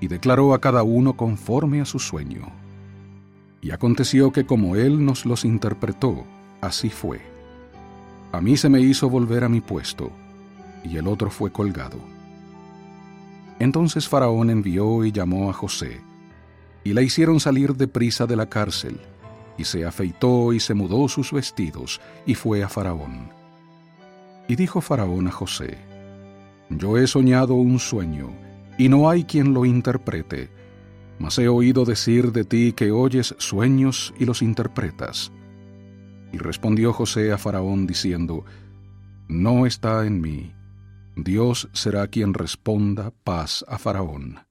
y 0.00 0.08
declaró 0.08 0.54
a 0.54 0.60
cada 0.60 0.82
uno 0.82 1.16
conforme 1.16 1.80
a 1.80 1.84
su 1.84 2.00
sueño. 2.00 2.50
Y 3.60 3.70
aconteció 3.70 4.32
que 4.32 4.44
como 4.44 4.74
él 4.74 5.04
nos 5.06 5.24
los 5.24 5.44
interpretó, 5.44 6.24
así 6.60 6.90
fue. 6.90 7.20
A 8.32 8.40
mí 8.40 8.56
se 8.56 8.68
me 8.68 8.80
hizo 8.80 9.08
volver 9.08 9.44
a 9.44 9.48
mi 9.48 9.60
puesto, 9.60 10.10
y 10.82 10.96
el 10.96 11.06
otro 11.06 11.30
fue 11.30 11.52
colgado. 11.52 12.11
Entonces 13.58 14.08
Faraón 14.08 14.50
envió 14.50 15.04
y 15.04 15.12
llamó 15.12 15.50
a 15.50 15.52
José, 15.52 16.00
y 16.84 16.92
la 16.92 17.02
hicieron 17.02 17.40
salir 17.40 17.76
de 17.76 17.88
prisa 17.88 18.26
de 18.26 18.36
la 18.36 18.48
cárcel, 18.48 19.00
y 19.58 19.64
se 19.64 19.84
afeitó 19.84 20.52
y 20.52 20.60
se 20.60 20.74
mudó 20.74 21.08
sus 21.08 21.32
vestidos, 21.32 22.00
y 22.26 22.34
fue 22.34 22.62
a 22.62 22.68
Faraón. 22.68 23.30
Y 24.48 24.56
dijo 24.56 24.80
Faraón 24.80 25.28
a 25.28 25.30
José, 25.30 25.78
Yo 26.70 26.98
he 26.98 27.06
soñado 27.06 27.54
un 27.54 27.78
sueño, 27.78 28.30
y 28.78 28.88
no 28.88 29.08
hay 29.08 29.24
quien 29.24 29.54
lo 29.54 29.64
interprete, 29.64 30.50
mas 31.18 31.38
he 31.38 31.48
oído 31.48 31.84
decir 31.84 32.32
de 32.32 32.44
ti 32.44 32.72
que 32.72 32.90
oyes 32.90 33.34
sueños 33.38 34.12
y 34.18 34.24
los 34.24 34.42
interpretas. 34.42 35.30
Y 36.32 36.38
respondió 36.38 36.92
José 36.92 37.30
a 37.32 37.38
Faraón 37.38 37.86
diciendo, 37.86 38.44
No 39.28 39.66
está 39.66 40.04
en 40.06 40.20
mí, 40.20 40.52
Dios 41.16 41.68
será 41.72 42.06
quien 42.08 42.32
responda 42.32 43.12
paz 43.22 43.64
a 43.68 43.78
Faraón. 43.78 44.46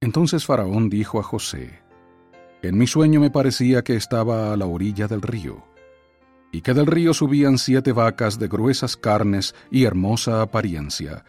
Entonces 0.00 0.46
Faraón 0.46 0.88
dijo 0.88 1.20
a 1.20 1.22
José, 1.22 1.82
En 2.62 2.78
mi 2.78 2.86
sueño 2.86 3.20
me 3.20 3.30
parecía 3.30 3.84
que 3.84 3.94
estaba 3.94 4.52
a 4.52 4.56
la 4.56 4.66
orilla 4.66 5.06
del 5.06 5.20
río, 5.20 5.64
y 6.50 6.62
que 6.62 6.72
del 6.72 6.86
río 6.86 7.12
subían 7.12 7.58
siete 7.58 7.92
vacas 7.92 8.38
de 8.38 8.48
gruesas 8.48 8.96
carnes 8.96 9.54
y 9.70 9.84
hermosa 9.84 10.40
apariencia, 10.40 11.24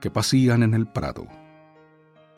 que 0.00 0.10
pasían 0.10 0.62
en 0.62 0.72
el 0.72 0.86
prado, 0.86 1.26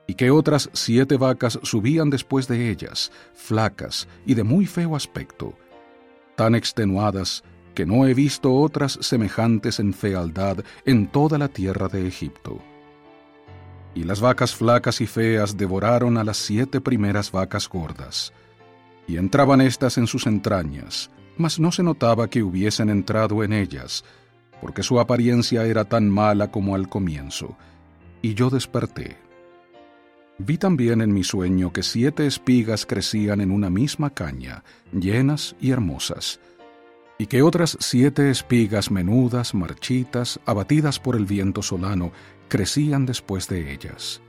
y 0.09 0.15
que 0.15 0.33
otras 0.33 0.69
siete 0.73 1.17
vacas 1.17 1.61
subían 1.63 2.11
después 2.11 2.49
de 2.49 2.71
ellas, 2.71 3.13
flacas 3.35 4.09
y 4.27 4.35
de 4.35 4.43
muy 4.43 4.67
feo 4.67 4.97
aspecto, 4.97 5.57
tan 6.35 6.57
extenuadas 6.57 7.45
que 7.81 7.87
no 7.87 8.07
he 8.07 8.13
visto 8.13 8.53
otras 8.53 8.99
semejantes 9.01 9.81
en 9.81 9.95
fealdad 9.95 10.59
en 10.85 11.07
toda 11.07 11.39
la 11.39 11.49
tierra 11.49 11.89
de 11.89 12.07
Egipto. 12.07 12.59
Y 13.95 14.05
las 14.05 14.21
vacas 14.21 14.55
flacas 14.55 15.01
y 15.01 15.07
feas 15.07 15.57
devoraron 15.57 16.19
a 16.19 16.25
las 16.25 16.37
siete 16.37 16.83
primeras 16.83 17.33
vacas 17.33 17.71
gordas, 17.71 18.35
y 19.09 19.17
entraban 19.17 19.63
éstas 19.63 19.97
en 19.97 20.07
sus 20.07 20.27
entrañas, 20.27 21.11
mas 21.39 21.59
no 21.59 21.73
se 21.73 21.83
notaba 21.83 22.29
que 22.29 22.43
hubiesen 22.43 22.91
entrado 22.91 23.43
en 23.43 23.55
ellas, 23.55 24.05
porque 24.61 24.83
su 24.83 25.01
apariencia 25.01 25.65
era 25.65 25.87
tan 25.87 26.07
mala 26.11 26.51
como 26.51 26.75
al 26.75 26.87
comienzo, 26.87 27.57
y 28.21 28.35
yo 28.35 28.51
desperté. 28.51 29.17
Vi 30.37 30.59
también 30.59 31.01
en 31.01 31.15
mi 31.15 31.25
sueño 31.25 31.73
que 31.73 31.83
siete 31.83 32.27
espigas 32.27 32.85
crecían 32.85 33.41
en 33.41 33.51
una 33.51 33.71
misma 33.71 34.11
caña, 34.11 34.65
llenas 34.93 35.57
y 35.63 35.71
hermosas, 35.71 36.41
y 37.21 37.27
que 37.27 37.43
otras 37.43 37.77
siete 37.81 38.31
espigas 38.31 38.91
menudas, 38.91 39.53
marchitas, 39.53 40.41
abatidas 40.47 40.99
por 40.99 41.17
el 41.17 41.27
viento 41.27 41.61
solano, 41.61 42.13
crecían 42.49 43.05
después 43.05 43.47
de 43.47 43.75
ellas. 43.75 44.23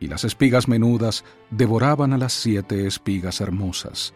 Y 0.00 0.06
las 0.06 0.24
espigas 0.24 0.68
menudas 0.68 1.22
devoraban 1.50 2.14
a 2.14 2.16
las 2.16 2.32
siete 2.32 2.86
espigas 2.86 3.42
hermosas. 3.42 4.14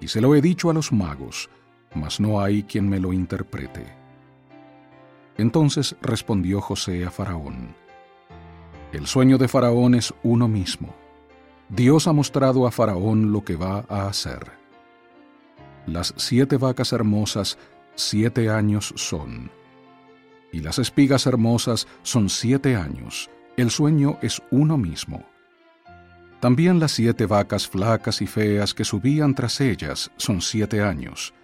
Y 0.00 0.08
se 0.08 0.22
lo 0.22 0.34
he 0.34 0.40
dicho 0.40 0.70
a 0.70 0.72
los 0.72 0.92
magos, 0.92 1.50
mas 1.94 2.20
no 2.20 2.40
hay 2.40 2.62
quien 2.62 2.88
me 2.88 2.98
lo 2.98 3.12
interprete. 3.12 3.84
Entonces 5.36 5.96
respondió 6.00 6.62
José 6.62 7.04
a 7.04 7.10
Faraón, 7.10 7.74
El 8.92 9.06
sueño 9.06 9.36
de 9.36 9.48
Faraón 9.48 9.94
es 9.94 10.14
uno 10.22 10.48
mismo. 10.48 10.94
Dios 11.68 12.08
ha 12.08 12.14
mostrado 12.14 12.66
a 12.66 12.70
Faraón 12.70 13.30
lo 13.30 13.44
que 13.44 13.56
va 13.56 13.84
a 13.90 14.06
hacer. 14.06 14.63
Las 15.86 16.14
siete 16.16 16.56
vacas 16.56 16.92
hermosas 16.92 17.58
siete 17.94 18.48
años 18.48 18.92
son. 18.96 19.50
Y 20.52 20.60
las 20.60 20.78
espigas 20.78 21.26
hermosas 21.26 21.86
son 22.02 22.30
siete 22.30 22.76
años. 22.76 23.30
El 23.56 23.70
sueño 23.70 24.18
es 24.22 24.42
uno 24.50 24.78
mismo. 24.78 25.24
También 26.40 26.80
las 26.80 26.92
siete 26.92 27.26
vacas 27.26 27.68
flacas 27.68 28.22
y 28.22 28.26
feas 28.26 28.74
que 28.74 28.84
subían 28.84 29.34
tras 29.34 29.60
ellas 29.60 30.10
son 30.16 30.40
siete 30.40 30.82
años. 30.82 31.34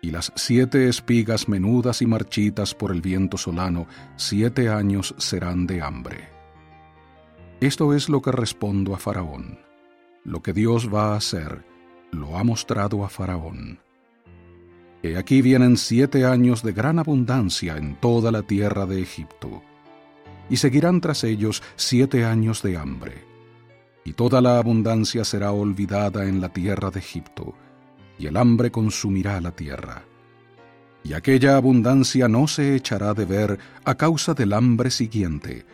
Y 0.00 0.10
las 0.10 0.32
siete 0.36 0.88
espigas 0.88 1.48
menudas 1.48 2.02
y 2.02 2.06
marchitas 2.06 2.74
por 2.74 2.92
el 2.92 3.00
viento 3.00 3.36
solano, 3.36 3.86
siete 4.16 4.68
años 4.68 5.14
serán 5.18 5.66
de 5.66 5.82
hambre. 5.82 6.28
Esto 7.60 7.94
es 7.94 8.08
lo 8.08 8.22
que 8.22 8.32
respondo 8.32 8.94
a 8.94 8.98
Faraón. 8.98 9.58
Lo 10.24 10.42
que 10.42 10.52
Dios 10.52 10.92
va 10.92 11.14
a 11.14 11.16
hacer 11.16 11.75
lo 12.12 12.36
ha 12.36 12.44
mostrado 12.44 13.04
a 13.04 13.08
Faraón. 13.08 13.78
He 15.02 15.16
aquí 15.16 15.42
vienen 15.42 15.76
siete 15.76 16.24
años 16.24 16.62
de 16.62 16.72
gran 16.72 16.98
abundancia 16.98 17.76
en 17.76 17.96
toda 17.96 18.32
la 18.32 18.42
tierra 18.42 18.86
de 18.86 19.02
Egipto, 19.02 19.62
y 20.48 20.56
seguirán 20.56 21.00
tras 21.00 21.24
ellos 21.24 21.62
siete 21.76 22.24
años 22.24 22.62
de 22.62 22.76
hambre, 22.76 23.24
y 24.04 24.12
toda 24.12 24.40
la 24.40 24.58
abundancia 24.58 25.24
será 25.24 25.52
olvidada 25.52 26.26
en 26.26 26.40
la 26.40 26.48
tierra 26.48 26.90
de 26.90 27.00
Egipto, 27.00 27.54
y 28.18 28.26
el 28.26 28.36
hambre 28.36 28.70
consumirá 28.70 29.40
la 29.40 29.52
tierra. 29.52 30.04
Y 31.04 31.12
aquella 31.12 31.56
abundancia 31.56 32.26
no 32.26 32.48
se 32.48 32.74
echará 32.74 33.14
de 33.14 33.26
ver 33.26 33.58
a 33.84 33.94
causa 33.94 34.34
del 34.34 34.52
hambre 34.52 34.90
siguiente, 34.90 35.64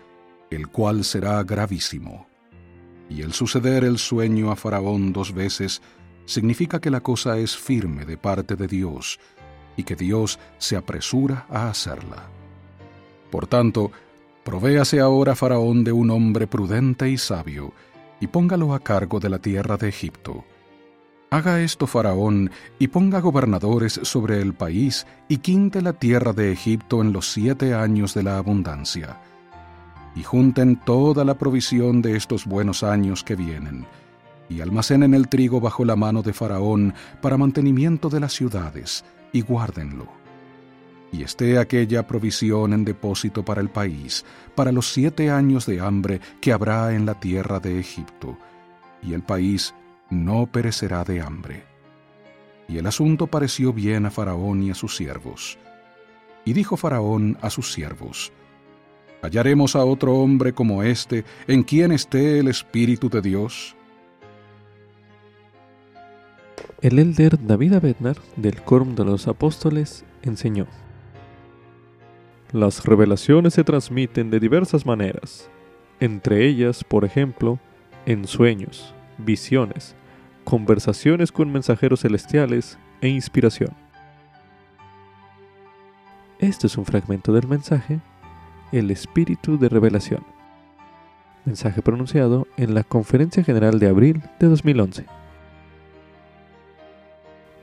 el 0.51 0.69
cual 0.69 1.05
será 1.05 1.43
gravísimo. 1.43 2.27
Y 3.09 3.23
el 3.23 3.33
suceder 3.33 3.85
el 3.85 3.99
sueño 3.99 4.51
a 4.51 4.57
Faraón 4.57 5.13
dos 5.13 5.33
veces 5.33 5.81
significa 6.25 6.81
que 6.81 6.91
la 6.91 7.01
cosa 7.01 7.39
es 7.39 7.57
firme 7.57 8.05
de 8.05 8.17
parte 8.17 8.57
de 8.57 8.67
Dios 8.67 9.19
y 9.77 9.85
que 9.85 9.97
Dios 9.97 10.39
se 10.59 10.77
apresura 10.77 11.47
a 11.49 11.69
hacerla. 11.69 12.29
Por 13.31 13.47
tanto, 13.47 13.91
provéase 14.45 15.01
ahora 15.01 15.35
Faraón 15.35 15.85
de 15.85 15.93
un 15.93 16.11
hombre 16.11 16.47
prudente 16.47 17.09
y 17.09 17.19
sabio, 17.19 17.73
y 18.21 18.27
póngalo 18.27 18.75
a 18.75 18.81
cargo 18.81 19.21
de 19.21 19.31
la 19.31 19.39
tierra 19.39 19.77
de 19.77 19.89
Egipto. 19.89 20.45
Haga 21.31 21.63
esto 21.63 21.87
Faraón, 21.87 22.51
y 22.79 22.89
ponga 22.89 23.21
gobernadores 23.21 23.99
sobre 24.03 24.43
el 24.43 24.53
país, 24.53 25.07
y 25.29 25.39
quinte 25.39 25.81
la 25.81 25.95
tierra 25.95 26.35
de 26.35 26.53
Egipto 26.53 27.01
en 27.01 27.13
los 27.13 27.33
siete 27.33 27.73
años 27.73 28.13
de 28.13 28.23
la 28.23 28.37
abundancia. 28.37 29.19
Y 30.15 30.23
junten 30.23 30.77
toda 30.77 31.25
la 31.25 31.39
provisión 31.39 32.03
de 32.03 32.17
estos 32.17 32.45
buenos 32.45 32.83
años 32.83 33.25
que 33.25 33.35
vienen, 33.35 33.87
y 34.53 34.61
almacenen 34.61 35.15
el 35.15 35.29
trigo 35.29 35.61
bajo 35.61 35.85
la 35.85 35.97
mano 35.97 36.23
de 36.23 36.33
Faraón 36.33 36.95
para 37.21 37.39
mantenimiento 37.39 38.11
de 38.11 38.21
las 38.21 38.35
ciudades, 38.35 39.05
y 39.33 39.41
guárdenlo. 39.41 40.07
Y 41.11 41.23
esté 41.23 41.59
aquella 41.59 42.07
provisión 42.07 42.73
en 42.73 42.85
depósito 42.85 43.45
para 43.45 43.61
el 43.61 43.71
país, 43.71 44.25
para 44.55 44.73
los 44.73 44.93
siete 44.93 45.31
años 45.31 45.67
de 45.67 45.81
hambre 45.81 46.21
que 46.41 46.53
habrá 46.53 46.95
en 46.95 47.07
la 47.07 47.19
tierra 47.19 47.61
de 47.61 47.79
Egipto, 47.79 48.39
y 49.03 49.15
el 49.15 49.23
país 49.23 49.75
no 50.11 50.47
perecerá 50.47 51.05
de 51.05 51.21
hambre. 51.21 51.65
Y 52.69 52.79
el 52.79 52.87
asunto 52.87 53.27
pareció 53.27 53.73
bien 53.73 54.07
a 54.07 54.11
Faraón 54.11 54.63
y 54.63 54.71
a 54.71 54.75
sus 54.75 54.97
siervos. 54.97 55.59
Y 56.45 56.53
dijo 56.53 56.77
Faraón 56.77 57.39
a 57.41 57.51
sus 57.51 57.73
siervos, 57.73 58.33
¿Hallaremos 59.23 59.77
a 59.77 59.85
otro 59.85 60.15
hombre 60.17 60.53
como 60.53 60.83
éste 60.83 61.25
en 61.47 61.63
quien 61.63 61.93
esté 61.93 62.41
el 62.41 62.49
Espíritu 62.49 63.09
de 63.09 63.23
Dios? 63.23 63.77
El 66.83 66.99
elder 66.99 67.39
David 67.47 67.75
Abednar, 67.75 68.17
del 68.35 68.61
Quórum 68.61 68.97
de 68.97 69.05
los 69.05 69.29
Apóstoles, 69.29 70.05
enseñó. 70.23 70.67
Las 72.51 72.85
revelaciones 72.85 73.55
se 73.55 73.63
transmiten 73.63 74.31
de 74.31 74.41
diversas 74.41 74.85
maneras, 74.85 75.49
entre 76.01 76.45
ellas, 76.45 76.83
por 76.83 77.05
ejemplo, 77.05 77.61
en 78.05 78.27
sueños, 78.27 78.97
visiones, 79.17 79.95
conversaciones 80.43 81.31
con 81.31 81.53
mensajeros 81.53 82.01
celestiales 82.01 82.81
e 83.01 83.07
inspiración. 83.07 83.71
Este 86.41 86.67
es 86.67 86.77
un 86.77 86.85
fragmento 86.85 87.33
del 87.33 87.47
mensaje 87.47 88.01
El 88.73 88.91
Espíritu 88.91 89.57
de 89.57 89.69
Revelación, 89.69 90.25
mensaje 91.45 91.81
pronunciado 91.81 92.49
en 92.57 92.75
la 92.75 92.83
Conferencia 92.83 93.45
General 93.45 93.79
de 93.79 93.87
abril 93.87 94.21
de 94.41 94.49
2011. 94.49 95.22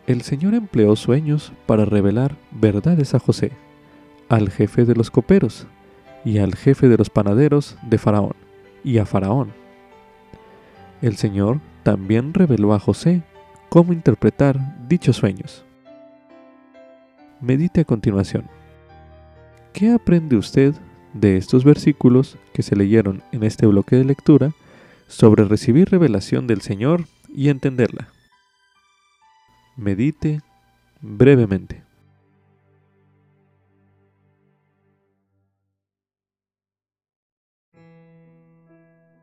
El 0.09 0.23
Señor 0.23 0.55
empleó 0.55 0.95
sueños 0.95 1.53
para 1.67 1.85
revelar 1.85 2.35
verdades 2.49 3.13
a 3.13 3.19
José, 3.19 3.51
al 4.27 4.49
jefe 4.49 4.83
de 4.85 4.95
los 4.95 5.11
coperos 5.11 5.67
y 6.25 6.39
al 6.39 6.55
jefe 6.55 6.89
de 6.89 6.97
los 6.97 7.11
panaderos 7.11 7.77
de 7.83 7.99
Faraón 7.99 8.33
y 8.83 8.97
a 8.97 9.05
Faraón. 9.05 9.51
El 11.03 11.15
Señor 11.15 11.59
también 11.83 12.33
reveló 12.33 12.73
a 12.73 12.79
José 12.79 13.21
cómo 13.69 13.93
interpretar 13.93 14.87
dichos 14.87 15.17
sueños. 15.17 15.63
Medite 17.39 17.81
a 17.81 17.85
continuación. 17.85 18.47
¿Qué 19.73 19.91
aprende 19.91 20.37
usted 20.37 20.73
de 21.13 21.37
estos 21.37 21.63
versículos 21.63 22.35
que 22.51 22.63
se 22.63 22.75
leyeron 22.75 23.21
en 23.31 23.43
este 23.43 23.67
bloque 23.67 23.95
de 23.95 24.05
lectura 24.05 24.53
sobre 25.05 25.45
recibir 25.45 25.91
revelación 25.91 26.47
del 26.47 26.61
Señor 26.61 27.03
y 27.31 27.49
entenderla? 27.49 28.07
Medite 29.79 30.41
brevemente. 30.99 31.81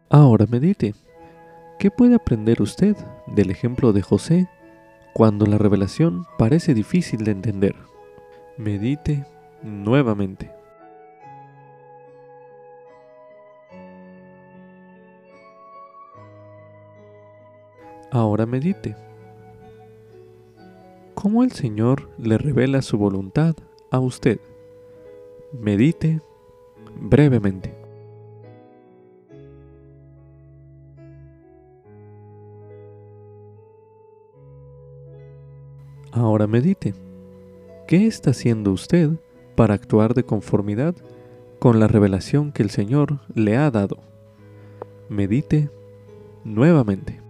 Ahora 0.09 0.46
medite. 0.46 0.94
¿Qué 1.78 1.90
puede 1.90 2.14
aprender 2.14 2.62
usted 2.62 2.96
del 3.26 3.50
ejemplo 3.50 3.92
de 3.92 4.00
José 4.00 4.48
cuando 5.12 5.44
la 5.44 5.59
revelación 5.59 6.24
parece 6.38 6.72
difícil 6.72 7.24
de 7.24 7.32
entender? 7.32 7.76
Medite 8.57 9.26
nuevamente. 9.62 10.50
Ahora 18.11 18.46
medite. 18.46 19.05
¿Cómo 21.16 21.42
el 21.42 21.50
Señor 21.50 22.10
le 22.18 22.36
revela 22.36 22.82
su 22.82 22.98
voluntad 22.98 23.56
a 23.90 24.00
usted? 24.00 24.38
Medite 25.50 26.20
brevemente. 27.00 27.74
Ahora 36.12 36.46
medite. 36.46 36.94
¿Qué 37.88 38.06
está 38.06 38.32
haciendo 38.32 38.70
usted 38.72 39.12
para 39.54 39.72
actuar 39.72 40.12
de 40.12 40.24
conformidad 40.24 40.94
con 41.58 41.80
la 41.80 41.88
revelación 41.88 42.52
que 42.52 42.62
el 42.62 42.68
Señor 42.68 43.20
le 43.34 43.56
ha 43.56 43.70
dado? 43.70 43.96
Medite 45.08 45.70
nuevamente. 46.44 47.25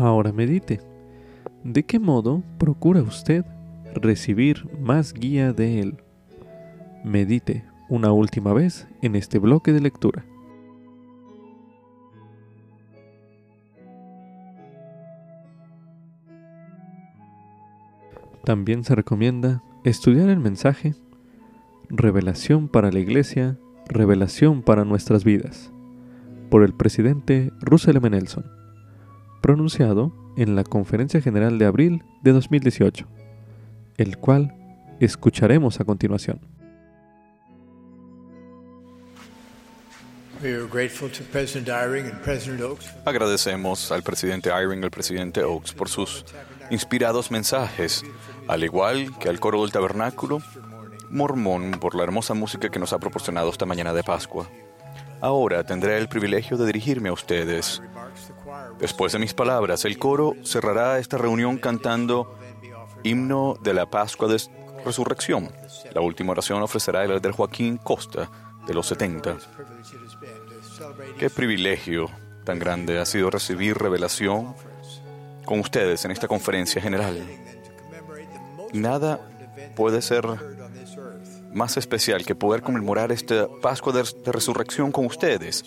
Ahora 0.00 0.32
medite. 0.32 0.80
¿De 1.64 1.82
qué 1.82 1.98
modo 1.98 2.44
procura 2.56 3.02
usted 3.02 3.44
recibir 3.94 4.68
más 4.78 5.12
guía 5.12 5.52
de 5.52 5.80
Él? 5.80 5.96
Medite 7.04 7.64
una 7.88 8.12
última 8.12 8.52
vez 8.52 8.86
en 9.02 9.16
este 9.16 9.40
bloque 9.40 9.72
de 9.72 9.80
lectura. 9.80 10.24
También 18.44 18.84
se 18.84 18.94
recomienda 18.94 19.64
estudiar 19.82 20.28
el 20.28 20.38
mensaje 20.38 20.94
Revelación 21.88 22.68
para 22.68 22.92
la 22.92 23.00
Iglesia, 23.00 23.58
Revelación 23.88 24.62
para 24.62 24.84
nuestras 24.84 25.24
vidas, 25.24 25.72
por 26.50 26.62
el 26.62 26.72
presidente 26.72 27.50
Russell 27.60 27.96
M. 27.96 28.10
Nelson, 28.10 28.57
pronunciado 29.40 30.12
en 30.36 30.54
la 30.54 30.64
Conferencia 30.64 31.20
General 31.20 31.58
de 31.58 31.66
abril 31.66 32.04
de 32.22 32.32
2018, 32.32 33.06
el 33.96 34.18
cual 34.18 34.54
escucharemos 35.00 35.80
a 35.80 35.84
continuación. 35.84 36.40
Agradecemos 43.04 43.90
al 43.90 44.02
presidente 44.04 44.50
Eyring 44.50 44.80
y 44.80 44.84
al 44.84 44.90
presidente 44.90 45.42
Oaks 45.42 45.72
por 45.72 45.88
sus 45.88 46.24
inspirados 46.70 47.30
mensajes, 47.30 48.04
al 48.46 48.62
igual 48.62 49.18
que 49.18 49.28
al 49.28 49.40
coro 49.40 49.62
del 49.62 49.72
tabernáculo 49.72 50.40
mormón 51.10 51.72
por 51.80 51.94
la 51.94 52.04
hermosa 52.04 52.34
música 52.34 52.68
que 52.68 52.78
nos 52.78 52.92
ha 52.92 52.98
proporcionado 52.98 53.50
esta 53.50 53.66
mañana 53.66 53.92
de 53.92 54.04
Pascua. 54.04 54.48
Ahora 55.20 55.64
tendré 55.64 55.98
el 55.98 56.08
privilegio 56.08 56.56
de 56.56 56.66
dirigirme 56.66 57.08
a 57.08 57.12
ustedes. 57.12 57.82
Después 58.78 59.12
de 59.12 59.18
mis 59.18 59.34
palabras, 59.34 59.84
el 59.84 59.98
coro 59.98 60.34
cerrará 60.44 60.98
esta 60.98 61.18
reunión 61.18 61.58
cantando 61.58 62.36
Himno 63.02 63.56
de 63.60 63.74
la 63.74 63.86
Pascua 63.86 64.28
de 64.28 64.40
Resurrección. 64.84 65.50
La 65.92 66.00
última 66.00 66.32
oración 66.32 66.62
ofrecerá 66.62 67.04
el 67.04 67.12
elder 67.12 67.32
Joaquín 67.32 67.78
Costa, 67.78 68.30
de 68.66 68.74
los 68.74 68.86
70. 68.86 69.38
Qué 71.18 71.30
privilegio 71.30 72.08
tan 72.44 72.58
grande 72.58 72.98
ha 72.98 73.06
sido 73.06 73.30
recibir 73.30 73.76
revelación 73.76 74.54
con 75.44 75.60
ustedes 75.60 76.04
en 76.04 76.10
esta 76.10 76.28
conferencia 76.28 76.80
general. 76.80 77.22
Nada 78.72 79.20
puede 79.74 80.02
ser 80.02 80.26
más 81.52 81.76
especial 81.76 82.24
que 82.24 82.34
poder 82.34 82.62
conmemorar 82.62 83.10
esta 83.10 83.48
Pascua 83.62 83.92
de, 83.92 84.04
Resurrección 84.30 84.92
con 84.92 85.06
ustedes, 85.06 85.64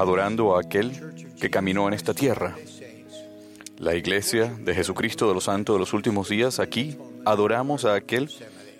adorando 0.00 0.56
a 0.56 0.60
aquel 0.60 0.92
que 1.40 1.50
caminó 1.50 1.88
en 1.88 1.94
esta 1.94 2.14
tierra. 2.14 2.56
La 3.78 3.94
iglesia 3.94 4.52
de 4.60 4.74
Jesucristo 4.74 5.28
de 5.28 5.34
los 5.34 5.44
Santos 5.44 5.74
de 5.74 5.80
los 5.80 5.92
últimos 5.92 6.28
días, 6.28 6.58
aquí 6.58 6.96
adoramos 7.24 7.84
a 7.84 7.94
aquel 7.94 8.30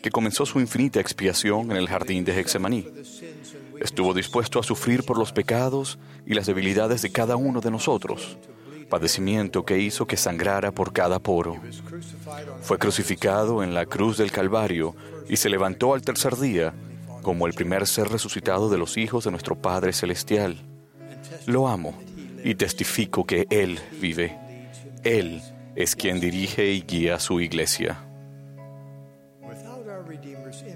que 0.02 0.10
comenzó 0.10 0.46
su 0.46 0.60
infinita 0.60 1.00
expiación 1.00 1.70
en 1.70 1.76
el 1.76 1.88
jardín 1.88 2.24
de 2.24 2.38
Hexemaní. 2.38 2.86
Estuvo 3.80 4.14
dispuesto 4.14 4.58
a 4.58 4.62
sufrir 4.62 5.04
por 5.04 5.18
los 5.18 5.32
pecados 5.32 5.98
y 6.26 6.34
las 6.34 6.46
debilidades 6.46 7.02
de 7.02 7.10
cada 7.10 7.36
uno 7.36 7.60
de 7.60 7.70
nosotros 7.70 8.38
padecimiento 8.88 9.64
que 9.64 9.78
hizo 9.78 10.06
que 10.06 10.16
sangrara 10.16 10.72
por 10.72 10.92
cada 10.92 11.18
poro. 11.18 11.56
Fue 12.62 12.78
crucificado 12.78 13.62
en 13.62 13.74
la 13.74 13.86
cruz 13.86 14.16
del 14.16 14.32
Calvario 14.32 14.96
y 15.28 15.36
se 15.36 15.50
levantó 15.50 15.94
al 15.94 16.00
tercer 16.02 16.36
día 16.36 16.74
como 17.22 17.46
el 17.46 17.52
primer 17.52 17.86
ser 17.86 18.08
resucitado 18.08 18.70
de 18.70 18.78
los 18.78 18.96
hijos 18.96 19.24
de 19.24 19.30
nuestro 19.30 19.56
Padre 19.56 19.92
Celestial. 19.92 20.64
Lo 21.46 21.68
amo 21.68 21.94
y 22.44 22.54
testifico 22.54 23.24
que 23.24 23.46
Él 23.50 23.78
vive. 24.00 24.38
Él 25.04 25.42
es 25.74 25.94
quien 25.96 26.20
dirige 26.20 26.70
y 26.70 26.82
guía 26.82 27.18
su 27.18 27.40
iglesia. 27.40 28.04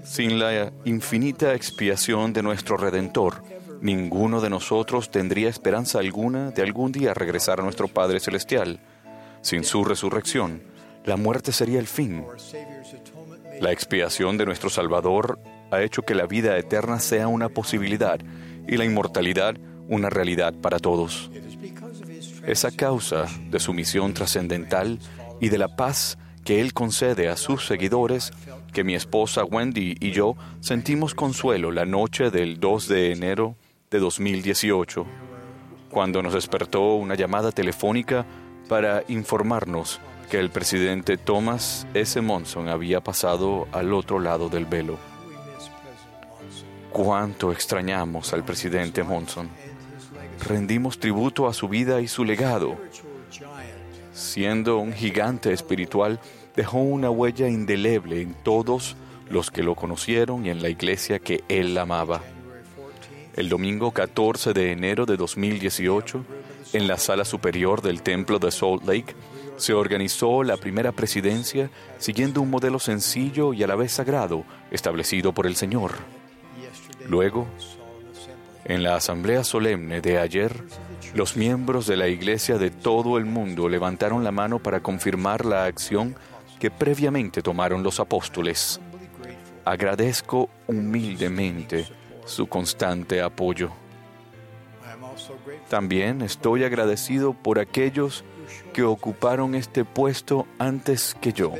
Sin 0.03 0.39
la 0.39 0.71
infinita 0.85 1.53
expiación 1.53 2.33
de 2.33 2.43
nuestro 2.43 2.77
Redentor, 2.77 3.43
ninguno 3.81 4.41
de 4.41 4.49
nosotros 4.49 5.09
tendría 5.09 5.49
esperanza 5.49 5.99
alguna 5.99 6.51
de 6.51 6.61
algún 6.61 6.91
día 6.91 7.13
regresar 7.13 7.59
a 7.59 7.63
nuestro 7.63 7.87
Padre 7.87 8.19
Celestial. 8.19 8.79
Sin 9.41 9.63
su 9.63 9.83
resurrección, 9.83 10.61
la 11.05 11.17
muerte 11.17 11.51
sería 11.51 11.79
el 11.79 11.87
fin. 11.87 12.25
La 13.59 13.71
expiación 13.71 14.37
de 14.37 14.45
nuestro 14.45 14.69
Salvador 14.69 15.39
ha 15.71 15.81
hecho 15.81 16.03
que 16.03 16.15
la 16.15 16.27
vida 16.27 16.57
eterna 16.57 16.99
sea 16.99 17.27
una 17.27 17.49
posibilidad 17.49 18.19
y 18.67 18.77
la 18.77 18.85
inmortalidad 18.85 19.55
una 19.87 20.09
realidad 20.09 20.53
para 20.53 20.79
todos. 20.79 21.29
Es 22.45 22.65
a 22.65 22.71
causa 22.71 23.25
de 23.49 23.59
su 23.59 23.73
misión 23.73 24.13
trascendental 24.13 24.99
y 25.39 25.49
de 25.49 25.57
la 25.57 25.75
paz 25.75 26.17
que 26.43 26.59
Él 26.59 26.73
concede 26.73 27.29
a 27.29 27.37
sus 27.37 27.65
seguidores 27.65 28.31
que 28.73 28.83
mi 28.83 28.95
esposa 28.95 29.45
Wendy 29.45 29.95
y 29.99 30.11
yo 30.11 30.35
sentimos 30.59 31.13
consuelo 31.15 31.71
la 31.71 31.85
noche 31.85 32.31
del 32.31 32.59
2 32.59 32.87
de 32.87 33.11
enero 33.11 33.55
de 33.89 33.99
2018, 33.99 35.05
cuando 35.89 36.21
nos 36.21 36.33
despertó 36.33 36.95
una 36.95 37.15
llamada 37.15 37.51
telefónica 37.51 38.25
para 38.67 39.03
informarnos 39.07 40.01
que 40.29 40.39
el 40.39 40.49
presidente 40.49 41.17
Thomas 41.17 41.85
S. 41.93 42.19
Monson 42.19 42.67
había 42.67 43.01
pasado 43.01 43.67
al 43.71 43.93
otro 43.93 44.19
lado 44.19 44.49
del 44.49 44.65
velo. 44.65 44.97
Cuánto 46.91 47.51
extrañamos 47.51 48.33
al 48.33 48.43
presidente 48.43 49.03
Monson. 49.03 49.49
Rendimos 50.43 50.99
tributo 50.99 51.47
a 51.47 51.53
su 51.53 51.69
vida 51.69 52.01
y 52.01 52.07
su 52.07 52.25
legado. 52.25 52.77
Siendo 54.13 54.77
un 54.77 54.93
gigante 54.93 55.53
espiritual, 55.53 56.19
dejó 56.55 56.79
una 56.79 57.09
huella 57.09 57.47
indeleble 57.47 58.21
en 58.21 58.33
todos 58.33 58.97
los 59.29 59.51
que 59.51 59.63
lo 59.63 59.75
conocieron 59.75 60.45
y 60.45 60.49
en 60.49 60.61
la 60.61 60.69
iglesia 60.69 61.19
que 61.19 61.43
él 61.47 61.77
amaba. 61.77 62.21
El 63.35 63.49
domingo 63.49 63.91
14 63.91 64.53
de 64.53 64.71
enero 64.71 65.05
de 65.05 65.17
2018, 65.17 66.25
en 66.73 66.87
la 66.87 66.97
sala 66.97 67.25
superior 67.25 67.81
del 67.81 68.03
templo 68.03 68.37
de 68.37 68.51
Salt 68.51 68.83
Lake, 68.85 69.15
se 69.57 69.73
organizó 69.73 70.43
la 70.43 70.57
primera 70.57 70.91
presidencia 70.91 71.69
siguiendo 71.97 72.41
un 72.41 72.49
modelo 72.49 72.79
sencillo 72.79 73.53
y 73.53 73.63
a 73.63 73.67
la 73.67 73.75
vez 73.75 73.93
sagrado 73.93 74.43
establecido 74.71 75.31
por 75.33 75.47
el 75.47 75.55
Señor. 75.55 75.93
Luego, 77.07 77.47
En 78.65 78.81
la 78.81 78.95
asamblea 78.95 79.43
solemne 79.43 79.99
de 79.99 80.19
ayer, 80.19 80.63
los 81.13 81.35
miembros 81.35 81.85
de 81.85 81.97
la 81.97 82.07
Iglesia 82.07 82.57
de 82.57 82.71
todo 82.71 83.17
el 83.17 83.25
mundo 83.25 83.67
levantaron 83.67 84.23
la 84.23 84.31
mano 84.31 84.59
para 84.59 84.79
confirmar 84.79 85.43
la 85.43 85.65
acción 85.65 86.15
que 86.59 86.71
previamente 86.71 87.41
tomaron 87.41 87.83
los 87.83 87.99
apóstoles. 87.99 88.79
Agradezco 89.65 90.49
humildemente 90.67 91.87
su 92.25 92.47
constante 92.47 93.21
apoyo. 93.21 93.69
También 95.69 96.21
estoy 96.21 96.63
agradecido 96.63 97.33
por 97.33 97.59
aquellos 97.59 98.23
que 98.71 98.83
ocuparon 98.83 99.55
este 99.55 99.83
puesto 99.83 100.47
antes 100.57 101.17
que 101.19 101.33
yo. 101.33 101.53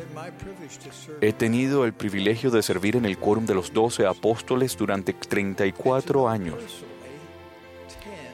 He 1.20 1.34
tenido 1.34 1.84
el 1.84 1.92
privilegio 1.92 2.50
de 2.50 2.64
servir 2.64 2.96
en 2.96 3.04
el 3.06 3.18
quórum 3.18 3.46
de 3.46 3.56
los 3.56 3.74
doce 3.74 4.06
apóstoles 4.06 4.78
durante 4.78 5.12
34 5.14 6.30
años 6.30 6.86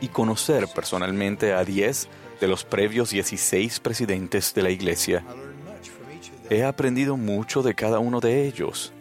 y 0.01 0.07
conocer 0.07 0.67
personalmente 0.67 1.53
a 1.53 1.63
10 1.63 2.07
de 2.39 2.47
los 2.47 2.63
previos 2.63 3.09
16 3.09 3.79
presidentes 3.79 4.53
de 4.53 4.63
la 4.63 4.69
Iglesia. 4.69 5.23
He 6.49 6.63
aprendido 6.63 7.15
mucho 7.17 7.61
de 7.61 7.75
cada 7.75 7.99
uno 7.99 8.19
de 8.19 8.47
ellos. 8.47 8.91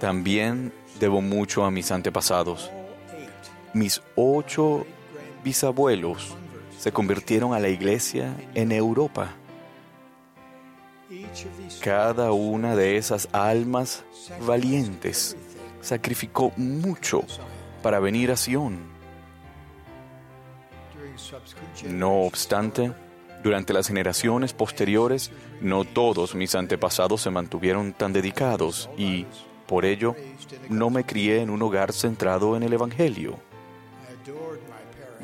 También 0.00 0.72
debo 0.98 1.20
mucho 1.20 1.64
a 1.64 1.70
mis 1.70 1.90
antepasados. 1.92 2.70
Mis 3.74 4.02
ocho 4.16 4.86
bisabuelos 5.44 6.34
se 6.78 6.92
convirtieron 6.92 7.54
a 7.54 7.60
la 7.60 7.68
iglesia 7.68 8.34
en 8.54 8.72
Europa. 8.72 9.32
Cada 11.80 12.32
una 12.32 12.76
de 12.76 12.96
esas 12.96 13.28
almas 13.32 14.04
valientes 14.46 15.36
sacrificó 15.80 16.52
mucho 16.56 17.22
para 17.82 17.98
venir 17.98 18.30
a 18.30 18.36
Sion. 18.36 18.97
No 21.88 22.22
obstante, 22.22 22.92
durante 23.42 23.72
las 23.72 23.88
generaciones 23.88 24.52
posteriores, 24.52 25.30
no 25.60 25.84
todos 25.84 26.34
mis 26.34 26.54
antepasados 26.54 27.22
se 27.22 27.30
mantuvieron 27.30 27.92
tan 27.92 28.12
dedicados 28.12 28.90
y, 28.96 29.26
por 29.66 29.84
ello, 29.84 30.14
no 30.68 30.90
me 30.90 31.04
crié 31.04 31.40
en 31.40 31.50
un 31.50 31.62
hogar 31.62 31.92
centrado 31.92 32.56
en 32.56 32.62
el 32.62 32.72
Evangelio. 32.72 33.38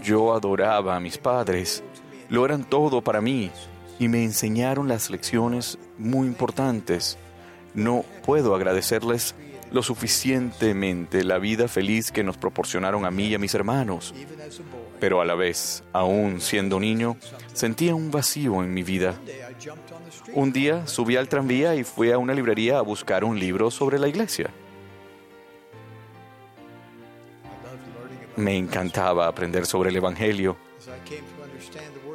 Yo 0.02 0.34
adoraba 0.34 0.96
a 0.96 1.00
mis 1.00 1.18
padres, 1.18 1.82
lo 2.28 2.44
eran 2.44 2.64
todo 2.64 3.02
para 3.02 3.20
mí 3.20 3.50
y 3.98 4.08
me 4.08 4.22
enseñaron 4.22 4.88
las 4.88 5.10
lecciones 5.10 5.78
muy 5.98 6.26
importantes. 6.26 7.16
No 7.74 8.04
puedo 8.24 8.54
agradecerles 8.54 9.34
lo 9.72 9.82
suficientemente 9.82 11.24
la 11.24 11.38
vida 11.38 11.66
feliz 11.66 12.12
que 12.12 12.22
nos 12.22 12.36
proporcionaron 12.36 13.04
a 13.04 13.10
mí 13.10 13.26
y 13.26 13.34
a 13.34 13.38
mis 13.38 13.54
hermanos. 13.54 14.14
Pero 15.00 15.20
a 15.20 15.24
la 15.24 15.34
vez, 15.34 15.82
aún 15.92 16.40
siendo 16.40 16.80
niño, 16.80 17.16
sentía 17.52 17.94
un 17.94 18.10
vacío 18.10 18.62
en 18.62 18.72
mi 18.72 18.82
vida. 18.82 19.14
Un 20.32 20.52
día 20.52 20.86
subí 20.86 21.16
al 21.16 21.28
tranvía 21.28 21.74
y 21.74 21.84
fui 21.84 22.10
a 22.10 22.18
una 22.18 22.34
librería 22.34 22.78
a 22.78 22.82
buscar 22.82 23.24
un 23.24 23.38
libro 23.38 23.70
sobre 23.70 23.98
la 23.98 24.08
iglesia. 24.08 24.50
Me 28.36 28.56
encantaba 28.56 29.28
aprender 29.28 29.66
sobre 29.66 29.90
el 29.90 29.96
Evangelio. 29.96 30.56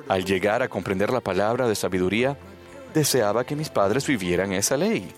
Al 0.07 0.25
llegar 0.25 0.61
a 0.61 0.67
comprender 0.67 1.11
la 1.11 1.21
palabra 1.21 1.67
de 1.67 1.75
sabiduría, 1.75 2.37
deseaba 2.93 3.45
que 3.45 3.55
mis 3.55 3.69
padres 3.69 4.07
vivieran 4.07 4.51
esa 4.51 4.75
ley. 4.75 5.13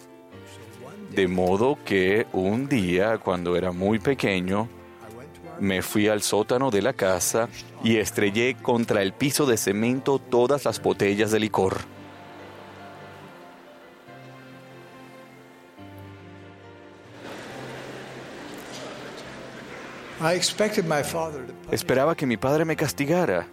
De 1.10 1.28
modo 1.28 1.78
que 1.84 2.28
un 2.34 2.68
día, 2.68 3.18
cuando 3.18 3.56
era 3.56 3.72
muy 3.72 4.00
pequeño, 4.00 4.70
me 5.62 5.84
fui 5.84 6.08
al 6.08 6.24
sótano 6.24 6.72
de 6.72 6.82
la 6.82 6.94
casa 6.94 7.48
y 7.84 7.98
estrellé 7.98 8.56
contra 8.56 9.02
el 9.02 9.14
piso 9.14 9.46
de 9.46 9.58
cemento 9.58 10.20
todas 10.20 10.66
las 10.66 10.82
botellas 10.82 11.32
de 11.32 11.40
licor. 11.40 11.78
Esperaba 21.72 22.16
que 22.16 22.26
mi 22.26 22.38
padre 22.38 22.66
me 22.66 22.76
castigara, 22.76 23.48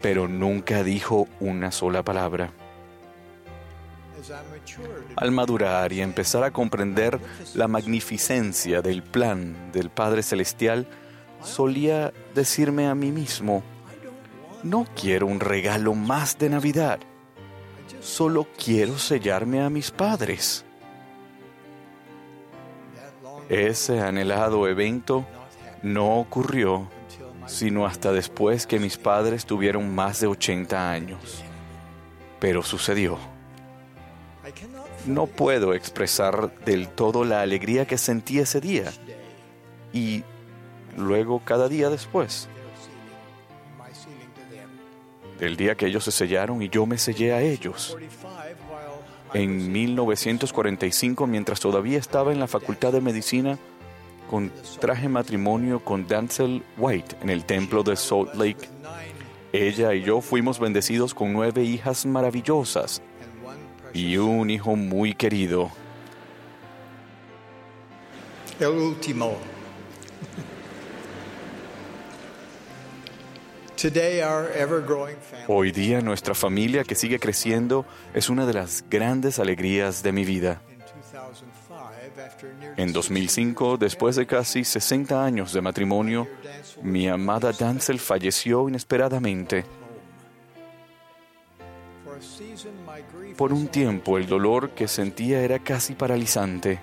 pero 0.00 0.28
nunca 0.28 0.82
dijo 0.82 1.28
una 1.40 1.72
sola 1.72 2.02
palabra. 2.02 2.52
Al 5.16 5.30
madurar 5.30 5.92
y 5.92 6.00
empezar 6.00 6.44
a 6.44 6.50
comprender 6.50 7.20
la 7.54 7.68
magnificencia 7.68 8.82
del 8.82 9.02
plan 9.02 9.72
del 9.72 9.90
Padre 9.90 10.22
Celestial, 10.22 10.86
solía 11.44 12.12
decirme 12.34 12.88
a 12.88 12.94
mí 12.94 13.12
mismo, 13.12 13.62
no 14.62 14.86
quiero 15.00 15.26
un 15.26 15.40
regalo 15.40 15.94
más 15.94 16.38
de 16.38 16.48
Navidad, 16.48 16.98
solo 18.00 18.48
quiero 18.62 18.98
sellarme 18.98 19.62
a 19.62 19.70
mis 19.70 19.90
padres. 19.90 20.64
Ese 23.48 24.00
anhelado 24.00 24.66
evento 24.66 25.26
no 25.82 26.18
ocurrió 26.18 26.88
sino 27.46 27.86
hasta 27.86 28.12
después 28.12 28.66
que 28.66 28.78
mis 28.78 28.96
padres 28.96 29.46
tuvieron 29.46 29.94
más 29.94 30.20
de 30.20 30.26
80 30.26 30.90
años. 30.90 31.42
Pero 32.40 32.62
sucedió. 32.62 33.18
No 35.06 35.26
puedo 35.26 35.74
expresar 35.74 36.54
del 36.64 36.88
todo 36.88 37.24
la 37.24 37.42
alegría 37.42 37.86
que 37.86 37.98
sentí 37.98 38.38
ese 38.38 38.60
día 38.60 38.90
y 39.92 40.24
luego 40.96 41.40
cada 41.44 41.68
día 41.68 41.90
después. 41.90 42.48
Del 45.38 45.56
día 45.56 45.74
que 45.74 45.86
ellos 45.86 46.04
se 46.04 46.12
sellaron 46.12 46.62
y 46.62 46.68
yo 46.68 46.86
me 46.86 46.98
sellé 46.98 47.32
a 47.32 47.40
ellos. 47.40 47.96
En 49.32 49.72
1945, 49.72 51.26
mientras 51.26 51.58
todavía 51.58 51.98
estaba 51.98 52.32
en 52.32 52.38
la 52.38 52.46
Facultad 52.46 52.92
de 52.92 53.00
Medicina, 53.00 53.58
contraje 54.30 55.08
matrimonio 55.08 55.80
con 55.80 56.06
Dancel 56.06 56.62
White 56.78 57.16
en 57.20 57.30
el 57.30 57.44
templo 57.44 57.82
de 57.82 57.96
Salt 57.96 58.34
Lake. 58.34 58.68
Ella 59.52 59.94
y 59.94 60.02
yo 60.02 60.20
fuimos 60.20 60.58
bendecidos 60.58 61.14
con 61.14 61.32
nueve 61.32 61.62
hijas 61.62 62.06
maravillosas 62.06 63.02
y 63.92 64.16
un 64.16 64.50
hijo 64.50 64.76
muy 64.76 65.14
querido. 65.14 65.70
El 68.58 68.68
último. 68.68 69.36
Hoy 75.48 75.70
día 75.70 76.00
nuestra 76.00 76.34
familia 76.34 76.84
que 76.84 76.94
sigue 76.94 77.18
creciendo 77.18 77.84
es 78.14 78.30
una 78.30 78.46
de 78.46 78.54
las 78.54 78.82
grandes 78.88 79.38
alegrías 79.38 80.02
de 80.02 80.12
mi 80.12 80.24
vida. 80.24 80.62
En 82.78 82.92
2005, 82.94 83.76
después 83.76 84.16
de 84.16 84.26
casi 84.26 84.64
60 84.64 85.22
años 85.22 85.52
de 85.52 85.60
matrimonio, 85.60 86.26
mi 86.82 87.08
amada 87.08 87.52
Dancel 87.52 87.98
falleció 87.98 88.68
inesperadamente. 88.68 89.66
Por 93.36 93.52
un 93.52 93.68
tiempo 93.68 94.16
el 94.16 94.26
dolor 94.26 94.70
que 94.70 94.88
sentía 94.88 95.42
era 95.42 95.58
casi 95.58 95.94
paralizante, 95.94 96.80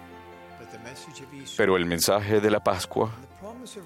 pero 1.57 1.77
el 1.77 1.85
mensaje 1.85 2.41
de 2.41 2.51
la 2.51 2.63
Pascua 2.63 3.11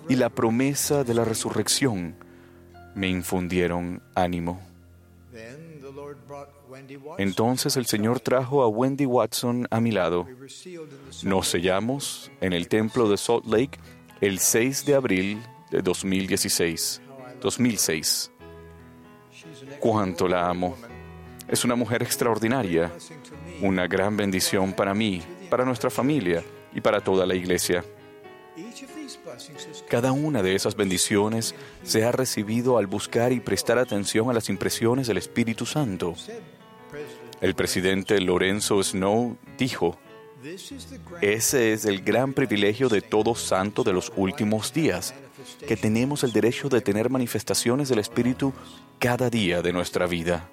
y 0.10 0.16
la 0.16 0.30
promesa 0.30 1.06
de 1.06 1.14
la 1.14 1.24
resurrección 1.24 2.25
me 2.96 3.08
infundieron 3.10 4.02
ánimo. 4.16 4.60
Entonces 7.18 7.78
el 7.78 7.86
Señor 7.86 8.20
trajo 8.20 8.64
a 8.64 8.68
Wendy 8.68 9.06
Watson 9.06 9.68
a 9.70 9.80
mi 9.80 9.92
lado. 9.92 10.28
Nos 11.24 11.48
sellamos 11.48 12.32
en 12.42 12.54
el 12.54 12.68
templo 12.68 13.10
de 13.10 13.18
Salt 13.18 13.46
Lake 13.46 13.80
el 14.22 14.40
6 14.40 14.86
de 14.86 14.96
abril 14.96 15.44
de 15.72 15.82
2016. 15.82 17.02
2006. 17.42 18.32
Cuánto 19.80 20.28
la 20.28 20.50
amo. 20.50 20.76
Es 21.48 21.64
una 21.64 21.76
mujer 21.76 22.02
extraordinaria, 22.02 22.92
una 23.62 23.88
gran 23.88 24.18
bendición 24.18 24.74
para 24.74 24.94
mí, 24.94 25.22
para 25.50 25.64
nuestra 25.64 25.90
familia 25.90 26.44
y 26.74 26.82
para 26.82 27.02
toda 27.02 27.26
la 27.26 27.36
iglesia. 27.36 27.84
Cada 29.90 30.12
una 30.12 30.44
de 30.44 30.56
esas 30.56 30.76
bendiciones 30.76 31.56
se 31.84 32.04
ha 32.04 32.12
recibido 32.12 32.78
al 32.78 32.88
buscar 32.88 33.32
y 33.32 33.40
prestar 33.40 33.78
atención 33.78 34.30
a 34.30 34.34
las 34.34 34.50
impresiones 34.50 35.08
del 35.08 35.18
Espíritu 35.18 35.66
Santo. 35.66 36.16
El 37.42 37.56
presidente 37.56 38.20
Lorenzo 38.22 38.82
Snow 38.82 39.38
dijo, 39.58 39.98
ese 41.22 41.74
es 41.74 41.86
el 41.86 42.02
gran 42.02 42.34
privilegio 42.34 42.88
de 42.88 43.02
todo 43.02 43.36
santo 43.36 43.84
de 43.84 43.94
los 43.94 44.12
últimos 44.16 44.74
días, 44.74 45.14
que 45.68 45.76
tenemos 45.76 46.24
el 46.24 46.32
derecho 46.32 46.70
de 46.70 46.82
tener 46.82 47.10
manifestaciones 47.10 47.90
del 47.90 48.00
Espíritu 48.00 48.54
cada 49.00 49.30
día 49.30 49.62
de 49.62 49.74
nuestra 49.74 50.06
vida. 50.06 50.50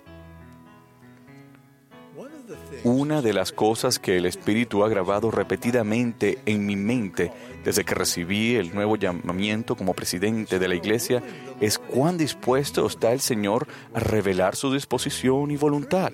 Una 2.84 3.22
de 3.22 3.32
las 3.32 3.52
cosas 3.52 3.98
que 3.98 4.16
el 4.16 4.26
Espíritu 4.26 4.84
ha 4.84 4.88
grabado 4.88 5.30
repetidamente 5.30 6.38
en 6.46 6.66
mi 6.66 6.76
mente 6.76 7.32
desde 7.64 7.84
que 7.84 7.94
recibí 7.94 8.56
el 8.56 8.74
nuevo 8.74 8.96
llamamiento 8.96 9.76
como 9.76 9.94
presidente 9.94 10.58
de 10.58 10.68
la 10.68 10.74
Iglesia 10.74 11.22
es 11.60 11.78
cuán 11.78 12.18
dispuesto 12.18 12.86
está 12.86 13.12
el 13.12 13.20
Señor 13.20 13.68
a 13.94 14.00
revelar 14.00 14.56
su 14.56 14.72
disposición 14.72 15.50
y 15.50 15.56
voluntad. 15.56 16.12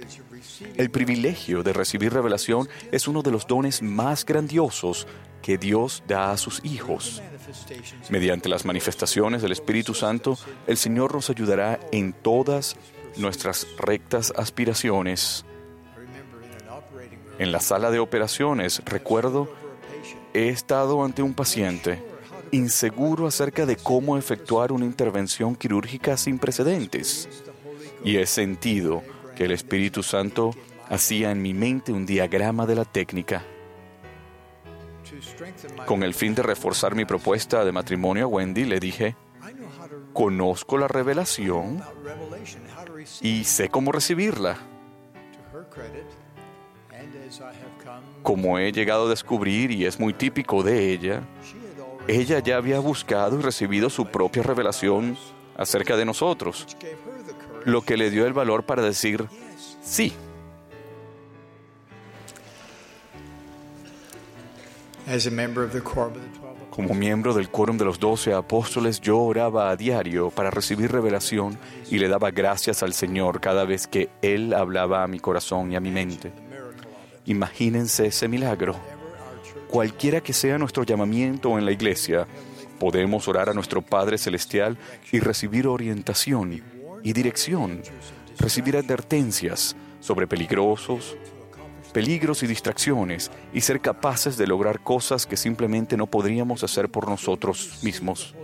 El 0.77 0.91
privilegio 0.91 1.63
de 1.63 1.73
recibir 1.73 2.13
revelación 2.13 2.69
es 2.93 3.09
uno 3.09 3.23
de 3.23 3.31
los 3.31 3.47
dones 3.47 3.83
más 3.83 4.25
grandiosos 4.25 5.07
que 5.41 5.57
Dios 5.57 6.03
da 6.07 6.33
a 6.33 6.37
sus 6.37 6.61
hijos. 6.65 7.23
Mediante 8.11 8.49
las 8.49 8.65
manifestaciones 8.65 9.41
del 9.41 9.53
Espíritu 9.53 9.95
Santo, 9.95 10.37
el 10.67 10.77
Señor 10.77 11.15
nos 11.15 11.31
ayudará 11.31 11.81
en 11.93 12.13
todas 12.13 12.77
nuestras 13.17 13.67
rectas 13.79 14.33
aspiraciones. 14.37 15.45
En 17.39 17.53
la 17.53 17.61
sala 17.61 17.91
de 17.91 18.01
operaciones, 18.01 18.83
recuerdo, 18.85 19.49
he 20.35 20.49
estado 20.49 21.05
ante 21.05 21.23
un 21.23 21.35
paciente 21.35 22.03
inseguro 22.51 23.27
acerca 23.27 23.67
de 23.67 23.77
cómo 23.77 24.17
efectuar 24.17 24.73
una 24.73 24.85
intervención 24.85 25.55
quirúrgica 25.55 26.17
sin 26.17 26.39
precedentes. 26.39 27.29
Y 28.05 28.17
he 28.17 28.27
sentido 28.27 29.03
que 29.37 29.45
el 29.45 29.53
Espíritu 29.53 30.03
Santo 30.03 30.51
hacía 30.89 31.31
en 31.31 31.43
mi 31.43 31.55
mente 31.55 31.93
un 31.93 32.07
diagrama 32.07 32.67
de 32.67 32.75
la 32.75 32.85
técnica. 32.85 33.45
Con 35.87 36.03
el 36.03 36.15
fin 36.15 36.35
de 36.35 36.43
reforzar 36.43 36.95
mi 36.95 37.05
propuesta 37.05 37.65
de 37.65 37.73
matrimonio 37.73 38.25
a 38.25 38.29
Wendy, 38.29 38.65
le 38.65 38.81
dije, 38.81 39.17
conozco 40.13 40.77
la 40.77 40.89
revelación 40.89 41.83
y 43.21 43.45
sé 43.45 43.69
cómo 43.69 43.93
recibirla. 43.93 44.59
Como 48.23 48.59
he 48.59 48.73
llegado 48.73 49.07
a 49.07 49.11
descubrir 49.11 49.71
y 49.71 49.87
es 49.87 49.99
muy 49.99 50.13
típico 50.13 50.63
de 50.63 50.93
ella, 50.93 51.23
ella 52.09 52.41
ya 52.41 52.57
había 52.57 52.81
buscado 52.81 53.39
y 53.39 53.43
recibido 53.43 53.91
su 53.91 54.07
propia 54.07 54.43
revelación 54.43 55.17
acerca 55.57 55.97
de 55.97 56.05
nosotros, 56.05 56.67
lo 57.65 57.83
que 57.83 57.97
le 57.97 58.11
dio 58.11 58.27
el 58.27 58.33
valor 58.33 58.65
para 58.65 58.83
decir 58.83 59.27
sí. 59.83 60.13
Como 66.71 66.95
miembro 66.95 67.35
del 67.35 67.49
quórum 67.49 67.77
de 67.77 67.85
los 67.85 67.99
doce 67.99 68.33
apóstoles, 68.33 69.01
yo 69.01 69.19
oraba 69.19 69.71
a 69.71 69.77
diario 69.77 70.31
para 70.31 70.51
recibir 70.51 70.93
revelación 70.93 71.59
y 71.91 71.99
le 71.99 72.09
daba 72.09 72.31
gracias 72.31 72.83
al 72.83 72.93
Señor 72.93 73.41
cada 73.41 73.65
vez 73.65 73.87
que 73.87 74.11
Él 74.23 74.55
hablaba 74.55 75.03
a 75.03 75.09
mi 75.09 75.19
corazón 75.19 75.73
y 75.73 75.77
a 75.77 75.81
mi 75.81 75.91
mente. 75.91 76.31
Imagínense 77.29 78.07
ese 78.07 78.27
milagro. 78.27 78.75
Cualquiera 79.69 80.23
que 80.23 80.33
sea 80.33 80.57
nuestro 80.57 80.83
llamamiento 80.83 81.59
en 81.59 81.67
la 81.67 81.73
iglesia, 81.73 82.27
podemos 82.81 83.29
orar 83.29 83.51
a 83.51 83.53
nuestro 83.53 83.83
Padre 83.83 84.17
Celestial 84.17 84.79
y 85.13 85.21
recibir 85.21 85.67
orientación 85.67 86.63
y 87.03 87.13
dirección, 87.13 87.83
recibir 88.39 88.79
advertencias 88.79 89.77
sobre 90.01 90.27
peligrosos, 90.27 91.19
peligros 91.93 92.43
y 92.43 92.47
distracciones 92.47 93.31
y 93.53 93.61
ser 93.61 93.81
capaces 93.81 94.39
de 94.39 94.47
lograr 94.47 94.81
cosas 94.81 95.27
que 95.27 95.37
simplemente 95.37 95.99
no 95.99 96.07
podríamos 96.07 96.65
hacer 96.65 96.89
por 96.89 97.09
nosotros 97.09 97.81
mismos. 97.83 98.35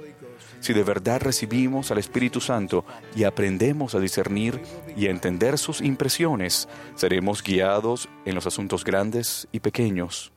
Si 0.65 0.73
de 0.73 0.83
verdad 0.83 1.21
recibimos 1.21 1.91
al 1.91 1.99
Espíritu 1.99 2.41
Santo 2.41 2.87
y 3.15 3.25
aprendemos 3.25 3.95
a 3.95 4.01
discernir 4.01 4.63
y 4.97 5.09
a 5.09 5.11
entender 5.11 5.59
sus 5.59 5.83
impresiones, 5.83 6.71
seremos 6.95 7.43
guiados 7.43 8.09
en 8.25 8.35
los 8.35 8.47
asuntos 8.47 8.83
grandes 8.83 9.47
y 9.53 9.61
pequeños. 9.61 10.33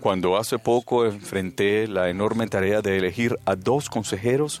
Cuando 0.00 0.36
hace 0.36 0.58
poco 0.58 1.06
enfrenté 1.06 1.86
la 1.86 2.10
enorme 2.10 2.48
tarea 2.48 2.82
de 2.82 2.96
elegir 2.96 3.36
a 3.44 3.54
dos 3.54 3.88
consejeros, 3.88 4.60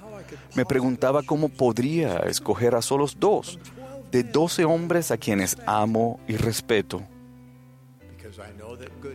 me 0.54 0.64
preguntaba 0.64 1.24
cómo 1.24 1.48
podría 1.48 2.18
escoger 2.18 2.76
a 2.76 2.82
solos 2.82 3.16
dos 3.18 3.58
de 4.12 4.22
doce 4.22 4.64
hombres 4.64 5.10
a 5.10 5.16
quienes 5.16 5.56
amo 5.66 6.20
y 6.28 6.36
respeto. 6.36 7.02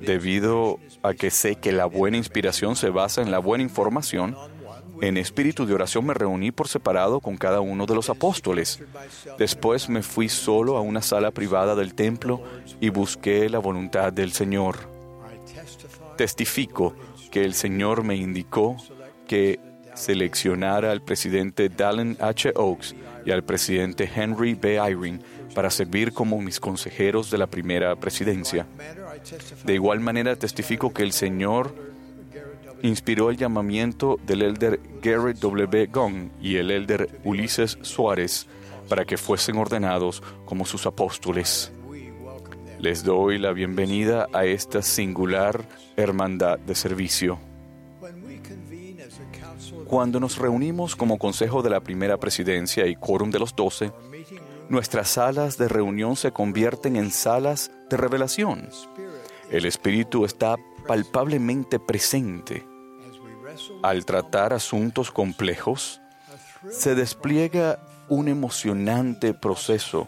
Debido 0.02 0.80
a 1.04 1.14
que 1.14 1.32
sé 1.32 1.56
que 1.56 1.72
la 1.72 1.86
buena 1.86 2.18
inspiración 2.18 2.76
se 2.76 2.90
basa 2.90 3.22
en 3.22 3.32
la 3.32 3.40
buena 3.40 3.64
información, 3.64 4.36
en 5.02 5.18
espíritu 5.18 5.66
de 5.66 5.74
oración 5.74 6.06
me 6.06 6.14
reuní 6.14 6.52
por 6.52 6.68
separado 6.68 7.20
con 7.20 7.38
cada 7.38 7.62
uno 7.62 7.86
de 7.86 7.96
los 7.96 8.10
apóstoles. 8.10 8.82
Después 9.38 9.90
me 9.90 10.02
fui 10.02 10.28
solo 10.28 10.78
a 10.78 10.82
una 10.82 11.02
sala 11.02 11.32
privada 11.32 11.76
del 11.76 11.94
templo 11.94 12.42
y 12.80 12.90
busqué 12.90 13.50
la 13.50 13.60
voluntad 13.60 14.12
del 14.12 14.32
Señor. 14.32 14.90
Testifico 16.18 16.96
que 17.32 17.44
el 17.44 17.54
Señor 17.54 18.04
me 18.04 18.16
indicó 18.16 18.76
que 19.28 19.60
seleccionara 19.94 20.92
al 20.92 21.02
presidente 21.02 21.70
Dallin 21.70 22.18
H. 22.20 22.54
Oaks 22.56 22.96
y 23.26 23.32
al 23.32 23.44
presidente 23.44 24.10
Henry 24.14 24.56
B. 24.56 24.78
Eyring 24.78 25.22
para 25.54 25.70
servir 25.70 26.14
como 26.14 26.40
mis 26.42 26.60
consejeros 26.60 27.30
de 27.32 27.38
la 27.38 27.48
primera 27.48 27.96
presidencia. 27.96 28.68
De 29.64 29.74
igual 29.74 30.00
manera 30.00 30.36
testifico 30.36 30.94
que 30.94 31.04
el 31.04 31.12
Señor 31.12 31.74
inspiró 32.82 33.30
el 33.30 33.38
llamamiento 33.38 34.20
del 34.26 34.44
elder 34.44 34.80
Garrett 35.02 35.40
W. 35.40 35.88
Gong 35.88 36.30
y 36.42 36.58
el 36.58 36.72
elder 36.72 37.10
Ulises 37.24 37.78
Suárez 37.82 38.48
para 38.88 39.06
que 39.06 39.18
fuesen 39.18 39.58
ordenados 39.58 40.22
como 40.46 40.66
sus 40.66 40.86
apóstoles. 40.86 41.72
Les 42.80 43.04
doy 43.04 43.40
la 43.40 43.54
bienvenida 43.54 44.28
a 44.34 44.46
esta 44.46 44.82
singular 44.82 45.66
hermandad 45.96 46.60
de 46.60 46.76
servicio. 46.76 47.40
Cuando 49.86 50.20
nos 50.20 50.38
reunimos 50.38 50.96
como 50.96 51.18
Consejo 51.18 51.64
de 51.64 51.70
la 51.70 51.80
Primera 51.80 52.18
Presidencia 52.18 52.86
y 52.86 52.96
Quórum 52.96 53.32
de 53.32 53.40
los 53.40 53.56
Doce, 53.56 53.92
nuestras 54.70 55.10
salas 55.10 55.58
de 55.58 55.68
reunión 55.68 56.16
se 56.16 56.32
convierten 56.32 56.98
en 56.98 57.10
salas 57.10 57.72
de 57.90 57.98
revelación. 57.98 58.70
El 59.50 59.66
Espíritu 59.66 60.26
está 60.26 60.58
palpablemente 60.88 61.80
presente. 61.80 62.66
Al 63.82 64.06
tratar 64.06 64.54
asuntos 64.54 65.12
complejos, 65.12 66.02
se 66.70 66.96
despliega 66.96 67.80
un 68.10 68.28
emocionante 68.28 69.34
proceso 69.34 70.08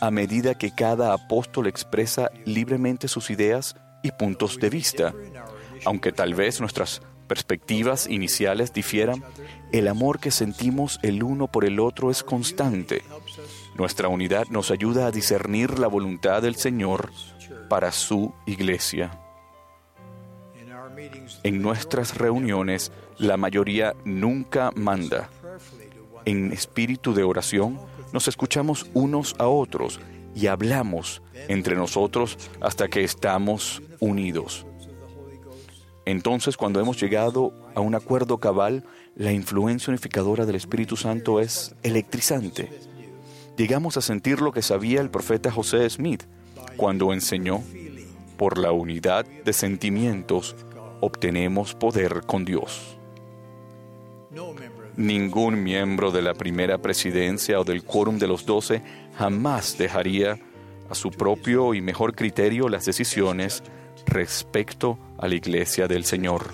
a 0.00 0.10
medida 0.10 0.56
que 0.56 0.74
cada 0.74 1.12
apóstol 1.12 1.66
expresa 1.66 2.30
libremente 2.44 3.08
sus 3.08 3.30
ideas 3.30 3.76
y 4.02 4.10
puntos 4.10 4.58
de 4.58 4.68
vista, 4.68 5.14
aunque 5.84 6.12
tal 6.12 6.34
vez 6.34 6.60
nuestras 6.60 7.02
perspectivas 7.28 8.08
iniciales 8.08 8.72
difieran, 8.72 9.22
el 9.70 9.86
amor 9.88 10.18
que 10.18 10.30
sentimos 10.30 10.98
el 11.02 11.22
uno 11.22 11.46
por 11.46 11.64
el 11.64 11.78
otro 11.78 12.10
es 12.10 12.22
constante. 12.22 13.02
Nuestra 13.76 14.08
unidad 14.08 14.48
nos 14.48 14.70
ayuda 14.70 15.06
a 15.06 15.12
discernir 15.12 15.78
la 15.78 15.86
voluntad 15.86 16.42
del 16.42 16.56
Señor 16.56 17.10
para 17.72 17.90
su 17.90 18.34
iglesia. 18.44 19.18
En 21.42 21.62
nuestras 21.62 22.18
reuniones, 22.18 22.92
la 23.16 23.38
mayoría 23.38 23.94
nunca 24.04 24.72
manda. 24.76 25.30
En 26.26 26.52
espíritu 26.52 27.14
de 27.14 27.22
oración, 27.22 27.80
nos 28.12 28.28
escuchamos 28.28 28.84
unos 28.92 29.34
a 29.38 29.48
otros 29.48 30.00
y 30.34 30.48
hablamos 30.48 31.22
entre 31.48 31.74
nosotros 31.74 32.36
hasta 32.60 32.88
que 32.88 33.04
estamos 33.04 33.80
unidos. 34.00 34.66
Entonces, 36.04 36.58
cuando 36.58 36.78
hemos 36.78 37.00
llegado 37.00 37.54
a 37.74 37.80
un 37.80 37.94
acuerdo 37.94 38.36
cabal, 38.36 38.84
la 39.16 39.32
influencia 39.32 39.90
unificadora 39.90 40.44
del 40.44 40.56
Espíritu 40.56 40.98
Santo 40.98 41.40
es 41.40 41.74
electrizante. 41.82 42.68
Llegamos 43.56 43.96
a 43.96 44.02
sentir 44.02 44.42
lo 44.42 44.52
que 44.52 44.60
sabía 44.60 45.00
el 45.00 45.08
profeta 45.08 45.50
José 45.50 45.88
Smith 45.88 46.24
cuando 46.72 47.12
enseñó, 47.12 47.62
por 48.36 48.58
la 48.58 48.72
unidad 48.72 49.24
de 49.24 49.52
sentimientos 49.52 50.56
obtenemos 51.00 51.74
poder 51.74 52.22
con 52.26 52.44
Dios. 52.44 52.96
Ningún 54.96 55.62
miembro 55.62 56.10
de 56.10 56.22
la 56.22 56.34
primera 56.34 56.78
presidencia 56.78 57.60
o 57.60 57.64
del 57.64 57.84
quórum 57.84 58.18
de 58.18 58.28
los 58.28 58.44
doce 58.44 58.82
jamás 59.16 59.76
dejaría 59.78 60.38
a 60.90 60.94
su 60.94 61.10
propio 61.10 61.74
y 61.74 61.80
mejor 61.80 62.14
criterio 62.14 62.68
las 62.68 62.84
decisiones 62.84 63.62
respecto 64.06 64.98
a 65.18 65.28
la 65.28 65.34
iglesia 65.34 65.88
del 65.88 66.04
Señor. 66.04 66.52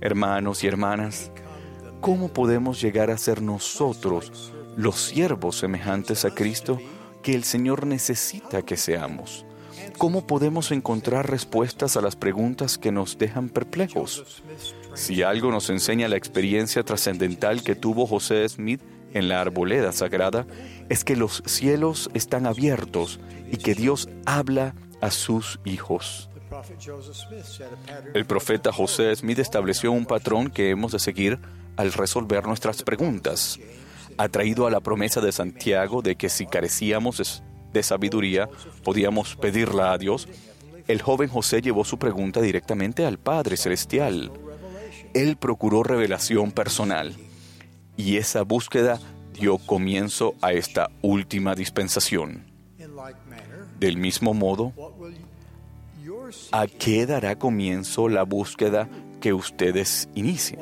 Hermanos 0.00 0.64
y 0.64 0.66
hermanas, 0.66 1.30
¿cómo 2.00 2.28
podemos 2.28 2.80
llegar 2.80 3.10
a 3.10 3.18
ser 3.18 3.42
nosotros 3.42 4.52
los 4.76 5.00
siervos 5.00 5.56
semejantes 5.56 6.24
a 6.24 6.34
Cristo 6.34 6.80
que 7.22 7.34
el 7.34 7.44
Señor 7.44 7.86
necesita 7.86 8.62
que 8.62 8.76
seamos? 8.76 9.46
¿Cómo 9.98 10.26
podemos 10.26 10.72
encontrar 10.72 11.30
respuestas 11.30 11.96
a 11.96 12.00
las 12.00 12.16
preguntas 12.16 12.78
que 12.78 12.92
nos 12.92 13.18
dejan 13.18 13.48
perplejos? 13.48 14.42
Si 14.94 15.22
algo 15.22 15.50
nos 15.50 15.70
enseña 15.70 16.08
la 16.08 16.16
experiencia 16.16 16.82
trascendental 16.82 17.62
que 17.62 17.74
tuvo 17.74 18.06
José 18.06 18.48
Smith, 18.48 18.82
en 19.14 19.28
la 19.28 19.40
arboleda 19.40 19.92
sagrada 19.92 20.46
es 20.88 21.04
que 21.04 21.16
los 21.16 21.42
cielos 21.46 22.10
están 22.14 22.46
abiertos 22.46 23.20
y 23.50 23.58
que 23.58 23.74
Dios 23.74 24.08
habla 24.24 24.74
a 25.00 25.10
sus 25.10 25.60
hijos. 25.64 26.28
El 28.14 28.24
profeta 28.24 28.72
José 28.72 29.14
Smith 29.16 29.38
estableció 29.38 29.92
un 29.92 30.06
patrón 30.06 30.50
que 30.50 30.70
hemos 30.70 30.92
de 30.92 30.98
seguir 30.98 31.38
al 31.76 31.92
resolver 31.92 32.46
nuestras 32.46 32.82
preguntas. 32.82 33.58
Atraído 34.22 34.68
a 34.68 34.70
la 34.70 34.78
promesa 34.78 35.20
de 35.20 35.32
Santiago 35.32 36.00
de 36.00 36.14
que 36.14 36.28
si 36.28 36.46
carecíamos 36.46 37.42
de 37.72 37.82
sabiduría 37.82 38.48
podíamos 38.84 39.34
pedirla 39.34 39.90
a 39.90 39.98
Dios, 39.98 40.28
el 40.86 41.02
joven 41.02 41.28
José 41.28 41.60
llevó 41.60 41.84
su 41.84 41.98
pregunta 41.98 42.40
directamente 42.40 43.04
al 43.04 43.18
Padre 43.18 43.56
Celestial. 43.56 44.30
Él 45.12 45.36
procuró 45.36 45.82
revelación 45.82 46.52
personal 46.52 47.16
y 47.96 48.16
esa 48.16 48.42
búsqueda 48.42 49.00
dio 49.32 49.58
comienzo 49.58 50.36
a 50.40 50.52
esta 50.52 50.88
última 51.02 51.56
dispensación. 51.56 52.44
Del 53.80 53.96
mismo 53.96 54.34
modo, 54.34 54.72
¿a 56.52 56.68
qué 56.68 57.06
dará 57.06 57.36
comienzo 57.40 58.08
la 58.08 58.22
búsqueda 58.22 58.88
que 59.20 59.32
ustedes 59.32 60.08
inician? 60.14 60.60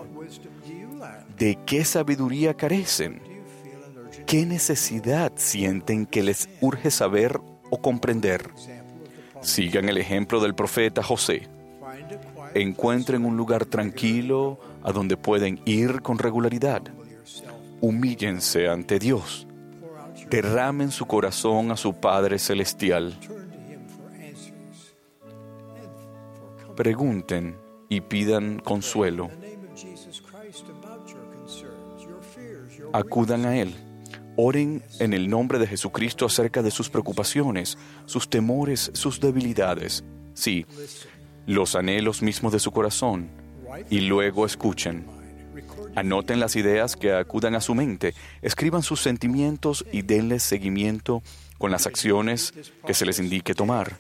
¿De 1.37 1.59
qué 1.67 1.85
sabiduría 1.85 2.55
carecen? 2.55 3.30
¿Qué 4.31 4.47
necesidad 4.47 5.33
sienten 5.35 6.07
que 6.07 6.23
les 6.23 6.49
urge 6.61 6.93
saber 6.93 7.41
o 7.69 7.83
comprender? 7.83 8.49
Sigan 9.41 9.89
el 9.89 9.99
ejemplo 9.99 10.39
del 10.39 10.55
profeta 10.55 11.03
José. 11.03 11.49
Encuentren 12.55 13.25
un 13.25 13.37
lugar 13.37 13.65
tranquilo 13.65 14.61
a 14.85 14.93
donde 14.93 15.17
pueden 15.17 15.61
ir 15.65 16.01
con 16.01 16.17
regularidad. 16.17 16.81
Humíllense 17.81 18.69
ante 18.69 19.01
Dios. 19.01 19.49
Derramen 20.31 20.93
su 20.93 21.07
corazón 21.07 21.73
a 21.73 21.77
su 21.77 21.95
Padre 21.95 22.39
Celestial. 22.39 23.19
Pregunten 26.77 27.57
y 27.89 28.01
pidan 28.01 28.61
consuelo. 28.61 29.29
Acudan 32.93 33.45
a 33.45 33.57
Él. 33.57 33.90
Oren 34.43 34.83
en 35.01 35.13
el 35.13 35.29
nombre 35.29 35.59
de 35.59 35.67
Jesucristo 35.67 36.25
acerca 36.25 36.63
de 36.63 36.71
sus 36.71 36.89
preocupaciones, 36.89 37.77
sus 38.07 38.31
temores, 38.31 38.91
sus 38.95 39.21
debilidades. 39.21 40.03
Sí, 40.33 40.65
los 41.45 41.75
anhelos 41.75 42.23
mismos 42.23 42.51
de 42.51 42.59
su 42.59 42.71
corazón. 42.73 43.29
Y 43.91 44.01
luego 44.01 44.47
escuchen. 44.47 45.05
Anoten 45.95 46.41
las 46.41 46.57
ideas 46.57 46.97
que 46.97 47.13
acudan 47.13 47.55
a 47.55 47.61
su 47.61 47.75
mente, 47.75 48.15
escriban 48.41 48.83
sus 48.83 49.03
sentimientos 49.03 49.85
y 49.93 50.01
denles 50.01 50.43
seguimiento 50.43 51.23
con 51.59 51.71
las 51.71 51.87
acciones 51.87 52.55
que 52.87 52.95
se 52.95 53.05
les 53.05 53.19
indique 53.19 53.55
tomar. 53.55 53.99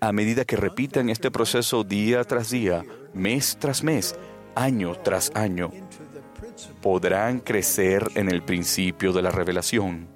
A 0.00 0.12
medida 0.12 0.46
que 0.46 0.56
repitan 0.56 1.10
este 1.10 1.30
proceso 1.30 1.84
día 1.84 2.24
tras 2.24 2.48
día, 2.48 2.86
mes 3.12 3.58
tras 3.60 3.82
mes, 3.82 4.14
año 4.54 4.94
tras 4.94 5.30
año, 5.34 5.70
podrán 6.82 7.40
crecer 7.40 8.08
en 8.14 8.30
el 8.30 8.42
principio 8.42 9.12
de 9.12 9.22
la 9.22 9.30
revelación. 9.30 10.06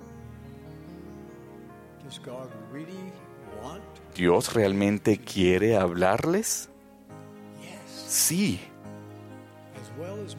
¿Dios 4.14 4.53
realmente 4.53 5.18
quiere 5.18 5.76
hablarles? 5.76 6.68
Sí. 8.09 8.61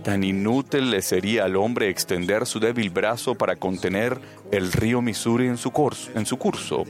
Tan 0.03 0.23
inútil 0.23 0.91
le 0.91 1.01
sería 1.01 1.45
al 1.45 1.55
hombre 1.55 1.89
extender 1.89 2.45
su 2.45 2.59
débil 2.59 2.89
brazo 2.89 3.35
para 3.35 3.55
contener 3.55 4.19
el 4.51 4.71
río 4.71 5.01
Missouri 5.01 5.47
en 5.47 5.57
su, 5.57 5.71
curso, 5.71 6.11
en 6.15 6.25
su 6.25 6.37
curso, 6.37 6.83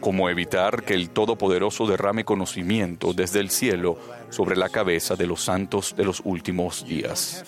como 0.00 0.28
evitar 0.28 0.82
que 0.82 0.94
el 0.94 1.10
Todopoderoso 1.10 1.86
derrame 1.86 2.24
conocimiento 2.24 3.12
desde 3.12 3.40
el 3.40 3.50
cielo 3.50 3.98
sobre 4.30 4.56
la 4.56 4.68
cabeza 4.68 5.16
de 5.16 5.26
los 5.26 5.42
santos 5.42 5.94
de 5.96 6.04
los 6.04 6.20
últimos 6.24 6.86
días. 6.86 7.44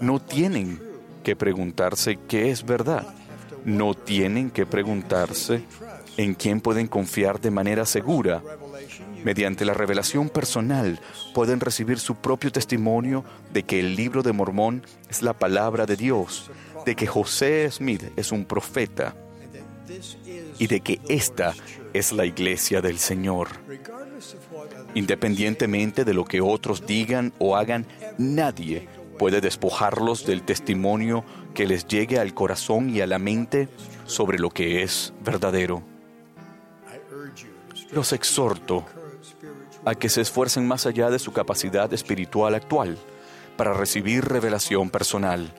No 0.00 0.20
tienen 0.20 0.80
que 1.22 1.36
preguntarse 1.36 2.18
qué 2.28 2.50
es 2.50 2.64
verdad. 2.64 3.06
No 3.64 3.94
tienen 3.94 4.50
que 4.50 4.66
preguntarse 4.66 5.62
en 6.16 6.34
quién 6.34 6.60
pueden 6.60 6.86
confiar 6.86 7.40
de 7.40 7.50
manera 7.50 7.84
segura. 7.84 8.42
Mediante 9.24 9.64
la 9.64 9.74
revelación 9.74 10.28
personal 10.28 11.00
pueden 11.34 11.60
recibir 11.60 11.98
su 11.98 12.14
propio 12.16 12.52
testimonio 12.52 13.24
de 13.52 13.64
que 13.64 13.80
el 13.80 13.96
libro 13.96 14.22
de 14.22 14.32
Mormón 14.32 14.82
es 15.10 15.22
la 15.22 15.32
palabra 15.32 15.86
de 15.86 15.96
Dios, 15.96 16.50
de 16.86 16.94
que 16.94 17.06
José 17.06 17.68
Smith 17.70 18.04
es 18.16 18.30
un 18.32 18.44
profeta 18.44 19.14
y 20.58 20.66
de 20.66 20.80
que 20.80 21.00
esta 21.08 21.54
es 21.92 22.12
la 22.12 22.26
iglesia 22.26 22.80
del 22.80 22.98
Señor. 22.98 23.48
Independientemente 24.94 26.04
de 26.04 26.14
lo 26.14 26.24
que 26.24 26.40
otros 26.40 26.86
digan 26.86 27.32
o 27.38 27.56
hagan, 27.56 27.86
nadie 28.16 28.88
puede 29.18 29.40
despojarlos 29.40 30.24
del 30.24 30.42
testimonio 30.42 31.24
que 31.52 31.66
les 31.66 31.86
llegue 31.86 32.18
al 32.18 32.32
corazón 32.32 32.88
y 32.88 33.00
a 33.00 33.06
la 33.06 33.18
mente 33.18 33.68
sobre 34.06 34.38
lo 34.38 34.50
que 34.50 34.82
es 34.82 35.12
verdadero. 35.22 35.82
Los 37.90 38.12
exhorto 38.12 38.84
a 39.84 39.94
que 39.94 40.08
se 40.08 40.20
esfuercen 40.20 40.66
más 40.66 40.86
allá 40.86 41.10
de 41.10 41.18
su 41.18 41.32
capacidad 41.32 41.92
espiritual 41.92 42.54
actual 42.54 42.98
para 43.56 43.74
recibir 43.74 44.24
revelación 44.24 44.90
personal, 44.90 45.52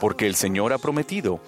porque 0.00 0.26
el 0.26 0.34
Señor 0.34 0.72
ha 0.72 0.78
prometido, 0.78 1.40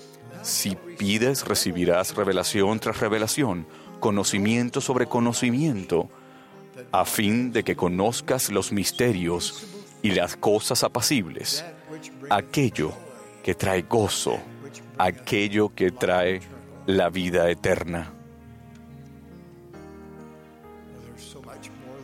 si 0.43 0.77
pides 0.99 1.47
recibirás 1.47 2.14
revelación 2.14 2.79
tras 2.79 3.01
revelación, 3.01 3.66
conocimiento 4.01 4.81
sobre 4.81 5.07
conocimiento, 5.07 6.09
a 6.93 7.05
fin 7.05 7.53
de 7.53 7.64
que 7.64 7.77
conozcas 7.77 8.51
los 8.51 8.73
misterios 8.73 9.78
y 10.03 10.13
las 10.13 10.37
cosas 10.37 10.85
apacibles, 10.85 11.65
aquello 12.31 12.93
que 13.43 13.55
trae 13.55 13.83
gozo, 13.83 14.39
aquello 14.97 15.75
que 15.75 15.91
trae 15.91 16.41
la 16.87 17.09
vida 17.11 17.51
eterna. 17.51 18.13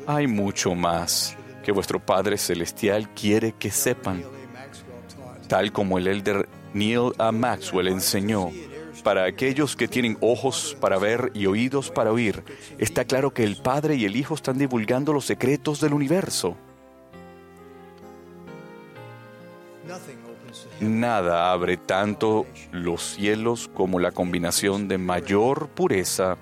Hay 0.06 0.26
mucho 0.26 0.74
más 0.74 1.36
que 1.64 1.72
vuestro 1.72 1.98
Padre 1.98 2.36
Celestial 2.36 3.08
quiere 3.14 3.52
que 3.52 3.70
sepan, 3.70 4.22
tal 5.48 5.72
como 5.72 5.98
el 5.98 6.06
elder 6.06 6.48
Neil 6.74 7.12
A. 7.18 7.32
Maxwell 7.32 7.88
enseñó. 7.88 8.50
Para 9.02 9.24
aquellos 9.24 9.76
que 9.76 9.86
tienen 9.86 10.16
ojos 10.22 10.76
para 10.80 10.98
ver 10.98 11.30
y 11.34 11.44
oídos 11.44 11.90
para 11.90 12.10
oír, 12.10 12.42
está 12.78 13.04
claro 13.04 13.34
que 13.34 13.44
el 13.44 13.56
Padre 13.56 13.96
y 13.96 14.06
el 14.06 14.16
Hijo 14.16 14.34
están 14.34 14.56
divulgando 14.56 15.12
los 15.12 15.26
secretos 15.26 15.80
del 15.80 15.92
universo. 15.92 16.56
Nada 20.80 21.52
abre 21.52 21.76
tanto 21.76 22.46
los 22.72 23.02
cielos 23.02 23.70
como 23.72 23.98
la 24.00 24.12
combinación 24.12 24.88
de 24.88 24.98
mayor 24.98 25.68
pureza, 25.68 26.36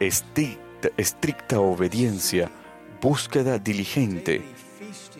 estricta, 0.00 0.88
estricta 0.96 1.60
obediencia, 1.60 2.50
búsqueda 3.00 3.58
diligente, 3.58 4.42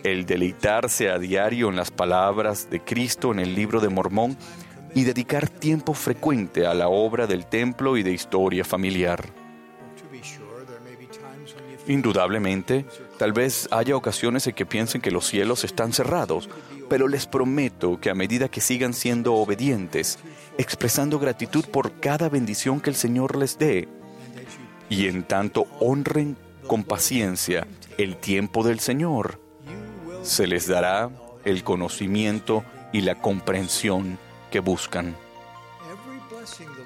el 0.05 0.27
deleitarse 0.27 1.11
a 1.11 1.19
diario 1.19 1.69
en 1.69 1.77
las 1.77 1.91
palabras 1.91 2.71
de 2.71 2.81
Cristo 2.81 3.33
en 3.33 3.41
el 3.41 3.55
libro 3.55 3.81
de 3.81 3.89
Mormón 3.89 4.37
y 4.95 5.05
dedicar 5.05 5.49
tiempo 5.49 5.95
frecuente 5.95 6.67
a 6.67 6.75
la 6.75 6.89
obra 6.89 7.27
del 7.27 7.47
templo 7.47 7.97
y 7.97 8.03
de 8.03 8.13
historia 8.13 8.65
familiar. 8.65 9.25
Indudablemente, 11.87 12.85
tal 13.17 13.33
vez 13.33 13.67
haya 13.71 13.97
ocasiones 13.97 14.47
en 14.47 14.55
que 14.55 14.67
piensen 14.67 15.01
que 15.01 15.11
los 15.11 15.27
cielos 15.27 15.65
están 15.65 15.93
cerrados, 15.93 16.49
pero 16.89 17.09
les 17.09 17.27
prometo 17.27 18.01
que 18.01 18.11
a 18.11 18.15
medida 18.15 18.49
que 18.49 18.61
sigan 18.61 18.95
siendo 18.95 19.35
obedientes, 19.35 20.19
expresando 20.57 21.19
gratitud 21.19 21.65
por 21.67 22.01
cada 22.01 22.29
bendición 22.29 22.81
que 22.81 22.91
el 22.91 22.97
Señor 22.97 23.37
les 23.37 23.59
dé, 23.59 23.89
y 24.89 25.07
en 25.07 25.23
tanto 25.23 25.67
honren 25.81 26.37
con 26.67 26.85
paciencia 26.85 27.67
el 27.99 28.17
tiempo 28.17 28.65
del 28.65 28.81
Señor, 28.81 29.41
se 30.23 30.47
les 30.47 30.67
dará 30.67 31.11
el 31.45 31.63
conocimiento 31.63 32.65
y 32.93 33.03
la 33.03 33.17
comprensión 33.17 34.19
que 34.51 34.61
buscan. 34.61 35.17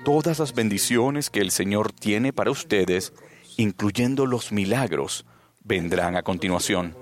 Todas 0.05 0.41
las 0.41 0.55
bendiciones 0.55 1.31
que 1.31 1.41
el 1.41 1.51
Señor 1.51 1.93
tiene 1.93 2.33
para 2.33 2.51
ustedes, 2.51 3.13
incluyendo 3.57 4.27
los 4.27 4.51
milagros, 4.51 5.25
vendrán 5.63 6.17
a 6.17 6.23
continuación. 6.23 6.97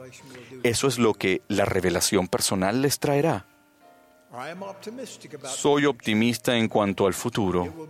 Eso 0.62 0.88
es 0.88 0.98
lo 0.98 1.14
que 1.14 1.42
la 1.48 1.64
revelación 1.64 2.28
personal 2.28 2.82
les 2.82 2.98
traerá. 2.98 3.46
Soy 5.44 5.86
optimista 5.86 6.56
en 6.56 6.68
cuanto 6.68 7.06
al 7.06 7.14
futuro. 7.14 7.88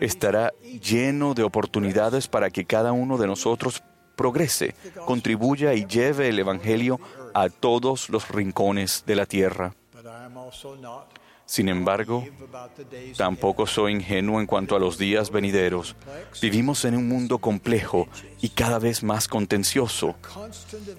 Estará 0.00 0.52
lleno 0.82 1.32
de 1.32 1.42
oportunidades 1.42 2.28
para 2.28 2.50
que 2.50 2.66
cada 2.66 2.92
uno 2.92 3.16
de 3.16 3.26
nosotros 3.26 3.82
progrese, 4.14 4.74
contribuya 5.06 5.74
y 5.74 5.86
lleve 5.86 6.28
el 6.28 6.38
Evangelio 6.38 7.00
a 7.34 7.48
todos 7.48 8.10
los 8.10 8.28
rincones 8.28 9.04
de 9.06 9.16
la 9.16 9.26
tierra. 9.26 9.74
Sin 11.46 11.68
embargo, 11.68 12.26
tampoco 13.16 13.68
soy 13.68 13.92
ingenuo 13.92 14.40
en 14.40 14.46
cuanto 14.46 14.74
a 14.74 14.80
los 14.80 14.98
días 14.98 15.30
venideros. 15.30 15.94
Vivimos 16.42 16.84
en 16.84 16.96
un 16.96 17.08
mundo 17.08 17.38
complejo 17.38 18.08
y 18.40 18.48
cada 18.48 18.80
vez 18.80 19.04
más 19.04 19.28
contencioso. 19.28 20.16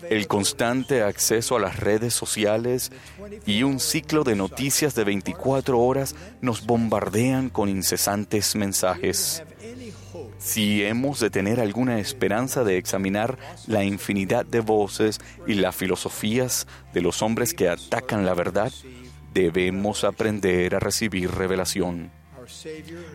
El 0.09 0.27
constante 0.27 1.03
acceso 1.03 1.57
a 1.57 1.59
las 1.59 1.77
redes 1.81 2.13
sociales 2.13 2.93
y 3.45 3.63
un 3.63 3.81
ciclo 3.81 4.23
de 4.23 4.37
noticias 4.37 4.95
de 4.95 5.03
24 5.03 5.77
horas 5.79 6.15
nos 6.39 6.65
bombardean 6.65 7.49
con 7.49 7.67
incesantes 7.67 8.55
mensajes. 8.55 9.43
Si 10.39 10.83
hemos 10.83 11.19
de 11.19 11.29
tener 11.29 11.59
alguna 11.59 11.99
esperanza 11.99 12.63
de 12.63 12.77
examinar 12.77 13.37
la 13.65 13.83
infinidad 13.83 14.45
de 14.45 14.61
voces 14.61 15.19
y 15.45 15.55
las 15.55 15.75
filosofías 15.75 16.67
de 16.93 17.01
los 17.01 17.21
hombres 17.21 17.53
que 17.53 17.67
atacan 17.67 18.25
la 18.25 18.33
verdad, 18.33 18.71
debemos 19.37 20.03
aprender 20.03 20.73
a 20.73 20.79
recibir 20.79 21.29
revelación. 21.29 22.09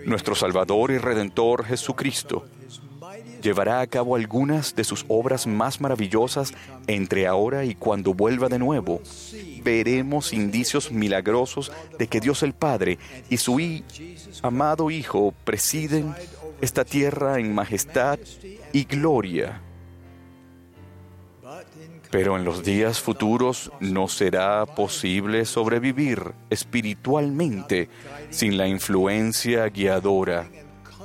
Nuestro 0.05 0.36
Salvador 0.36 0.93
y 0.93 0.99
Redentor 0.99 1.65
Jesucristo 1.65 2.44
llevará 3.43 3.81
a 3.81 3.86
cabo 3.89 4.15
algunas 4.15 4.77
de 4.77 4.85
sus 4.85 5.05
obras 5.09 5.49
más 5.49 5.81
maravillosas 5.81 6.55
entre 6.86 7.27
ahora 7.27 7.65
y 7.65 7.74
cuando 7.74 8.15
vuelva 8.15 8.49
de 8.49 8.61
nuevo. 8.61 9.01
Veremos 9.65 10.32
indicios 10.32 10.93
milagrosos 10.93 11.73
de 11.99 12.07
que 12.07 12.20
Dios 12.20 12.44
el 12.44 12.53
Padre 12.53 12.99
y 13.28 13.39
su 13.39 13.61
amado 14.43 14.93
Hijo 14.93 15.35
presiden 15.44 16.15
esta 16.61 16.85
tierra 16.85 17.40
en 17.40 17.53
majestad 17.53 18.20
y 18.73 18.85
gloria. 18.85 19.61
Pero 22.12 22.36
en 22.36 22.44
los 22.44 22.62
días 22.62 23.01
futuros 23.01 23.72
no 23.80 24.06
será 24.06 24.66
posible 24.66 25.47
sobrevivir 25.47 26.34
espiritualmente 26.51 27.89
sin 28.28 28.59
la 28.59 28.68
influencia 28.68 29.66
guiadora, 29.70 30.47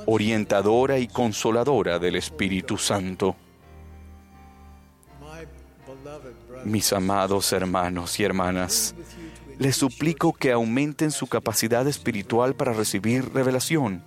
orientadora 0.04 0.98
y 0.98 1.08
consoladora 1.08 1.98
del 1.98 2.16
Espíritu 2.16 2.76
Santo. 2.76 3.36
Mis 6.64 6.92
amados 6.92 7.54
hermanos 7.54 8.20
y 8.20 8.24
hermanas, 8.24 8.94
les 9.58 9.76
suplico 9.76 10.34
que 10.34 10.52
aumenten 10.52 11.10
su 11.10 11.26
capacidad 11.26 11.88
espiritual 11.88 12.54
para 12.54 12.74
recibir 12.74 13.32
revelación 13.32 14.02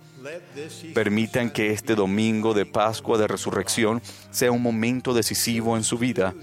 Permitan 0.94 1.50
que 1.50 1.72
este 1.72 1.94
domingo 1.94 2.54
de 2.54 2.66
Pascua 2.66 3.18
de 3.18 3.26
Resurrección 3.26 4.02
sea 4.30 4.52
un 4.52 4.62
momento 4.62 5.14
decisivo 5.14 5.76
en 5.76 5.84
su 5.84 5.98
vida. 5.98 6.34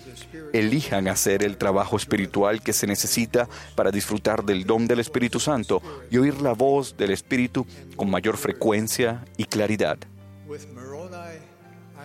Elijan 0.53 1.07
hacer 1.07 1.43
el 1.43 1.57
trabajo 1.57 1.97
espiritual 1.97 2.61
que 2.61 2.73
se 2.73 2.87
necesita 2.87 3.47
para 3.75 3.91
disfrutar 3.91 4.43
del 4.43 4.65
don 4.65 4.87
del 4.87 4.99
Espíritu 4.99 5.39
Santo 5.39 5.81
y 6.11 6.17
oír 6.17 6.41
la 6.41 6.53
voz 6.53 6.97
del 6.97 7.11
Espíritu 7.11 7.65
con 7.95 8.09
mayor 8.09 8.37
frecuencia 8.37 9.25
y 9.37 9.45
claridad. 9.45 9.97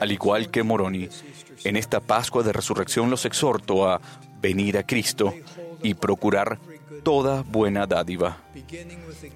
Al 0.00 0.12
igual 0.12 0.50
que 0.50 0.62
Moroni, 0.62 1.08
en 1.64 1.76
esta 1.76 2.00
Pascua 2.00 2.42
de 2.42 2.52
Resurrección 2.52 3.10
los 3.10 3.24
exhorto 3.24 3.88
a 3.88 4.00
venir 4.40 4.76
a 4.76 4.86
Cristo 4.86 5.32
y 5.82 5.94
procurar 5.94 6.58
toda 7.02 7.42
buena 7.42 7.86
dádiva, 7.86 8.38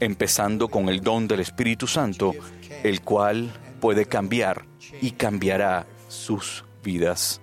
empezando 0.01 0.69
con 0.69 0.89
el 0.89 1.01
don 1.01 1.29
del 1.29 1.41
Espíritu 1.41 1.87
Santo, 1.87 2.35
el 2.83 3.03
cual 3.03 3.53
puede 3.81 4.07
cambiar 4.07 4.65
y 5.01 5.13
cambiará 5.13 5.87
sus 6.09 6.65
vidas. 6.83 7.41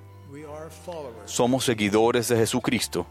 Somos 1.26 1.66
seguidores 1.66 2.28
de 2.28 2.38
Jesucristo. 2.38 3.08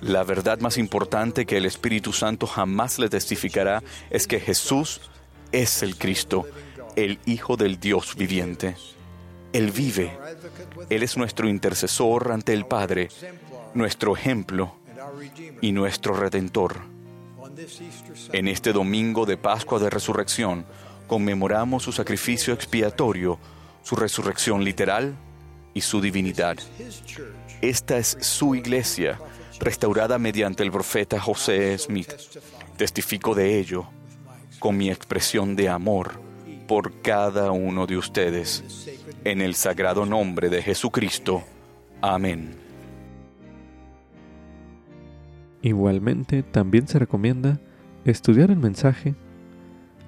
La 0.00 0.22
verdad 0.24 0.60
más 0.60 0.78
importante 0.78 1.44
que 1.44 1.56
el 1.56 1.66
Espíritu 1.66 2.12
Santo 2.12 2.46
jamás 2.46 2.98
le 2.98 3.08
testificará 3.08 3.82
es 4.10 4.26
que 4.26 4.40
Jesús 4.40 5.00
es 5.50 5.82
el 5.82 5.96
Cristo, 5.96 6.46
el 6.94 7.18
Hijo 7.26 7.56
del 7.56 7.80
Dios 7.80 8.14
viviente. 8.16 8.76
Él 9.52 9.70
vive. 9.70 10.16
Él 10.90 11.02
es 11.02 11.16
nuestro 11.16 11.48
intercesor 11.48 12.30
ante 12.32 12.52
el 12.52 12.66
Padre, 12.66 13.08
nuestro 13.74 14.14
ejemplo 14.14 14.74
y 15.60 15.72
nuestro 15.72 16.14
Redentor. 16.14 16.76
En 18.32 18.48
este 18.48 18.72
domingo 18.72 19.26
de 19.26 19.36
Pascua 19.36 19.78
de 19.78 19.90
Resurrección 19.90 20.64
conmemoramos 21.06 21.82
su 21.82 21.92
sacrificio 21.92 22.54
expiatorio, 22.54 23.38
su 23.82 23.96
resurrección 23.96 24.62
literal 24.62 25.14
y 25.74 25.80
su 25.80 26.00
divinidad. 26.00 26.56
Esta 27.60 27.98
es 27.98 28.16
su 28.20 28.54
iglesia, 28.54 29.18
restaurada 29.58 30.18
mediante 30.18 30.62
el 30.62 30.70
profeta 30.70 31.20
José 31.20 31.76
Smith. 31.78 32.12
Testifico 32.76 33.34
de 33.34 33.58
ello 33.58 33.88
con 34.58 34.76
mi 34.76 34.90
expresión 34.90 35.56
de 35.56 35.68
amor 35.68 36.20
por 36.68 37.00
cada 37.00 37.50
uno 37.50 37.86
de 37.86 37.96
ustedes. 37.96 38.62
En 39.24 39.40
el 39.40 39.54
sagrado 39.54 40.06
nombre 40.06 40.48
de 40.48 40.62
Jesucristo. 40.62 41.42
Amén. 42.00 42.67
Igualmente, 45.62 46.42
también 46.42 46.86
se 46.86 46.98
recomienda 46.98 47.60
estudiar 48.04 48.50
el 48.50 48.58
mensaje 48.58 49.14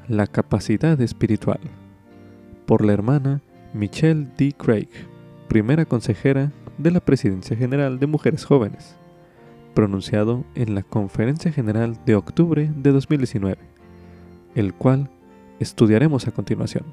La 0.09 0.27
capacidad 0.27 1.01
espiritual 1.01 1.61
por 2.67 2.85
la 2.85 2.93
hermana 2.93 3.43
Michelle 3.75 4.29
D. 4.39 4.53
Craig, 4.57 4.89
primera 5.49 5.85
consejera 5.85 6.53
de 6.79 6.93
la 6.93 7.01
Presidencia 7.01 7.57
General 7.57 7.99
de 7.99 8.07
Mujeres 8.07 8.45
Jóvenes, 8.45 8.97
pronunciado 9.75 10.45
en 10.55 10.75
la 10.75 10.83
Conferencia 10.83 11.53
General 11.53 11.99
de 12.07 12.15
octubre 12.15 12.71
de 12.75 12.93
2019, 12.93 13.59
el 14.55 14.73
cual 14.75 15.11
estudiaremos 15.59 16.29
a 16.29 16.33
continuación. 16.33 16.85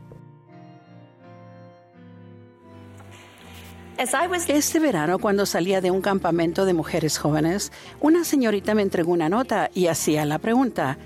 Este 3.98 4.80
verano, 4.80 5.18
cuando 5.18 5.48
salía 5.48 5.82
de 5.82 5.90
un 5.90 6.02
campamento 6.02 6.66
de 6.66 6.74
mujeres 6.74 7.18
jóvenes, 7.18 7.72
una 8.00 8.24
señorita 8.24 8.76
me 8.76 8.84
entregó 8.84 9.12
una 9.12 9.28
nota 9.28 9.72
y 9.74 9.88
hacía 9.88 10.24
la 10.24 10.38
pregunta, 10.38 11.00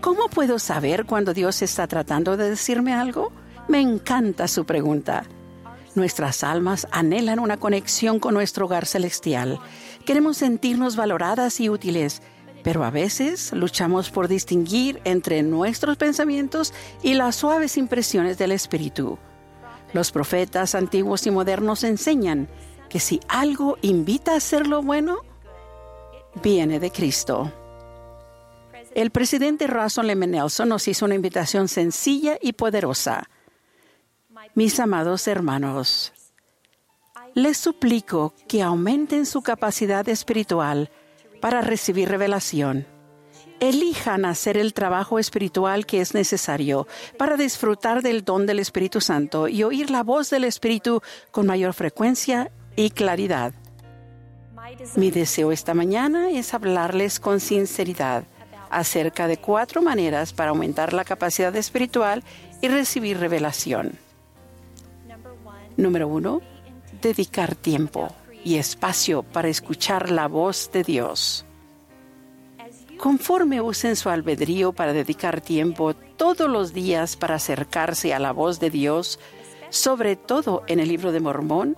¿cómo 0.00 0.28
puedo 0.28 0.60
saber 0.60 1.04
cuando 1.04 1.34
Dios 1.34 1.62
está 1.62 1.88
tratando 1.88 2.36
de 2.36 2.50
decirme 2.50 2.94
algo? 2.94 3.32
Me 3.66 3.80
encanta 3.80 4.46
su 4.46 4.64
pregunta. 4.64 5.24
Nuestras 5.96 6.44
almas 6.44 6.86
anhelan 6.92 7.40
una 7.40 7.56
conexión 7.56 8.20
con 8.20 8.34
nuestro 8.34 8.66
hogar 8.66 8.86
celestial. 8.86 9.58
Queremos 10.06 10.36
sentirnos 10.36 10.94
valoradas 10.94 11.58
y 11.58 11.68
útiles, 11.68 12.22
pero 12.62 12.84
a 12.84 12.90
veces 12.90 13.52
luchamos 13.52 14.10
por 14.10 14.28
distinguir 14.28 15.00
entre 15.02 15.42
nuestros 15.42 15.96
pensamientos 15.96 16.72
y 17.02 17.14
las 17.14 17.34
suaves 17.34 17.76
impresiones 17.76 18.38
del 18.38 18.52
Espíritu. 18.52 19.18
Los 19.92 20.12
profetas 20.12 20.74
antiguos 20.74 21.26
y 21.26 21.30
modernos 21.30 21.84
enseñan 21.84 22.48
que 22.88 23.00
si 23.00 23.20
algo 23.28 23.78
invita 23.82 24.32
a 24.32 24.36
hacer 24.36 24.66
lo 24.66 24.82
bueno, 24.82 25.18
viene 26.42 26.78
de 26.80 26.90
Cristo. 26.90 27.52
El 28.94 29.10
presidente 29.10 29.66
Russell 29.66 30.10
M. 30.10 30.26
Nelson 30.26 30.68
nos 30.68 30.88
hizo 30.88 31.04
una 31.04 31.14
invitación 31.14 31.68
sencilla 31.68 32.38
y 32.40 32.52
poderosa. 32.52 33.28
Mis 34.54 34.80
amados 34.80 35.28
hermanos, 35.28 36.12
les 37.34 37.58
suplico 37.58 38.34
que 38.48 38.62
aumenten 38.62 39.26
su 39.26 39.42
capacidad 39.42 40.08
espiritual 40.08 40.90
para 41.40 41.60
recibir 41.60 42.08
revelación 42.08 42.86
elijan 43.60 44.24
hacer 44.24 44.56
el 44.56 44.72
trabajo 44.74 45.18
espiritual 45.18 45.86
que 45.86 46.00
es 46.00 46.14
necesario 46.14 46.86
para 47.16 47.36
disfrutar 47.36 48.02
del 48.02 48.24
don 48.24 48.46
del 48.46 48.58
Espíritu 48.58 49.00
Santo 49.00 49.48
y 49.48 49.62
oír 49.62 49.90
la 49.90 50.02
voz 50.02 50.30
del 50.30 50.44
Espíritu 50.44 51.02
con 51.30 51.46
mayor 51.46 51.74
frecuencia 51.74 52.50
y 52.76 52.90
claridad. 52.90 53.52
Mi 54.96 55.10
deseo 55.10 55.50
esta 55.50 55.74
mañana 55.74 56.30
es 56.30 56.54
hablarles 56.54 57.20
con 57.20 57.40
sinceridad 57.40 58.24
acerca 58.70 59.26
de 59.26 59.38
cuatro 59.38 59.82
maneras 59.82 60.32
para 60.32 60.50
aumentar 60.50 60.92
la 60.92 61.04
capacidad 61.04 61.54
espiritual 61.56 62.22
y 62.60 62.68
recibir 62.68 63.18
revelación. 63.18 63.98
Número 65.76 66.08
uno, 66.08 66.42
dedicar 67.00 67.54
tiempo 67.54 68.08
y 68.44 68.56
espacio 68.56 69.22
para 69.22 69.48
escuchar 69.48 70.10
la 70.10 70.28
voz 70.28 70.70
de 70.72 70.82
Dios. 70.82 71.44
Conforme 72.98 73.60
usen 73.60 73.94
su 73.94 74.10
albedrío 74.10 74.72
para 74.72 74.92
dedicar 74.92 75.40
tiempo 75.40 75.94
todos 75.94 76.50
los 76.50 76.72
días 76.72 77.16
para 77.16 77.36
acercarse 77.36 78.12
a 78.12 78.18
la 78.18 78.32
voz 78.32 78.58
de 78.58 78.70
Dios, 78.70 79.20
sobre 79.70 80.16
todo 80.16 80.64
en 80.66 80.80
el 80.80 80.88
libro 80.88 81.12
de 81.12 81.20
Mormón, 81.20 81.76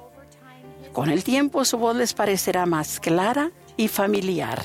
con 0.92 1.10
el 1.10 1.22
tiempo 1.22 1.64
su 1.66 1.76
voz 1.76 1.94
les 1.94 2.14
parecerá 2.14 2.64
más 2.64 3.00
clara 3.00 3.52
y 3.76 3.88
familiar. 3.88 4.64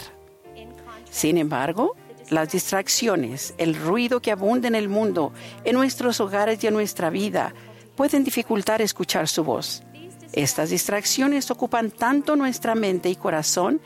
Sin 1.11 1.37
embargo, 1.37 1.95
las 2.29 2.51
distracciones, 2.53 3.53
el 3.57 3.75
ruido 3.75 4.21
que 4.21 4.31
abunda 4.31 4.69
en 4.69 4.75
el 4.75 4.87
mundo, 4.87 5.33
en 5.65 5.75
nuestros 5.75 6.21
hogares 6.21 6.63
y 6.63 6.67
en 6.67 6.73
nuestra 6.73 7.09
vida, 7.09 7.53
pueden 7.95 8.23
dificultar 8.23 8.81
escuchar 8.81 9.27
su 9.27 9.43
voz. 9.43 9.83
Estas 10.31 10.69
distracciones 10.69 11.51
ocupan 11.51 11.91
tanto 11.91 12.37
nuestra 12.37 12.75
mente 12.75 13.09
y 13.09 13.15
corazón 13.15 13.81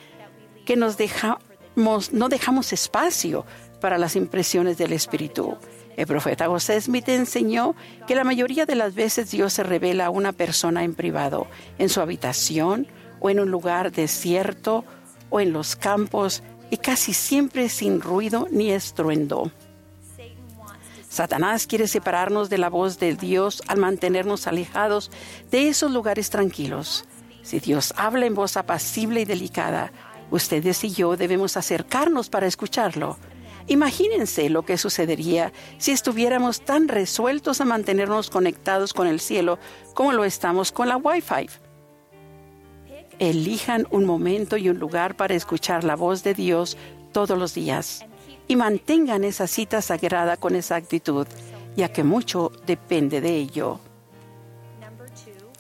que 0.66 0.76
nos 0.76 0.98
deja 0.98 1.40
no 1.80 2.30
dejamos 2.30 2.74
espacio 2.74 3.46
para 3.80 3.98
las 3.98 4.16
impresiones 4.16 4.78
del 4.78 4.94
Espíritu. 4.94 5.58
El 5.96 6.08
profeta 6.08 6.48
José 6.48 6.80
Smith 6.80 7.10
enseñó 7.10 7.76
que 8.08 8.16
la 8.16 8.24
mayoría 8.24 8.66
de 8.66 8.76
las 8.76 8.94
veces 8.94 9.32
Dios 9.32 9.54
se 9.54 9.64
revela 9.64 10.06
a 10.06 10.10
una 10.10 10.32
persona 10.32 10.84
en 10.84 10.96
privado, 10.96 11.48
en 11.78 11.90
su 11.90 12.02
habitación 12.02 12.88
o 13.20 13.30
en 13.30 13.40
un 13.40 13.52
lugar 13.52 13.92
desierto 13.92 14.86
o 15.30 15.40
en 15.40 15.52
los 15.52 15.76
campos 15.76 16.44
y 16.70 16.78
casi 16.78 17.14
siempre 17.14 17.70
sin 17.70 18.02
ruido 18.02 18.48
ni 18.52 18.72
estruendo. 18.72 19.52
Satanás 21.10 21.66
quiere 21.66 21.88
separarnos 21.88 22.50
de 22.50 22.60
la 22.60 22.70
voz 22.70 23.00
de 23.00 23.16
Dios 23.16 23.64
al 23.68 23.80
mantenernos 23.80 24.46
alejados 24.46 25.12
de 25.50 25.68
esos 25.68 25.92
lugares 25.92 26.30
tranquilos. 26.30 27.06
Si 27.42 27.60
Dios 27.60 27.94
habla 27.98 28.28
en 28.28 28.36
voz 28.36 28.58
apacible 28.58 29.22
y 29.22 29.26
delicada, 29.26 29.92
ustedes 30.32 30.84
y 30.84 30.92
yo 30.92 31.16
debemos 31.18 31.58
acercarnos 31.58 32.30
para 32.30 32.48
escucharlo. 32.48 33.18
Imagínense 33.68 34.50
lo 34.50 34.64
que 34.64 34.78
sucedería 34.78 35.54
si 35.78 35.92
estuviéramos 35.92 36.62
tan 36.62 36.88
resueltos 36.88 37.62
a 37.62 37.66
mantenernos 37.66 38.30
conectados 38.30 38.94
con 38.94 39.06
el 39.08 39.20
cielo 39.20 39.60
como 39.94 40.12
lo 40.12 40.24
estamos 40.24 40.72
con 40.72 40.88
la 40.88 40.98
Wi-Fi. 40.98 41.50
Elijan 43.20 43.86
un 43.92 44.06
momento 44.06 44.58
y 44.58 44.70
un 44.70 44.80
lugar 44.80 45.16
para 45.16 45.36
escuchar 45.36 45.84
la 45.84 45.96
voz 45.96 46.24
de 46.24 46.34
Dios 46.34 46.78
todos 47.12 47.38
los 47.38 47.54
días 47.54 48.06
y 48.48 48.56
mantengan 48.56 49.24
esa 49.24 49.46
cita 49.46 49.82
sagrada 49.82 50.36
con 50.36 50.56
exactitud, 50.56 51.28
ya 51.76 51.90
que 51.90 52.04
mucho 52.04 52.52
depende 52.66 53.22
de 53.22 53.36
ello. 53.36 53.80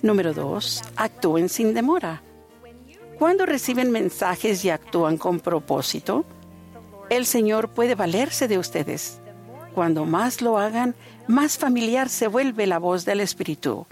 Número 0.01 0.33
2. 0.33 0.81
Actúen 0.95 1.49
sin 1.49 1.73
demora. 1.73 2.23
Cuando 3.19 3.45
reciben 3.45 3.91
mensajes 3.91 4.63
y 4.63 4.69
actúan 4.69 5.17
con 5.17 5.41
propósito, 5.41 6.23
el 7.09 7.25
Señor 7.25 7.67
puede 7.67 7.93
valerse 7.93 8.47
de 8.47 8.57
ustedes. 8.57 9.19
Cuando 9.75 10.05
más 10.05 10.41
lo 10.41 10.57
hagan, 10.57 10.95
más 11.27 11.57
familiar 11.57 12.07
se 12.07 12.27
vuelve 12.27 12.65
la 12.65 12.79
voz 12.79 13.03
del 13.03 13.19
Espíritu. 13.19 13.85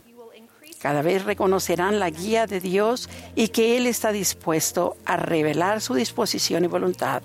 Cada 0.79 1.01
vez 1.01 1.25
reconocerán 1.25 1.99
la 1.99 2.09
guía 2.09 2.47
de 2.47 2.61
Dios 2.61 3.09
y 3.35 3.49
que 3.49 3.75
Él 3.75 3.85
está 3.85 4.13
dispuesto 4.13 4.95
a 5.03 5.17
revelar 5.17 5.81
su 5.81 5.93
disposición 5.93 6.63
y 6.63 6.67
voluntad. 6.67 7.21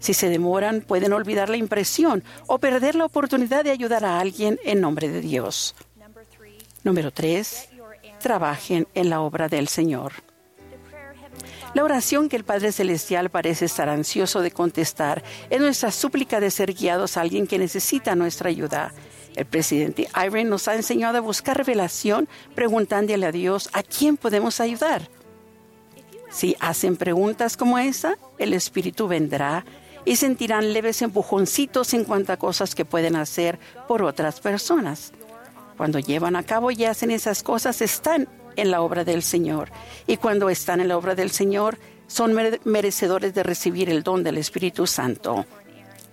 Si 0.00 0.14
se 0.14 0.28
demoran, 0.28 0.80
pueden 0.80 1.12
olvidar 1.12 1.48
la 1.48 1.58
impresión 1.58 2.24
o 2.48 2.58
perder 2.58 2.96
la 2.96 3.04
oportunidad 3.04 3.62
de 3.62 3.70
ayudar 3.70 4.04
a 4.04 4.18
alguien 4.18 4.58
en 4.64 4.80
nombre 4.80 5.08
de 5.08 5.20
Dios. 5.20 5.76
Número 6.82 7.12
3. 7.12 7.68
Trabajen 8.20 8.88
en 8.94 9.10
la 9.10 9.20
obra 9.20 9.48
del 9.48 9.68
Señor. 9.68 10.25
La 11.76 11.84
oración 11.84 12.30
que 12.30 12.36
el 12.36 12.44
Padre 12.44 12.72
Celestial 12.72 13.28
parece 13.28 13.66
estar 13.66 13.90
ansioso 13.90 14.40
de 14.40 14.50
contestar 14.50 15.22
es 15.50 15.60
nuestra 15.60 15.90
súplica 15.90 16.40
de 16.40 16.50
ser 16.50 16.72
guiados 16.72 17.18
a 17.18 17.20
alguien 17.20 17.46
que 17.46 17.58
necesita 17.58 18.14
nuestra 18.14 18.48
ayuda. 18.48 18.94
El 19.34 19.44
presidente 19.44 20.08
Irene 20.16 20.48
nos 20.48 20.68
ha 20.68 20.74
enseñado 20.74 21.18
a 21.18 21.20
buscar 21.20 21.58
revelación 21.58 22.30
preguntándole 22.54 23.26
a 23.26 23.30
Dios 23.30 23.68
a 23.74 23.82
quién 23.82 24.16
podemos 24.16 24.58
ayudar. 24.58 25.10
Si 26.30 26.56
hacen 26.60 26.96
preguntas 26.96 27.58
como 27.58 27.78
esa, 27.78 28.16
el 28.38 28.54
Espíritu 28.54 29.06
vendrá 29.06 29.66
y 30.06 30.16
sentirán 30.16 30.72
leves 30.72 31.02
empujoncitos 31.02 31.92
en 31.92 32.04
cuanto 32.04 32.32
a 32.32 32.38
cosas 32.38 32.74
que 32.74 32.86
pueden 32.86 33.16
hacer 33.16 33.58
por 33.86 34.02
otras 34.02 34.40
personas. 34.40 35.12
Cuando 35.76 35.98
llevan 35.98 36.36
a 36.36 36.42
cabo 36.42 36.70
y 36.70 36.86
hacen 36.86 37.10
esas 37.10 37.42
cosas, 37.42 37.82
están 37.82 38.28
en 38.56 38.70
la 38.70 38.80
obra 38.82 39.04
del 39.04 39.22
Señor. 39.22 39.70
Y 40.06 40.16
cuando 40.16 40.50
están 40.50 40.80
en 40.80 40.88
la 40.88 40.96
obra 40.96 41.14
del 41.14 41.30
Señor, 41.30 41.78
son 42.06 42.34
merecedores 42.64 43.34
de 43.34 43.42
recibir 43.42 43.90
el 43.90 44.02
don 44.02 44.22
del 44.22 44.38
Espíritu 44.38 44.86
Santo. 44.86 45.44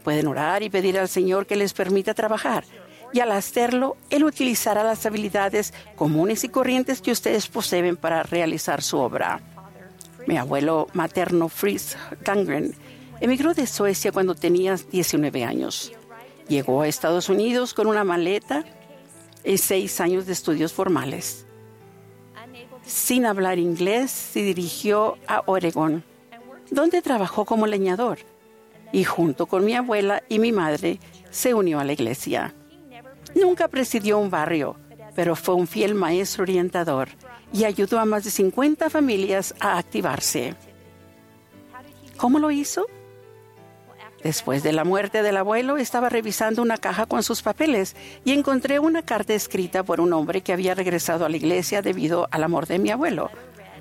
Pueden 0.04 0.28
orar 0.28 0.64
y 0.64 0.70
pedir 0.70 1.00
al 1.00 1.08
Señor 1.08 1.46
que 1.46 1.56
les 1.56 1.74
permita 1.74 2.14
trabajar. 2.14 2.66
Y 3.14 3.20
al 3.20 3.32
hacerlo, 3.32 3.96
Él 4.10 4.24
utilizará 4.24 4.84
las 4.84 5.06
habilidades 5.06 5.74
comunes 5.96 6.44
y 6.44 6.50
corrientes 6.50 7.02
que 7.02 7.12
ustedes 7.12 7.48
poseen 7.48 7.96
para 7.96 8.24
realizar 8.24 8.82
su 8.82 8.98
obra. 8.98 9.40
Mi 10.26 10.38
abuelo 10.38 10.88
materno, 10.94 11.48
Fritz 11.48 11.96
Dangren, 12.24 12.74
Emigró 13.24 13.54
de 13.54 13.68
Suecia 13.68 14.12
cuando 14.12 14.36
tenía 14.36 14.76
19 14.92 15.46
años. 15.46 15.94
Llegó 16.50 16.82
a 16.82 16.90
Estados 16.90 17.30
Unidos 17.30 17.74
con 17.74 17.88
una 17.88 18.04
maleta 18.04 18.66
y 19.46 19.58
seis 19.58 20.02
años 20.02 20.26
de 20.26 20.34
estudios 20.34 20.74
formales. 20.74 21.46
Sin 22.86 23.26
hablar 23.26 23.60
inglés, 23.60 24.12
se 24.12 24.42
dirigió 24.42 25.18
a 25.28 25.44
Oregón, 25.46 26.04
donde 26.70 27.02
trabajó 27.02 27.46
como 27.46 27.68
leñador 27.68 28.20
y 28.92 29.04
junto 29.04 29.48
con 29.48 29.66
mi 29.66 29.74
abuela 29.74 30.24
y 30.30 30.40
mi 30.40 30.52
madre 30.52 31.00
se 31.32 31.54
unió 31.54 31.80
a 31.80 31.84
la 31.84 31.94
iglesia. 31.94 32.54
Nunca 33.36 33.68
presidió 33.68 34.20
un 34.20 34.30
barrio, 34.30 34.76
pero 35.16 35.36
fue 35.36 35.56
un 35.56 35.68
fiel 35.68 35.96
maestro 35.96 36.44
orientador 36.44 37.10
y 37.52 37.66
ayudó 37.66 38.00
a 38.00 38.06
más 38.06 38.24
de 38.24 38.32
50 38.32 38.90
familias 38.90 39.56
a 39.60 39.78
activarse. 39.78 40.56
¿Cómo 42.18 42.40
lo 42.40 42.52
hizo? 42.52 42.86
Después 44.24 44.64
de 44.64 44.72
la 44.72 44.86
muerte 44.86 45.22
del 45.22 45.36
abuelo, 45.36 45.78
estaba 45.78 46.08
revisando 46.08 46.62
una 46.62 46.78
caja 46.78 47.06
con 47.06 47.24
sus 47.24 47.42
papeles 47.42 47.96
y 48.24 48.32
encontré 48.32 48.80
una 48.80 49.02
carta 49.02 49.34
escrita 49.34 49.84
por 49.84 50.00
un 50.00 50.14
hombre 50.14 50.42
que 50.42 50.54
había 50.54 50.76
regresado 50.76 51.26
a 51.26 51.30
la 51.30 51.36
iglesia 51.36 51.82
debido 51.82 52.30
al 52.32 52.44
amor 52.44 52.66
de 52.66 52.80
mi 52.80 52.90
abuelo. 52.90 53.30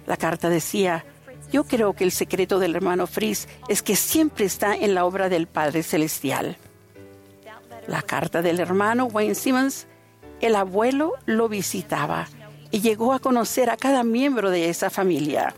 La 0.06 0.16
carta 0.16 0.48
decía, 0.48 1.04
yo 1.52 1.62
creo 1.62 1.92
que 1.92 2.02
el 2.02 2.10
secreto 2.10 2.58
del 2.58 2.74
hermano 2.74 3.06
Fries 3.06 3.46
es 3.68 3.82
que 3.82 3.94
siempre 3.94 4.44
está 4.44 4.74
en 4.74 4.96
la 4.96 5.04
obra 5.04 5.28
del 5.28 5.46
Padre 5.46 5.84
Celestial. 5.84 6.56
La 7.86 8.02
carta 8.02 8.42
del 8.42 8.58
hermano 8.58 9.04
Wayne 9.04 9.36
Simmons, 9.36 9.86
el 10.40 10.56
abuelo 10.56 11.12
lo 11.24 11.48
visitaba 11.48 12.26
y 12.72 12.80
llegó 12.80 13.12
a 13.12 13.20
conocer 13.20 13.70
a 13.70 13.76
cada 13.76 14.02
miembro 14.02 14.50
de 14.50 14.70
esa 14.70 14.90
familia. 14.90 15.54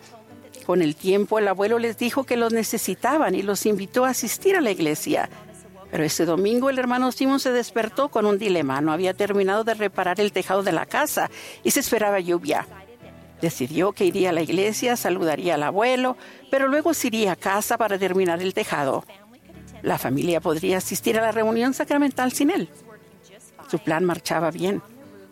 Con 0.66 0.80
el 0.80 0.96
tiempo 0.96 1.38
el 1.38 1.48
abuelo 1.48 1.78
les 1.78 1.98
dijo 1.98 2.24
que 2.24 2.36
los 2.36 2.52
necesitaban 2.52 3.34
y 3.34 3.42
los 3.42 3.66
invitó 3.66 4.04
a 4.04 4.10
asistir 4.10 4.56
a 4.56 4.60
la 4.60 4.70
iglesia. 4.70 5.28
Pero 5.90 6.04
ese 6.04 6.24
domingo 6.24 6.70
el 6.70 6.78
hermano 6.78 7.12
Simón 7.12 7.38
se 7.38 7.52
despertó 7.52 8.08
con 8.08 8.26
un 8.26 8.38
dilema. 8.38 8.80
No 8.80 8.92
había 8.92 9.14
terminado 9.14 9.62
de 9.62 9.74
reparar 9.74 10.20
el 10.20 10.32
tejado 10.32 10.62
de 10.62 10.72
la 10.72 10.86
casa 10.86 11.30
y 11.62 11.70
se 11.70 11.80
esperaba 11.80 12.18
lluvia. 12.18 12.66
Decidió 13.40 13.92
que 13.92 14.06
iría 14.06 14.30
a 14.30 14.32
la 14.32 14.42
iglesia, 14.42 14.96
saludaría 14.96 15.54
al 15.54 15.62
abuelo, 15.62 16.16
pero 16.50 16.66
luego 16.66 16.94
se 16.94 17.08
iría 17.08 17.32
a 17.32 17.36
casa 17.36 17.76
para 17.76 17.98
terminar 17.98 18.40
el 18.40 18.54
tejado. 18.54 19.04
La 19.82 19.98
familia 19.98 20.40
podría 20.40 20.78
asistir 20.78 21.18
a 21.18 21.22
la 21.22 21.32
reunión 21.32 21.74
sacramental 21.74 22.32
sin 22.32 22.50
él. 22.50 22.70
Su 23.70 23.78
plan 23.78 24.04
marchaba 24.04 24.50
bien, 24.50 24.82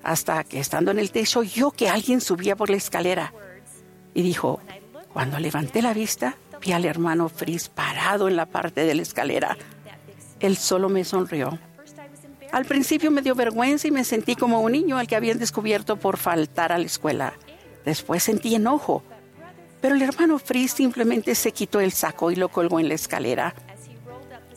hasta 0.03 0.45
que 0.45 0.61
estando 0.61 0.91
en 0.91 0.99
el 0.99 1.11
techo 1.11 1.41
oyó 1.41 1.71
que 1.71 1.89
alguien 1.89 2.21
subía 2.21 2.55
por 2.55 2.69
la 2.69 2.77
escalera 2.77 3.33
y 4.15 4.23
dijo, 4.23 4.61
cuando 5.13 5.39
levanté 5.39 5.83
la 5.83 5.93
vista, 5.93 6.37
vi 6.61 6.73
al 6.73 6.85
hermano 6.85 7.29
Fris 7.29 7.69
parado 7.69 8.29
en 8.29 8.37
la 8.37 8.47
parte 8.47 8.85
de 8.85 8.95
la 8.95 9.03
escalera. 9.03 9.57
Él 10.41 10.57
solo 10.57 10.89
me 10.89 11.05
sonrió. 11.05 11.59
Al 12.51 12.65
principio 12.65 13.11
me 13.11 13.23
dio 13.23 13.35
vergüenza 13.35 13.89
y 13.89 13.91
me 13.91 14.05
sentí 14.05 14.37
como 14.37 14.61
un 14.61 14.73
niño 14.73 14.99
al 14.99 15.07
que 15.07 15.17
habían 15.17 15.39
descubierto 15.39 15.97
por 15.97 16.17
faltar 16.17 16.73
a 16.73 16.79
la 16.79 16.85
escuela. 16.85 17.35
Después 17.85 18.23
sentí 18.23 18.55
enojo. 18.55 19.03
Pero 19.81 19.95
el 19.95 20.03
hermano 20.03 20.39
Fris 20.39 20.73
simplemente 20.73 21.35
se 21.35 21.53
quitó 21.53 21.81
el 21.81 21.93
saco 21.93 22.31
y 22.31 22.37
lo 22.37 22.49
colgó 22.49 22.79
en 22.79 22.89
la 22.89 22.95
escalera. 22.95 23.55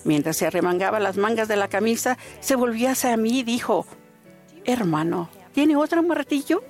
Mientras 0.04 0.38
se 0.38 0.46
arremangaba 0.46 1.00
las 1.00 1.18
mangas 1.18 1.48
de 1.48 1.56
la 1.56 1.68
camisa, 1.68 2.18
se 2.40 2.56
volvió 2.56 2.90
hacia 2.90 3.18
mí 3.18 3.40
y 3.40 3.44
dijo, 3.44 3.88
Hermano, 4.66 5.30
¿tiene 5.54 5.76
otro 5.76 6.04
martillo? 6.04 6.64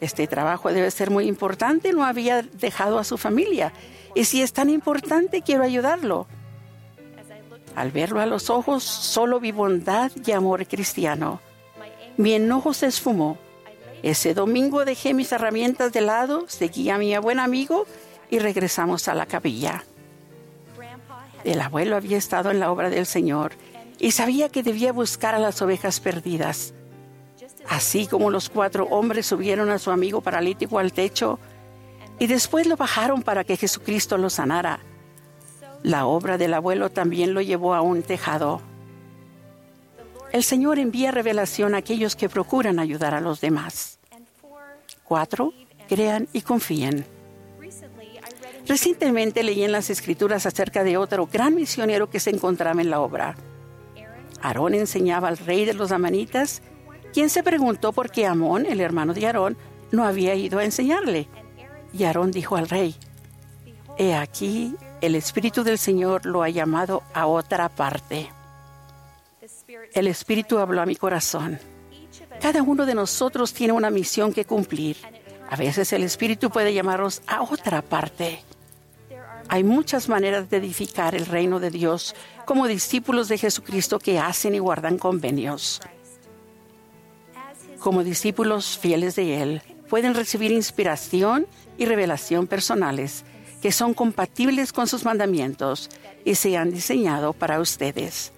Este 0.00 0.26
trabajo 0.26 0.72
debe 0.72 0.90
ser 0.90 1.10
muy 1.10 1.26
importante, 1.26 1.92
no 1.92 2.04
había 2.04 2.42
dejado 2.42 2.98
a 2.98 3.04
su 3.04 3.16
familia. 3.16 3.72
Y 4.14 4.24
si 4.24 4.42
es 4.42 4.52
tan 4.52 4.70
importante, 4.70 5.42
quiero 5.42 5.64
ayudarlo. 5.64 6.26
Al 7.74 7.90
verlo 7.90 8.20
a 8.20 8.26
los 8.26 8.50
ojos, 8.50 8.84
solo 8.84 9.40
vi 9.40 9.52
bondad 9.52 10.12
y 10.24 10.32
amor 10.32 10.66
cristiano. 10.66 11.40
Mi 12.16 12.34
enojo 12.34 12.72
se 12.72 12.86
esfumó. 12.86 13.38
Ese 14.02 14.34
domingo 14.34 14.84
dejé 14.84 15.14
mis 15.14 15.32
herramientas 15.32 15.92
de 15.92 16.02
lado, 16.02 16.44
seguí 16.48 16.90
a 16.90 16.98
mi 16.98 17.16
buen 17.18 17.40
amigo 17.40 17.86
y 18.30 18.38
regresamos 18.38 19.08
a 19.08 19.14
la 19.14 19.26
capilla. 19.26 19.84
El 21.42 21.60
abuelo 21.60 21.96
había 21.96 22.16
estado 22.16 22.50
en 22.50 22.60
la 22.60 22.70
obra 22.70 22.90
del 22.90 23.06
Señor 23.06 23.52
y 23.98 24.12
sabía 24.12 24.48
que 24.48 24.62
debía 24.62 24.92
buscar 24.92 25.34
a 25.34 25.38
las 25.38 25.60
ovejas 25.62 26.00
perdidas. 26.00 26.74
Así 27.68 28.06
como 28.06 28.30
los 28.30 28.48
cuatro 28.48 28.84
hombres 28.86 29.26
subieron 29.26 29.70
a 29.70 29.78
su 29.78 29.90
amigo 29.90 30.20
paralítico 30.20 30.78
al 30.78 30.92
techo 30.92 31.38
y 32.18 32.26
después 32.26 32.66
lo 32.66 32.76
bajaron 32.76 33.22
para 33.22 33.44
que 33.44 33.56
Jesucristo 33.56 34.18
lo 34.18 34.30
sanara, 34.30 34.80
la 35.82 36.06
obra 36.06 36.38
del 36.38 36.54
abuelo 36.54 36.90
también 36.90 37.34
lo 37.34 37.42
llevó 37.42 37.74
a 37.74 37.82
un 37.82 38.02
tejado. 38.02 38.62
El 40.32 40.42
Señor 40.42 40.78
envía 40.78 41.10
revelación 41.10 41.74
a 41.74 41.78
aquellos 41.78 42.16
que 42.16 42.28
procuran 42.28 42.78
ayudar 42.78 43.14
a 43.14 43.20
los 43.20 43.40
demás. 43.40 43.98
Cuatro, 45.04 45.52
crean 45.88 46.26
y 46.32 46.40
confíen. 46.40 47.04
Recientemente 48.66 49.42
leí 49.42 49.62
en 49.62 49.72
las 49.72 49.90
escrituras 49.90 50.46
acerca 50.46 50.84
de 50.84 50.96
otro 50.96 51.26
gran 51.26 51.54
misionero 51.54 52.08
que 52.08 52.18
se 52.18 52.30
encontraba 52.30 52.80
en 52.80 52.88
la 52.88 53.00
obra. 53.00 53.36
Aarón 54.40 54.74
enseñaba 54.74 55.28
al 55.28 55.36
rey 55.36 55.66
de 55.66 55.74
los 55.74 55.92
amanitas, 55.92 56.62
quien 57.14 57.30
se 57.30 57.44
preguntó 57.44 57.92
por 57.92 58.10
qué 58.10 58.26
Amón, 58.26 58.66
el 58.66 58.80
hermano 58.80 59.14
de 59.14 59.24
Aarón, 59.24 59.56
no 59.92 60.04
había 60.04 60.34
ido 60.34 60.58
a 60.58 60.64
enseñarle. 60.64 61.28
Y 61.92 62.02
Aarón 62.02 62.32
dijo 62.32 62.56
al 62.56 62.68
rey, 62.68 62.96
He 63.96 64.14
aquí, 64.14 64.74
el 65.00 65.14
Espíritu 65.14 65.62
del 65.62 65.78
Señor 65.78 66.26
lo 66.26 66.42
ha 66.42 66.48
llamado 66.48 67.04
a 67.14 67.26
otra 67.26 67.68
parte. 67.68 68.28
El 69.92 70.08
Espíritu 70.08 70.58
habló 70.58 70.82
a 70.82 70.86
mi 70.86 70.96
corazón. 70.96 71.60
Cada 72.40 72.62
uno 72.62 72.84
de 72.84 72.96
nosotros 72.96 73.54
tiene 73.54 73.72
una 73.72 73.90
misión 73.90 74.32
que 74.32 74.44
cumplir. 74.44 74.96
A 75.48 75.54
veces 75.54 75.92
el 75.92 76.02
Espíritu 76.02 76.50
puede 76.50 76.74
llamarnos 76.74 77.22
a 77.28 77.42
otra 77.42 77.80
parte. 77.80 78.42
Hay 79.48 79.62
muchas 79.62 80.08
maneras 80.08 80.50
de 80.50 80.56
edificar 80.56 81.14
el 81.14 81.26
reino 81.26 81.60
de 81.60 81.70
Dios 81.70 82.16
como 82.44 82.66
discípulos 82.66 83.28
de 83.28 83.38
Jesucristo 83.38 84.00
que 84.00 84.18
hacen 84.18 84.56
y 84.56 84.58
guardan 84.58 84.98
convenios. 84.98 85.80
Como 87.84 88.02
discípulos 88.02 88.78
fieles 88.78 89.14
de 89.14 89.42
Él, 89.42 89.62
pueden 89.90 90.14
recibir 90.14 90.50
inspiración 90.50 91.46
y 91.76 91.84
revelación 91.84 92.46
personales 92.46 93.26
que 93.60 93.72
son 93.72 93.92
compatibles 93.92 94.72
con 94.72 94.86
sus 94.86 95.04
mandamientos 95.04 95.90
y 96.24 96.36
se 96.36 96.56
han 96.56 96.70
diseñado 96.70 97.34
para 97.34 97.60
ustedes. 97.60 98.32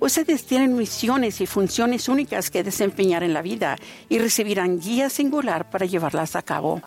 Ustedes 0.00 0.44
tienen 0.44 0.76
misiones 0.76 1.40
y 1.40 1.46
funciones 1.46 2.10
únicas 2.10 2.50
que 2.50 2.62
desempeñar 2.62 3.22
en 3.22 3.32
la 3.32 3.40
vida 3.40 3.78
y 4.10 4.18
recibirán 4.18 4.78
guía 4.78 5.08
singular 5.08 5.70
para 5.70 5.86
llevarlas 5.86 6.36
a 6.36 6.42
cabo. 6.42 6.82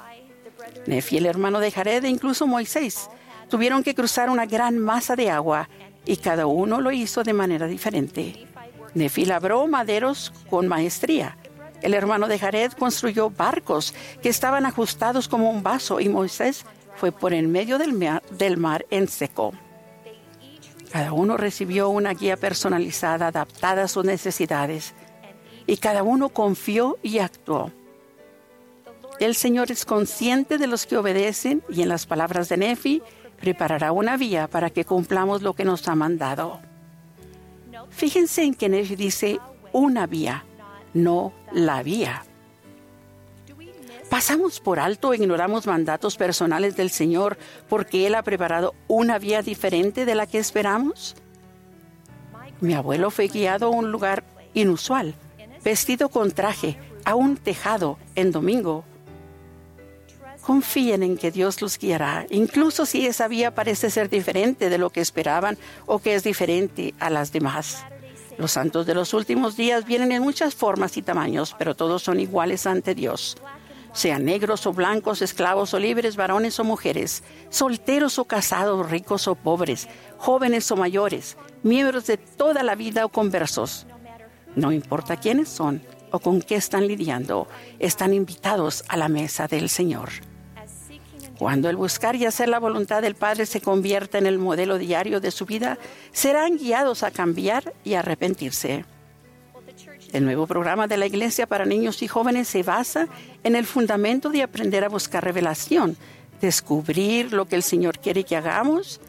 Nefi, 0.85 1.17
el 1.17 1.25
hermano 1.25 1.59
de 1.59 1.71
Jared 1.71 2.05
e 2.05 2.09
incluso 2.09 2.45
Moisés 2.45 3.09
tuvieron 3.49 3.81
que 3.81 3.95
cruzar 3.95 4.29
una 4.29 4.45
gran 4.45 4.77
masa 4.77 5.15
de 5.15 5.31
agua 5.31 5.67
y 6.05 6.17
cada 6.17 6.45
uno 6.45 6.79
lo 6.79 6.91
hizo 6.91 7.23
de 7.23 7.33
manera 7.33 7.65
diferente. 7.65 8.45
Nefi 8.93 9.25
labró 9.25 9.65
maderos 9.65 10.31
con 10.47 10.67
maestría. 10.67 11.37
El 11.81 11.93
hermano 11.93 12.27
de 12.27 12.37
Jared 12.37 12.73
construyó 12.73 13.29
barcos 13.29 13.93
que 14.21 14.29
estaban 14.29 14.65
ajustados 14.65 15.27
como 15.27 15.49
un 15.49 15.63
vaso 15.63 15.99
y 15.99 16.09
Moisés 16.09 16.65
fue 16.95 17.11
por 17.11 17.33
en 17.33 17.51
medio 17.51 17.79
del 17.79 18.57
mar, 18.57 18.85
en 18.91 19.07
seco. 19.07 19.53
Cada 20.91 21.13
uno 21.13 21.37
recibió 21.37 21.89
una 21.89 22.13
guía 22.13 22.37
personalizada 22.37 23.27
adaptada 23.27 23.83
a 23.83 23.87
sus 23.87 24.05
necesidades 24.05 24.93
y 25.65 25.77
cada 25.77 26.03
uno 26.03 26.29
confió 26.29 26.97
y 27.01 27.19
actuó. 27.19 27.71
El 29.19 29.35
Señor 29.35 29.71
es 29.71 29.85
consciente 29.85 30.57
de 30.57 30.67
los 30.67 30.85
que 30.85 30.97
obedecen 30.97 31.63
y 31.69 31.81
en 31.81 31.89
las 31.89 32.05
palabras 32.05 32.49
de 32.49 32.57
Nefi 32.57 33.01
preparará 33.39 33.91
una 33.91 34.17
vía 34.17 34.47
para 34.47 34.69
que 34.69 34.85
cumplamos 34.85 35.41
lo 35.41 35.53
que 35.53 35.65
nos 35.65 35.87
ha 35.87 35.95
mandado. 35.95 36.59
Fíjense 37.89 38.43
en 38.43 38.53
que 38.53 38.69
Nefi 38.69 38.95
dice 38.95 39.39
una 39.73 40.07
vía, 40.07 40.45
no 40.93 41.33
la 41.51 41.83
vía. 41.83 42.23
¿Pasamos 44.09 44.59
por 44.59 44.79
alto 44.79 45.09
o 45.09 45.13
ignoramos 45.13 45.67
mandatos 45.67 46.17
personales 46.17 46.75
del 46.75 46.89
Señor 46.89 47.37
porque 47.69 48.07
Él 48.07 48.15
ha 48.15 48.23
preparado 48.23 48.75
una 48.89 49.17
vía 49.19 49.41
diferente 49.41 50.05
de 50.05 50.15
la 50.15 50.27
que 50.27 50.37
esperamos? 50.37 51.15
Mi 52.59 52.73
abuelo 52.73 53.09
fue 53.09 53.27
guiado 53.27 53.67
a 53.67 53.69
un 53.69 53.89
lugar 53.89 54.25
inusual, 54.53 55.15
vestido 55.63 56.09
con 56.09 56.31
traje, 56.31 56.77
a 57.05 57.15
un 57.15 57.37
tejado 57.37 57.97
en 58.15 58.33
domingo. 58.33 58.83
Confíen 60.41 61.03
en 61.03 61.17
que 61.17 61.31
Dios 61.31 61.61
los 61.61 61.79
guiará, 61.79 62.25
incluso 62.29 62.85
si 62.85 63.07
esa 63.07 63.29
vía 63.29 63.55
parece 63.55 63.89
ser 63.89 64.09
diferente 64.09 64.69
de 64.69 64.77
lo 64.77 64.89
que 64.89 64.99
esperaban 64.99 65.57
o 65.85 65.99
que 65.99 66.15
es 66.15 66.23
diferente 66.23 66.93
a 66.99 67.09
las 67.09 67.31
demás. 67.31 67.85
Los 68.37 68.51
santos 68.51 68.85
de 68.85 68.95
los 68.95 69.13
últimos 69.13 69.55
días 69.55 69.85
vienen 69.85 70.11
en 70.11 70.23
muchas 70.23 70.55
formas 70.55 70.97
y 70.97 71.01
tamaños, 71.01 71.55
pero 71.57 71.75
todos 71.75 72.03
son 72.03 72.19
iguales 72.19 72.65
ante 72.65 72.95
Dios 72.95 73.37
sean 73.93 74.23
negros 74.25 74.65
o 74.65 74.73
blancos, 74.73 75.21
esclavos 75.21 75.73
o 75.73 75.79
libres, 75.79 76.15
varones 76.15 76.59
o 76.59 76.63
mujeres, 76.63 77.23
solteros 77.49 78.19
o 78.19 78.25
casados, 78.25 78.89
ricos 78.89 79.27
o 79.27 79.35
pobres, 79.35 79.87
jóvenes 80.17 80.71
o 80.71 80.77
mayores, 80.77 81.37
miembros 81.63 82.07
de 82.07 82.17
toda 82.17 82.63
la 82.63 82.75
vida 82.75 83.05
o 83.05 83.09
conversos. 83.09 83.85
No 84.55 84.71
importa 84.71 85.17
quiénes 85.17 85.49
son 85.49 85.81
o 86.11 86.19
con 86.19 86.41
qué 86.41 86.55
están 86.55 86.87
lidiando, 86.87 87.47
están 87.79 88.13
invitados 88.13 88.83
a 88.87 88.97
la 88.97 89.07
mesa 89.07 89.47
del 89.47 89.69
Señor. 89.69 90.09
Cuando 91.41 91.71
el 91.71 91.75
buscar 91.75 92.15
y 92.15 92.27
hacer 92.27 92.49
la 92.49 92.59
voluntad 92.59 93.01
del 93.01 93.15
Padre 93.15 93.47
se 93.47 93.61
convierta 93.61 94.19
en 94.19 94.27
el 94.27 94.37
modelo 94.37 94.77
diario 94.77 95.19
de 95.19 95.31
su 95.31 95.47
vida, 95.47 95.79
serán 96.11 96.59
guiados 96.59 97.01
a 97.01 97.09
cambiar 97.09 97.73
y 97.83 97.95
arrepentirse. 97.95 98.85
El 100.13 100.23
nuevo 100.23 100.45
programa 100.45 100.85
de 100.85 100.97
la 100.97 101.07
Iglesia 101.07 101.47
para 101.47 101.65
Niños 101.65 102.03
y 102.03 102.07
Jóvenes 102.07 102.47
se 102.47 102.61
basa 102.61 103.07
en 103.43 103.55
el 103.55 103.65
fundamento 103.65 104.29
de 104.29 104.43
aprender 104.43 104.83
a 104.83 104.89
buscar 104.89 105.23
revelación, 105.23 105.97
descubrir 106.41 107.33
lo 107.33 107.47
que 107.47 107.55
el 107.55 107.63
Señor 107.63 107.97
quiere 107.97 108.23
que 108.23 108.35
hagamos 108.35 109.01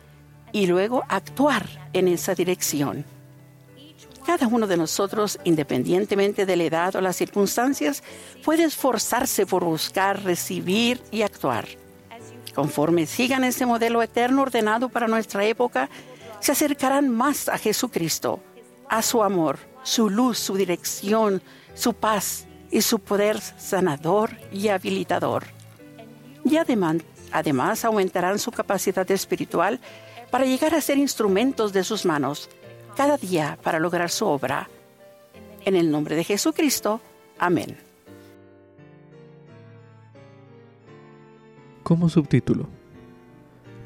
y 0.53 0.67
luego 0.69 1.05
actuar 1.11 1.67
en 1.93 2.09
esa 2.09 2.35
dirección. 2.35 3.05
Cada 4.25 4.47
uno 4.47 4.67
de 4.67 4.79
nosotros, 4.79 5.39
independientemente 5.45 6.47
de 6.47 6.57
la 6.57 6.65
edad 6.65 6.97
o 6.97 7.03
las 7.03 7.17
circunstancias, 7.17 8.03
puede 8.43 8.65
esforzarse 8.65 9.45
por 9.45 9.65
buscar, 9.65 10.25
recibir 10.25 11.03
y 11.11 11.21
actuar. 11.21 11.82
Conforme 12.55 13.07
sigan 13.07 13.45
ese 13.45 13.67
modelo 13.67 14.03
eterno 14.03 14.43
ordenado 14.43 14.89
para 14.89 15.09
nuestra 15.09 15.45
época, 15.45 15.89
se 16.41 16.53
acercarán 16.53 17.09
más 17.09 17.49
a 17.49 17.57
Jesucristo, 17.57 18.41
a 18.89 19.01
su 19.03 19.23
amor, 19.23 19.59
su 19.83 20.11
luz, 20.11 20.39
su 20.39 20.57
dirección, 20.57 21.43
su 21.75 21.95
paz 21.95 22.47
y 22.71 22.83
su 22.83 22.99
poder 22.99 23.41
sanador 23.41 24.31
y 24.51 24.69
habilitador. 24.69 25.45
Y 26.45 26.57
además 26.57 27.85
aumentarán 27.85 28.39
su 28.39 28.51
capacidad 28.51 29.09
espiritual 29.11 29.81
para 30.31 30.45
llegar 30.45 30.75
a 30.75 30.81
ser 30.81 30.99
instrumentos 30.99 31.73
de 31.73 31.85
sus 31.85 32.05
manos 32.05 32.51
cada 32.97 33.17
día 33.17 33.59
para 33.63 33.79
lograr 33.79 34.11
su 34.11 34.27
obra. 34.27 34.69
En 35.65 35.77
el 35.77 35.91
nombre 35.91 36.17
de 36.17 36.25
Jesucristo. 36.25 37.01
Amén. 37.39 37.92
Como 41.83 42.09
subtítulo, 42.09 42.69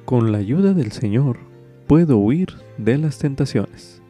Con 0.05 0.31
la 0.31 0.37
ayuda 0.37 0.75
del 0.75 0.93
Señor 0.93 1.39
puedo 1.87 2.19
huir 2.19 2.49
de 2.77 2.99
las 2.99 3.19
tentaciones. 3.19 4.03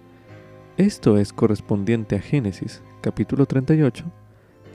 Esto 0.76 1.18
es 1.18 1.32
correspondiente 1.32 2.16
a 2.16 2.20
Génesis 2.20 2.82
capítulo 3.00 3.46
38, 3.46 4.04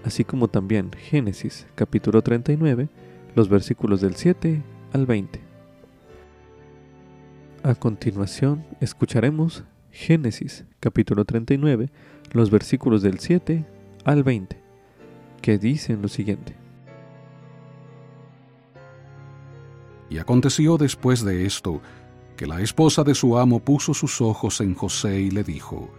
así 0.05 0.23
como 0.23 0.47
también 0.47 0.91
Génesis 0.93 1.67
capítulo 1.75 2.21
39, 2.21 2.87
los 3.35 3.49
versículos 3.49 3.99
del 3.99 4.15
7 4.15 4.63
al 4.93 5.05
20. 5.05 5.41
A 7.63 7.75
continuación 7.75 8.63
escucharemos 8.79 9.65
Génesis 9.91 10.63
capítulo 10.79 11.25
39, 11.25 11.89
los 12.31 12.49
versículos 12.49 13.01
del 13.01 13.19
7 13.19 13.65
al 14.05 14.23
20, 14.23 14.57
que 15.41 15.57
dicen 15.57 16.01
lo 16.01 16.07
siguiente. 16.07 16.60
Y 20.11 20.17
aconteció 20.17 20.77
después 20.77 21.23
de 21.23 21.45
esto, 21.45 21.81
que 22.35 22.45
la 22.45 22.59
esposa 22.59 23.05
de 23.05 23.15
su 23.15 23.37
amo 23.37 23.61
puso 23.61 23.93
sus 23.93 24.19
ojos 24.19 24.59
en 24.59 24.75
José 24.75 25.21
y 25.21 25.31
le 25.31 25.41
dijo, 25.41 25.89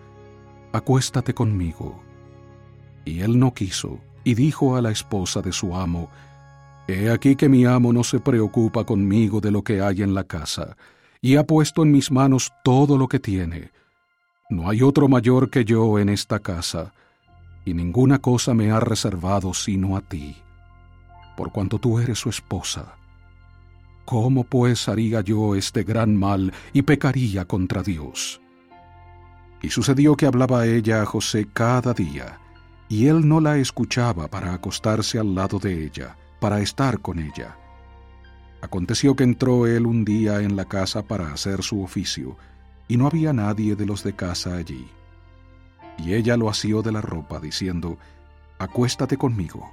Acuéstate 0.71 1.33
conmigo. 1.33 1.99
Y 3.07 3.21
él 3.21 3.39
no 3.39 3.55
quiso, 3.55 4.01
y 4.23 4.35
dijo 4.35 4.77
a 4.77 4.83
la 4.83 4.91
esposa 4.91 5.41
de 5.41 5.51
su 5.51 5.75
amo, 5.75 6.11
He 6.87 7.11
aquí 7.11 7.37
que 7.37 7.49
mi 7.49 7.65
amo 7.65 7.91
no 7.91 8.05
se 8.05 8.21
preocupa 8.21 8.85
conmigo 8.85 9.41
de 9.41 9.51
lo 9.51 9.63
que 9.63 9.81
hay 9.81 10.03
en 10.03 10.13
la 10.13 10.25
casa, 10.25 10.77
y 11.23 11.37
ha 11.37 11.47
puesto 11.47 11.83
en 11.83 11.91
mis 11.91 12.11
manos 12.11 12.53
todo 12.63 12.99
lo 12.99 13.09
que 13.09 13.19
tiene. 13.19 13.71
No 14.51 14.69
hay 14.69 14.83
otro 14.83 15.09
mayor 15.09 15.49
que 15.49 15.65
yo 15.65 15.99
en 15.99 16.11
esta 16.11 16.39
casa, 16.39 16.93
y 17.65 17.73
ninguna 17.73 18.19
cosa 18.19 18.53
me 18.53 18.73
ha 18.73 18.79
reservado 18.79 19.55
sino 19.55 19.97
a 19.97 20.03
ti, 20.03 20.37
por 21.35 21.51
cuanto 21.51 21.79
tú 21.79 21.99
eres 21.99 22.19
su 22.19 22.29
esposa. 22.29 22.97
¿Cómo 24.05 24.45
pues 24.45 24.89
haría 24.89 25.21
yo 25.21 25.55
este 25.55 25.85
gran 25.85 26.17
mal 26.17 26.53
y 26.73 26.83
pecaría 26.83 27.45
contra 27.47 27.83
Dios? 27.83 28.41
Y 29.63 29.71
sucedió 29.71 30.17
que 30.17 30.27
hablaba 30.27 30.67
ella 30.67 31.03
a 31.03 31.07
José 31.07 31.47
cada 31.53 31.95
día, 31.95 32.41
y 32.89 33.07
él 33.07 33.29
no 33.29 33.41
la 33.41 33.59
escuchaba 33.59 34.29
para 34.29 34.55
acostarse 34.55 35.19
al 35.19 35.35
lado 35.35 35.59
de 35.59 35.85
ella, 35.85 36.17
para 36.41 36.61
estar 36.61 37.01
con 37.01 37.21
ella. 37.21 37.57
Aconteció 38.61 39.15
que 39.15 39.25
entró 39.25 39.67
él 39.67 39.87
un 39.87 40.05
día 40.05 40.41
en 40.41 40.57
la 40.57 40.65
casa 40.65 41.03
para 41.03 41.33
hacer 41.33 41.63
su 41.63 41.83
oficio, 41.83 42.37
y 42.89 42.97
no 42.97 43.07
había 43.07 43.33
nadie 43.33 43.77
de 43.77 43.87
los 43.87 44.03
de 44.03 44.15
casa 44.15 44.57
allí. 44.57 44.89
Y 45.99 46.15
ella 46.15 46.37
lo 46.37 46.51
asió 46.51 46.83
de 46.83 46.93
la 46.93 47.01
ropa, 47.01 47.39
diciendo, 47.39 47.99
Acuéstate 48.59 49.17
conmigo. 49.17 49.71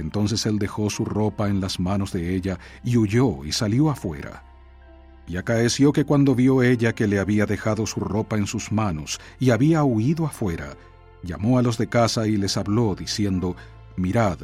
Entonces 0.00 0.46
él 0.46 0.58
dejó 0.58 0.90
su 0.90 1.04
ropa 1.04 1.48
en 1.48 1.60
las 1.60 1.78
manos 1.78 2.12
de 2.12 2.34
ella 2.34 2.58
y 2.82 2.96
huyó 2.96 3.44
y 3.44 3.52
salió 3.52 3.90
afuera. 3.90 4.42
Y 5.26 5.36
acaeció 5.36 5.92
que 5.92 6.04
cuando 6.04 6.34
vio 6.34 6.62
ella 6.62 6.94
que 6.94 7.06
le 7.06 7.20
había 7.20 7.46
dejado 7.46 7.86
su 7.86 8.00
ropa 8.00 8.36
en 8.36 8.46
sus 8.46 8.72
manos 8.72 9.20
y 9.38 9.50
había 9.50 9.84
huido 9.84 10.26
afuera, 10.26 10.76
llamó 11.22 11.58
a 11.58 11.62
los 11.62 11.78
de 11.78 11.88
casa 11.88 12.26
y 12.26 12.36
les 12.36 12.56
habló, 12.56 12.96
diciendo, 12.96 13.54
Mirad, 13.96 14.38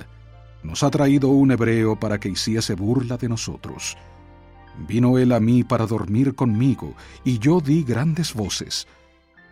nos 0.63 0.83
ha 0.83 0.91
traído 0.91 1.29
un 1.29 1.51
hebreo 1.51 1.99
para 1.99 2.21
que 2.21 2.29
hiciese 2.29 2.75
burla 2.75 3.17
de 3.17 3.29
nosotros. 3.29 3.97
Vino 4.87 5.17
él 5.17 5.33
a 5.33 5.41
mí 5.41 5.65
para 5.65 5.87
dormir 5.87 6.35
conmigo, 6.35 6.95
y 7.25 7.39
yo 7.39 7.61
di 7.61 7.83
grandes 7.83 8.35
voces. 8.35 8.87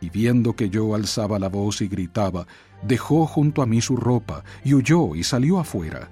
Y 0.01 0.11
viendo 0.11 0.55
que 0.55 0.69
yo 0.69 0.95
alzaba 0.95 1.39
la 1.39 1.49
voz 1.49 1.81
y 1.81 1.89
gritaba, 1.89 2.47
dejó 2.87 3.27
junto 3.27 3.63
a 3.63 3.67
mí 3.67 3.81
su 3.81 3.97
ropa, 3.97 4.45
y 4.65 4.75
huyó 4.75 5.15
y 5.15 5.25
salió 5.25 5.59
afuera. 5.59 6.11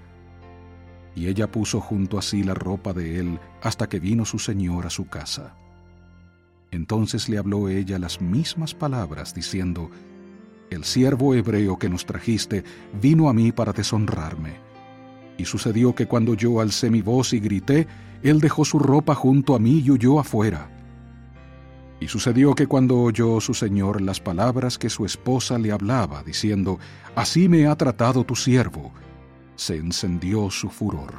Y 1.14 1.26
ella 1.26 1.50
puso 1.50 1.80
junto 1.80 2.18
a 2.18 2.22
sí 2.22 2.42
la 2.42 2.54
ropa 2.54 2.92
de 2.92 3.18
él 3.18 3.38
hasta 3.62 3.88
que 3.88 4.00
vino 4.00 4.24
su 4.24 4.38
señor 4.38 4.86
a 4.86 4.90
su 4.90 5.06
casa. 5.08 5.54
Entonces 6.70 7.28
le 7.28 7.36
habló 7.36 7.68
ella 7.68 7.98
las 7.98 8.20
mismas 8.20 8.74
palabras, 8.74 9.34
diciendo, 9.34 9.90
El 10.70 10.84
siervo 10.84 11.34
hebreo 11.34 11.78
que 11.78 11.90
nos 11.90 12.06
trajiste 12.06 12.64
vino 12.98 13.28
a 13.28 13.34
mí 13.34 13.52
para 13.52 13.72
deshonrarme. 13.72 14.54
Y 15.36 15.44
sucedió 15.44 15.94
que 15.94 16.06
cuando 16.06 16.34
yo 16.34 16.60
alcé 16.60 16.88
mi 16.88 17.02
voz 17.02 17.34
y 17.34 17.40
grité, 17.40 17.86
él 18.22 18.40
dejó 18.40 18.64
su 18.64 18.78
ropa 18.78 19.14
junto 19.14 19.54
a 19.54 19.58
mí 19.58 19.82
y 19.84 19.90
huyó 19.90 20.18
afuera. 20.18 20.70
Y 22.02 22.08
sucedió 22.08 22.56
que 22.56 22.66
cuando 22.66 23.00
oyó 23.00 23.40
su 23.40 23.54
señor 23.54 24.00
las 24.00 24.18
palabras 24.18 24.76
que 24.76 24.90
su 24.90 25.04
esposa 25.04 25.56
le 25.56 25.70
hablaba, 25.70 26.24
diciendo, 26.24 26.80
Así 27.14 27.48
me 27.48 27.68
ha 27.68 27.76
tratado 27.76 28.24
tu 28.24 28.34
siervo, 28.34 28.90
se 29.54 29.76
encendió 29.76 30.50
su 30.50 30.68
furor. 30.68 31.14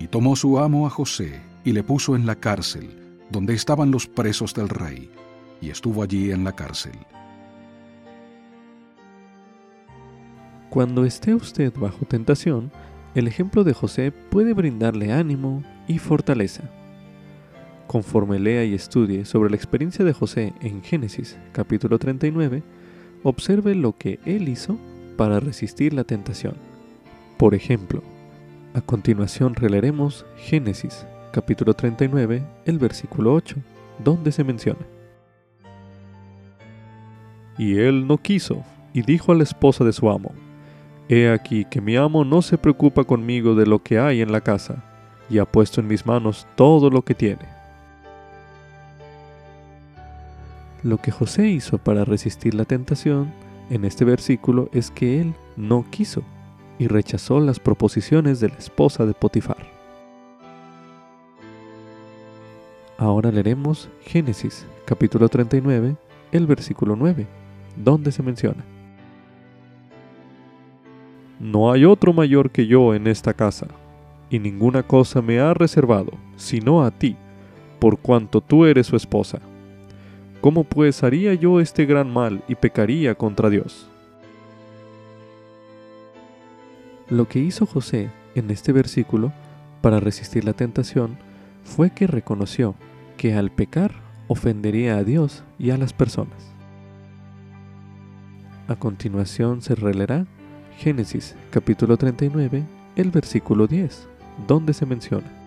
Y 0.00 0.08
tomó 0.08 0.34
su 0.34 0.58
amo 0.58 0.84
a 0.84 0.90
José 0.90 1.40
y 1.62 1.70
le 1.70 1.84
puso 1.84 2.16
en 2.16 2.26
la 2.26 2.34
cárcel, 2.34 2.90
donde 3.30 3.54
estaban 3.54 3.92
los 3.92 4.08
presos 4.08 4.52
del 4.52 4.68
rey, 4.68 5.08
y 5.60 5.70
estuvo 5.70 6.02
allí 6.02 6.32
en 6.32 6.42
la 6.42 6.56
cárcel. 6.56 6.98
Cuando 10.70 11.04
esté 11.04 11.36
usted 11.36 11.72
bajo 11.76 12.04
tentación, 12.04 12.72
el 13.14 13.28
ejemplo 13.28 13.62
de 13.62 13.74
José 13.74 14.10
puede 14.10 14.54
brindarle 14.54 15.12
ánimo 15.12 15.62
y 15.86 16.00
fortaleza. 16.00 16.64
Conforme 17.92 18.38
lea 18.38 18.64
y 18.64 18.72
estudie 18.72 19.26
sobre 19.26 19.50
la 19.50 19.56
experiencia 19.56 20.02
de 20.02 20.14
José 20.14 20.54
en 20.62 20.82
Génesis 20.82 21.38
capítulo 21.52 21.98
39, 21.98 22.62
observe 23.22 23.74
lo 23.74 23.98
que 23.98 24.18
él 24.24 24.48
hizo 24.48 24.78
para 25.18 25.40
resistir 25.40 25.92
la 25.92 26.04
tentación. 26.04 26.54
Por 27.36 27.54
ejemplo, 27.54 28.02
a 28.72 28.80
continuación 28.80 29.54
releeremos 29.54 30.24
Génesis 30.38 31.06
capítulo 31.32 31.74
39, 31.74 32.42
el 32.64 32.78
versículo 32.78 33.34
8, 33.34 33.56
donde 34.02 34.32
se 34.32 34.42
menciona. 34.42 34.86
Y 37.58 37.76
él 37.76 38.06
no 38.06 38.16
quiso, 38.16 38.64
y 38.94 39.02
dijo 39.02 39.32
a 39.32 39.34
la 39.34 39.42
esposa 39.42 39.84
de 39.84 39.92
su 39.92 40.08
amo, 40.08 40.32
He 41.10 41.28
aquí 41.28 41.66
que 41.66 41.82
mi 41.82 41.96
amo 41.96 42.24
no 42.24 42.40
se 42.40 42.56
preocupa 42.56 43.04
conmigo 43.04 43.54
de 43.54 43.66
lo 43.66 43.82
que 43.82 43.98
hay 43.98 44.22
en 44.22 44.32
la 44.32 44.40
casa, 44.40 44.82
y 45.28 45.36
ha 45.36 45.44
puesto 45.44 45.82
en 45.82 45.88
mis 45.88 46.06
manos 46.06 46.46
todo 46.56 46.88
lo 46.88 47.02
que 47.02 47.14
tiene. 47.14 47.51
Lo 50.82 50.98
que 50.98 51.12
José 51.12 51.48
hizo 51.48 51.78
para 51.78 52.04
resistir 52.04 52.54
la 52.54 52.64
tentación 52.64 53.32
en 53.70 53.84
este 53.84 54.04
versículo 54.04 54.68
es 54.72 54.90
que 54.90 55.20
él 55.20 55.32
no 55.56 55.84
quiso 55.90 56.22
y 56.78 56.88
rechazó 56.88 57.38
las 57.38 57.60
proposiciones 57.60 58.40
de 58.40 58.48
la 58.48 58.56
esposa 58.56 59.06
de 59.06 59.14
Potifar. 59.14 59.64
Ahora 62.98 63.30
leeremos 63.30 63.88
Génesis 64.00 64.66
capítulo 64.84 65.28
39, 65.28 65.94
el 66.32 66.46
versículo 66.48 66.96
9, 66.96 67.28
donde 67.76 68.10
se 68.10 68.24
menciona. 68.24 68.64
No 71.38 71.70
hay 71.70 71.84
otro 71.84 72.12
mayor 72.12 72.50
que 72.50 72.66
yo 72.66 72.94
en 72.94 73.06
esta 73.06 73.34
casa, 73.34 73.68
y 74.30 74.40
ninguna 74.40 74.82
cosa 74.82 75.22
me 75.22 75.38
ha 75.38 75.54
reservado, 75.54 76.12
sino 76.36 76.84
a 76.84 76.90
ti, 76.90 77.16
por 77.78 77.98
cuanto 77.98 78.40
tú 78.40 78.64
eres 78.64 78.88
su 78.88 78.96
esposa. 78.96 79.40
¿Cómo 80.42 80.64
pues 80.64 81.04
haría 81.04 81.34
yo 81.34 81.60
este 81.60 81.86
gran 81.86 82.12
mal 82.12 82.42
y 82.48 82.56
pecaría 82.56 83.14
contra 83.14 83.48
Dios? 83.48 83.88
Lo 87.08 87.28
que 87.28 87.38
hizo 87.38 87.64
José 87.64 88.10
en 88.34 88.50
este 88.50 88.72
versículo 88.72 89.32
para 89.82 90.00
resistir 90.00 90.44
la 90.44 90.52
tentación 90.52 91.16
fue 91.62 91.90
que 91.90 92.08
reconoció 92.08 92.74
que 93.16 93.34
al 93.34 93.52
pecar 93.52 93.92
ofendería 94.26 94.96
a 94.96 95.04
Dios 95.04 95.44
y 95.60 95.70
a 95.70 95.78
las 95.78 95.92
personas. 95.92 96.52
A 98.66 98.74
continuación 98.74 99.62
se 99.62 99.76
releerá 99.76 100.26
Génesis 100.76 101.36
capítulo 101.52 101.96
39, 101.96 102.64
el 102.96 103.10
versículo 103.12 103.68
10, 103.68 104.08
donde 104.48 104.74
se 104.74 104.86
menciona. 104.86 105.41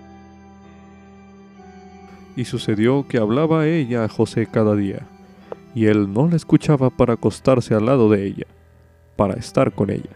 Y 2.35 2.45
sucedió 2.45 3.07
que 3.07 3.17
hablaba 3.17 3.67
ella 3.67 4.03
a 4.03 4.09
José 4.09 4.47
cada 4.47 4.75
día, 4.75 5.07
y 5.73 5.85
él 5.85 6.11
no 6.11 6.27
la 6.27 6.35
escuchaba 6.35 6.89
para 6.89 7.13
acostarse 7.13 7.73
al 7.73 7.85
lado 7.85 8.09
de 8.09 8.25
ella, 8.25 8.45
para 9.15 9.35
estar 9.35 9.73
con 9.73 9.89
ella. 9.89 10.11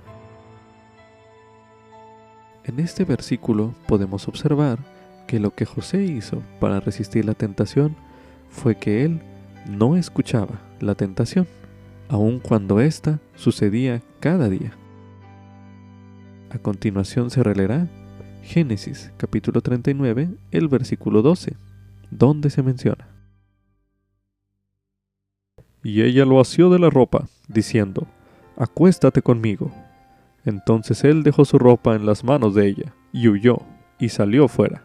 En 2.66 2.80
este 2.80 3.04
versículo 3.06 3.74
podemos 3.88 4.28
observar 4.28 4.80
que 5.28 5.40
lo 5.40 5.52
que 5.52 5.66
José 5.66 6.04
hizo 6.04 6.42
para 6.60 6.80
resistir 6.80 7.26
la 7.26 7.34
tentación 7.34 7.96
fue 8.50 8.76
que 8.76 9.06
él 9.06 9.22
no 9.70 9.96
escuchaba 9.96 10.60
la 10.80 10.96
tentación, 10.96 11.48
aun 12.10 12.40
cuando 12.40 12.80
ésta 12.80 13.20
sucedía 13.36 14.02
cada 14.20 14.50
día. 14.50 14.74
A 16.50 16.58
continuación 16.58 17.30
se 17.30 17.44
releerá 17.44 17.88
Génesis 18.42 19.12
capítulo 19.18 19.62
39, 19.62 20.30
el 20.52 20.68
versículo 20.68 21.22
12, 21.22 21.54
donde 22.12 22.50
se 22.50 22.64
menciona. 22.64 23.08
Y 25.84 26.02
ella 26.02 26.26
lo 26.26 26.40
asió 26.40 26.70
de 26.70 26.80
la 26.80 26.90
ropa, 26.90 27.28
diciendo, 27.48 28.08
Acuéstate 28.58 29.22
conmigo. 29.22 29.72
Entonces 30.44 31.04
él 31.04 31.24
dejó 31.24 31.46
su 31.46 31.58
ropa 31.58 31.96
en 31.96 32.06
las 32.06 32.24
manos 32.24 32.54
de 32.56 32.68
ella, 32.68 32.94
y 33.14 33.30
huyó, 33.30 33.62
y 33.98 34.10
salió 34.10 34.48
fuera. 34.48 34.84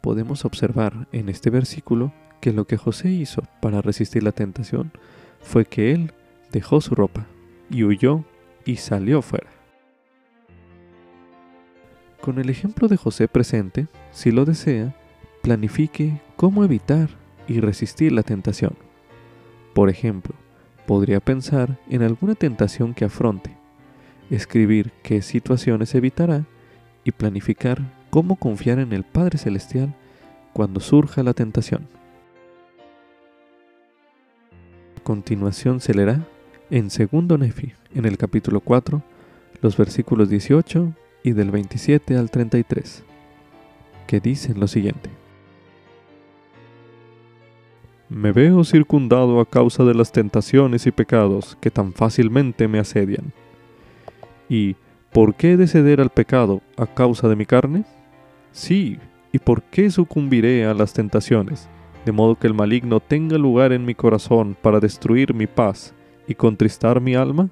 Podemos 0.00 0.44
observar 0.44 1.08
en 1.12 1.28
este 1.28 1.50
versículo 1.50 2.12
que 2.40 2.52
lo 2.52 2.66
que 2.66 2.76
José 2.76 3.10
hizo 3.10 3.42
para 3.60 3.82
resistir 3.82 4.22
la 4.22 4.32
tentación 4.32 4.92
fue 5.40 5.64
que 5.64 5.92
él 5.92 6.12
dejó 6.52 6.80
su 6.80 6.94
ropa 6.94 7.26
y 7.70 7.84
huyó 7.84 8.24
y 8.64 8.76
salió 8.76 9.22
fuera. 9.22 9.50
Con 12.20 12.38
el 12.38 12.50
ejemplo 12.50 12.88
de 12.88 12.96
José 12.96 13.28
presente, 13.28 13.86
si 14.12 14.30
lo 14.30 14.44
desea, 14.44 14.94
planifique 15.42 16.20
cómo 16.36 16.64
evitar 16.64 17.10
y 17.46 17.60
resistir 17.60 18.12
la 18.12 18.22
tentación. 18.22 18.74
Por 19.74 19.90
ejemplo, 19.90 20.34
podría 20.86 21.20
pensar 21.20 21.78
en 21.88 22.02
alguna 22.02 22.34
tentación 22.34 22.94
que 22.94 23.04
afronte, 23.04 23.56
escribir 24.30 24.92
qué 25.02 25.22
situaciones 25.22 25.94
evitará 25.94 26.44
y 27.04 27.12
planificar 27.12 27.80
cómo 28.10 28.36
confiar 28.36 28.78
en 28.78 28.92
el 28.92 29.04
Padre 29.04 29.38
Celestial 29.38 29.94
cuando 30.52 30.80
surja 30.80 31.22
la 31.22 31.34
tentación. 31.34 31.88
Continuación 35.02 35.80
se 35.80 35.94
leerá 35.94 36.26
en 36.70 36.90
segundo 36.90 37.38
Nefi, 37.38 37.72
en 37.94 38.04
el 38.04 38.18
capítulo 38.18 38.60
4, 38.60 39.02
los 39.62 39.76
versículos 39.76 40.28
18 40.28 40.92
y 41.22 41.32
del 41.32 41.50
27 41.50 42.16
al 42.16 42.30
33, 42.30 43.04
que 44.08 44.18
dicen 44.18 44.58
lo 44.58 44.66
siguiente. 44.66 45.10
Me 48.08 48.32
veo 48.32 48.64
circundado 48.64 49.38
a 49.38 49.44
causa 49.44 49.84
de 49.84 49.94
las 49.94 50.10
tentaciones 50.10 50.86
y 50.86 50.90
pecados 50.90 51.58
que 51.60 51.70
tan 51.70 51.92
fácilmente 51.92 52.66
me 52.66 52.78
asedian. 52.78 53.32
¿Y 54.48 54.76
por 55.12 55.34
qué 55.34 55.52
he 55.52 55.56
de 55.58 55.66
ceder 55.66 56.00
al 56.00 56.08
pecado 56.08 56.62
a 56.78 56.86
causa 56.86 57.28
de 57.28 57.36
mi 57.36 57.44
carne? 57.44 57.84
Sí, 58.50 58.98
¿y 59.30 59.38
por 59.38 59.62
qué 59.62 59.90
sucumbiré 59.90 60.64
a 60.64 60.72
las 60.72 60.94
tentaciones, 60.94 61.68
de 62.06 62.12
modo 62.12 62.34
que 62.34 62.46
el 62.46 62.54
maligno 62.54 63.00
tenga 63.00 63.36
lugar 63.36 63.72
en 63.72 63.84
mi 63.84 63.94
corazón 63.94 64.56
para 64.60 64.80
destruir 64.80 65.34
mi 65.34 65.46
paz 65.46 65.94
y 66.26 66.34
contristar 66.34 67.02
mi 67.02 67.14
alma? 67.14 67.50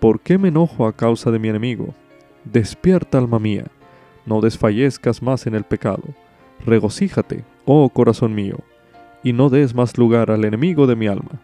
¿Por 0.00 0.20
qué 0.20 0.38
me 0.38 0.48
enojo 0.48 0.86
a 0.86 0.94
causa 0.94 1.30
de 1.30 1.38
mi 1.38 1.48
enemigo? 1.48 1.92
Despierta, 2.44 3.18
alma 3.18 3.38
mía, 3.38 3.66
no 4.28 4.40
desfallezcas 4.40 5.22
más 5.22 5.46
en 5.46 5.54
el 5.54 5.64
pecado. 5.64 6.02
Regocíjate, 6.64 7.44
oh 7.64 7.88
corazón 7.88 8.34
mío, 8.34 8.58
y 9.22 9.32
no 9.32 9.48
des 9.48 9.74
más 9.74 9.96
lugar 9.96 10.30
al 10.30 10.44
enemigo 10.44 10.86
de 10.86 10.96
mi 10.96 11.06
alma. 11.06 11.40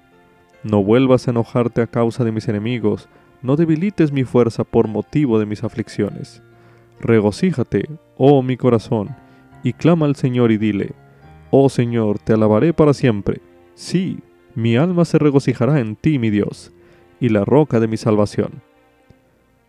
No 0.63 0.83
vuelvas 0.83 1.27
a 1.27 1.31
enojarte 1.31 1.83
a 1.83 1.87
causa 1.87 2.25
de 2.25 2.33
mis 2.33 2.49
enemigos, 2.49 3.09
no 3.43 3.57
debilites 3.57 4.13
mi 4.13 4.25
fuerza 4.25 4.65
por 4.65 4.89
motivo 4.89 5.39
de 5.39 5.47
mis 5.47 5.65
aflicciones. 5.65 6.43
Regocíjate, 7.01 7.89
oh 8.17 8.43
mi 8.43 8.57
corazón, 8.57 9.15
y 9.63 9.73
clama 9.73 10.07
al 10.07 10.17
Señor 10.17 10.53
y 10.53 10.59
dile, 10.59 10.93
Oh 11.51 11.69
Señor, 11.69 12.19
te 12.19 12.33
alabaré 12.33 12.73
para 12.73 12.95
siempre. 12.95 13.41
Sí, 13.75 14.19
mi 14.55 14.77
alma 14.77 15.05
se 15.05 15.19
regocijará 15.19 15.81
en 15.81 15.97
ti, 15.97 16.19
mi 16.19 16.31
Dios, 16.31 16.73
y 17.21 17.29
la 17.29 17.45
roca 17.45 17.81
de 17.81 17.87
mi 17.87 17.97
salvación. 17.97 18.63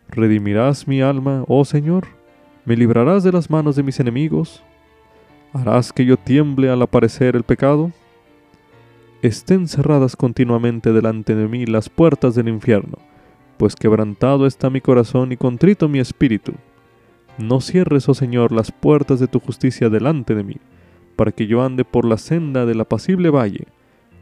¿Redimirás 0.09 0.87
mi 0.87 1.01
alma, 1.01 1.43
oh 1.47 1.65
Señor? 1.65 2.07
¿Me 2.65 2.75
librarás 2.75 3.23
de 3.23 3.31
las 3.31 3.51
manos 3.51 3.75
de 3.75 3.83
mis 3.83 3.99
enemigos? 3.99 4.63
¿Harás 5.53 5.93
que 5.93 6.03
yo 6.03 6.17
tiemble 6.17 6.71
al 6.71 6.81
aparecer 6.81 7.35
el 7.35 7.43
pecado? 7.43 7.91
Estén 9.21 9.67
cerradas 9.67 10.15
continuamente 10.15 10.91
delante 10.91 11.35
de 11.35 11.47
mí 11.47 11.67
las 11.67 11.89
puertas 11.89 12.33
del 12.33 12.49
infierno, 12.49 12.97
pues 13.57 13.75
quebrantado 13.75 14.47
está 14.47 14.71
mi 14.71 14.81
corazón 14.81 15.31
y 15.31 15.37
contrito 15.37 15.87
mi 15.87 15.99
espíritu. 15.99 16.53
No 17.37 17.61
cierres, 17.61 18.09
oh 18.09 18.15
Señor, 18.15 18.51
las 18.51 18.71
puertas 18.71 19.19
de 19.19 19.27
tu 19.27 19.39
justicia 19.39 19.89
delante 19.89 20.33
de 20.33 20.43
mí, 20.43 20.57
para 21.15 21.31
que 21.31 21.45
yo 21.45 21.63
ande 21.63 21.85
por 21.85 22.03
la 22.03 22.17
senda 22.17 22.65
del 22.65 22.81
apacible 22.81 23.29
valle, 23.29 23.67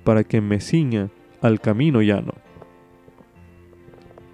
para 0.03 0.25
que 0.25 0.41
me 0.41 0.59
ciña 0.59 1.09
al 1.41 1.61
camino 1.61 2.01
llano. 2.01 2.33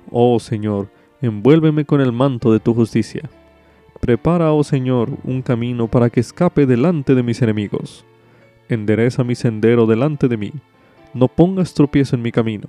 Oh 0.10 0.40
Señor, 0.40 0.90
envuélveme 1.22 1.86
con 1.86 2.02
el 2.02 2.12
manto 2.12 2.52
de 2.52 2.60
tu 2.60 2.74
justicia. 2.74 3.30
Prepara, 4.00 4.54
oh 4.54 4.64
Señor, 4.64 5.12
un 5.24 5.42
camino 5.42 5.88
para 5.88 6.10
que 6.10 6.20
escape 6.20 6.66
delante 6.66 7.16
de 7.16 7.24
mis 7.24 7.42
enemigos. 7.42 8.06
Endereza 8.70 9.24
mi 9.24 9.36
sendero 9.36 9.86
delante 9.86 10.28
de 10.28 10.38
mí. 10.38 10.54
No 11.14 11.28
pongas 11.28 11.74
tropiezo 11.74 12.16
en 12.16 12.22
mi 12.22 12.32
camino. 12.32 12.68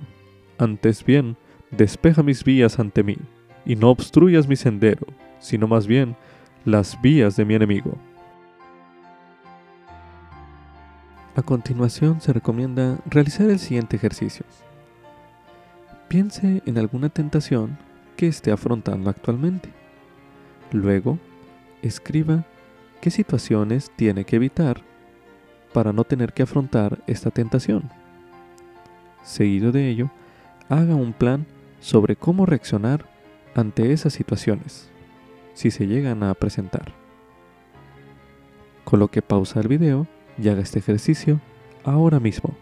Antes 0.57 1.05
bien, 1.05 1.37
despeja 1.71 2.21
mis 2.21 2.43
vías 2.43 2.79
ante 2.79 3.03
mí, 3.03 3.17
y 3.65 3.75
no 3.75 3.89
obstruyas 3.89 4.47
mi 4.47 4.55
sendero, 4.55 5.07
sino 5.39 5.67
más 5.67 5.87
bien 5.87 6.15
las 6.65 7.01
vías 7.01 7.35
de 7.35 7.45
mi 7.45 7.55
enemigo. 7.55 7.97
A 11.35 11.41
continuación 11.41 12.19
se 12.19 12.33
recomienda 12.33 12.97
realizar 13.09 13.49
el 13.49 13.59
siguiente 13.59 13.95
ejercicio. 13.95 14.45
Piense 16.09 16.61
en 16.65 16.77
alguna 16.77 17.07
tentación 17.07 17.77
que 18.17 18.27
esté 18.27 18.51
afrontando 18.51 19.09
actualmente. 19.09 19.69
Luego, 20.71 21.19
escriba 21.81 22.45
qué 23.01 23.11
situaciones 23.11 23.91
tiene 23.95 24.23
que 24.25 24.37
evitar 24.37 24.81
para 25.73 25.93
no 25.93 26.03
tener 26.03 26.33
que 26.33 26.43
afrontar 26.43 26.99
esta 27.07 27.31
tentación. 27.31 27.89
Seguido 29.23 29.71
de 29.71 29.89
ello, 29.89 30.09
haga 30.69 30.95
un 30.95 31.13
plan 31.13 31.45
sobre 31.79 32.15
cómo 32.15 32.45
reaccionar 32.45 33.05
ante 33.55 33.91
esas 33.91 34.13
situaciones, 34.13 34.89
si 35.53 35.71
se 35.71 35.87
llegan 35.87 36.23
a 36.23 36.33
presentar. 36.33 36.93
Coloque 38.85 39.21
pausa 39.21 39.59
al 39.59 39.67
video 39.67 40.07
y 40.41 40.47
haga 40.49 40.61
este 40.61 40.79
ejercicio 40.79 41.39
ahora 41.83 42.19
mismo. 42.19 42.55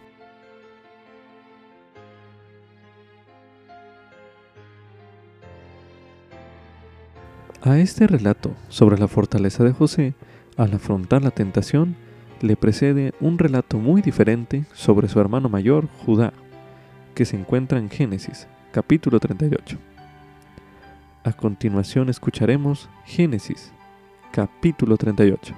A 7.61 7.77
este 7.77 8.07
relato 8.07 8.55
sobre 8.69 8.97
la 8.97 9.09
fortaleza 9.09 9.65
de 9.65 9.73
José, 9.73 10.13
al 10.55 10.73
afrontar 10.73 11.21
la 11.21 11.31
tentación, 11.31 11.97
le 12.39 12.55
precede 12.55 13.13
un 13.19 13.37
relato 13.37 13.79
muy 13.79 14.01
diferente 14.01 14.63
sobre 14.73 15.09
su 15.09 15.19
hermano 15.19 15.49
mayor, 15.49 15.89
Judá, 16.05 16.31
que 17.15 17.25
se 17.25 17.35
encuentra 17.35 17.77
en 17.77 17.89
Génesis, 17.89 18.47
capítulo 18.71 19.19
38. 19.19 19.77
A 21.25 21.33
continuación 21.33 22.07
escucharemos 22.07 22.87
Génesis, 23.03 23.73
capítulo 24.31 24.95
38. 24.95 25.53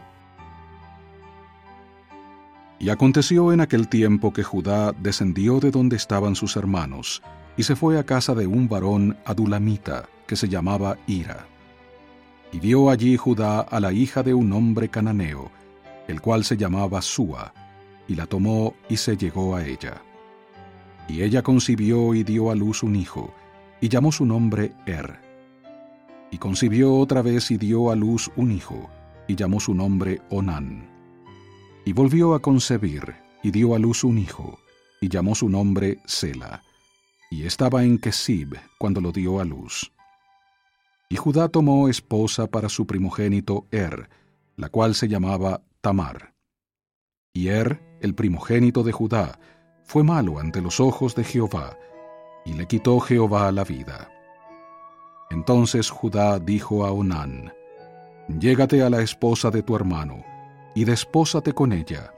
Y 2.79 2.89
aconteció 2.89 3.53
en 3.53 3.61
aquel 3.61 3.87
tiempo 3.87 4.33
que 4.33 4.41
Judá 4.41 4.91
descendió 4.91 5.59
de 5.59 5.69
donde 5.69 5.97
estaban 5.97 6.33
sus 6.33 6.55
hermanos, 6.55 7.21
y 7.57 7.61
se 7.61 7.75
fue 7.75 7.99
a 7.99 8.05
casa 8.05 8.33
de 8.33 8.47
un 8.47 8.67
varón 8.67 9.17
adulamita, 9.23 10.09
que 10.25 10.35
se 10.35 10.49
llamaba 10.49 10.97
Ira. 11.05 11.50
Y 12.51 12.59
vio 12.59 12.89
allí 12.89 13.17
Judá 13.17 13.61
a 13.61 13.79
la 13.79 13.93
hija 13.93 14.23
de 14.23 14.33
un 14.33 14.51
hombre 14.53 14.89
cananeo, 14.89 15.51
el 16.07 16.21
cual 16.21 16.43
se 16.43 16.57
llamaba 16.57 17.01
Sua, 17.01 17.53
y 18.07 18.15
la 18.15 18.25
tomó 18.25 18.75
y 18.89 18.97
se 18.97 19.15
llegó 19.15 19.55
a 19.55 19.65
ella. 19.65 20.01
Y 21.07 21.23
ella 21.23 21.41
concibió 21.41 22.13
y 22.13 22.23
dio 22.23 22.51
a 22.51 22.55
luz 22.55 22.83
un 22.83 22.95
hijo, 22.95 23.33
y 23.79 23.89
llamó 23.89 24.11
su 24.11 24.25
nombre 24.25 24.73
Er. 24.85 25.19
Y 26.29 26.37
concibió 26.37 26.95
otra 26.95 27.21
vez 27.21 27.51
y 27.51 27.57
dio 27.57 27.91
a 27.91 27.95
luz 27.95 28.29
un 28.35 28.51
hijo, 28.51 28.89
y 29.27 29.35
llamó 29.35 29.59
su 29.59 29.73
nombre 29.73 30.21
Onán. 30.29 30.89
Y 31.85 31.93
volvió 31.93 32.33
a 32.33 32.41
concebir, 32.41 33.15
y 33.43 33.51
dio 33.51 33.75
a 33.75 33.79
luz 33.79 34.03
un 34.03 34.17
hijo, 34.17 34.59
y 34.99 35.09
llamó 35.09 35.35
su 35.35 35.49
nombre 35.49 35.99
Sela. 36.05 36.61
Y 37.29 37.43
estaba 37.43 37.83
en 37.83 37.97
Kesib 37.97 38.57
cuando 38.77 39.01
lo 39.01 39.11
dio 39.11 39.39
a 39.39 39.45
luz. 39.45 39.91
Y 41.11 41.17
Judá 41.17 41.49
tomó 41.49 41.89
esposa 41.89 42.47
para 42.47 42.69
su 42.69 42.87
primogénito 42.87 43.67
Er, 43.69 44.09
la 44.55 44.69
cual 44.69 44.95
se 44.95 45.09
llamaba 45.09 45.61
Tamar. 45.81 46.33
Y 47.33 47.49
Er, 47.49 47.81
el 47.99 48.15
primogénito 48.15 48.81
de 48.81 48.93
Judá, 48.93 49.37
fue 49.83 50.03
malo 50.03 50.39
ante 50.39 50.61
los 50.61 50.79
ojos 50.79 51.13
de 51.13 51.25
Jehová, 51.25 51.77
y 52.45 52.53
le 52.53 52.65
quitó 52.65 52.97
Jehová 53.01 53.51
la 53.51 53.65
vida. 53.65 54.09
Entonces 55.29 55.89
Judá 55.89 56.39
dijo 56.39 56.85
a 56.85 56.93
Onán, 56.93 57.51
Llégate 58.29 58.81
a 58.81 58.89
la 58.89 59.01
esposa 59.01 59.51
de 59.51 59.63
tu 59.63 59.75
hermano, 59.75 60.23
y 60.75 60.85
despósate 60.85 61.51
con 61.51 61.73
ella, 61.73 62.13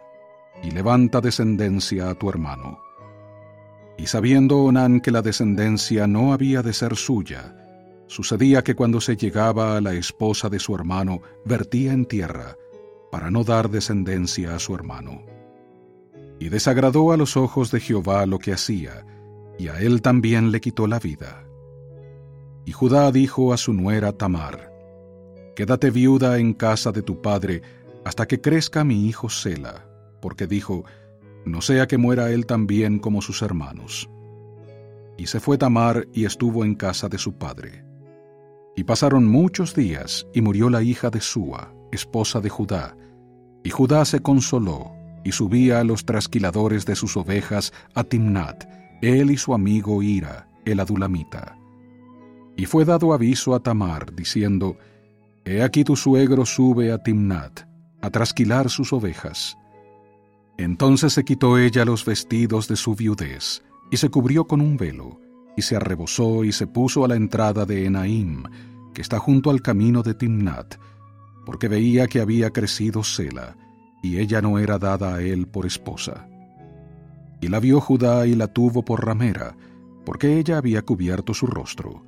y 0.62 0.70
levanta 0.70 1.20
descendencia 1.20 2.12
a 2.12 2.14
tu 2.14 2.30
hermano. 2.30 2.80
Y 3.98 4.06
sabiendo 4.06 4.60
Onán 4.60 5.02
que 5.02 5.10
la 5.10 5.24
descendencia 5.24 6.06
no 6.06 6.32
había 6.32 6.62
de 6.62 6.74
ser 6.74 6.96
suya, 6.96 7.56
Sucedía 8.14 8.64
que 8.64 8.76
cuando 8.76 9.02
se 9.02 9.18
llegaba 9.18 9.76
a 9.76 9.82
la 9.82 9.96
esposa 9.96 10.48
de 10.48 10.60
su 10.60 10.76
hermano, 10.76 11.24
vertía 11.46 11.94
en 11.94 12.06
tierra, 12.06 12.56
para 13.12 13.32
no 13.32 13.44
dar 13.44 13.72
descendencia 13.72 14.54
a 14.54 14.60
su 14.60 14.76
hermano. 14.76 15.24
Y 16.40 16.50
desagradó 16.50 17.12
a 17.12 17.18
los 17.18 17.36
ojos 17.38 17.72
de 17.72 17.80
Jehová 17.80 18.28
lo 18.28 18.38
que 18.38 18.54
hacía, 18.54 19.04
y 19.58 19.68
a 19.68 19.80
él 19.80 20.04
también 20.04 20.52
le 20.52 20.62
quitó 20.62 20.86
la 20.86 21.00
vida. 21.00 21.44
Y 22.66 22.72
Judá 22.72 23.12
dijo 23.12 23.52
a 23.52 23.58
su 23.58 23.74
nuera 23.74 24.12
Tamar, 24.12 24.72
Quédate 25.56 25.90
viuda 25.90 26.38
en 26.38 26.54
casa 26.54 26.92
de 26.92 27.02
tu 27.02 27.20
padre 27.20 27.64
hasta 28.06 28.28
que 28.28 28.40
crezca 28.40 28.84
mi 28.84 29.08
hijo 29.08 29.28
Sela, 29.28 29.88
porque 30.22 30.46
dijo, 30.46 30.86
No 31.46 31.62
sea 31.62 31.88
que 31.88 31.98
muera 31.98 32.30
él 32.30 32.46
también 32.46 33.00
como 33.00 33.24
sus 33.24 33.42
hermanos. 33.42 34.08
Y 35.18 35.26
se 35.26 35.40
fue 35.40 35.58
Tamar 35.58 36.08
y 36.14 36.26
estuvo 36.26 36.64
en 36.64 36.76
casa 36.76 37.10
de 37.10 37.18
su 37.18 37.40
padre. 37.40 37.83
Y 38.76 38.84
pasaron 38.86 39.28
muchos 39.28 39.76
días, 39.76 40.28
y 40.34 40.42
murió 40.42 40.70
la 40.70 40.82
hija 40.82 41.10
de 41.10 41.22
Sua, 41.22 41.74
esposa 41.92 42.40
de 42.42 42.50
Judá. 42.50 42.96
Y 43.64 43.70
Judá 43.70 44.04
se 44.06 44.22
consoló, 44.22 44.92
y 45.24 45.32
subía 45.32 45.80
a 45.80 45.84
los 45.84 46.06
trasquiladores 46.06 46.86
de 46.86 46.96
sus 46.96 47.16
ovejas 47.16 47.72
a 47.94 48.04
Timnat, 48.04 48.66
él 49.02 49.32
y 49.32 49.38
su 49.38 49.54
amigo 49.54 50.02
Ira, 50.02 50.48
el 50.66 50.80
adulamita. 50.80 51.58
Y 52.56 52.66
fue 52.66 52.86
dado 52.86 53.14
aviso 53.14 53.56
a 53.56 53.60
Tamar, 53.60 54.14
diciendo, 54.14 54.78
He 55.46 55.62
aquí 55.62 55.84
tu 55.84 55.96
suegro 55.96 56.46
sube 56.46 56.92
a 56.92 56.98
Timnat, 56.98 57.62
a 58.02 58.10
trasquilar 58.10 58.70
sus 58.70 58.94
ovejas. 58.94 59.58
Entonces 60.58 61.14
se 61.14 61.24
quitó 61.24 61.58
ella 61.58 61.84
los 61.86 62.06
vestidos 62.06 62.68
de 62.68 62.76
su 62.76 62.96
viudez, 62.96 63.64
y 63.92 63.98
se 63.98 64.10
cubrió 64.10 64.46
con 64.46 64.62
un 64.62 64.78
velo, 64.78 65.20
y 65.56 65.62
se 65.62 65.76
arrebozó 65.76 66.44
y 66.44 66.52
se 66.52 66.68
puso 66.68 67.06
a 67.06 67.08
la 67.08 67.16
entrada 67.16 67.66
de 67.66 67.86
Enaim, 67.86 68.44
que 68.94 69.02
está 69.02 69.20
junto 69.20 69.50
al 69.50 69.62
camino 69.62 70.04
de 70.04 70.14
Timnat, 70.14 70.76
porque 71.46 71.68
veía 71.68 72.08
que 72.08 72.22
había 72.22 72.52
crecido 72.52 73.04
Sela, 73.04 73.56
y 74.02 74.18
ella 74.18 74.42
no 74.42 74.60
era 74.60 74.78
dada 74.78 75.16
a 75.16 75.22
él 75.22 75.48
por 75.48 75.66
esposa. 75.66 76.28
Y 77.42 77.48
la 77.48 77.60
vio 77.60 77.80
Judá 77.82 78.26
y 78.26 78.36
la 78.36 78.48
tuvo 78.48 78.84
por 78.84 79.06
ramera, 79.06 79.56
porque 80.06 80.40
ella 80.40 80.58
había 80.58 80.82
cubierto 80.82 81.34
su 81.34 81.48
rostro. 81.48 82.06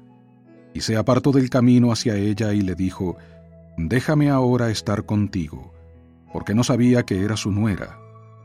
Y 0.74 0.82
se 0.82 0.98
apartó 0.98 1.32
del 1.32 1.50
camino 1.50 1.92
hacia 1.92 2.16
ella 2.16 2.54
y 2.54 2.62
le 2.62 2.76
dijo, 2.76 3.18
Déjame 3.78 4.30
ahora 4.30 4.70
estar 4.70 5.06
contigo, 5.06 5.74
porque 6.32 6.54
no 6.54 6.64
sabía 6.64 7.04
que 7.04 7.24
era 7.24 7.38
su 7.38 7.52
nuera. 7.52 8.00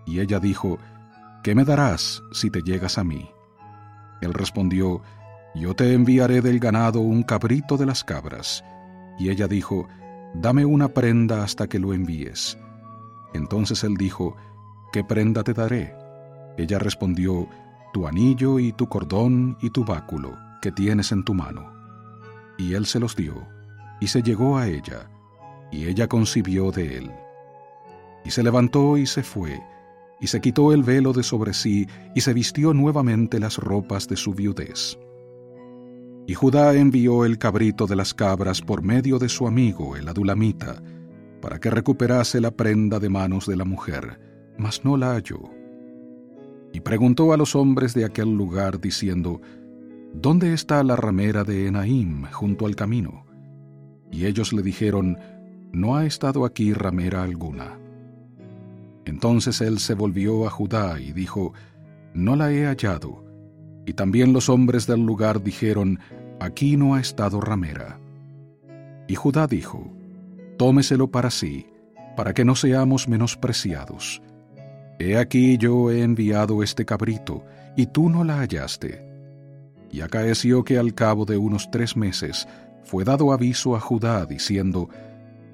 Y 0.06 0.20
ella 0.20 0.40
dijo, 0.40 0.78
¿Qué 1.42 1.54
me 1.54 1.64
darás 1.64 2.22
si 2.32 2.50
te 2.50 2.62
llegas 2.62 2.98
a 2.98 3.04
mí? 3.04 3.30
Él 4.20 4.34
respondió, 4.34 5.02
Yo 5.54 5.74
te 5.74 5.92
enviaré 5.92 6.40
del 6.40 6.58
ganado 6.58 7.00
un 7.00 7.22
cabrito 7.22 7.76
de 7.76 7.86
las 7.86 8.04
cabras. 8.04 8.64
Y 9.18 9.30
ella 9.30 9.48
dijo, 9.48 9.88
Dame 10.34 10.64
una 10.64 10.88
prenda 10.88 11.42
hasta 11.42 11.66
que 11.66 11.78
lo 11.78 11.92
envíes. 11.92 12.58
Entonces 13.34 13.84
él 13.84 13.96
dijo, 13.96 14.36
¿Qué 14.92 15.04
prenda 15.04 15.42
te 15.42 15.54
daré? 15.54 15.94
Ella 16.56 16.78
respondió, 16.78 17.48
Tu 17.92 18.06
anillo 18.06 18.58
y 18.58 18.72
tu 18.72 18.88
cordón 18.88 19.56
y 19.60 19.70
tu 19.70 19.84
báculo, 19.84 20.36
que 20.60 20.72
tienes 20.72 21.12
en 21.12 21.24
tu 21.24 21.34
mano. 21.34 21.72
Y 22.58 22.74
él 22.74 22.86
se 22.86 23.00
los 23.00 23.16
dio, 23.16 23.46
y 24.00 24.08
se 24.08 24.22
llegó 24.22 24.58
a 24.58 24.68
ella, 24.68 25.08
y 25.70 25.86
ella 25.86 26.08
concibió 26.08 26.70
de 26.70 26.98
él. 26.98 27.10
Y 28.24 28.30
se 28.30 28.42
levantó 28.42 28.96
y 28.96 29.06
se 29.06 29.22
fue, 29.22 29.62
y 30.20 30.26
se 30.26 30.40
quitó 30.40 30.72
el 30.72 30.82
velo 30.82 31.12
de 31.12 31.22
sobre 31.22 31.54
sí, 31.54 31.86
y 32.14 32.20
se 32.20 32.34
vistió 32.34 32.74
nuevamente 32.74 33.40
las 33.40 33.56
ropas 33.56 34.06
de 34.06 34.16
su 34.16 34.34
viudez. 34.34 34.98
Y 36.26 36.34
Judá 36.34 36.74
envió 36.74 37.24
el 37.24 37.38
cabrito 37.38 37.86
de 37.86 37.96
las 37.96 38.14
cabras 38.14 38.60
por 38.60 38.82
medio 38.82 39.18
de 39.18 39.28
su 39.28 39.46
amigo, 39.46 39.96
el 39.96 40.06
adulamita, 40.06 40.80
para 41.40 41.58
que 41.58 41.70
recuperase 41.70 42.40
la 42.40 42.50
prenda 42.50 43.00
de 43.00 43.08
manos 43.08 43.46
de 43.46 43.56
la 43.56 43.64
mujer, 43.64 44.20
mas 44.58 44.84
no 44.84 44.96
la 44.96 45.14
halló. 45.14 45.40
Y 46.72 46.80
preguntó 46.80 47.32
a 47.32 47.36
los 47.36 47.56
hombres 47.56 47.94
de 47.94 48.04
aquel 48.04 48.32
lugar, 48.32 48.80
diciendo, 48.80 49.40
¿Dónde 50.12 50.52
está 50.52 50.84
la 50.84 50.96
ramera 50.96 51.42
de 51.44 51.66
Enaim 51.66 52.26
junto 52.30 52.66
al 52.66 52.76
camino? 52.76 53.24
Y 54.12 54.26
ellos 54.26 54.52
le 54.52 54.62
dijeron, 54.62 55.18
No 55.72 55.96
ha 55.96 56.04
estado 56.04 56.44
aquí 56.44 56.72
ramera 56.72 57.22
alguna. 57.22 57.79
Entonces 59.04 59.60
él 59.60 59.78
se 59.78 59.94
volvió 59.94 60.46
a 60.46 60.50
Judá 60.50 61.00
y 61.00 61.12
dijo, 61.12 61.52
No 62.14 62.36
la 62.36 62.52
he 62.52 62.64
hallado. 62.66 63.24
Y 63.86 63.94
también 63.94 64.32
los 64.32 64.48
hombres 64.48 64.86
del 64.86 65.04
lugar 65.04 65.42
dijeron, 65.42 65.98
Aquí 66.38 66.76
no 66.76 66.94
ha 66.94 67.00
estado 67.00 67.40
ramera. 67.40 67.98
Y 69.08 69.14
Judá 69.14 69.46
dijo, 69.46 69.90
Tómeselo 70.56 71.10
para 71.10 71.30
sí, 71.30 71.66
para 72.16 72.34
que 72.34 72.44
no 72.44 72.54
seamos 72.54 73.08
menospreciados. 73.08 74.22
He 74.98 75.16
aquí 75.16 75.56
yo 75.56 75.90
he 75.90 76.02
enviado 76.02 76.62
este 76.62 76.84
cabrito, 76.84 77.44
y 77.76 77.86
tú 77.86 78.10
no 78.10 78.24
la 78.24 78.40
hallaste. 78.40 79.06
Y 79.90 80.02
acaeció 80.02 80.62
que 80.62 80.78
al 80.78 80.94
cabo 80.94 81.24
de 81.24 81.38
unos 81.38 81.70
tres 81.70 81.96
meses 81.96 82.46
fue 82.84 83.04
dado 83.04 83.32
aviso 83.32 83.74
a 83.74 83.80
Judá 83.80 84.26
diciendo, 84.26 84.88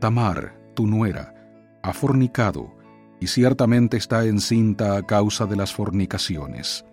Tamar, 0.00 0.54
tu 0.74 0.86
nuera, 0.86 1.34
ha 1.82 1.92
fornicado, 1.92 2.75
y 3.20 3.28
ciertamente 3.28 3.96
está 3.96 4.24
encinta 4.24 4.96
a 4.96 5.02
causa 5.02 5.46
de 5.46 5.56
las 5.56 5.72
fornicaciones. 5.72 6.84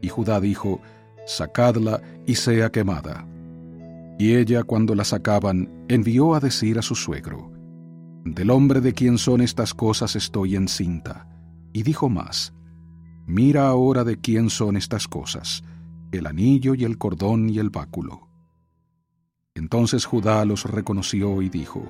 Y 0.00 0.08
Judá 0.08 0.40
dijo, 0.40 0.80
Sacadla 1.26 2.02
y 2.26 2.34
sea 2.34 2.70
quemada. 2.70 3.26
Y 4.18 4.34
ella, 4.34 4.64
cuando 4.64 4.94
la 4.94 5.04
sacaban, 5.04 5.68
envió 5.88 6.34
a 6.34 6.40
decir 6.40 6.78
a 6.78 6.82
su 6.82 6.94
suegro, 6.94 7.50
Del 8.24 8.50
hombre 8.50 8.80
de 8.80 8.92
quien 8.92 9.18
son 9.18 9.40
estas 9.40 9.74
cosas 9.74 10.14
estoy 10.16 10.56
encinta 10.56 11.28
y 11.72 11.82
dijo 11.82 12.08
más, 12.08 12.52
Mira 13.26 13.68
ahora 13.68 14.04
de 14.04 14.20
quién 14.20 14.50
son 14.50 14.76
estas 14.76 15.08
cosas, 15.08 15.64
el 16.10 16.26
anillo 16.26 16.74
y 16.74 16.84
el 16.84 16.98
cordón 16.98 17.48
y 17.48 17.58
el 17.58 17.70
báculo. 17.70 18.28
Entonces 19.54 20.04
Judá 20.04 20.44
los 20.44 20.64
reconoció 20.64 21.40
y 21.40 21.48
dijo, 21.48 21.84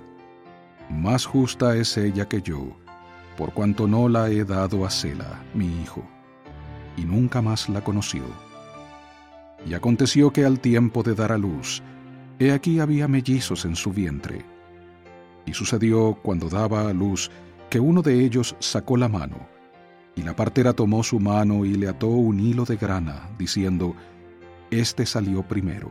Más 0.90 1.26
justa 1.26 1.76
es 1.76 1.96
ella 1.96 2.28
que 2.28 2.42
yo, 2.42 2.76
por 3.42 3.52
cuanto 3.54 3.88
no 3.88 4.08
la 4.08 4.30
he 4.30 4.44
dado 4.44 4.86
a 4.86 4.90
Sela, 4.90 5.42
mi 5.52 5.66
hijo. 5.82 6.04
Y 6.96 7.04
nunca 7.04 7.42
más 7.42 7.68
la 7.68 7.82
conoció. 7.82 8.22
Y 9.66 9.74
aconteció 9.74 10.32
que 10.32 10.44
al 10.44 10.60
tiempo 10.60 11.02
de 11.02 11.16
dar 11.16 11.32
a 11.32 11.38
luz, 11.38 11.82
he 12.38 12.52
aquí 12.52 12.78
había 12.78 13.08
mellizos 13.08 13.64
en 13.64 13.74
su 13.74 13.90
vientre. 13.90 14.44
Y 15.44 15.54
sucedió 15.54 16.16
cuando 16.22 16.48
daba 16.48 16.88
a 16.88 16.92
luz 16.92 17.32
que 17.68 17.80
uno 17.80 18.00
de 18.00 18.24
ellos 18.24 18.54
sacó 18.60 18.96
la 18.96 19.08
mano, 19.08 19.48
y 20.14 20.22
la 20.22 20.36
partera 20.36 20.72
tomó 20.72 21.02
su 21.02 21.18
mano 21.18 21.64
y 21.64 21.74
le 21.74 21.88
ató 21.88 22.06
un 22.06 22.38
hilo 22.38 22.64
de 22.64 22.76
grana, 22.76 23.28
diciendo, 23.40 23.96
Este 24.70 25.04
salió 25.04 25.42
primero. 25.42 25.90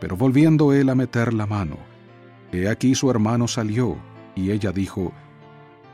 Pero 0.00 0.16
volviendo 0.16 0.72
él 0.72 0.88
a 0.88 0.96
meter 0.96 1.34
la 1.34 1.46
mano, 1.46 1.76
he 2.50 2.68
aquí 2.68 2.96
su 2.96 3.12
hermano 3.12 3.46
salió, 3.46 3.96
y 4.34 4.50
ella 4.50 4.72
dijo, 4.72 5.12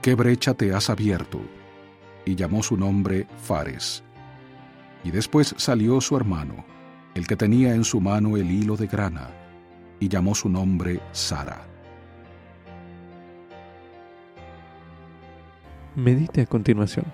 ¿Qué 0.09 0.14
brecha 0.14 0.55
te 0.55 0.72
has 0.72 0.89
abierto? 0.89 1.39
Y 2.24 2.35
llamó 2.35 2.62
su 2.62 2.78
nombre 2.78 3.26
Fares. 3.43 4.02
Y 5.05 5.10
después 5.10 5.55
salió 5.59 6.01
su 6.01 6.16
hermano, 6.16 6.64
el 7.14 7.26
que 7.26 7.36
tenía 7.36 7.74
en 7.74 7.85
su 7.85 8.01
mano 8.01 8.39
el 8.39 8.51
hilo 8.51 8.74
de 8.78 8.86
grana, 8.86 9.28
y 10.01 10.09
llamó 10.09 10.35
su 10.35 10.48
nombre 10.48 11.02
Sara. 11.12 11.60
Medite 15.94 16.40
a 16.40 16.47
continuación. 16.47 17.05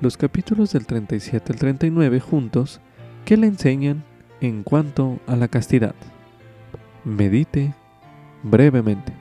Los 0.00 0.16
capítulos 0.16 0.72
del 0.72 0.86
37 0.86 1.52
al 1.52 1.58
39 1.58 2.20
juntos 2.20 2.80
que 3.24 3.36
le 3.36 3.48
enseñan 3.48 4.04
en 4.40 4.62
cuanto 4.62 5.18
a 5.26 5.34
la 5.34 5.48
castidad. 5.48 5.96
Medite 7.04 7.74
brevemente. 8.44 9.19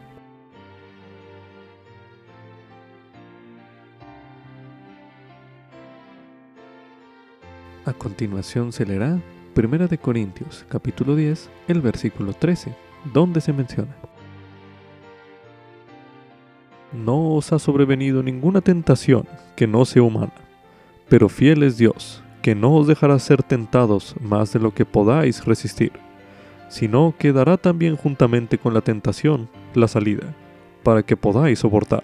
A 7.90 7.94
continuación 7.94 8.72
se 8.72 8.86
leerá 8.86 9.20
Primera 9.56 9.88
de 9.88 9.98
Corintios, 9.98 10.64
capítulo 10.70 11.16
10, 11.16 11.50
el 11.70 11.82
versículo 11.82 12.34
13, 12.34 12.76
donde 13.12 13.42
se 13.42 13.52
menciona 13.52 13.96
no 16.94 17.34
os 17.34 17.52
ha 17.52 17.58
sobrevenido 17.58 18.22
ninguna 18.22 18.62
tentación 18.62 19.28
que 19.56 19.66
no 19.66 19.86
sea 19.86 20.04
humana, 20.04 20.34
pero 21.08 21.30
fiel 21.30 21.64
es 21.64 21.78
Dios, 21.78 22.24
que 22.44 22.54
no 22.54 22.76
os 22.76 22.86
dejará 22.86 23.18
ser 23.18 23.42
tentados 23.42 24.16
más 24.22 24.54
de 24.54 24.60
lo 24.60 24.74
que 24.74 24.86
podáis 24.86 25.46
resistir, 25.46 25.92
sino 26.68 27.16
que 27.18 27.34
dará 27.34 27.58
también 27.58 27.96
juntamente 27.96 28.60
con 28.60 28.76
la 28.76 28.82
tentación 28.82 29.50
la 29.74 29.88
salida, 29.88 30.36
para 30.84 31.02
que 31.02 31.18
podáis 31.18 31.60
soportar. 31.60 32.04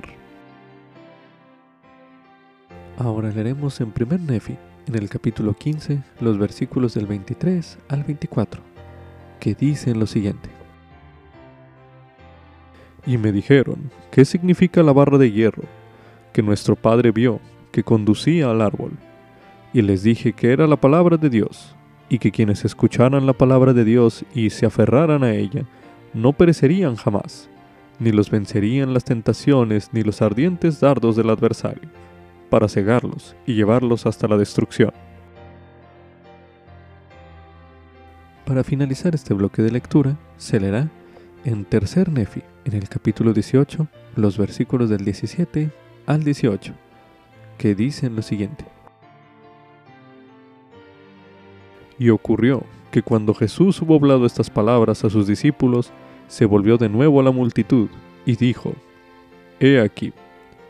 Ahora 2.97 3.29
leeremos 3.29 3.79
en 3.81 3.91
primer 3.91 4.19
Nefi, 4.19 4.57
en 4.87 4.95
el 4.95 5.09
capítulo 5.09 5.53
15, 5.53 6.03
los 6.19 6.37
versículos 6.37 6.93
del 6.93 7.07
23 7.07 7.77
al 7.89 8.03
24, 8.03 8.61
que 9.39 9.55
dicen 9.55 9.99
lo 9.99 10.05
siguiente. 10.05 10.49
Y 13.05 13.17
me 13.17 13.31
dijeron, 13.31 13.91
¿qué 14.11 14.25
significa 14.25 14.83
la 14.83 14.93
barra 14.93 15.17
de 15.17 15.31
hierro 15.31 15.63
que 16.33 16.41
nuestro 16.41 16.75
padre 16.75 17.11
vio, 17.11 17.39
que 17.71 17.83
conducía 17.83 18.51
al 18.51 18.61
árbol? 18.61 18.91
Y 19.73 19.81
les 19.81 20.03
dije 20.03 20.33
que 20.33 20.51
era 20.51 20.67
la 20.67 20.77
palabra 20.77 21.17
de 21.17 21.29
Dios, 21.29 21.75
y 22.09 22.19
que 22.19 22.31
quienes 22.31 22.65
escucharan 22.65 23.25
la 23.25 23.33
palabra 23.33 23.73
de 23.73 23.83
Dios 23.83 24.23
y 24.33 24.49
se 24.49 24.65
aferraran 24.65 25.23
a 25.23 25.33
ella, 25.33 25.65
no 26.13 26.33
perecerían 26.33 26.95
jamás, 26.95 27.49
ni 27.99 28.11
los 28.11 28.29
vencerían 28.29 28.93
las 28.93 29.03
tentaciones 29.03 29.89
ni 29.91 30.03
los 30.03 30.21
ardientes 30.21 30.79
dardos 30.79 31.15
del 31.15 31.29
adversario, 31.29 31.89
para 32.55 32.69
cegarlos 32.69 33.35
y 33.45 33.53
llevarlos 33.53 34.05
hasta 34.05 34.29
la 34.29 34.37
destrucción. 34.37 34.93
Para 38.45 38.63
finalizar 38.63 39.13
este 39.13 39.33
bloque 39.33 39.61
de 39.61 39.71
lectura, 39.71 40.17
se 40.37 40.61
leerá 40.61 40.89
en 41.43 41.65
Tercer 41.65 42.09
Nefi, 42.09 42.43
en 42.63 42.75
el 42.75 42.87
capítulo 42.87 43.33
18, 43.33 43.87
los 44.15 44.37
versículos 44.37 44.89
del 44.89 45.03
17 45.03 45.69
al 46.05 46.23
18, 46.23 46.73
que 47.57 47.75
dicen 47.75 48.15
lo 48.15 48.21
siguiente. 48.21 48.63
Y 51.99 52.09
ocurrió 52.09 52.63
que 52.89 53.01
cuando 53.01 53.33
Jesús 53.33 53.81
hubo 53.81 53.95
hablado 53.95 54.25
estas 54.25 54.49
palabras 54.49 55.03
a 55.03 55.09
sus 55.09 55.27
discípulos, 55.27 55.91
se 56.29 56.45
volvió 56.45 56.77
de 56.77 56.87
nuevo 56.87 57.19
a 57.19 57.23
la 57.23 57.31
multitud 57.31 57.89
y 58.25 58.37
dijo, 58.37 58.73
He 59.59 59.81
aquí, 59.81 60.13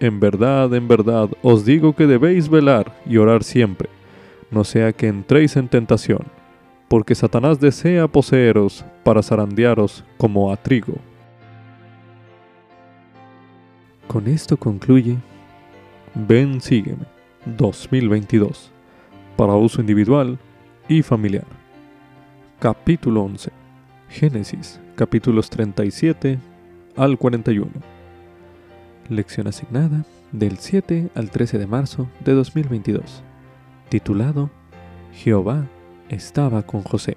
en 0.05 0.19
verdad, 0.19 0.73
en 0.73 0.87
verdad, 0.87 1.29
os 1.41 1.65
digo 1.65 1.95
que 1.95 2.07
debéis 2.07 2.49
velar 2.49 2.95
y 3.05 3.17
orar 3.17 3.43
siempre, 3.43 3.89
no 4.51 4.63
sea 4.63 4.93
que 4.93 5.07
entréis 5.07 5.55
en 5.57 5.67
tentación, 5.67 6.23
porque 6.87 7.15
Satanás 7.15 7.59
desea 7.59 8.07
poseeros 8.07 8.85
para 9.03 9.23
zarandearos 9.23 10.03
como 10.17 10.51
a 10.51 10.57
trigo. 10.57 10.95
Con 14.07 14.27
esto 14.27 14.55
concluye 14.55 15.17
Ven 16.13 16.61
Sígueme 16.61 17.05
2022 17.45 18.71
para 19.35 19.55
uso 19.55 19.81
individual 19.81 20.37
y 20.87 21.01
familiar. 21.01 21.45
Capítulo 22.59 23.23
11. 23.23 23.51
Génesis, 24.09 24.79
capítulos 24.95 25.49
37 25.49 26.39
al 26.95 27.17
41. 27.17 27.94
Lección 29.09 29.47
asignada 29.47 30.03
del 30.31 30.57
7 30.57 31.09
al 31.13 31.29
13 31.29 31.59
de 31.59 31.67
marzo 31.67 32.09
de 32.23 32.33
2022. 32.33 33.23
Titulado 33.89 34.49
Jehová 35.13 35.67
estaba 36.09 36.63
con 36.63 36.81
José. 36.81 37.15